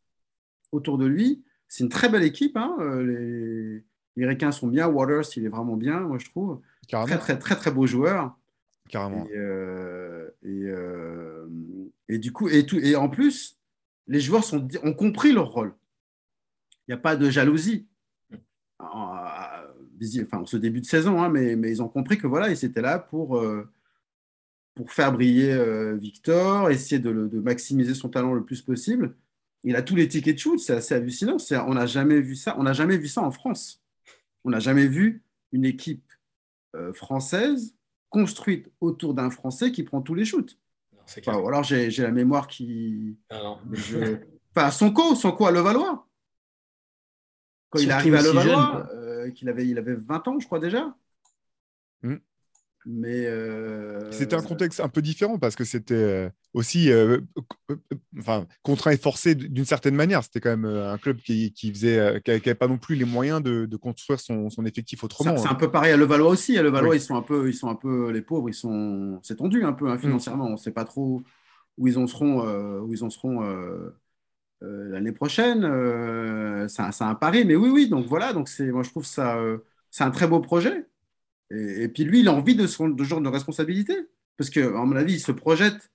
autour 0.72 0.96
de 0.96 1.06
lui, 1.06 1.44
c'est 1.68 1.84
une 1.84 1.90
très 1.90 2.08
belle 2.08 2.22
équipe. 2.22 2.56
Hein, 2.56 2.76
les, 3.04 3.84
les 4.16 4.26
Ricains 4.26 4.52
sont 4.52 4.68
bien, 4.68 4.88
Waters, 4.88 5.24
il 5.36 5.44
est 5.44 5.48
vraiment 5.48 5.76
bien, 5.76 6.00
moi 6.00 6.18
je 6.18 6.28
trouve. 6.30 6.60
Très, 6.88 7.18
très, 7.18 7.38
très, 7.38 7.56
très 7.56 7.70
beau 7.70 7.86
joueur. 7.86 8.36
Carrément. 8.88 9.26
Et, 9.26 9.36
euh, 9.36 10.30
euh, 10.44 11.46
et, 12.08 12.18
du 12.18 12.32
coup, 12.32 12.48
et, 12.48 12.66
tout, 12.66 12.78
et 12.78 12.96
en 12.96 13.08
plus, 13.08 13.58
les 14.06 14.20
joueurs 14.20 14.44
sont, 14.44 14.68
ont 14.82 14.94
compris 14.94 15.32
leur 15.32 15.50
rôle. 15.50 15.74
Il 16.86 16.92
n'y 16.92 16.94
a 16.94 17.00
pas 17.00 17.16
de 17.16 17.28
jalousie. 17.30 17.86
Enfin, 18.78 20.38
en 20.38 20.46
ce 20.46 20.56
début 20.56 20.80
de 20.80 20.86
saison, 20.86 21.22
hein, 21.22 21.30
mais, 21.30 21.56
mais, 21.56 21.70
ils 21.70 21.82
ont 21.82 21.88
compris 21.88 22.18
que 22.18 22.26
voilà, 22.26 22.50
ils 22.50 22.64
étaient 22.64 22.82
là 22.82 22.98
pour, 22.98 23.38
euh, 23.38 23.68
pour 24.74 24.92
faire 24.92 25.12
briller 25.12 25.56
Victor, 25.96 26.70
essayer 26.70 27.00
de, 27.00 27.12
de, 27.12 27.40
maximiser 27.40 27.94
son 27.94 28.10
talent 28.10 28.34
le 28.34 28.44
plus 28.44 28.62
possible. 28.62 29.16
Il 29.64 29.74
a 29.74 29.82
tous 29.82 29.96
les 29.96 30.06
tickets 30.06 30.36
de 30.36 30.40
shoot, 30.40 30.60
c'est 30.60 30.74
assez 30.74 30.94
hallucinant. 30.94 31.38
On 31.66 31.74
n'a 31.74 31.86
jamais 31.86 32.20
vu 32.20 32.36
ça. 32.36 32.56
On 32.58 32.62
n'a 32.62 32.74
jamais 32.74 32.98
vu 32.98 33.08
ça 33.08 33.22
en 33.22 33.32
France. 33.32 33.82
On 34.44 34.50
n'a 34.50 34.60
jamais 34.60 34.86
vu 34.86 35.24
une 35.50 35.64
équipe 35.64 36.04
française 36.92 37.74
construite 38.10 38.70
autour 38.80 39.14
d'un 39.14 39.30
Français 39.30 39.72
qui 39.72 39.82
prend 39.82 40.00
tous 40.00 40.14
les 40.14 40.24
shoots. 40.24 40.58
Enfin, 41.18 41.38
ou 41.38 41.48
alors 41.48 41.62
j'ai 41.62 41.90
la 41.90 42.10
mémoire 42.10 42.48
qui. 42.48 43.16
Ah 43.30 43.58
je... 43.72 44.18
Enfin, 44.54 44.70
Sonko, 44.70 45.14
Sonko 45.14 45.46
à 45.46 45.50
Levallois. 45.52 46.06
Quand 47.70 47.78
il 47.78 47.90
arrive 47.90 48.14
à 48.14 48.22
Levallois, 48.22 48.88
euh, 48.92 49.30
qu'il 49.30 49.48
avait, 49.48 49.66
il 49.66 49.78
avait 49.78 49.94
20 49.94 50.28
ans, 50.28 50.40
je 50.40 50.46
crois 50.46 50.58
déjà. 50.58 50.96
Hmm. 52.02 52.16
Mais 52.86 53.26
euh, 53.26 54.12
c'était 54.12 54.36
un 54.36 54.42
contexte 54.42 54.78
un 54.78 54.88
peu 54.88 55.02
différent 55.02 55.38
parce 55.38 55.56
que 55.56 55.64
c'était 55.64 55.94
euh, 55.94 56.30
aussi 56.54 56.92
euh, 56.92 57.20
enfin, 58.18 58.46
contraint 58.62 58.92
et 58.92 58.96
forcé 58.96 59.34
d'une 59.34 59.64
certaine 59.64 59.94
manière. 59.94 60.22
C'était 60.22 60.40
quand 60.40 60.56
même 60.56 60.64
un 60.64 60.98
club 60.98 61.18
qui, 61.18 61.52
qui 61.52 61.72
faisait, 61.72 62.20
qui 62.24 62.30
n'avait 62.30 62.54
pas 62.54 62.68
non 62.68 62.78
plus 62.78 62.96
les 62.96 63.04
moyens 63.04 63.42
de, 63.42 63.66
de 63.66 63.76
construire 63.76 64.20
son, 64.20 64.50
son, 64.50 64.64
effectif 64.64 65.04
autrement. 65.04 65.36
C'est 65.36 65.48
un 65.48 65.54
peu 65.54 65.70
pareil 65.70 65.92
à 65.92 65.96
Levallois 65.96 66.30
aussi. 66.30 66.58
À 66.58 66.62
Levallois, 66.62 66.96
ils 66.96 67.00
sont 67.00 67.16
un 67.16 67.22
peu, 67.22 67.48
ils 67.48 67.54
sont 67.54 67.68
un 67.68 67.74
peu 67.74 68.10
les 68.10 68.22
pauvres. 68.22 68.48
Ils 68.48 68.54
sont, 68.54 69.20
c'est 69.22 69.36
tendu 69.36 69.64
un 69.64 69.72
peu 69.72 69.88
hein, 69.88 69.98
financièrement. 69.98 70.46
On 70.46 70.52
ne 70.52 70.56
sait 70.56 70.72
pas 70.72 70.84
trop 70.84 71.22
où 71.78 71.88
ils 71.88 71.98
en 71.98 72.06
seront, 72.06 72.42
où 72.80 72.92
ils 72.92 73.04
en 73.04 73.10
seront 73.10 73.40
l'année 74.60 75.12
prochaine. 75.12 75.62
c'est 76.68 76.82
un, 76.82 77.08
un, 77.08 77.14
pari, 77.14 77.44
mais 77.44 77.56
oui, 77.56 77.70
oui. 77.70 77.88
Donc 77.88 78.06
voilà. 78.06 78.32
Donc 78.32 78.48
c'est, 78.48 78.70
moi 78.70 78.82
je 78.82 78.90
trouve 78.90 79.04
ça, 79.04 79.38
c'est 79.90 80.04
un 80.04 80.10
très 80.10 80.26
beau 80.26 80.40
projet. 80.40 80.86
Et, 81.50 81.88
puis 81.88 82.04
lui, 82.04 82.20
il 82.20 82.28
a 82.28 82.32
envie 82.32 82.56
de 82.56 82.66
ce 82.66 82.82
genre 83.04 83.20
de 83.20 83.28
responsabilité. 83.28 83.94
Parce 84.36 84.50
qu'à 84.50 84.68
mon 84.68 84.96
avis, 84.96 85.14
il 85.14 85.20
se 85.20 85.32
projette 85.32 85.90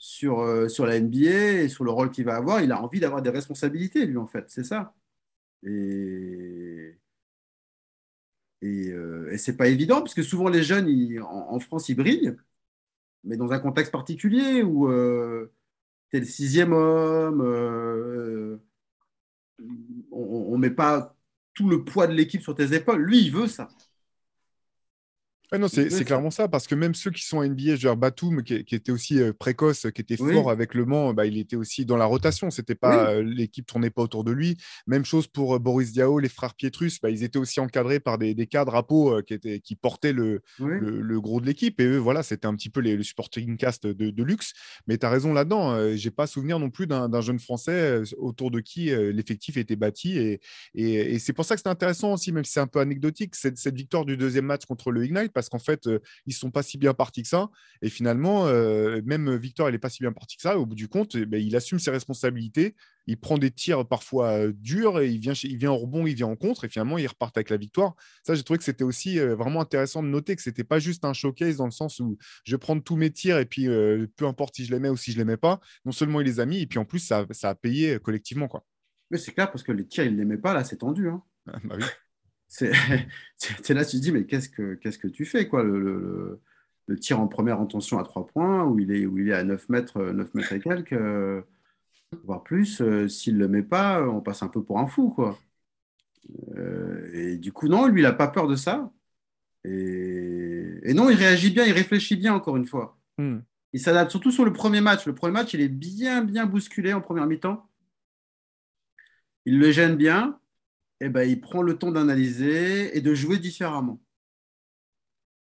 sur, 0.00 0.40
euh, 0.40 0.68
sur 0.68 0.86
la 0.86 0.96
NBA 1.00 1.62
et 1.64 1.68
sur 1.68 1.84
le 1.84 1.90
rôle 1.92 2.10
qu'il 2.10 2.24
va 2.24 2.36
avoir. 2.36 2.62
Il 2.62 2.72
a 2.72 2.82
envie 2.82 3.00
d'avoir 3.00 3.22
des 3.22 3.30
responsabilités, 3.30 4.06
lui, 4.06 4.16
en 4.18 4.26
fait. 4.26 4.46
C'est 4.50 4.64
ça. 4.64 4.94
Et, 5.64 6.98
et, 8.62 8.90
euh, 8.90 9.36
c'est 9.38 9.56
pas 9.56 9.68
évident, 9.68 10.00
parce 10.00 10.14
que 10.14 10.22
souvent 10.22 10.48
les 10.48 10.62
jeunes, 10.62 10.88
en, 11.22 11.58
France, 11.60 11.88
ils 11.88 11.94
brillent, 11.94 12.36
mais 13.24 13.36
dans 13.36 13.52
un 13.52 13.60
contexte 13.60 13.92
particulier 13.92 14.62
où 14.62 14.88
euh, 14.90 15.52
tu 16.10 16.18
es 16.18 16.20
le 16.20 16.26
sixième 16.26 16.72
homme, 16.74 17.42
euh, 17.42 18.58
on 20.12 20.56
ne 20.56 20.60
met 20.60 20.70
pas 20.70 21.16
tout 21.54 21.68
le 21.68 21.84
poids 21.84 22.06
de 22.06 22.14
l'équipe 22.14 22.42
sur 22.42 22.54
tes 22.54 22.74
épaules. 22.74 23.02
Lui, 23.02 23.20
il 23.22 23.32
veut 23.32 23.46
ça 23.48 23.68
non, 25.58 25.68
c'est 25.68 26.04
clairement 26.04 26.30
ça, 26.30 26.46
parce 26.46 26.66
que 26.68 26.76
même 26.76 26.94
ceux 26.94 27.10
qui 27.10 27.24
sont 27.24 27.42
NBA, 27.42 27.76
genre 27.76 27.96
Batum, 27.96 28.42
qui, 28.42 28.64
qui, 28.64 28.74
était 28.76 28.92
aussi 28.92 29.20
euh, 29.20 29.32
précoce, 29.32 29.86
qui 29.92 30.00
était 30.00 30.16
fort 30.16 30.50
avec 30.50 30.74
Le 30.74 30.84
Mans, 30.84 31.12
bah, 31.12 31.26
il 31.26 31.38
était 31.38 31.56
aussi 31.56 31.84
dans 31.84 31.96
la 31.96 32.04
rotation. 32.04 32.50
C'était 32.50 32.76
pas 32.76 33.10
euh, 33.10 33.22
l'équipe 33.22 33.66
tournait 33.66 33.90
pas 33.90 34.02
autour 34.02 34.22
de 34.22 34.30
lui. 34.30 34.56
Même 34.86 35.04
chose 35.04 35.26
pour 35.26 35.56
euh, 35.56 35.58
Boris 35.58 35.92
Diaw, 35.92 36.20
les 36.20 36.28
frères 36.28 36.54
Pietrus, 36.54 37.00
bah, 37.00 37.10
ils 37.10 37.24
étaient 37.24 37.38
aussi 37.38 37.58
encadrés 37.58 37.98
par 37.98 38.18
des, 38.18 38.34
cadres 38.46 38.76
à 38.76 38.86
peau 38.86 39.20
qui, 39.22 39.34
étaient, 39.34 39.60
qui 39.60 39.74
portaient 39.74 40.12
le, 40.12 40.42
le, 40.58 41.20
gros 41.20 41.40
de 41.40 41.46
l'équipe. 41.46 41.80
Et 41.80 41.84
eux, 41.84 41.98
voilà, 41.98 42.22
c'était 42.22 42.46
un 42.46 42.54
petit 42.54 42.70
peu 42.70 42.80
les, 42.80 42.96
le 42.96 43.02
supporting 43.02 43.56
cast 43.56 43.86
de, 43.86 44.22
luxe. 44.22 44.52
Mais 44.86 44.98
tu 44.98 45.06
as 45.06 45.10
raison 45.10 45.32
là-dedans. 45.32 45.96
J'ai 45.96 46.10
pas 46.10 46.26
souvenir 46.26 46.58
non 46.58 46.70
plus 46.70 46.86
d'un 46.86 47.20
jeune 47.20 47.38
Français 47.38 48.02
autour 48.18 48.50
de 48.50 48.60
qui 48.60 48.86
l'effectif 48.86 49.56
était 49.56 49.76
bâti. 49.76 50.18
Et, 50.18 50.40
et, 50.74 51.18
c'est 51.18 51.32
pour 51.32 51.44
ça 51.44 51.54
que 51.56 51.62
c'est 51.62 51.68
intéressant 51.68 52.12
aussi, 52.12 52.32
même 52.32 52.44
si 52.44 52.52
c'est 52.52 52.60
un 52.60 52.66
peu 52.66 52.80
anecdotique, 52.80 53.34
cette, 53.34 53.58
cette 53.58 53.76
victoire 53.76 54.04
du 54.04 54.16
deuxième 54.16 54.46
match 54.46 54.64
contre 54.66 54.90
le 54.90 55.04
Ignite 55.04 55.32
parce 55.40 55.48
qu'en 55.48 55.58
fait, 55.58 55.86
euh, 55.86 55.98
ils 56.26 56.30
ne 56.30 56.34
sont 56.34 56.50
pas 56.50 56.62
si 56.62 56.78
bien 56.78 56.94
partis 56.94 57.22
que 57.22 57.28
ça. 57.28 57.50
Et 57.82 57.88
finalement, 57.88 58.46
euh, 58.46 59.00
même 59.04 59.36
Victor, 59.36 59.68
il 59.68 59.72
n'est 59.72 59.78
pas 59.78 59.90
si 59.90 60.02
bien 60.02 60.12
parti 60.12 60.36
que 60.36 60.42
ça. 60.42 60.58
Au 60.58 60.66
bout 60.66 60.74
du 60.74 60.88
compte, 60.88 61.14
eh 61.14 61.26
ben, 61.26 61.40
il 61.40 61.56
assume 61.56 61.78
ses 61.78 61.90
responsabilités. 61.90 62.74
Il 63.06 63.18
prend 63.18 63.38
des 63.38 63.50
tirs 63.50 63.86
parfois 63.86 64.28
euh, 64.28 64.52
durs 64.54 65.00
et 65.00 65.08
il 65.08 65.18
vient, 65.18 65.32
il 65.32 65.56
vient 65.56 65.70
en 65.70 65.78
rebond, 65.78 66.06
il 66.06 66.14
vient 66.14 66.26
en 66.26 66.36
contre. 66.36 66.64
Et 66.64 66.68
finalement, 66.68 66.98
il 66.98 67.06
repart 67.06 67.36
avec 67.36 67.50
la 67.50 67.56
victoire. 67.56 67.94
Ça, 68.24 68.34
j'ai 68.34 68.42
trouvé 68.42 68.58
que 68.58 68.64
c'était 68.64 68.84
aussi 68.84 69.18
vraiment 69.18 69.60
intéressant 69.60 70.02
de 70.02 70.08
noter 70.08 70.36
que 70.36 70.42
ce 70.42 70.50
n'était 70.50 70.64
pas 70.64 70.78
juste 70.78 71.04
un 71.04 71.12
showcase 71.12 71.56
dans 71.56 71.64
le 71.64 71.70
sens 71.70 72.00
où 72.00 72.18
je 72.44 72.52
vais 72.54 72.58
prendre 72.58 72.82
tous 72.82 72.96
mes 72.96 73.10
tirs 73.10 73.38
et 73.38 73.46
puis 73.46 73.66
peu 74.16 74.26
importe 74.26 74.56
si 74.56 74.64
je 74.64 74.72
les 74.72 74.78
mets 74.78 74.90
ou 74.90 74.96
si 74.96 75.12
je 75.12 75.18
les 75.18 75.24
mets 75.24 75.36
pas. 75.36 75.60
Non 75.84 75.92
seulement 75.92 76.20
il 76.20 76.26
les 76.26 76.40
a 76.40 76.46
mis, 76.46 76.60
et 76.60 76.66
puis 76.66 76.78
en 76.78 76.84
plus, 76.84 77.00
ça, 77.00 77.26
a 77.42 77.54
payé 77.54 77.98
collectivement. 77.98 78.48
Quoi. 78.48 78.64
Mais 79.10 79.18
c'est 79.18 79.32
clair 79.32 79.50
parce 79.50 79.62
que 79.62 79.72
les 79.72 79.86
tirs, 79.86 80.04
il 80.04 80.12
ne 80.12 80.18
les 80.18 80.24
met 80.24 80.38
pas. 80.38 80.54
Là, 80.54 80.64
c'est 80.64 80.76
tendu. 80.76 81.08
Hein. 81.08 81.22
bah 81.64 81.76
oui. 81.78 81.84
c'est 83.36 83.74
là 83.74 83.84
tu 83.84 83.96
te 83.96 84.02
dis 84.02 84.10
mais 84.10 84.24
qu'est-ce 84.24 84.48
que 84.48 84.74
qu'est-ce 84.74 84.98
que 84.98 85.06
tu 85.06 85.24
fais 85.24 85.46
quoi 85.46 85.62
le, 85.62 86.40
le, 86.88 86.98
tir 86.98 87.20
en 87.20 87.28
première 87.28 87.60
intention 87.60 88.00
à 88.00 88.02
3 88.02 88.26
points 88.26 88.64
où 88.64 88.80
il 88.80 88.90
est 88.90 89.06
où 89.06 89.18
il 89.18 89.28
est 89.28 89.34
à 89.34 89.44
9 89.44 89.68
mètres 89.68 90.02
9 90.02 90.34
mètres 90.34 90.52
et 90.52 90.60
quelques 90.60 90.92
euh, 90.92 91.42
voire 92.24 92.42
plus 92.42 92.80
euh, 92.80 93.06
s'il 93.06 93.38
le 93.38 93.46
met 93.46 93.62
pas 93.62 94.02
on 94.08 94.20
passe 94.20 94.42
un 94.42 94.48
peu 94.48 94.64
pour 94.64 94.80
un 94.80 94.88
fou 94.88 95.10
quoi. 95.10 95.38
Euh, 96.56 97.08
et 97.14 97.36
du 97.36 97.52
coup 97.52 97.68
non 97.68 97.86
lui 97.86 98.02
il 98.02 98.06
a 98.06 98.12
pas 98.12 98.28
peur 98.28 98.48
de 98.48 98.56
ça. 98.56 98.90
Et, 99.64 100.80
et, 100.82 100.94
non 100.94 101.08
il 101.08 101.16
réagit 101.16 101.50
bien 101.50 101.64
il 101.64 101.72
réfléchit 101.72 102.16
bien 102.16 102.34
encore 102.34 102.56
une 102.56 102.66
fois. 102.66 102.98
Hmm. 103.18 103.40
il 103.74 103.80
s'adapte 103.80 104.10
surtout 104.10 104.32
sur 104.32 104.44
le 104.44 104.52
premier 104.52 104.80
match. 104.80 105.06
Le 105.06 105.14
premier 105.14 105.34
match 105.34 105.54
il 105.54 105.60
est 105.60 105.68
bien 105.68 106.24
bien 106.24 106.46
bousculé 106.46 106.92
en 106.92 107.00
première 107.00 107.26
mi-temps. 107.28 107.64
Il 109.46 109.58
le 109.58 109.70
gêne 109.70 109.96
bien, 109.96 110.39
et 111.00 111.08
ben, 111.08 111.28
il 111.28 111.40
prend 111.40 111.62
le 111.62 111.78
temps 111.78 111.90
d'analyser 111.90 112.96
et 112.96 113.00
de 113.00 113.14
jouer 113.14 113.38
différemment. 113.38 114.00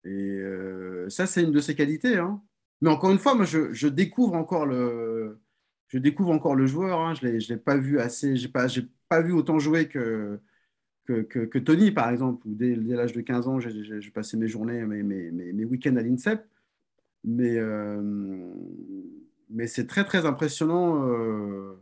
Et 0.05 0.09
euh, 0.09 1.09
ça, 1.09 1.25
c'est 1.27 1.43
une 1.43 1.51
de 1.51 1.59
ses 1.59 1.75
qualités. 1.75 2.17
Hein. 2.17 2.41
Mais 2.81 2.89
encore 2.89 3.11
une 3.11 3.19
fois, 3.19 3.37
je, 3.43 3.87
découvre 3.87 4.35
encore 4.35 4.65
le, 4.65 5.37
joueur. 6.65 7.01
Hein. 7.01 7.13
Je 7.13 7.27
ne 7.27 7.37
l'ai 7.37 7.57
pas 7.57 7.77
vu 7.77 7.99
assez, 7.99 8.37
je 8.37 8.47
n'ai 8.47 8.87
pas, 9.09 9.21
vu 9.21 9.33
autant 9.33 9.59
jouer 9.59 9.89
que, 9.89 10.39
Tony, 11.59 11.91
par 11.91 12.09
exemple, 12.09 12.47
où 12.47 12.55
dès, 12.55 12.75
l'âge 12.75 13.13
de 13.13 13.21
15 13.21 13.47
ans, 13.47 13.59
j'ai 13.59 14.11
passé 14.11 14.37
mes 14.37 14.47
journées, 14.47 14.85
mes 14.85 15.65
week-ends 15.65 15.97
à 15.97 16.01
l'INSEP. 16.01 16.45
Mais, 17.25 17.57
euh, 17.57 18.01
mais 19.49 19.67
c'est 19.67 19.87
très, 19.87 20.05
très 20.05 20.25
impressionnant 20.25 21.05
euh, 21.07 21.75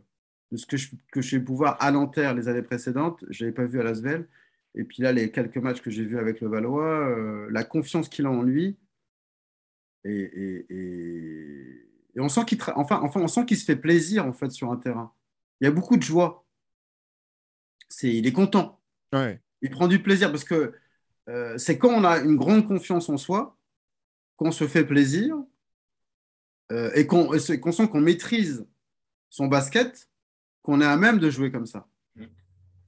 de 0.52 0.56
ce 0.56 0.66
que 0.66 0.76
je, 0.76 0.90
que 1.12 1.20
je 1.20 1.36
vais 1.36 1.44
pouvoir 1.44 1.76
à 1.80 1.90
Nanterre 1.90 2.34
les 2.34 2.48
années 2.48 2.62
précédentes. 2.62 3.24
Je 3.30 3.44
n'avais 3.44 3.54
pas 3.54 3.64
vu 3.64 3.80
à 3.80 3.82
Lasvel. 3.82 4.26
Et 4.74 4.84
puis 4.84 5.02
là, 5.02 5.12
les 5.12 5.30
quelques 5.30 5.56
matchs 5.56 5.80
que 5.80 5.90
j'ai 5.90 6.04
vus 6.04 6.18
avec 6.18 6.40
le 6.40 6.48
Valois, 6.48 7.08
euh, 7.08 7.48
la 7.50 7.64
confiance 7.64 8.08
qu'il 8.08 8.26
a 8.26 8.30
en 8.30 8.42
lui. 8.42 8.76
Et, 10.04 10.64
et, 10.70 12.20
on 12.20 12.28
sent 12.28 12.44
qu'il 12.46 12.58
enfin, 12.74 13.00
enfin, 13.02 13.20
on 13.20 13.28
sent 13.28 13.46
qu'il 13.46 13.56
se 13.56 13.64
fait 13.64 13.76
plaisir 13.76 14.26
en 14.26 14.32
fait 14.32 14.50
sur 14.50 14.72
un 14.72 14.76
terrain. 14.76 15.12
Il 15.60 15.64
y 15.64 15.68
a 15.68 15.70
beaucoup 15.70 15.96
de 15.96 16.02
joie. 16.02 16.44
C'est, 17.88 18.12
il 18.12 18.26
est 18.26 18.32
content. 18.32 18.80
Ouais. 19.12 19.40
Il 19.62 19.70
prend 19.70 19.88
du 19.88 20.02
plaisir 20.02 20.30
parce 20.30 20.44
que 20.44 20.74
euh, 21.28 21.58
c'est 21.58 21.78
quand 21.78 21.90
on 21.90 22.04
a 22.04 22.18
une 22.18 22.36
grande 22.36 22.66
confiance 22.66 23.08
en 23.08 23.16
soi 23.16 23.56
qu'on 24.36 24.52
se 24.52 24.66
fait 24.66 24.84
plaisir 24.84 25.36
euh, 26.72 26.90
et 26.94 27.06
qu'on, 27.06 27.28
qu'on 27.60 27.72
sent 27.72 27.88
qu'on 27.88 28.00
maîtrise 28.00 28.66
son 29.30 29.46
basket, 29.46 30.07
qu'on 30.68 30.82
est 30.82 30.84
à 30.84 30.98
même 30.98 31.18
de 31.18 31.30
jouer 31.30 31.50
comme 31.50 31.64
ça. 31.64 31.88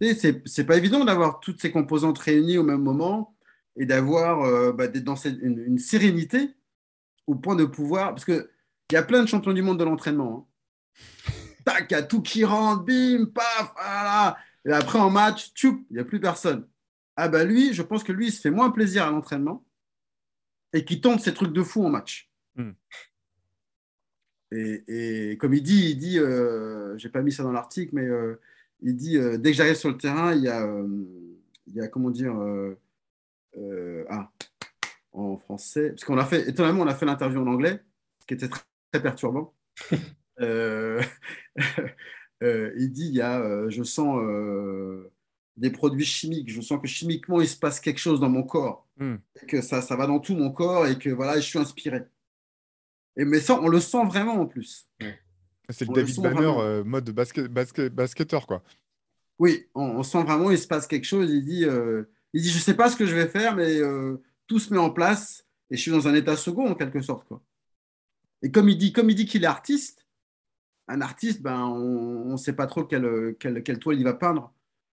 C'est, 0.03 0.47
c'est 0.47 0.65
pas 0.65 0.77
évident 0.77 1.03
d'avoir 1.03 1.41
toutes 1.41 1.63
ces 1.63 1.71
composantes 1.71 2.19
réunies 2.19 2.59
au 2.59 2.63
même 2.63 2.83
moment 2.83 3.35
et 3.75 3.87
d'avoir 3.87 4.43
euh, 4.43 4.71
bah, 4.73 4.87
dans 4.87 5.17
une, 5.17 5.79
sérénité 5.79 6.51
au 7.27 7.37
point 7.37 7.57
de 7.57 7.65
pouvoir. 7.65 8.11
Parce 8.11 8.27
qu'il 8.27 8.47
y 8.93 8.97
a 8.97 9.03
plein 9.03 9.23
de 9.23 9.27
champions 9.27 9.55
du 9.55 9.63
monde 9.63 9.79
de 9.79 9.85
l'entraînement. 9.85 10.47
Hein. 10.47 11.33
Tac, 11.65 11.91
il 11.91 11.95
y 11.95 11.97
a 11.97 12.03
tout 12.03 12.21
qui 12.21 12.45
rentre, 12.45 12.85
bim, 12.85 13.25
paf, 13.35 13.73
voilà. 13.75 14.37
Et 14.67 14.73
après 14.73 14.99
en 14.99 15.09
match, 15.09 15.55
tchoup, 15.55 15.87
il 15.89 15.95
n'y 15.95 16.01
a 16.01 16.05
plus 16.05 16.21
personne. 16.21 16.69
Ah 17.17 17.29
bah 17.29 17.45
lui, 17.45 17.73
je 17.73 17.81
pense 17.81 18.05
que 18.05 18.13
lui, 18.13 18.27
il 18.27 18.33
se 18.33 18.43
fait 18.43 18.51
moins 18.51 18.71
plaisir 18.71 19.07
à 19.07 19.11
l'entraînement 19.11 19.65
et 20.75 20.85
qui 20.85 21.01
tombe 21.01 21.19
ces 21.19 21.33
trucs 21.33 21.55
de 21.55 21.63
fou 21.63 21.83
en 21.87 21.89
match. 21.89 22.31
Hmm. 22.57 22.73
Et, 24.53 25.37
comme 25.41 25.55
il 25.55 25.63
dit, 25.63 25.91
il 25.91 25.99
dit, 25.99 26.19
euh, 26.19 26.97
j'ai 26.99 27.09
pas 27.09 27.23
mis 27.23 27.33
ça 27.33 27.43
dans 27.43 27.53
l'article, 27.53 27.95
mais 27.95 28.07
euh, 28.07 28.41
il 28.81 28.97
dit 28.97 29.17
euh, 29.17 29.39
dès 29.39 29.53
que 29.53 29.57
j'arrive 29.57 29.75
sur 29.75 29.91
le 29.91 29.97
terrain, 29.97 30.35
il 30.35 30.43
y 30.43 30.49
a, 30.49 30.67
euh, 30.67 30.89
il 31.67 31.75
y 31.75 31.81
a 31.81 31.89
comment 31.89 32.11
dire, 32.11 32.35
ah, 34.09 34.31
en 35.13 35.37
français, 35.37 35.91
parce 35.91 36.05
qu'on 36.05 36.19
a 36.19 36.25
fait, 36.25 36.49
étonnamment, 36.49 36.83
on 36.83 36.87
a 36.89 36.95
fait 36.95 37.07
l'interview 37.07 37.41
en 37.41 37.47
anglais, 37.47 37.81
ce 38.21 38.27
qui 38.27 38.35
était 38.35 38.49
très, 38.49 38.63
perturbant. 39.01 39.55
il 42.41 42.93
dit, 42.93 43.09
il 43.09 43.15
y 43.15 43.21
a, 43.21 43.69
je 43.69 43.83
sens 43.85 44.21
des 45.57 45.71
produits 45.71 46.05
chimiques. 46.05 46.51
Je 46.51 46.61
sens 46.61 46.81
que 46.81 46.89
chimiquement, 46.89 47.41
il 47.41 47.49
se 47.49 47.57
passe 47.57 47.79
quelque 47.79 47.99
chose 47.99 48.19
dans 48.19 48.31
mon 48.31 48.43
corps. 48.43 48.89
Hmm. 48.97 49.17
Et 49.43 49.47
que 49.47 49.61
ça, 49.61 49.83
ça 49.83 49.95
va 49.95 50.07
dans 50.07 50.19
tout 50.19 50.35
mon 50.35 50.51
corps 50.51 50.87
et 50.87 50.99
que 50.99 51.11
voilà, 51.11 51.37
je 51.37 51.47
suis 51.47 51.59
inspiré. 51.59 52.03
Et, 53.21 53.25
mais 53.25 53.41
ça, 53.41 53.61
on 53.61 53.69
le 53.69 53.81
sent 53.81 54.05
vraiment 54.07 54.41
en 54.41 54.47
plus. 54.47 54.89
C'est 55.69 55.87
le 55.87 55.95
David 55.95 56.21
Banner 56.21 56.53
euh, 56.59 56.85
mode 56.85 57.11
basket, 57.11 57.47
basket, 57.47 57.95
basketteur, 57.95 58.47
quoi. 58.47 58.63
Oui, 59.39 59.67
on, 59.75 60.03
sent 60.03 60.23
vraiment 60.23 60.51
il 60.51 60.59
se 60.59 60.67
passe 60.67 60.87
quelque 60.87 61.05
chose. 61.05 61.31
Il 61.31 61.45
dit, 61.45 61.65
euh, 61.65 62.05
il 62.33 62.43
dit 62.43 62.51
je 62.51 62.57
ne 62.57 62.63
sais 62.63 62.75
pas 62.75 62.91
ce 62.91 62.97
que 62.97 63.07
je 63.07 63.15
vais 63.15 63.29
faire, 63.29 63.55
mais 63.55 63.79
euh, 63.79 64.23
tout 64.47 64.59
se 64.59 64.73
met 64.73 64.81
en 64.81 64.91
place 64.91 65.47
et 65.71 65.77
je 65.77 65.83
suis 65.83 65.91
dans 65.91 66.09
un 66.09 66.15
état 66.15 66.37
second, 66.37 66.71
en 66.71 66.75
quelque 66.75 67.01
sorte. 67.03 67.27
Quoi. 67.29 67.43
Et 68.43 68.51
comme 68.51 68.69
il 68.69 68.77
dit 68.77 68.93
comme 68.93 69.11
il 69.11 69.15
dit 69.15 69.27
qu'il 69.27 69.45
est 69.45 69.47
artiste, 69.47 70.07
un 70.89 71.01
artiste, 71.01 71.41
ben, 71.41 71.65
on 71.67 72.33
ne 72.33 72.37
sait 72.37 72.53
pas 72.55 72.67
trop 72.67 72.85
quelle, 72.85 73.37
quelle, 73.39 73.63
quelle, 73.63 73.79
toile 73.79 73.99
il 73.99 74.05
va 74.05 74.15
peindre. 74.15 74.53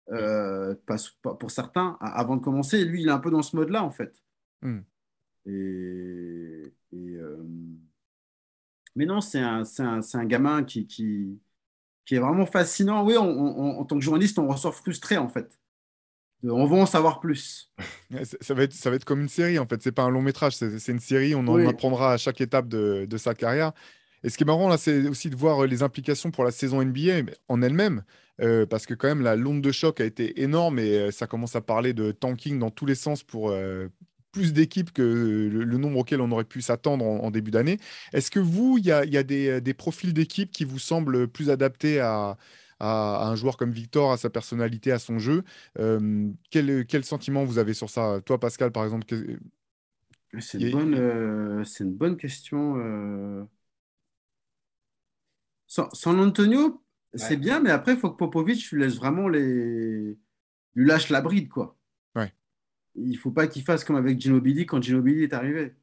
Euh, 0.09 0.75
pour 1.21 1.51
certains, 1.51 1.97
avant 1.99 2.37
de 2.37 2.41
commencer. 2.41 2.85
lui, 2.85 3.01
il 3.01 3.09
est 3.09 3.11
un 3.11 3.19
peu 3.19 3.29
dans 3.29 3.41
ce 3.41 3.55
mode-là, 3.55 3.83
en 3.83 3.89
fait. 3.89 4.21
Hmm. 4.61 4.79
Et, 5.45 6.71
euh, 6.93 7.43
mais 8.97 9.05
non, 9.05 9.21
c'est 9.21 9.39
un, 9.39 9.63
un, 9.79 10.01
un, 10.13 10.25
gamin 10.25 10.63
qui, 10.63 10.87
qui, 10.87 11.39
qui, 12.05 12.15
est 12.15 12.19
vraiment 12.19 12.45
fascinant. 12.45 13.05
Oui, 13.05 13.15
en 13.15 13.85
tant 13.85 13.95
que 13.95 14.03
journaliste, 14.03 14.39
on 14.39 14.47
ressort 14.47 14.75
frustré, 14.75 15.17
en 15.17 15.29
fait. 15.29 15.57
on 16.43 16.65
va 16.65 16.77
en 16.77 16.85
savoir 16.85 17.19
plus. 17.19 17.71
Ça 18.41 18.53
va, 18.53 18.63
être, 18.63 18.73
ça 18.73 18.89
va 18.89 18.95
être 18.95 19.05
comme 19.05 19.21
une 19.21 19.29
série, 19.29 19.59
en 19.59 19.67
fait. 19.67 19.81
C'est 19.83 19.91
pas 19.91 20.03
un 20.03 20.09
long 20.09 20.21
métrage, 20.21 20.55
c'est 20.55 20.91
une 20.91 20.99
série. 20.99 21.35
On 21.35 21.47
en 21.47 21.67
apprendra 21.67 22.13
à 22.13 22.17
chaque 22.17 22.41
étape 22.41 22.67
de, 22.67 23.05
de 23.07 23.17
sa 23.17 23.35
carrière. 23.35 23.73
Et 24.23 24.29
ce 24.29 24.37
qui 24.37 24.43
est 24.43 24.47
marrant, 24.47 24.67
là, 24.67 24.77
c'est 24.77 25.07
aussi 25.07 25.29
de 25.29 25.35
voir 25.35 25.65
les 25.67 25.83
implications 25.83 26.31
pour 26.31 26.43
la 26.43 26.51
saison 26.51 26.83
NBA 26.83 27.31
en 27.47 27.61
elle-même. 27.61 28.03
Euh, 28.41 28.65
parce 28.65 28.85
que 28.85 28.93
quand 28.93 29.07
même 29.07 29.21
la 29.21 29.35
l'onde 29.35 29.61
de 29.61 29.71
choc 29.71 29.99
a 29.99 30.05
été 30.05 30.41
énorme 30.43 30.77
et 30.77 30.95
euh, 30.97 31.11
ça 31.11 31.25
commence 31.25 31.55
à 31.55 31.61
parler 31.61 31.93
de 31.93 32.11
tanking 32.11 32.59
dans 32.59 32.69
tous 32.69 32.85
les 32.85 32.93
sens 32.93 33.23
pour 33.23 33.49
euh, 33.49 33.87
plus 34.31 34.53
d'équipes 34.53 34.91
que 34.91 35.01
le, 35.51 35.77
nombre 35.77 35.99
auquel 35.99 36.21
on 36.21 36.31
aurait 36.31 36.43
pu 36.43 36.61
s'attendre 36.61 37.05
en, 37.05 37.31
début 37.31 37.51
d'année. 37.51 37.79
Est-ce 38.13 38.31
que 38.31 38.39
vous, 38.39 38.77
il 38.77 38.85
y 38.85 38.91
a, 38.91 39.05
y 39.05 39.17
a, 39.17 39.23
des, 39.23 39.61
des 39.61 39.73
profils 39.73 40.13
d'équipes 40.13 40.51
qui 40.51 40.65
vous 40.65 40.79
semblent 40.79 41.27
plus 41.27 41.49
adaptés 41.49 41.99
à, 41.99 42.37
à, 42.79 43.27
un 43.27 43.35
joueur 43.35 43.57
comme 43.57 43.71
Victor, 43.71 44.11
à 44.11 44.17
sa 44.17 44.29
personnalité, 44.29 44.91
à 44.91 44.99
son 44.99 45.19
jeu? 45.19 45.43
Quel, 46.49 46.85
quel, 46.85 47.03
sentiment 47.03 47.45
vous 47.45 47.57
avez 47.57 47.73
sur 47.73 47.89
ça? 47.89 48.21
Toi, 48.25 48.39
Pascal, 48.39 48.71
par 48.71 48.83
exemple 48.83 49.05
C'est 50.39 50.59
une, 50.59 50.71
bonne, 50.71 51.63
une 51.79 51.93
bonne 51.93 52.17
question. 52.17 53.47
San 55.67 56.19
Antonio, 56.19 56.81
c'est 57.13 57.37
bien, 57.37 57.59
mais 57.59 57.71
après, 57.71 57.93
il 57.93 57.99
faut 57.99 58.09
que 58.11 58.17
Popovic 58.17 58.71
lui 58.71 58.81
laisse 58.81 58.95
vraiment 58.95 59.27
les. 59.27 60.17
lui 60.75 60.87
lâche 60.87 61.09
la 61.09 61.21
bride, 61.21 61.49
quoi. 61.49 61.76
Ouais. 62.97 63.03
Il 63.03 63.11
ne 63.11 63.17
faut 63.17 63.31
pas 63.31 63.47
qu'il 63.47 63.63
fasse 63.63 63.83
comme 63.83 63.95
avec 63.95 64.19
Ginobili 64.19 64.65
quand 64.65 64.81
Ginobili 64.81 65.23
est 65.23 65.33
arrivé. 65.33 65.73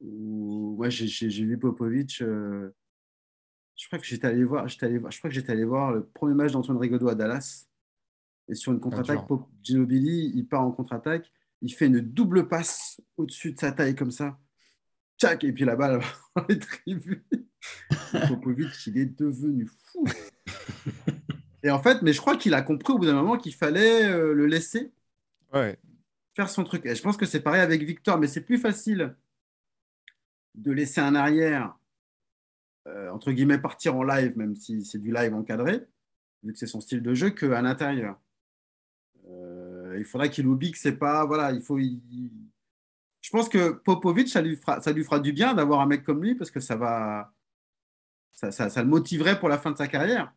Moi, 0.00 0.88
j'ai 0.90 1.28
vu 1.28 1.58
Popovic. 1.58 2.20
Euh, 2.22 2.70
je 3.76 3.86
crois 3.86 3.98
que 3.98 4.06
j'étais 4.06 4.26
allé 4.26 4.44
voir, 4.44 4.66
allé 4.80 4.98
voir, 4.98 5.12
je 5.12 5.18
crois 5.18 5.28
que 5.28 5.34
j'étais 5.34 5.52
allé 5.52 5.64
voir 5.64 5.92
le 5.92 6.06
premier 6.06 6.34
match 6.34 6.52
d'Antoine 6.52 6.78
Rigaudot 6.78 7.08
à 7.08 7.14
Dallas. 7.14 7.66
Et 8.48 8.54
sur 8.54 8.72
une 8.72 8.80
contre-attaque, 8.80 9.26
Ginobili, 9.62 10.32
il 10.34 10.46
part 10.46 10.62
en 10.62 10.70
contre-attaque, 10.70 11.32
il 11.62 11.74
fait 11.74 11.86
une 11.86 12.00
double 12.00 12.48
passe 12.48 13.00
au-dessus 13.16 13.52
de 13.52 13.58
sa 13.58 13.72
taille 13.72 13.96
comme 13.96 14.12
ça. 14.12 14.38
Tchac, 15.18 15.44
et 15.44 15.52
puis 15.52 15.64
la 15.64 15.76
balle 15.76 16.00
dans 16.36 16.44
les 16.48 16.58
tribunes. 16.58 17.22
Popovic, 18.28 18.86
il 18.86 18.98
est 18.98 19.18
devenu 19.18 19.66
fou. 19.66 20.04
Et 21.62 21.70
en 21.70 21.82
fait, 21.82 22.02
mais 22.02 22.12
je 22.12 22.20
crois 22.20 22.36
qu'il 22.36 22.54
a 22.54 22.62
compris 22.62 22.92
au 22.92 22.98
bout 22.98 23.06
d'un 23.06 23.14
moment 23.14 23.36
qu'il 23.36 23.54
fallait 23.54 24.04
euh, 24.04 24.32
le 24.32 24.46
laisser 24.46 24.92
faire 26.36 26.50
son 26.50 26.64
truc. 26.64 26.84
Et 26.84 26.94
je 26.94 27.02
pense 27.02 27.16
que 27.16 27.24
c'est 27.26 27.40
pareil 27.40 27.62
avec 27.62 27.82
Victor, 27.82 28.18
mais 28.18 28.28
c'est 28.28 28.42
plus 28.42 28.58
facile 28.58 29.16
de 30.54 30.70
laisser 30.70 31.00
un 31.00 31.14
arrière, 31.14 31.76
euh, 32.86 33.10
entre 33.10 33.32
guillemets, 33.32 33.58
partir 33.58 33.96
en 33.96 34.02
live, 34.02 34.36
même 34.36 34.54
si 34.54 34.84
c'est 34.84 34.98
du 34.98 35.12
live 35.12 35.34
encadré, 35.34 35.86
vu 36.42 36.52
que 36.52 36.58
c'est 36.58 36.66
son 36.66 36.80
style 36.80 37.02
de 37.02 37.14
jeu, 37.14 37.30
qu'à 37.30 37.62
l'intérieur. 37.62 38.20
Euh, 39.28 39.96
il 39.98 40.04
faudra 40.04 40.28
qu'il 40.28 40.46
oublie 40.46 40.70
que 40.70 40.78
c'est 40.78 40.96
pas. 40.96 41.24
Voilà, 41.24 41.52
il 41.52 41.62
faut. 41.62 41.78
Je 41.78 43.30
pense 43.30 43.48
que 43.48 43.70
Popovic, 43.70 44.28
ça 44.28 44.42
lui 44.42 44.56
fera, 44.56 44.80
ça 44.82 44.92
lui 44.92 45.04
fera 45.04 45.18
du 45.18 45.32
bien 45.32 45.54
d'avoir 45.54 45.80
un 45.80 45.86
mec 45.86 46.04
comme 46.04 46.22
lui 46.22 46.34
parce 46.34 46.50
que 46.50 46.60
ça 46.60 46.76
va 46.76 47.32
ça, 48.32 48.82
le 48.82 48.88
motiverait 48.88 49.40
pour 49.40 49.48
la 49.48 49.58
fin 49.58 49.70
de 49.70 49.78
sa 49.78 49.88
carrière. 49.88 50.32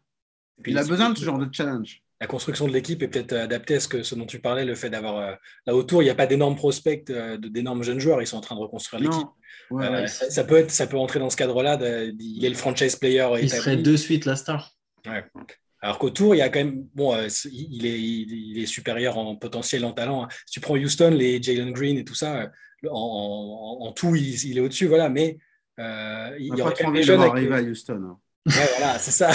il 0.66 0.78
a 0.78 0.86
besoin 0.86 1.10
de 1.10 1.18
ce 1.18 1.26
genre 1.26 1.38
de 1.38 1.54
challenge. 1.54 2.02
La 2.22 2.28
construction 2.28 2.68
de 2.68 2.74
l'équipe 2.74 3.02
est 3.02 3.08
peut-être 3.08 3.34
adaptée 3.34 3.76
à 3.76 3.80
ce, 3.80 3.88
que, 3.88 4.04
ce 4.04 4.14
dont 4.16 4.26
tu 4.26 4.40
parlais, 4.40 4.66
le 4.66 4.76
fait 4.76 4.90
d'avoir 4.90 5.18
euh, 5.18 5.34
là 5.66 5.76
autour, 5.76 6.02
il 6.02 6.06
n'y 6.06 6.12
a 6.12 6.16
pas 6.16 6.28
d'énormes 6.28 6.56
prospects, 6.56 7.10
euh, 7.10 7.38
d'énormes 7.38 7.84
jeunes 7.84 8.00
joueurs, 8.00 8.22
ils 8.22 8.28
sont 8.28 8.38
en 8.38 8.42
train 8.42 8.56
de 8.56 8.62
reconstruire 8.62 9.02
l'équipe. 9.02 9.28
Euh, 9.72 10.06
ça, 10.08 10.44
peut 10.44 10.58
être, 10.58 10.72
ça 10.72 10.88
peut 10.88 10.98
entrer 10.98 11.20
dans 11.20 11.30
ce 11.30 11.38
cadre-là. 11.38 11.78
Il 12.20 12.44
est 12.44 12.50
le 12.50 12.56
franchise 12.56 12.96
player. 12.96 13.28
Il 13.42 13.50
serait 13.50 13.78
de 13.78 13.96
suite 13.96 14.26
la 14.26 14.36
star. 14.36 14.72
Alors 15.82 15.98
qu'autour, 15.98 16.36
il 16.36 16.40
y 16.40 16.42
a 16.42 16.50
quand 16.50 16.60
même, 16.60 16.84
bon, 16.94 17.16
il, 17.46 17.86
est, 17.86 18.02
il, 18.02 18.62
est, 18.62 18.66
supérieur 18.66 19.18
en 19.18 19.38
potentiel, 19.38 19.86
en 19.86 19.94
talent. 19.94 20.24
Hein. 20.24 20.28
Si 20.46 20.54
tu 20.54 20.60
prends 20.60 20.76
Houston, 20.76 21.12
les 21.12 21.42
Jalen 21.42 21.72
Green 21.72 21.98
et 21.98 22.04
tout 22.04 22.16
ça, 22.16 22.52
en, 22.90 23.94
tout, 23.96 24.14
il, 24.16 24.46
il 24.46 24.58
est 24.58 24.62
au-dessus, 24.62 24.88
voilà. 24.88 25.08
Mais 25.08 25.38
euh, 25.80 26.36
il 26.40 26.56
y 26.56 26.62
aurait 26.62 26.74
des 26.92 27.04
jeunes 27.04 27.22
avec... 27.22 27.52
à 27.52 27.62
Houston. 27.62 28.02
Hein. 28.04 28.18
voilà, 28.46 29.00
c'est 29.00 29.12
ça. 29.12 29.32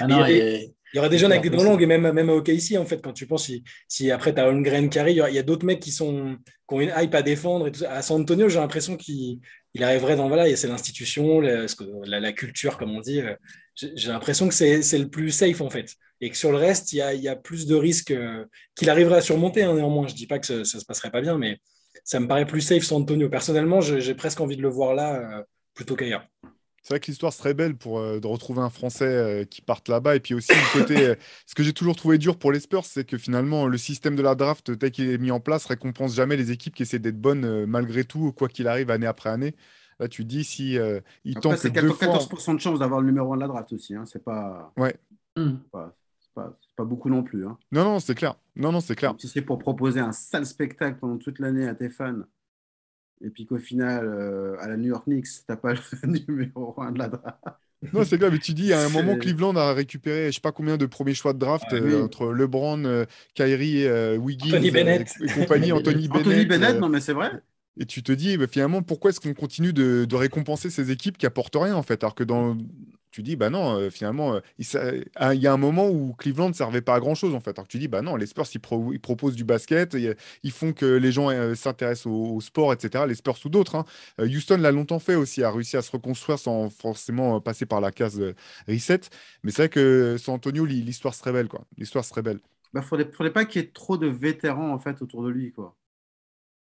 Ah 0.00 0.06
il, 0.08 0.16
y 0.16 0.72
aurait 0.96 1.08
des 1.08 1.18
jeunes 1.18 1.32
avec 1.32 1.42
des 1.42 1.56
dents 1.56 1.62
longues 1.62 1.82
et 1.82 1.86
même, 1.86 2.10
même 2.12 2.30
OK 2.30 2.48
ici, 2.48 2.78
en 2.78 2.84
fait, 2.86 3.02
quand 3.02 3.12
tu 3.12 3.26
penses, 3.26 3.44
si, 3.44 3.62
si 3.88 4.10
après 4.10 4.34
tu 4.34 4.40
as 4.40 4.46
Holmgren 4.46 4.88
qui 4.88 4.98
arrive, 4.98 5.24
il 5.28 5.34
y 5.34 5.38
a, 5.38 5.42
d'autres 5.42 5.66
mecs 5.66 5.80
qui, 5.80 5.90
sont, 5.90 6.36
qui 6.68 6.74
ont 6.74 6.80
une 6.80 6.92
hype 6.96 7.14
à 7.14 7.22
défendre. 7.22 7.66
Et 7.66 7.72
tout 7.72 7.84
À 7.88 8.00
San 8.02 8.22
Antonio, 8.22 8.48
j'ai 8.48 8.58
l'impression 8.58 8.96
qu'il 8.96 9.40
il 9.74 9.84
arriverait 9.84 10.16
dans, 10.16 10.28
voilà, 10.28 10.54
c'est 10.56 10.68
l'institution, 10.68 11.40
la, 11.40 11.66
la, 12.20 12.32
culture, 12.32 12.78
comme 12.78 12.92
on 12.96 13.00
dit. 13.00 13.20
Euh, 13.20 13.34
j'ai 13.74 14.08
l'impression 14.08 14.48
que 14.48 14.54
c'est 14.54 14.98
le 14.98 15.08
plus 15.08 15.30
safe, 15.30 15.60
en 15.60 15.70
fait. 15.70 15.94
et 16.20 16.30
que 16.30 16.36
sur 16.36 16.50
le 16.50 16.56
reste, 16.56 16.92
il 16.92 16.96
y 16.96 17.02
a, 17.02 17.14
il 17.14 17.22
y 17.22 17.28
a 17.28 17.36
plus 17.36 17.66
de 17.66 17.74
risques 17.74 18.10
euh, 18.10 18.44
qu'il 18.74 18.90
arriverait 18.90 19.18
à 19.18 19.20
surmonter. 19.20 19.62
hein, 19.62 19.74
néanmoins, 19.74 20.08
je 20.08 20.14
dis 20.14 20.26
pas 20.26 20.38
que 20.38 20.46
ça, 20.46 20.64
ça 20.64 20.80
se 20.80 20.84
passerait 20.84 21.10
pas 21.10 21.20
bien, 21.20 21.38
mais 21.38 21.58
ça 22.04 22.20
me 22.20 22.26
paraît 22.26 22.46
plus 22.46 22.60
safe 22.60 22.82
sans 22.82 22.96
Antonio. 22.96 23.28
Personnellement, 23.28 23.80
j'ai 23.80 24.14
presque 24.14 24.40
envie 24.40 24.56
de 24.56 24.62
le 24.62 24.68
voir 24.68 24.94
là 24.94 25.38
euh, 25.38 25.42
plutôt 25.74 25.94
qu'ailleurs. 25.94 26.26
C'est 26.88 26.94
vrai 26.94 27.00
que 27.00 27.06
l'histoire 27.08 27.34
serait 27.34 27.52
belle 27.52 27.76
pour 27.76 27.98
euh, 27.98 28.18
de 28.18 28.26
retrouver 28.26 28.62
un 28.62 28.70
Français 28.70 29.04
euh, 29.04 29.44
qui 29.44 29.60
parte 29.60 29.90
là-bas. 29.90 30.16
Et 30.16 30.20
puis 30.20 30.32
aussi, 30.32 30.52
le 30.52 30.80
côté, 30.80 31.08
euh, 31.08 31.14
ce 31.44 31.54
que 31.54 31.62
j'ai 31.62 31.74
toujours 31.74 31.94
trouvé 31.94 32.16
dur 32.16 32.38
pour 32.38 32.50
les 32.50 32.60
Spurs, 32.60 32.86
c'est 32.86 33.04
que 33.04 33.18
finalement, 33.18 33.66
le 33.66 33.76
système 33.76 34.16
de 34.16 34.22
la 34.22 34.34
draft 34.34 34.78
tel 34.78 34.90
qu'il 34.90 35.10
est 35.10 35.18
mis 35.18 35.30
en 35.30 35.38
place 35.38 35.66
récompense 35.66 36.14
jamais 36.14 36.34
les 36.38 36.50
équipes 36.50 36.74
qui 36.74 36.84
essaient 36.84 36.98
d'être 36.98 37.20
bonnes 37.20 37.66
malgré 37.66 38.04
tout, 38.04 38.32
quoi 38.32 38.48
qu'il 38.48 38.66
arrive, 38.68 38.90
année 38.90 39.06
après 39.06 39.28
année. 39.28 39.54
Là, 40.00 40.08
tu 40.08 40.24
dis, 40.24 40.44
si 40.44 40.78
il 41.24 41.34
tente 41.34 41.58
c'est 41.58 41.68
deux 41.68 41.90
fois. 41.90 42.08
14% 42.08 42.54
de 42.54 42.58
chance 42.58 42.78
d'avoir 42.78 43.02
le 43.02 43.08
numéro 43.08 43.34
1 43.34 43.36
de 43.36 43.42
la 43.42 43.48
draft 43.48 43.70
aussi. 43.74 43.94
Hein. 43.94 44.04
C'est 44.06 44.24
pas, 44.24 44.72
Hmm. 45.36 45.58
pas, 45.70 45.94
beaucoup 46.78 47.10
non 47.10 47.22
plus. 47.22 47.46
Hein. 47.46 47.58
Non, 47.70 47.84
non, 47.84 48.00
c'est 48.00 48.14
clair. 48.14 48.36
Non, 48.56 48.72
non, 48.72 48.80
c'est 48.80 48.96
clair. 48.96 49.10
Donc, 49.10 49.20
si 49.20 49.28
c'est 49.28 49.42
pour 49.42 49.58
proposer 49.58 50.00
un 50.00 50.12
sale 50.12 50.46
spectacle 50.46 50.96
pendant 50.98 51.18
toute 51.18 51.38
l'année 51.38 51.68
à 51.68 51.74
tes 51.74 51.90
fans, 51.90 52.22
et 53.20 53.30
puis 53.30 53.46
qu'au 53.46 53.58
final, 53.58 54.06
euh, 54.06 54.56
à 54.60 54.68
la 54.68 54.76
New 54.76 54.88
York 54.88 55.04
Knicks, 55.06 55.28
t'as 55.46 55.56
pas 55.56 55.74
le 55.74 55.80
numéro 56.28 56.80
1 56.80 56.92
de 56.92 56.98
la 56.98 57.08
draft. 57.08 57.38
Non, 57.92 58.04
c'est 58.04 58.18
clair, 58.18 58.30
mais 58.32 58.38
tu 58.38 58.52
dis, 58.54 58.72
à 58.72 58.80
un 58.84 58.88
moment, 58.88 59.16
Cleveland 59.16 59.56
a 59.56 59.72
récupéré, 59.72 60.26
je 60.26 60.32
sais 60.36 60.40
pas 60.40 60.52
combien 60.52 60.76
de 60.76 60.84
premiers 60.86 61.14
choix 61.14 61.32
de 61.32 61.38
draft 61.38 61.72
Ah, 61.72 61.74
euh, 61.74 62.04
entre 62.04 62.32
LeBron, 62.32 62.84
euh, 62.84 63.04
Kyrie, 63.34 63.86
euh, 63.86 64.16
Wiggins 64.16 64.48
Anthony 64.56 64.70
Bennett. 64.70 65.08
et, 65.20 65.24
et 65.24 65.28
compagnie, 65.28 65.72
Anthony 65.72 66.08
Bennett. 66.08 66.26
Anthony 66.26 66.44
Bennett, 66.46 66.76
euh, 66.76 66.80
non 66.80 66.88
mais 66.88 67.00
c'est 67.00 67.12
vrai. 67.12 67.30
Et 67.80 67.86
tu 67.86 68.02
te 68.02 68.12
dis, 68.12 68.36
bah, 68.36 68.46
finalement, 68.48 68.82
pourquoi 68.82 69.10
est-ce 69.10 69.20
qu'on 69.20 69.34
continue 69.34 69.72
de, 69.72 70.04
de 70.04 70.16
récompenser 70.16 70.70
ces 70.70 70.90
équipes 70.90 71.16
qui 71.16 71.26
apportent 71.26 71.56
rien, 71.56 71.76
en 71.76 71.82
fait 71.82 72.02
Alors 72.02 72.14
que 72.14 72.24
dans. 72.24 72.56
Tu 73.18 73.24
dis, 73.24 73.34
bah 73.34 73.50
non, 73.50 73.76
euh, 73.76 73.90
finalement, 73.90 74.34
euh, 74.34 74.40
il, 74.60 75.40
y 75.40 75.46
a 75.48 75.52
un 75.52 75.56
moment 75.56 75.88
où 75.90 76.14
Cleveland 76.16 76.50
ne 76.50 76.52
servait 76.54 76.82
pas 76.82 76.94
à 76.94 77.00
grand-chose, 77.00 77.34
en 77.34 77.40
fait. 77.40 77.50
Alors 77.58 77.66
que 77.66 77.72
tu 77.72 77.80
dis, 77.80 77.88
bah 77.88 78.00
non, 78.00 78.14
les 78.14 78.26
Spurs, 78.26 78.44
ils, 78.54 78.60
pro- 78.60 78.92
ils 78.92 79.00
proposent 79.00 79.34
du 79.34 79.42
basket, 79.42 79.94
ils, 79.94 80.14
ils 80.44 80.52
font 80.52 80.72
que 80.72 80.86
les 80.86 81.10
gens 81.10 81.28
euh, 81.28 81.56
s'intéressent 81.56 82.06
au, 82.06 82.36
au 82.36 82.40
sport, 82.40 82.72
etc. 82.72 83.08
Les 83.08 83.16
Spurs 83.16 83.36
ou 83.44 83.48
d'autres. 83.48 83.74
hein. 83.74 83.84
Houston 84.20 84.58
l'a 84.58 84.70
longtemps 84.70 85.00
fait 85.00 85.16
aussi, 85.16 85.42
a 85.42 85.50
réussi 85.50 85.76
à 85.76 85.82
se 85.82 85.90
reconstruire 85.90 86.38
sans 86.38 86.70
forcément 86.70 87.40
passer 87.40 87.66
par 87.66 87.80
la 87.80 87.90
case 87.90 88.22
reset. 88.68 89.00
Mais 89.42 89.50
c'est 89.50 89.62
vrai 89.62 89.68
que 89.68 90.14
sans 90.16 90.34
Antonio, 90.34 90.64
l'histoire 90.64 91.12
serait 91.12 91.32
belle, 91.32 91.48
quoi. 91.48 91.62
L'histoire 91.76 92.04
serait 92.04 92.22
belle. 92.22 92.38
Bah, 92.72 92.82
faudrait, 92.82 93.10
faudrait 93.10 93.32
pas 93.32 93.46
qu'il 93.46 93.62
y 93.62 93.64
ait 93.64 93.68
trop 93.72 93.98
de 93.98 94.06
vétérans 94.06 94.72
en 94.72 94.78
fait 94.78 95.02
autour 95.02 95.24
de 95.24 95.30
lui, 95.30 95.50
quoi. 95.50 95.74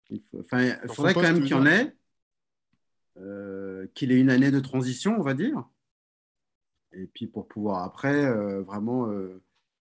Il 0.10 0.22
faut- 0.22 0.40
enfin, 0.40 0.74
faudrait 0.88 1.14
quand 1.14 1.22
poste, 1.22 1.34
même 1.34 1.44
qu'il 1.44 1.52
y 1.56 1.60
en 1.60 1.68
ait, 1.68 1.94
euh, 3.18 3.88
qu'il 3.94 4.12
ait 4.12 4.20
une 4.20 4.30
année 4.30 4.52
de 4.52 4.60
transition, 4.60 5.16
on 5.20 5.24
va 5.24 5.34
dire, 5.34 5.64
et 6.94 7.08
puis 7.08 7.28
pour 7.28 7.48
pouvoir 7.48 7.84
après 7.84 8.26
euh, 8.26 8.62
vraiment 8.64 9.08
euh, 9.10 9.42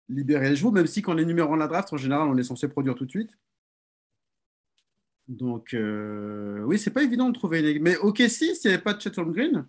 libérer 0.08 0.50
les 0.50 0.56
chevaux, 0.56 0.72
même 0.72 0.86
si 0.86 1.02
quand 1.02 1.14
les 1.14 1.24
numéros 1.24 1.52
en 1.52 1.56
la 1.56 1.68
draft, 1.68 1.92
en 1.92 1.96
général, 1.96 2.28
on 2.28 2.36
est 2.36 2.42
censé 2.44 2.68
produire 2.68 2.94
tout 2.94 3.04
de 3.06 3.10
suite. 3.10 3.30
Donc 5.28 5.74
euh, 5.74 6.62
oui, 6.64 6.78
c'est 6.78 6.90
pas 6.92 7.02
évident 7.02 7.28
de 7.28 7.34
trouver 7.34 7.72
une... 7.72 7.82
Mais 7.82 7.96
ok, 7.96 8.18
si, 8.28 8.54
s'il 8.54 8.70
n'y 8.70 8.74
avait 8.74 8.82
pas 8.82 8.94
de 8.94 9.00
Chet 9.00 9.18
Holmgren, 9.18 9.66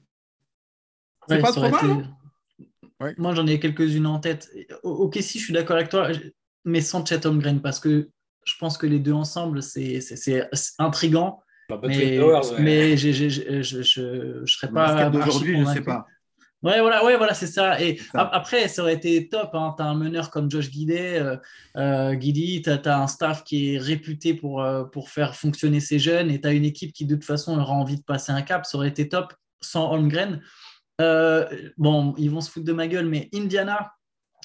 c'est 1.27 1.35
Ouais, 1.35 1.41
pas 1.41 1.51
trop 1.51 1.69
mal. 1.69 1.73
été- 1.73 1.85
hein? 1.85 2.17
Ouais. 2.99 3.13
Moi, 3.17 3.35
j'en 3.35 3.45
ai 3.45 3.59
quelques-unes 3.59 4.07
en 4.07 4.19
tête. 4.19 4.51
Ok, 4.83 5.17
si 5.21 5.39
je 5.39 5.43
suis 5.43 5.53
d'accord 5.53 5.75
avec 5.75 5.89
toi, 5.89 6.09
mais 6.65 6.81
sans 6.81 7.05
Chet 7.05 7.25
Holmgren, 7.25 7.61
parce 7.61 7.79
que 7.79 8.09
je 8.43 8.53
pense 8.59 8.77
que 8.77 8.87
les 8.87 8.99
deux 8.99 9.11
ensemble, 9.13 9.61
c'est 9.61 9.99
c'est- 10.01 10.15
c'est 10.15 10.49
intrigant. 10.79 11.41
Bah, 11.69 11.79
Mais, 11.83 12.17
ouais. 12.19 12.61
mais 12.61 12.97
j'ai- 12.97 13.11
j'ai- 13.13 13.29
j'ai- 13.29 13.61
je 13.63 14.39
ne 14.41 14.45
serais 14.45 14.71
pas. 14.71 15.09
d'aujourd'hui, 15.09 15.53
je 15.59 15.65
sais 15.65 15.81
convaincu. 15.81 15.83
pas. 15.83 16.07
Ouais, 16.63 16.81
voilà, 16.81 17.05
ouais, 17.05 17.17
voilà, 17.17 17.35
c'est 17.35 17.47
ça. 17.47 17.79
Et 17.79 17.97
ça. 17.97 18.21
après, 18.33 18.67
ça 18.67 18.81
aurait 18.81 18.95
été 18.95 19.29
top. 19.29 19.51
Hein. 19.53 19.75
Tu 19.77 19.83
as 19.83 19.85
un 19.85 19.95
meneur 19.95 20.31
comme 20.31 20.49
Josh 20.49 20.71
Guidet, 20.71 21.19
euh, 21.19 21.37
euh, 21.77 22.13
Guidi, 22.15 22.63
tu 22.63 22.69
as, 22.69 22.99
un 22.99 23.05
staff 23.05 23.43
qui 23.43 23.75
est 23.75 23.77
réputé 23.77 24.33
pour, 24.33 24.63
euh, 24.63 24.83
pour 24.83 25.09
faire 25.09 25.35
fonctionner 25.35 25.79
ces 25.79 25.99
jeunes 25.99 26.31
et 26.31 26.41
tu 26.41 26.47
as 26.47 26.53
une 26.53 26.65
équipe 26.65 26.93
qui, 26.93 27.05
de 27.05 27.13
toute 27.13 27.25
façon, 27.25 27.59
aura 27.59 27.73
envie 27.73 27.97
de 27.97 28.03
passer 28.03 28.31
un 28.31 28.41
cap. 28.41 28.65
Ça 28.65 28.77
aurait 28.77 28.87
été 28.87 29.07
top 29.07 29.33
sans 29.61 29.91
Holmgren. 29.91 30.41
Euh, 30.99 31.47
bon, 31.77 32.15
ils 32.17 32.31
vont 32.31 32.41
se 32.41 32.49
foutre 32.49 32.65
de 32.65 32.73
ma 32.73 32.87
gueule, 32.87 33.05
mais 33.05 33.29
Indiana. 33.35 33.91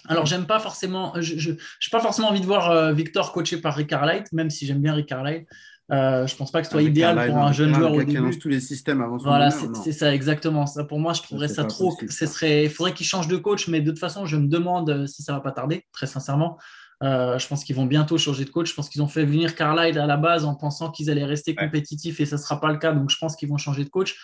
Alors, 0.08 0.26
j'aime 0.26 0.46
pas 0.46 0.58
forcément, 0.58 1.14
je 1.20 1.52
n'ai 1.52 1.56
pas 1.92 2.00
forcément 2.00 2.28
envie 2.28 2.40
de 2.40 2.46
voir 2.46 2.92
Victor 2.92 3.32
coaché 3.32 3.58
par 3.58 3.76
Rick 3.76 3.88
Carlisle, 3.88 4.24
même 4.32 4.50
si 4.50 4.66
j'aime 4.66 4.80
bien 4.82 4.94
Rick 4.94 5.06
Carlisle. 5.06 5.46
Euh, 5.90 6.26
je 6.26 6.36
pense 6.36 6.50
pas 6.52 6.60
que 6.60 6.66
ce 6.66 6.70
soit 6.72 6.80
Avec 6.80 6.92
idéal 6.92 7.26
pour 7.28 7.38
un 7.38 7.52
jeune 7.52 7.74
joueur 7.74 7.92
au 7.92 8.02
début. 8.02 8.38
tous 8.38 8.48
les 8.48 8.60
systèmes 8.60 9.02
avant 9.02 9.18
son 9.18 9.24
Voilà, 9.26 9.50
c'est 9.50 9.92
ça 9.92 10.14
exactement. 10.14 10.64
Ça, 10.66 10.84
pour 10.84 10.98
moi, 11.00 11.12
je 11.12 11.22
trouverais 11.22 11.48
ça 11.48 11.64
trop. 11.64 11.90
possible, 11.90 12.12
Ce 12.12 12.26
serait, 12.26 12.64
il 12.64 12.70
faudrait 12.70 12.94
qu'ils 12.94 13.06
changent 13.06 13.28
de 13.28 13.36
coach, 13.36 13.68
mais 13.68 13.80
de 13.80 13.90
toute 13.90 13.98
façon, 13.98 14.24
je 14.24 14.36
me 14.36 14.46
demande 14.46 14.88
euh, 14.90 15.06
si 15.06 15.22
ça 15.22 15.32
va 15.32 15.40
pas 15.40 15.52
tarder, 15.52 15.84
très 15.92 16.06
sincèrement. 16.06 16.58
Euh, 17.02 17.36
je 17.36 17.48
pense 17.48 17.64
qu'ils 17.64 17.74
vont 17.74 17.84
bientôt 17.86 18.16
changer 18.16 18.44
de 18.44 18.50
coach. 18.50 18.70
Je 18.70 18.74
pense 18.74 18.88
qu'ils 18.88 19.02
ont 19.02 19.08
fait 19.08 19.24
venir 19.24 19.56
Carlisle 19.56 19.98
à 19.98 20.06
la 20.06 20.16
base 20.16 20.44
en 20.44 20.54
pensant 20.54 20.90
qu'ils 20.90 21.10
allaient 21.10 21.24
rester 21.24 21.50
Ouais. 21.58 21.64
compétitifs 21.64 22.20
et 22.20 22.26
ça 22.26 22.36
ne 22.36 22.40
sera 22.40 22.60
pas 22.60 22.70
le 22.70 22.78
cas. 22.78 22.92
Donc, 22.92 23.10
je 23.10 23.16
pense 23.18 23.34
qu'ils 23.34 23.48
vont 23.48 23.58
changer 23.58 23.84
de 23.84 23.90
coach. 23.90 24.16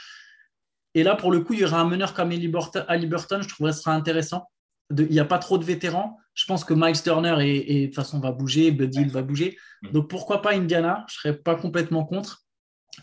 Et 0.95 1.03
là, 1.03 1.17
pour 1.17 1.31
le 1.33 1.41
coup, 1.41 1.55
il 1.55 1.61
y 1.61 1.65
aura 1.65 1.81
un 1.81 1.85
meneur 1.89 2.15
comme 2.15 2.31
Ali 2.31 2.47
Burton, 2.49 3.43
je 3.43 3.49
trouverais 3.49 3.73
que 3.73 3.77
ce 3.77 3.83
sera 3.83 3.95
intéressant. 3.95 4.47
Il 4.97 5.09
n'y 5.09 5.21
a 5.21 5.25
pas 5.25 5.39
trop 5.39 5.59
de 5.59 5.65
vétérans. 5.65 6.19
Je 6.35 6.45
pense 6.47 6.65
que 6.65 6.73
Miles 6.75 7.03
Turner 7.03 7.37
et, 7.41 7.81
de 7.83 7.87
toute 7.87 7.97
façon 7.97 8.21
va 8.21 8.33
bouger, 8.33 8.71
Buddy 8.71 9.01
Ouais. 9.01 9.07
va 9.07 9.23
bouger. 9.23 9.59
Mhm. 9.83 9.93
Donc 9.93 10.09
pourquoi 10.09 10.41
pas 10.41 10.55
Indiana? 10.55 11.05
Je 11.09 11.15
ne 11.15 11.33
serais 11.33 11.43
pas 11.43 11.57
complètement 11.57 12.05
contre. 12.05 12.45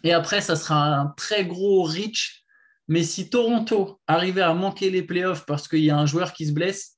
Et 0.04 0.14
après, 0.14 0.42
ça 0.42 0.56
sera 0.56 0.96
un 0.96 1.08
très 1.18 1.46
gros 1.46 1.84
reach. 1.84 2.44
Mais 2.88 3.04
si 3.04 3.30
Toronto 3.30 4.00
arrivait 4.08 4.42
à 4.42 4.54
manquer 4.54 4.90
les 4.90 5.02
playoffs 5.02 5.46
parce 5.46 5.68
qu'il 5.68 5.84
y 5.84 5.90
a 5.90 5.98
un 5.98 6.06
joueur 6.06 6.34
qui 6.34 6.46
se 6.46 6.54
blesse, 6.54 6.98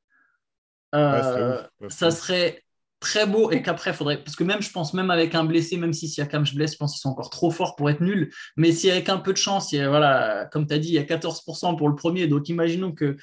euh, 0.95 1.61
Ouais, 1.81 1.89
ça 1.89 2.11
serait 2.11 2.63
très 2.99 3.25
beau 3.25 3.51
et 3.51 3.61
qu'après, 3.61 3.93
faudrait. 3.93 4.23
Parce 4.23 4.35
que 4.35 4.43
même, 4.43 4.61
je 4.61 4.71
pense, 4.71 4.93
même 4.93 5.11
avec 5.11 5.35
un 5.35 5.43
blessé, 5.43 5.77
même 5.77 5.93
si 5.93 6.07
Siakam 6.07 6.45
se 6.45 6.55
blesse, 6.55 6.73
je 6.73 6.77
pense 6.77 6.93
qu'ils 6.93 7.01
sont 7.01 7.09
encore 7.09 7.29
trop 7.29 7.51
forts 7.51 7.75
pour 7.75 7.89
être 7.89 8.01
nuls. 8.01 8.31
Mais 8.55 8.71
si 8.71 8.89
avec 8.89 9.09
un 9.09 9.17
peu 9.17 9.33
de 9.33 9.37
chance, 9.37 9.71
il 9.71 9.77
y 9.77 9.81
a, 9.81 9.89
voilà, 9.89 10.47
comme 10.51 10.67
tu 10.67 10.73
as 10.73 10.79
dit, 10.79 10.89
il 10.89 10.93
y 10.93 10.99
a 10.99 11.03
14% 11.03 11.75
pour 11.75 11.89
le 11.89 11.95
premier. 11.95 12.27
Donc 12.27 12.49
imaginons 12.49 12.91
que 12.91 13.17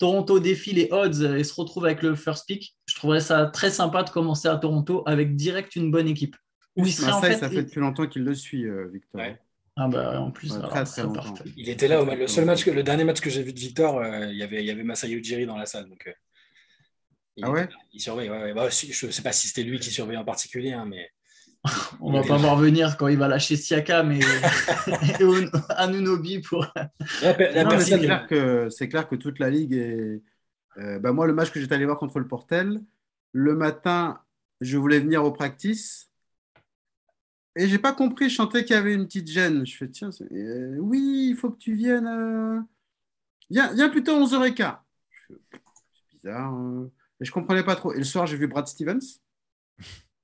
Toronto 0.00 0.40
défie 0.40 0.72
les 0.72 0.88
odds 0.90 1.36
et 1.36 1.44
se 1.44 1.54
retrouve 1.54 1.84
avec 1.84 2.02
le 2.02 2.16
first 2.16 2.46
pick. 2.46 2.74
Je 2.86 2.94
trouverais 2.94 3.20
ça 3.20 3.46
très 3.46 3.70
sympa 3.70 4.02
de 4.02 4.08
commencer 4.10 4.48
à 4.48 4.56
Toronto 4.56 5.02
avec 5.06 5.36
direct 5.36 5.76
une 5.76 5.90
bonne 5.90 6.08
équipe. 6.08 6.36
Où 6.74 6.86
il 6.86 6.92
serait 6.92 7.12
en 7.12 7.20
Marseille, 7.20 7.34
fait. 7.34 7.38
ça 7.40 7.50
fait 7.50 7.62
depuis 7.64 7.80
longtemps 7.80 8.06
qu'il 8.06 8.24
le 8.24 8.34
suit, 8.34 8.64
euh, 8.64 8.88
Victor. 8.90 9.20
Ouais. 9.20 9.38
Ah 9.76 9.88
bah 9.88 10.20
en 10.20 10.30
plus, 10.30 10.50
Ouais, 10.50 10.56
alors, 10.56 10.70
très, 10.70 11.12
parfait. 11.12 11.44
Il 11.56 11.68
était 11.68 11.86
là, 11.86 12.02
au- 12.02 12.06
le 12.06 12.26
seul 12.26 12.46
match, 12.46 12.64
que- 12.64 12.70
le 12.70 12.82
dernier 12.82 13.04
match 13.04 13.20
que 13.20 13.28
j'ai 13.30 13.42
vu 13.42 13.52
de 13.52 13.58
Victor, 13.60 13.98
euh, 13.98 14.26
il 14.26 14.36
y 14.36 14.42
avait, 14.42 14.62
il 14.62 14.66
y 14.66 14.70
avait 14.70 14.82
Masai 14.82 15.10
Ujiri 15.10 15.44
dans 15.46 15.56
la 15.56 15.66
salle. 15.66 15.88
Donc, 15.88 16.06
euh, 16.06 16.12
il, 17.36 17.44
Ah 17.44 17.50
ouais? 17.50 17.68
Il 17.92 18.00
surveille, 18.00 18.30
ouais, 18.30 18.42
ouais. 18.42 18.54
Bah, 18.54 18.68
je 18.70 19.06
ne 19.06 19.10
sais 19.12 19.22
pas 19.22 19.32
si 19.32 19.48
c'était 19.48 19.62
lui 19.62 19.78
qui 19.78 19.90
surveillait 19.90 20.18
en 20.20 20.24
particulier, 20.24 20.72
hein, 20.72 20.86
mais 20.86 21.10
On 22.00 22.12
va 22.12 22.22
pas 22.22 22.36
voir 22.38 22.56
venir 22.56 22.96
quand 22.96 23.08
il 23.08 23.18
va 23.18 23.28
lâcher 23.28 23.56
Siakam 23.56 24.12
et, 24.12 24.20
et 24.20 25.22
Un- 25.22 25.50
Anunobi 25.76 26.40
pour. 26.40 26.66
mais 27.76 27.80
c'est 27.84 27.90
clair 28.06 28.26
que 28.26 28.68
c'est 28.70 28.88
clair 28.88 29.06
que 29.08 29.16
toute 29.16 29.38
la 29.38 29.50
ligue 29.50 29.74
est. 29.74 30.22
euh, 30.78 30.98
bah, 30.98 31.12
moi, 31.12 31.26
le 31.26 31.34
match 31.34 31.50
que 31.50 31.60
j'étais 31.60 31.74
allé 31.74 31.84
voir 31.84 31.98
contre 31.98 32.18
le 32.18 32.26
Portel, 32.26 32.80
le 33.32 33.54
matin, 33.54 34.20
je 34.62 34.78
voulais 34.78 35.00
venir 35.00 35.22
au 35.24 35.32
practice 35.32 36.10
et 37.56 37.68
j'ai 37.68 37.78
pas 37.78 37.92
compris. 37.92 38.30
Je 38.30 38.36
sentais 38.36 38.64
qu'il 38.64 38.74
y 38.74 38.78
avait 38.78 38.94
une 38.94 39.04
petite 39.06 39.28
gêne. 39.30 39.66
Je 39.66 39.76
fais 39.76 39.88
tiens, 39.88 40.10
c'est- 40.12 40.32
euh, 40.32 40.76
oui, 40.78 41.28
il 41.30 41.36
faut 41.36 41.50
que 41.50 41.58
tu 41.58 41.74
viennes. 41.74 42.06
euh, 42.06 42.60
Viens, 43.50 43.74
viens 43.74 43.88
plutôt 43.90 44.12
à 44.12 44.20
11h15. 44.20 44.76
Je 45.10 45.34
fais, 45.34 45.40
c'est 45.52 46.16
bizarre. 46.16 46.52
hein. 46.54 46.88
Et 47.20 47.24
je 47.26 47.32
comprenais 47.32 47.64
pas 47.64 47.76
trop. 47.76 47.92
Et 47.92 47.98
le 47.98 48.04
soir, 48.04 48.26
j'ai 48.26 48.36
vu 48.38 48.46
Brad 48.46 48.66
Stevens 48.66 49.20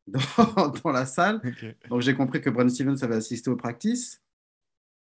dans, 0.07 0.69
dans 0.69 0.91
la 0.91 1.07
salle. 1.07 1.41
Donc 1.89 2.01
j'ai 2.01 2.15
compris 2.15 2.41
que 2.41 2.51
Brad 2.51 2.69
Stevens 2.69 3.03
avait 3.03 3.17
assisté 3.17 3.51
au 3.51 3.57
practice. 3.57 4.23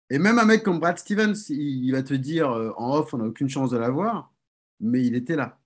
Et 0.09 0.19
même 0.19 0.39
un 0.39 0.45
mec 0.45 0.63
comme 0.63 0.79
Brad 0.79 0.97
Stevens, 0.97 1.49
il, 1.49 1.85
il 1.85 1.91
va 1.91 2.03
te 2.03 2.13
dire 2.13 2.51
euh, 2.51 2.71
en 2.77 2.97
off, 2.97 3.13
on 3.13 3.19
n'a 3.19 3.25
aucune 3.25 3.49
chance 3.49 3.71
de 3.71 3.77
l'avoir, 3.77 4.33
mais 4.79 5.05
il 5.05 5.15
était 5.15 5.35
là. 5.35 5.59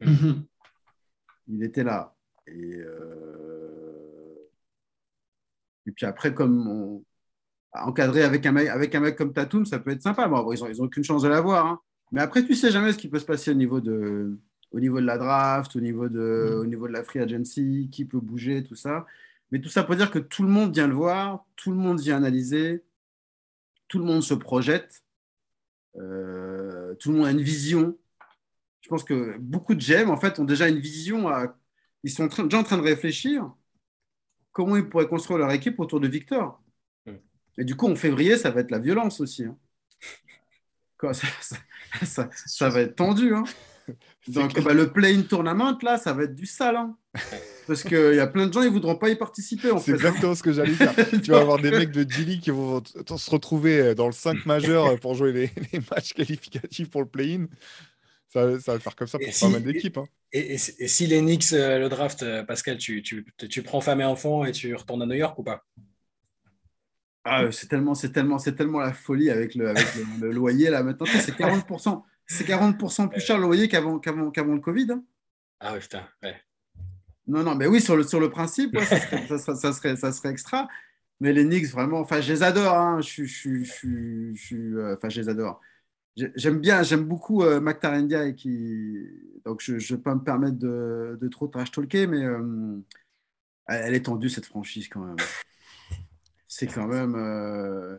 Il 0.00 1.62
était 1.62 1.84
là. 1.84 2.16
Et, 2.46 2.74
euh, 2.74 4.48
et 5.86 5.92
puis 5.92 6.06
après, 6.06 6.34
comme 6.34 6.66
on... 6.66 7.04
encadré 7.72 8.22
avec 8.22 8.44
un, 8.46 8.52
mec, 8.52 8.68
avec 8.68 8.94
un 8.94 9.00
mec 9.00 9.16
comme 9.16 9.32
Tatum, 9.32 9.64
ça 9.64 9.78
peut 9.78 9.90
être 9.92 10.02
sympa. 10.02 10.26
Bon, 10.28 10.50
ils 10.52 10.60
n'ont 10.60 10.68
ils 10.68 10.80
ont 10.82 10.86
aucune 10.86 11.04
chance 11.04 11.22
de 11.22 11.28
l'avoir. 11.28 11.66
hein. 11.66 11.80
Mais 12.12 12.20
après, 12.20 12.44
tu 12.44 12.54
sais 12.54 12.70
jamais 12.70 12.92
ce 12.92 12.98
qui 12.98 13.08
peut 13.08 13.18
se 13.18 13.24
passer 13.24 13.50
au 13.50 13.54
niveau 13.54 13.80
de, 13.80 14.38
au 14.74 14.80
niveau 14.80 15.00
de 15.00 15.06
la 15.06 15.16
draft, 15.18 15.74
au 15.76 15.80
niveau 15.80 16.08
de, 16.08 16.50
Mm. 16.54 16.58
au 16.60 16.66
niveau 16.66 16.86
de 16.88 16.92
la 16.92 17.02
free 17.04 17.20
agency, 17.20 17.88
qui 17.92 18.04
peut 18.04 18.20
bouger, 18.20 18.62
tout 18.64 18.74
ça. 18.76 19.06
Mais 19.50 19.60
tout 19.60 19.68
ça 19.68 19.84
pour 19.84 19.94
dire 19.96 20.10
que 20.10 20.18
tout 20.18 20.42
le 20.42 20.48
monde 20.48 20.74
vient 20.74 20.88
le 20.88 20.94
voir, 20.94 21.44
tout 21.56 21.70
le 21.70 21.76
monde 21.76 22.00
vient 22.00 22.16
analyser, 22.16 22.82
tout 23.88 23.98
le 23.98 24.04
monde 24.04 24.22
se 24.22 24.34
projette, 24.34 25.04
euh, 25.96 26.94
tout 26.96 27.10
le 27.12 27.18
monde 27.18 27.26
a 27.26 27.30
une 27.30 27.40
vision. 27.42 27.96
Je 28.80 28.88
pense 28.88 29.04
que 29.04 29.38
beaucoup 29.38 29.74
de 29.74 29.80
GM, 29.80 30.10
en 30.10 30.16
fait, 30.16 30.38
ont 30.38 30.44
déjà 30.44 30.68
une 30.68 30.78
vision. 30.80 31.28
à- 31.28 31.56
Ils 32.02 32.10
sont 32.10 32.26
déjà 32.26 32.58
en 32.58 32.62
train 32.64 32.76
de 32.76 32.82
réfléchir 32.82 33.50
comment 34.52 34.76
ils 34.76 34.86
pourraient 34.88 35.08
construire 35.08 35.38
leur 35.38 35.50
équipe 35.52 35.80
autour 35.80 36.00
de 36.00 36.08
Victor. 36.08 36.60
Mm. 37.06 37.12
Et 37.58 37.64
du 37.64 37.76
coup, 37.76 37.86
en 37.88 37.96
février, 37.96 38.36
ça 38.36 38.50
va 38.50 38.60
être 38.60 38.70
la 38.70 38.78
violence 38.78 39.20
aussi. 39.20 39.44
hein. 39.44 39.56
Quoi, 40.98 41.14
ça, 41.14 41.26
ça- 41.40 41.56
ça- 42.04 42.30
ça 42.32 42.68
va 42.68 42.80
être 42.80 42.96
tendu. 42.96 43.34
hein. 43.34 43.44
Donc 44.28 44.60
bah, 44.62 44.72
le 44.72 44.92
play-in 44.92 45.22
tournament, 45.22 45.78
là, 45.82 45.98
ça 45.98 46.12
va 46.12 46.24
être 46.24 46.34
du 46.34 46.46
sale. 46.46 46.76
Hein. 46.76 46.96
Parce 47.66 47.82
qu'il 47.82 48.14
y 48.14 48.20
a 48.20 48.26
plein 48.26 48.46
de 48.46 48.52
gens, 48.52 48.62
ils 48.62 48.68
ne 48.68 48.72
voudront 48.72 48.96
pas 48.96 49.08
y 49.08 49.16
participer. 49.16 49.70
C'est 49.80 49.92
exactement 49.92 50.34
ce 50.34 50.42
que 50.42 50.52
j'allais 50.52 50.74
dire. 50.74 50.92
tu 51.22 51.30
vas 51.30 51.40
avoir 51.40 51.58
des 51.58 51.70
mecs 51.70 51.90
de 51.90 52.08
G-League 52.08 52.40
qui 52.40 52.50
vont 52.50 52.82
se 52.84 53.30
retrouver 53.30 53.94
dans 53.94 54.06
le 54.06 54.12
5 54.12 54.46
majeur 54.46 54.98
pour 55.00 55.14
jouer 55.14 55.32
les, 55.32 55.50
matchs 55.90 56.12
qualificatifs 56.12 56.90
pour 56.90 57.02
le 57.02 57.08
play-in. 57.08 57.46
Ça, 58.28 58.46
va 58.46 58.78
faire 58.80 58.96
comme 58.96 59.06
ça 59.06 59.18
pour 59.18 59.28
pas 59.40 59.48
mal 59.48 59.62
d'équipes. 59.62 59.98
Hein. 59.98 60.06
Et, 60.32 60.58
si 60.58 61.06
les 61.06 61.20
Knicks, 61.20 61.52
euh, 61.52 61.78
le 61.78 61.88
draft, 61.88 62.24
euh, 62.24 62.42
Pascal, 62.42 62.76
tu, 62.76 63.02
tu, 63.02 63.24
tu, 63.48 63.62
prends 63.62 63.80
femme 63.80 64.00
et 64.00 64.04
enfant 64.04 64.44
et 64.44 64.50
tu 64.50 64.74
retournes 64.74 65.02
à 65.02 65.06
New 65.06 65.14
York 65.14 65.38
ou 65.38 65.44
pas? 65.44 65.64
Ah, 67.22 67.50
c'est 67.52 67.68
tellement, 67.68 67.94
c'est 67.94 68.10
tellement, 68.10 68.38
c'est 68.38 68.56
tellement 68.56 68.80
la 68.80 68.92
folie 68.92 69.30
avec 69.30 69.54
le, 69.54 69.68
avec 69.70 69.86
le, 70.20 70.32
loyer 70.32 70.70
là 70.70 70.82
maintenant. 70.82 71.06
C'est 71.06 71.38
40%, 71.38 72.02
c'est 72.26 72.46
40% 72.46 73.08
plus 73.08 73.20
cher 73.20 73.36
le 73.36 73.42
loyer 73.44 73.68
qu'avant, 73.68 73.94
le 73.96 74.58
Covid. 74.58 74.88
Hein. 74.92 75.04
Ah 75.60 75.74
oui, 75.74 75.80
putain, 75.80 76.06
ouais. 76.22 76.36
Non, 77.26 77.42
non, 77.42 77.54
mais 77.54 77.66
oui, 77.66 77.80
sur 77.80 77.96
le, 77.96 78.02
sur 78.02 78.20
le 78.20 78.28
principe, 78.30 78.78
ça, 78.80 79.00
serait, 79.00 79.26
ça, 79.26 79.72
serait, 79.72 79.96
ça, 79.96 80.12
serait, 80.12 80.30
extra. 80.30 80.68
Mais 81.20 81.32
les 81.32 81.44
Knicks, 81.44 81.66
vraiment, 81.68 82.00
enfin, 82.00 82.20
je 82.20 82.32
les 82.32 82.42
adore. 82.42 82.76
Hein. 82.76 83.00
Je, 83.00 83.24
je, 83.24 83.62
je, 83.64 84.32
je, 84.34 84.56
euh, 84.56 84.94
enfin, 84.96 85.08
je 85.08 85.20
les 85.20 85.28
adore. 85.28 85.60
J'aime 86.16 86.60
bien, 86.60 86.82
j'aime 86.82 87.04
beaucoup 87.04 87.42
euh, 87.42 87.60
et 87.60 88.34
qui. 88.34 88.98
Donc, 89.44 89.60
je 89.62 89.72
ne 89.72 89.78
vais 89.78 90.02
pas 90.02 90.14
me 90.14 90.22
permettre 90.22 90.58
de, 90.58 91.18
de 91.20 91.28
trop 91.28 91.48
trash 91.48 91.72
talker, 91.72 92.06
mais 92.06 92.24
euh, 92.24 92.78
elle 93.66 93.94
est 93.94 94.04
tendue 94.04 94.30
cette 94.30 94.46
franchise 94.46 94.88
quand 94.88 95.00
même. 95.00 95.16
C'est 96.46 96.68
quand 96.68 96.86
même. 96.86 97.14
Euh, 97.16 97.98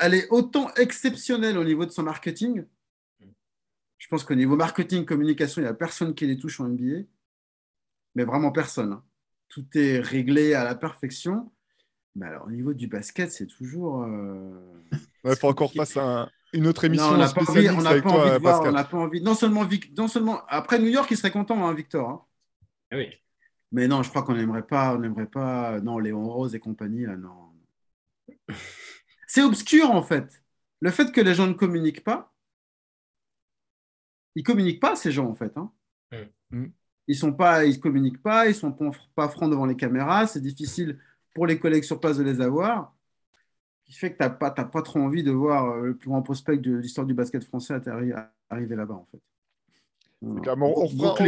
elle 0.00 0.14
est 0.14 0.28
autant 0.30 0.74
exceptionnelle 0.74 1.56
au 1.56 1.64
niveau 1.64 1.86
de 1.86 1.90
son 1.90 2.02
marketing. 2.02 2.64
Je 4.00 4.08
pense 4.08 4.24
qu'au 4.24 4.34
niveau 4.34 4.56
marketing, 4.56 5.04
communication, 5.04 5.60
il 5.60 5.66
n'y 5.66 5.70
a 5.70 5.74
personne 5.74 6.14
qui 6.14 6.26
les 6.26 6.38
touche 6.38 6.58
en 6.58 6.68
NBA. 6.68 7.02
Mais 8.16 8.24
vraiment 8.24 8.50
personne. 8.50 8.94
Hein. 8.94 9.04
Tout 9.48 9.66
est 9.74 10.00
réglé 10.00 10.54
à 10.54 10.64
la 10.64 10.74
perfection. 10.74 11.52
Mais 12.16 12.26
alors, 12.26 12.46
au 12.46 12.50
niveau 12.50 12.72
du 12.72 12.88
basket, 12.88 13.30
c'est 13.30 13.46
toujours. 13.46 14.02
Euh, 14.02 14.82
il 15.24 15.36
faut 15.36 15.48
encore 15.48 15.72
face 15.72 15.96
à 15.96 16.28
une 16.52 16.66
autre 16.66 16.84
émission. 16.84 17.10
on 17.10 17.18
n'a 17.18 17.28
pas, 17.28 17.42
envie, 17.42 17.68
on 17.68 17.76
pas 17.76 17.90
envie 17.90 18.30
de 18.32 18.38
voir, 18.38 18.62
on 18.62 18.72
n'a 18.72 18.84
pas 18.84 18.96
envie. 18.96 19.20
Non 19.20 19.34
seulement, 19.34 19.68
non 19.96 20.08
seulement 20.08 20.40
après 20.48 20.78
New 20.78 20.88
York, 20.88 21.08
il 21.10 21.16
serait 21.16 21.30
content, 21.30 21.68
hein, 21.68 21.74
Victor. 21.74 22.08
Hein. 22.08 22.22
Ah 22.90 22.96
oui. 22.96 23.08
Mais 23.70 23.86
non, 23.86 24.02
je 24.02 24.08
crois 24.08 24.22
qu'on 24.22 24.34
n'aimerait 24.34 24.66
pas, 24.66 24.94
on 24.94 24.98
n'aimerait 24.98 25.26
pas. 25.28 25.78
Non, 25.80 25.98
Léon 25.98 26.28
Rose 26.28 26.54
et 26.54 26.58
compagnie, 26.58 27.04
là, 27.04 27.16
non. 27.16 27.52
C'est 29.28 29.42
obscur 29.42 29.90
en 29.92 30.02
fait. 30.02 30.42
Le 30.80 30.90
fait 30.90 31.12
que 31.12 31.20
les 31.20 31.34
gens 31.34 31.46
ne 31.46 31.52
communiquent 31.52 32.02
pas, 32.02 32.29
ils 34.34 34.42
communiquent 34.42 34.80
pas 34.80 34.96
ces 34.96 35.12
gens 35.12 35.28
en 35.28 35.34
fait. 35.34 35.56
Hein. 35.56 35.70
Mm. 36.50 36.66
Ils 37.08 37.16
sont 37.16 37.32
pas, 37.32 37.64
ils 37.64 37.80
communiquent 37.80 38.22
pas, 38.22 38.48
ils 38.48 38.54
sont 38.54 38.74
pas 39.14 39.28
francs 39.28 39.50
devant 39.50 39.66
les 39.66 39.76
caméras. 39.76 40.26
C'est 40.26 40.40
difficile 40.40 40.98
pour 41.34 41.46
les 41.46 41.58
collègues 41.58 41.84
sur 41.84 41.98
place 41.98 42.18
de 42.18 42.22
les 42.22 42.40
avoir 42.40 42.94
qui 43.90 43.96
fait 43.96 44.12
que 44.12 44.18
tu 44.18 44.22
n'as 44.22 44.30
pas, 44.30 44.50
pas 44.52 44.82
trop 44.82 45.00
envie 45.00 45.24
de 45.24 45.32
voir 45.32 45.72
euh, 45.72 45.86
le 45.86 45.96
plus 45.96 46.08
grand 46.08 46.22
prospect 46.22 46.58
de 46.58 46.76
l'histoire 46.76 47.06
du 47.06 47.14
basket 47.14 47.42
français 47.42 47.74
arriver 48.48 48.76
là-bas, 48.76 48.94
en 48.94 49.06
fait. 49.10 49.20
on, 50.76 50.86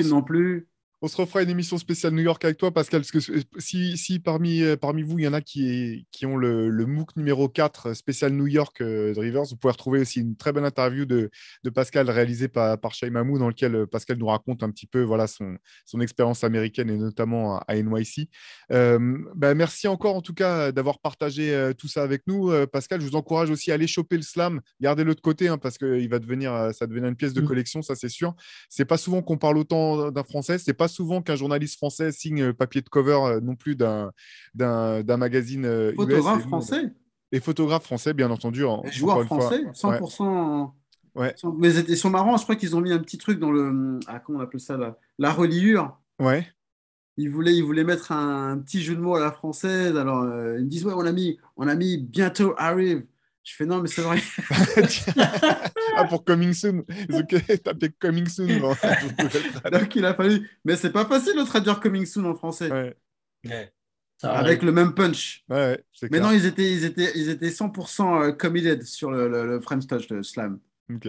non 0.08 0.22
plus 0.22 0.68
on 1.02 1.08
se 1.08 1.16
refera 1.16 1.42
une 1.42 1.50
émission 1.50 1.78
spéciale 1.78 2.14
New 2.14 2.22
York 2.22 2.44
avec 2.44 2.58
toi, 2.58 2.70
Pascal, 2.70 3.00
parce 3.00 3.10
que 3.10 3.18
si, 3.58 3.98
si 3.98 4.20
parmi, 4.20 4.62
euh, 4.62 4.76
parmi 4.76 5.02
vous, 5.02 5.18
il 5.18 5.24
y 5.24 5.28
en 5.28 5.32
a 5.32 5.40
qui, 5.40 6.06
qui 6.12 6.26
ont 6.26 6.36
le, 6.36 6.68
le, 6.68 6.86
MOOC 6.86 7.16
numéro 7.16 7.48
4 7.48 7.86
euh, 7.86 7.94
spécial 7.94 8.32
New 8.32 8.46
York 8.46 8.80
euh, 8.80 9.12
de 9.12 9.18
Rivers, 9.18 9.42
vous 9.42 9.56
pouvez 9.56 9.72
retrouver 9.72 9.98
aussi 9.98 10.20
une 10.20 10.36
très 10.36 10.52
bonne 10.52 10.64
interview 10.64 11.04
de, 11.04 11.28
de 11.64 11.70
Pascal 11.70 12.08
réalisée 12.08 12.46
par, 12.46 12.78
par 12.78 12.94
Shai 12.94 13.10
Mamou, 13.10 13.40
dans 13.40 13.48
lequel 13.48 13.88
Pascal 13.88 14.16
nous 14.16 14.28
raconte 14.28 14.62
un 14.62 14.70
petit 14.70 14.86
peu 14.86 15.02
voilà, 15.02 15.26
son, 15.26 15.56
son 15.86 16.00
expérience 16.00 16.44
américaine 16.44 16.88
et 16.88 16.96
notamment 16.96 17.58
à, 17.58 17.74
NYC. 17.74 18.28
Ben, 18.70 19.54
merci 19.54 19.88
encore 19.88 20.14
en 20.14 20.22
tout 20.22 20.34
cas 20.34 20.70
d'avoir 20.70 21.00
partagé 21.00 21.72
tout 21.76 21.88
ça 21.88 22.02
avec 22.02 22.22
nous. 22.28 22.52
Pascal, 22.68 23.00
je 23.00 23.06
vous 23.06 23.16
encourage 23.16 23.50
aussi 23.50 23.72
à 23.72 23.74
aller 23.74 23.86
choper 23.86 24.16
le 24.16 24.22
slam, 24.22 24.60
gardez-le 24.80 25.14
de 25.14 25.20
côté, 25.20 25.48
hein, 25.48 25.58
parce 25.58 25.78
que 25.78 25.98
il 25.98 26.08
va 26.08 26.18
devenir, 26.18 26.52
ça 26.72 26.84
va 26.84 26.86
devenir 26.86 27.08
une 27.08 27.16
pièce 27.16 27.32
de 27.32 27.40
mmh. 27.40 27.46
collection, 27.46 27.82
ça 27.82 27.96
c'est 27.96 28.08
sûr. 28.08 28.34
C'est 28.68 28.84
pas 28.84 28.98
souvent 28.98 29.22
qu'on 29.22 29.38
parle 29.38 29.58
autant 29.58 30.10
d'un 30.10 30.24
français, 30.24 30.58
c'est 30.58 30.74
pas 30.74 30.88
souvent 30.92 31.22
qu'un 31.22 31.36
journaliste 31.36 31.76
français 31.76 32.12
signe 32.12 32.42
euh, 32.42 32.52
papier 32.52 32.80
de 32.80 32.88
cover 32.88 33.18
euh, 33.24 33.40
non 33.40 33.56
plus 33.56 33.76
d'un 33.76 34.12
magazine. 34.54 35.64
Euh, 35.64 35.92
photographe 35.94 36.42
français 36.42 36.92
Et 37.32 37.40
photographe 37.40 37.84
français, 37.84 38.12
bien 38.14 38.30
entendu. 38.30 38.64
En, 38.64 38.84
joueur 38.86 39.24
français, 39.24 39.64
100%. 39.74 40.70
Ouais. 41.14 41.34
Mais 41.58 41.74
ils 41.74 41.96
sont 41.96 42.10
marrants, 42.10 42.36
je 42.36 42.44
crois 42.44 42.56
qu'ils 42.56 42.74
ont 42.74 42.80
mis 42.80 42.92
un 42.92 42.98
petit 42.98 43.18
truc 43.18 43.38
dans 43.38 43.50
le. 43.50 44.00
Ah, 44.06 44.18
comment 44.20 44.38
on 44.38 44.42
appelle 44.42 44.60
ça 44.60 44.76
là 44.76 44.98
La 45.18 45.32
reliure. 45.32 45.98
Ouais. 46.18 46.46
Ils 47.18 47.28
voulaient, 47.28 47.54
ils 47.54 47.62
voulaient 47.62 47.84
mettre 47.84 48.12
un, 48.12 48.58
petit 48.58 48.80
jeu 48.80 48.94
de 48.94 49.00
mots 49.00 49.16
à 49.16 49.20
la 49.20 49.30
française. 49.30 49.96
Alors, 49.96 50.24
ils 50.24 50.64
me 50.64 50.68
disent 50.68 50.86
Ouais, 50.86 50.94
on 50.96 51.04
a 51.04 51.12
mis, 51.12 51.38
on 51.56 51.68
a 51.68 51.74
mis 51.74 51.98
bientôt 51.98 52.54
arrive. 52.56 53.04
Je 53.44 53.56
fais 53.56 53.66
non, 53.66 53.80
mais 53.80 53.88
c'est 53.88 54.02
vrai. 54.02 54.18
ah, 55.96 56.04
pour 56.04 56.24
Coming 56.24 56.52
Soon. 56.52 56.84
Ont 57.12 57.22
tapé 57.64 57.90
Coming 57.98 58.28
Soon. 58.28 58.46
Donc, 58.58 58.76
il 59.96 60.04
a 60.04 60.14
fallu. 60.14 60.48
Mais 60.64 60.76
c'est 60.76 60.92
pas 60.92 61.04
facile 61.04 61.36
de 61.36 61.44
traduire 61.44 61.80
Coming 61.80 62.06
Soon 62.06 62.24
en 62.26 62.34
français. 62.34 62.70
Ouais. 62.70 63.72
Avec 64.22 64.62
le 64.62 64.70
même 64.70 64.94
punch. 64.94 65.44
Ouais, 65.48 65.84
mais 66.10 66.20
non, 66.20 66.30
ils 66.30 66.46
étaient, 66.46 66.70
ils 66.70 66.84
étaient, 66.84 67.10
ils 67.16 67.28
étaient 67.28 67.50
100% 67.50 68.22
euh, 68.22 68.32
committed 68.32 68.84
sur 68.84 69.10
le, 69.10 69.28
le, 69.28 69.44
le 69.46 69.60
French 69.60 69.86
Touch 69.88 70.06
de 70.06 70.22
Slam. 70.22 70.60
Ok. 70.94 71.08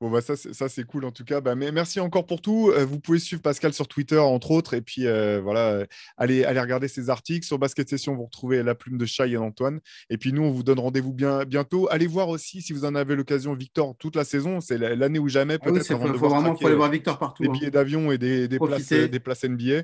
Bon, 0.00 0.10
bah 0.10 0.20
ça, 0.20 0.36
c'est 0.36 0.84
cool 0.84 1.04
en 1.04 1.10
tout 1.10 1.24
cas. 1.24 1.40
Bah, 1.40 1.56
mais 1.56 1.72
merci 1.72 1.98
encore 1.98 2.24
pour 2.24 2.40
tout. 2.40 2.70
Euh, 2.70 2.84
vous 2.84 3.00
pouvez 3.00 3.18
suivre 3.18 3.42
Pascal 3.42 3.72
sur 3.72 3.88
Twitter, 3.88 4.18
entre 4.18 4.52
autres. 4.52 4.74
Et 4.74 4.80
puis, 4.80 5.08
euh, 5.08 5.40
voilà, 5.42 5.70
euh, 5.70 5.86
allez, 6.16 6.44
allez 6.44 6.60
regarder 6.60 6.86
ses 6.86 7.10
articles. 7.10 7.44
Sur 7.44 7.58
Basket 7.58 7.88
Session, 7.88 8.14
vous 8.14 8.26
retrouvez 8.26 8.62
la 8.62 8.76
plume 8.76 8.96
de 8.96 9.06
Chai 9.06 9.28
et 9.28 9.36
Antoine. 9.36 9.80
Et 10.08 10.16
puis, 10.16 10.32
nous, 10.32 10.42
on 10.42 10.52
vous 10.52 10.62
donne 10.62 10.78
rendez-vous 10.78 11.12
bien, 11.12 11.44
bientôt. 11.44 11.88
Allez 11.90 12.06
voir 12.06 12.28
aussi, 12.28 12.62
si 12.62 12.72
vous 12.72 12.84
en 12.84 12.94
avez 12.94 13.16
l'occasion, 13.16 13.54
Victor, 13.54 13.96
toute 13.98 14.14
la 14.14 14.22
saison. 14.22 14.60
C'est 14.60 14.78
l'année 14.78 15.18
ou 15.18 15.28
jamais, 15.28 15.54
ah 15.54 15.64
peut-être. 15.64 15.90
il 15.90 15.96
faut, 15.96 16.28
vraiment 16.28 16.54
aller 16.54 16.74
voir 16.76 16.90
Victor 16.90 17.18
partout. 17.18 17.42
Des 17.42 17.48
hein. 17.48 17.52
billets 17.52 17.70
d'avion 17.72 18.12
et 18.12 18.18
des, 18.18 18.46
des 18.46 18.58
places, 18.60 18.88
des 18.92 19.20
places 19.20 19.44
NBA. 19.44 19.82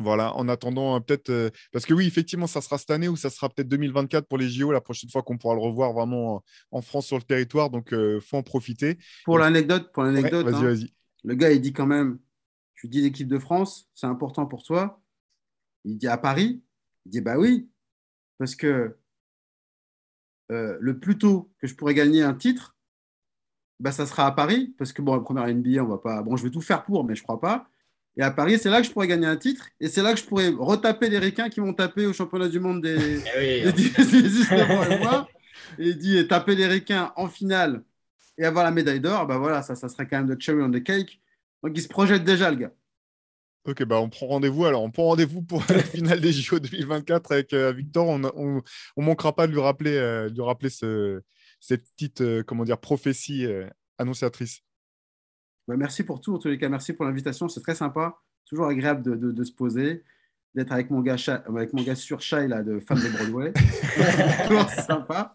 Voilà, 0.00 0.34
en 0.36 0.48
attendant, 0.48 0.96
euh, 0.96 1.00
peut-être. 1.00 1.30
Euh, 1.30 1.50
parce 1.72 1.84
que 1.84 1.94
oui, 1.94 2.06
effectivement, 2.06 2.46
ça 2.46 2.60
sera 2.60 2.78
cette 2.78 2.90
année 2.90 3.08
ou 3.08 3.16
ça 3.16 3.30
sera 3.30 3.48
peut-être 3.48 3.68
2024 3.68 4.26
pour 4.26 4.38
les 4.38 4.48
JO, 4.48 4.72
la 4.72 4.80
prochaine 4.80 5.10
fois 5.10 5.22
qu'on 5.22 5.38
pourra 5.38 5.54
le 5.54 5.60
revoir 5.60 5.92
vraiment 5.92 6.42
en, 6.70 6.82
France 6.82 7.06
sur 7.06 7.16
le 7.16 7.22
territoire. 7.22 7.70
Donc, 7.70 7.88
il 7.92 7.98
euh, 7.98 8.20
faut 8.20 8.36
en 8.36 8.42
profiter. 8.42 8.98
Pour 9.24 9.38
l'anecdote, 9.38 9.92
pour 9.92 10.02
l'anecdote 10.02 10.46
vas-y, 10.46 10.54
hein, 10.54 10.62
vas-y. 10.62 10.94
le 11.24 11.34
gars, 11.34 11.52
il 11.52 11.60
dit 11.60 11.72
quand 11.72 11.86
même 11.86 12.18
Tu 12.74 12.88
dis 12.88 13.02
l'équipe 13.02 13.28
de 13.28 13.38
France, 13.38 13.88
c'est 13.94 14.06
important 14.06 14.46
pour 14.46 14.62
toi. 14.62 15.00
Il 15.84 15.98
dit 15.98 16.08
à 16.08 16.16
Paris 16.16 16.62
Il 17.06 17.10
dit 17.10 17.20
Bah 17.20 17.38
oui, 17.38 17.70
parce 18.38 18.56
que 18.56 18.96
le 20.48 20.98
plus 20.98 21.16
tôt 21.16 21.52
que 21.60 21.68
je 21.68 21.76
pourrais 21.76 21.94
gagner 21.94 22.22
un 22.22 22.34
titre, 22.34 22.76
bah, 23.78 23.92
ça 23.92 24.06
sera 24.06 24.26
à 24.26 24.32
Paris. 24.32 24.74
Parce 24.78 24.92
que, 24.92 25.00
bon, 25.00 25.14
la 25.14 25.20
première 25.20 25.46
NBA, 25.46 25.82
on 25.84 25.88
va 25.88 25.98
pas. 25.98 26.22
Bon, 26.22 26.36
je 26.36 26.42
vais 26.42 26.50
tout 26.50 26.60
faire 26.60 26.84
pour, 26.84 27.04
mais 27.04 27.14
je 27.14 27.22
crois 27.22 27.40
pas. 27.40 27.69
Et 28.16 28.22
à 28.22 28.30
Paris, 28.30 28.58
c'est 28.58 28.70
là 28.70 28.80
que 28.80 28.86
je 28.86 28.92
pourrais 28.92 29.06
gagner 29.06 29.26
un 29.26 29.36
titre. 29.36 29.68
Et 29.80 29.88
c'est 29.88 30.02
là 30.02 30.12
que 30.12 30.20
je 30.20 30.24
pourrais 30.24 30.48
retaper 30.48 31.08
les 31.08 31.18
ricains 31.18 31.48
qui 31.48 31.60
m'ont 31.60 31.74
tapé 31.74 32.06
au 32.06 32.12
championnat 32.12 32.48
du 32.48 32.60
monde 32.60 32.82
des, 32.82 33.20
eh 33.38 33.64
hein. 33.66 35.26
et 35.78 35.94
dit 35.94 36.26
taper 36.28 36.54
les 36.54 36.66
ricains 36.66 37.12
en 37.16 37.28
finale 37.28 37.82
et 38.36 38.44
avoir 38.44 38.64
la 38.64 38.70
médaille 38.70 39.00
d'or, 39.00 39.26
bah 39.26 39.38
voilà, 39.38 39.62
ça, 39.62 39.74
ça 39.74 39.88
serait 39.88 40.06
quand 40.08 40.16
même 40.16 40.28
le 40.28 40.36
cherry 40.40 40.62
on 40.62 40.70
the 40.70 40.82
cake. 40.82 41.20
Donc 41.62 41.72
il 41.74 41.82
se 41.82 41.88
projette 41.88 42.24
déjà, 42.24 42.50
le 42.50 42.56
gars. 42.56 42.72
Ok, 43.66 43.84
bah 43.84 44.00
on 44.00 44.08
prend 44.08 44.26
rendez-vous. 44.26 44.64
Alors, 44.64 44.82
on 44.82 44.90
prend 44.90 45.04
rendez-vous 45.04 45.42
pour 45.42 45.62
la 45.68 45.82
finale 45.82 46.20
des 46.20 46.32
JO 46.32 46.58
2024 46.58 47.32
avec 47.32 47.52
euh, 47.52 47.72
Victor. 47.72 48.06
On 48.08 48.18
ne 48.18 48.60
manquera 48.96 49.34
pas 49.34 49.46
de 49.46 49.52
lui 49.52 49.60
rappeler, 49.60 49.96
euh, 49.96 50.30
de 50.30 50.40
rappeler 50.40 50.70
ce, 50.70 51.20
cette 51.60 51.84
petite 51.92 52.22
euh, 52.22 52.42
comment 52.42 52.64
dire, 52.64 52.78
prophétie 52.78 53.46
annonciatrice. 53.98 54.62
Bah, 55.70 55.76
merci 55.76 56.02
pour 56.02 56.20
tout. 56.20 56.34
En 56.34 56.38
tous 56.38 56.48
les 56.48 56.58
cas, 56.58 56.68
merci 56.68 56.92
pour 56.92 57.04
l'invitation. 57.04 57.48
C'est 57.48 57.60
très 57.60 57.76
sympa. 57.76 58.18
Toujours 58.44 58.66
agréable 58.66 59.20
de, 59.20 59.44
se 59.44 59.52
poser, 59.52 60.02
d'être 60.52 60.72
avec 60.72 60.90
mon 60.90 61.00
gars, 61.00 61.14
avec 61.46 61.72
mon 61.72 61.84
gars 61.84 61.94
sur 61.94 62.20
Chai 62.20 62.48
là, 62.48 62.64
de 62.64 62.80
femme 62.80 62.98
de 62.98 63.08
Broadway. 63.08 63.52
Toujours 64.48 64.68
sympa. 64.68 65.32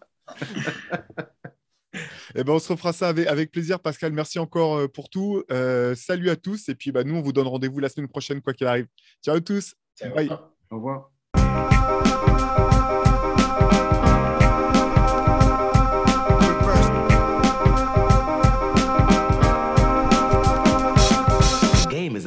Eh 2.34 2.44
ben, 2.44 2.52
on 2.52 2.58
se 2.58 2.70
refera 2.70 2.92
ça 2.92 3.08
avec, 3.08 3.50
plaisir, 3.50 3.80
Pascal. 3.80 4.12
Merci 4.12 4.38
encore 4.38 4.76
euh, 4.76 4.88
pour 4.88 5.08
tout. 5.08 5.42
Euh, 5.50 5.94
salut 5.94 6.28
à 6.28 6.36
tous. 6.36 6.68
Et 6.68 6.74
puis, 6.74 6.92
bah, 6.92 7.02
nous, 7.02 7.14
on 7.14 7.22
vous 7.22 7.32
donne 7.32 7.46
rendez-vous 7.46 7.78
la 7.78 7.88
semaine 7.88 8.08
prochaine, 8.08 8.42
quoi 8.42 8.52
qu'il 8.52 8.66
arrive. 8.66 8.88
Ciao 9.24 9.36
à 9.36 9.40
tous. 9.40 9.74
Bye. 10.14 10.28
Au 10.70 10.76
revoir. 10.76 11.15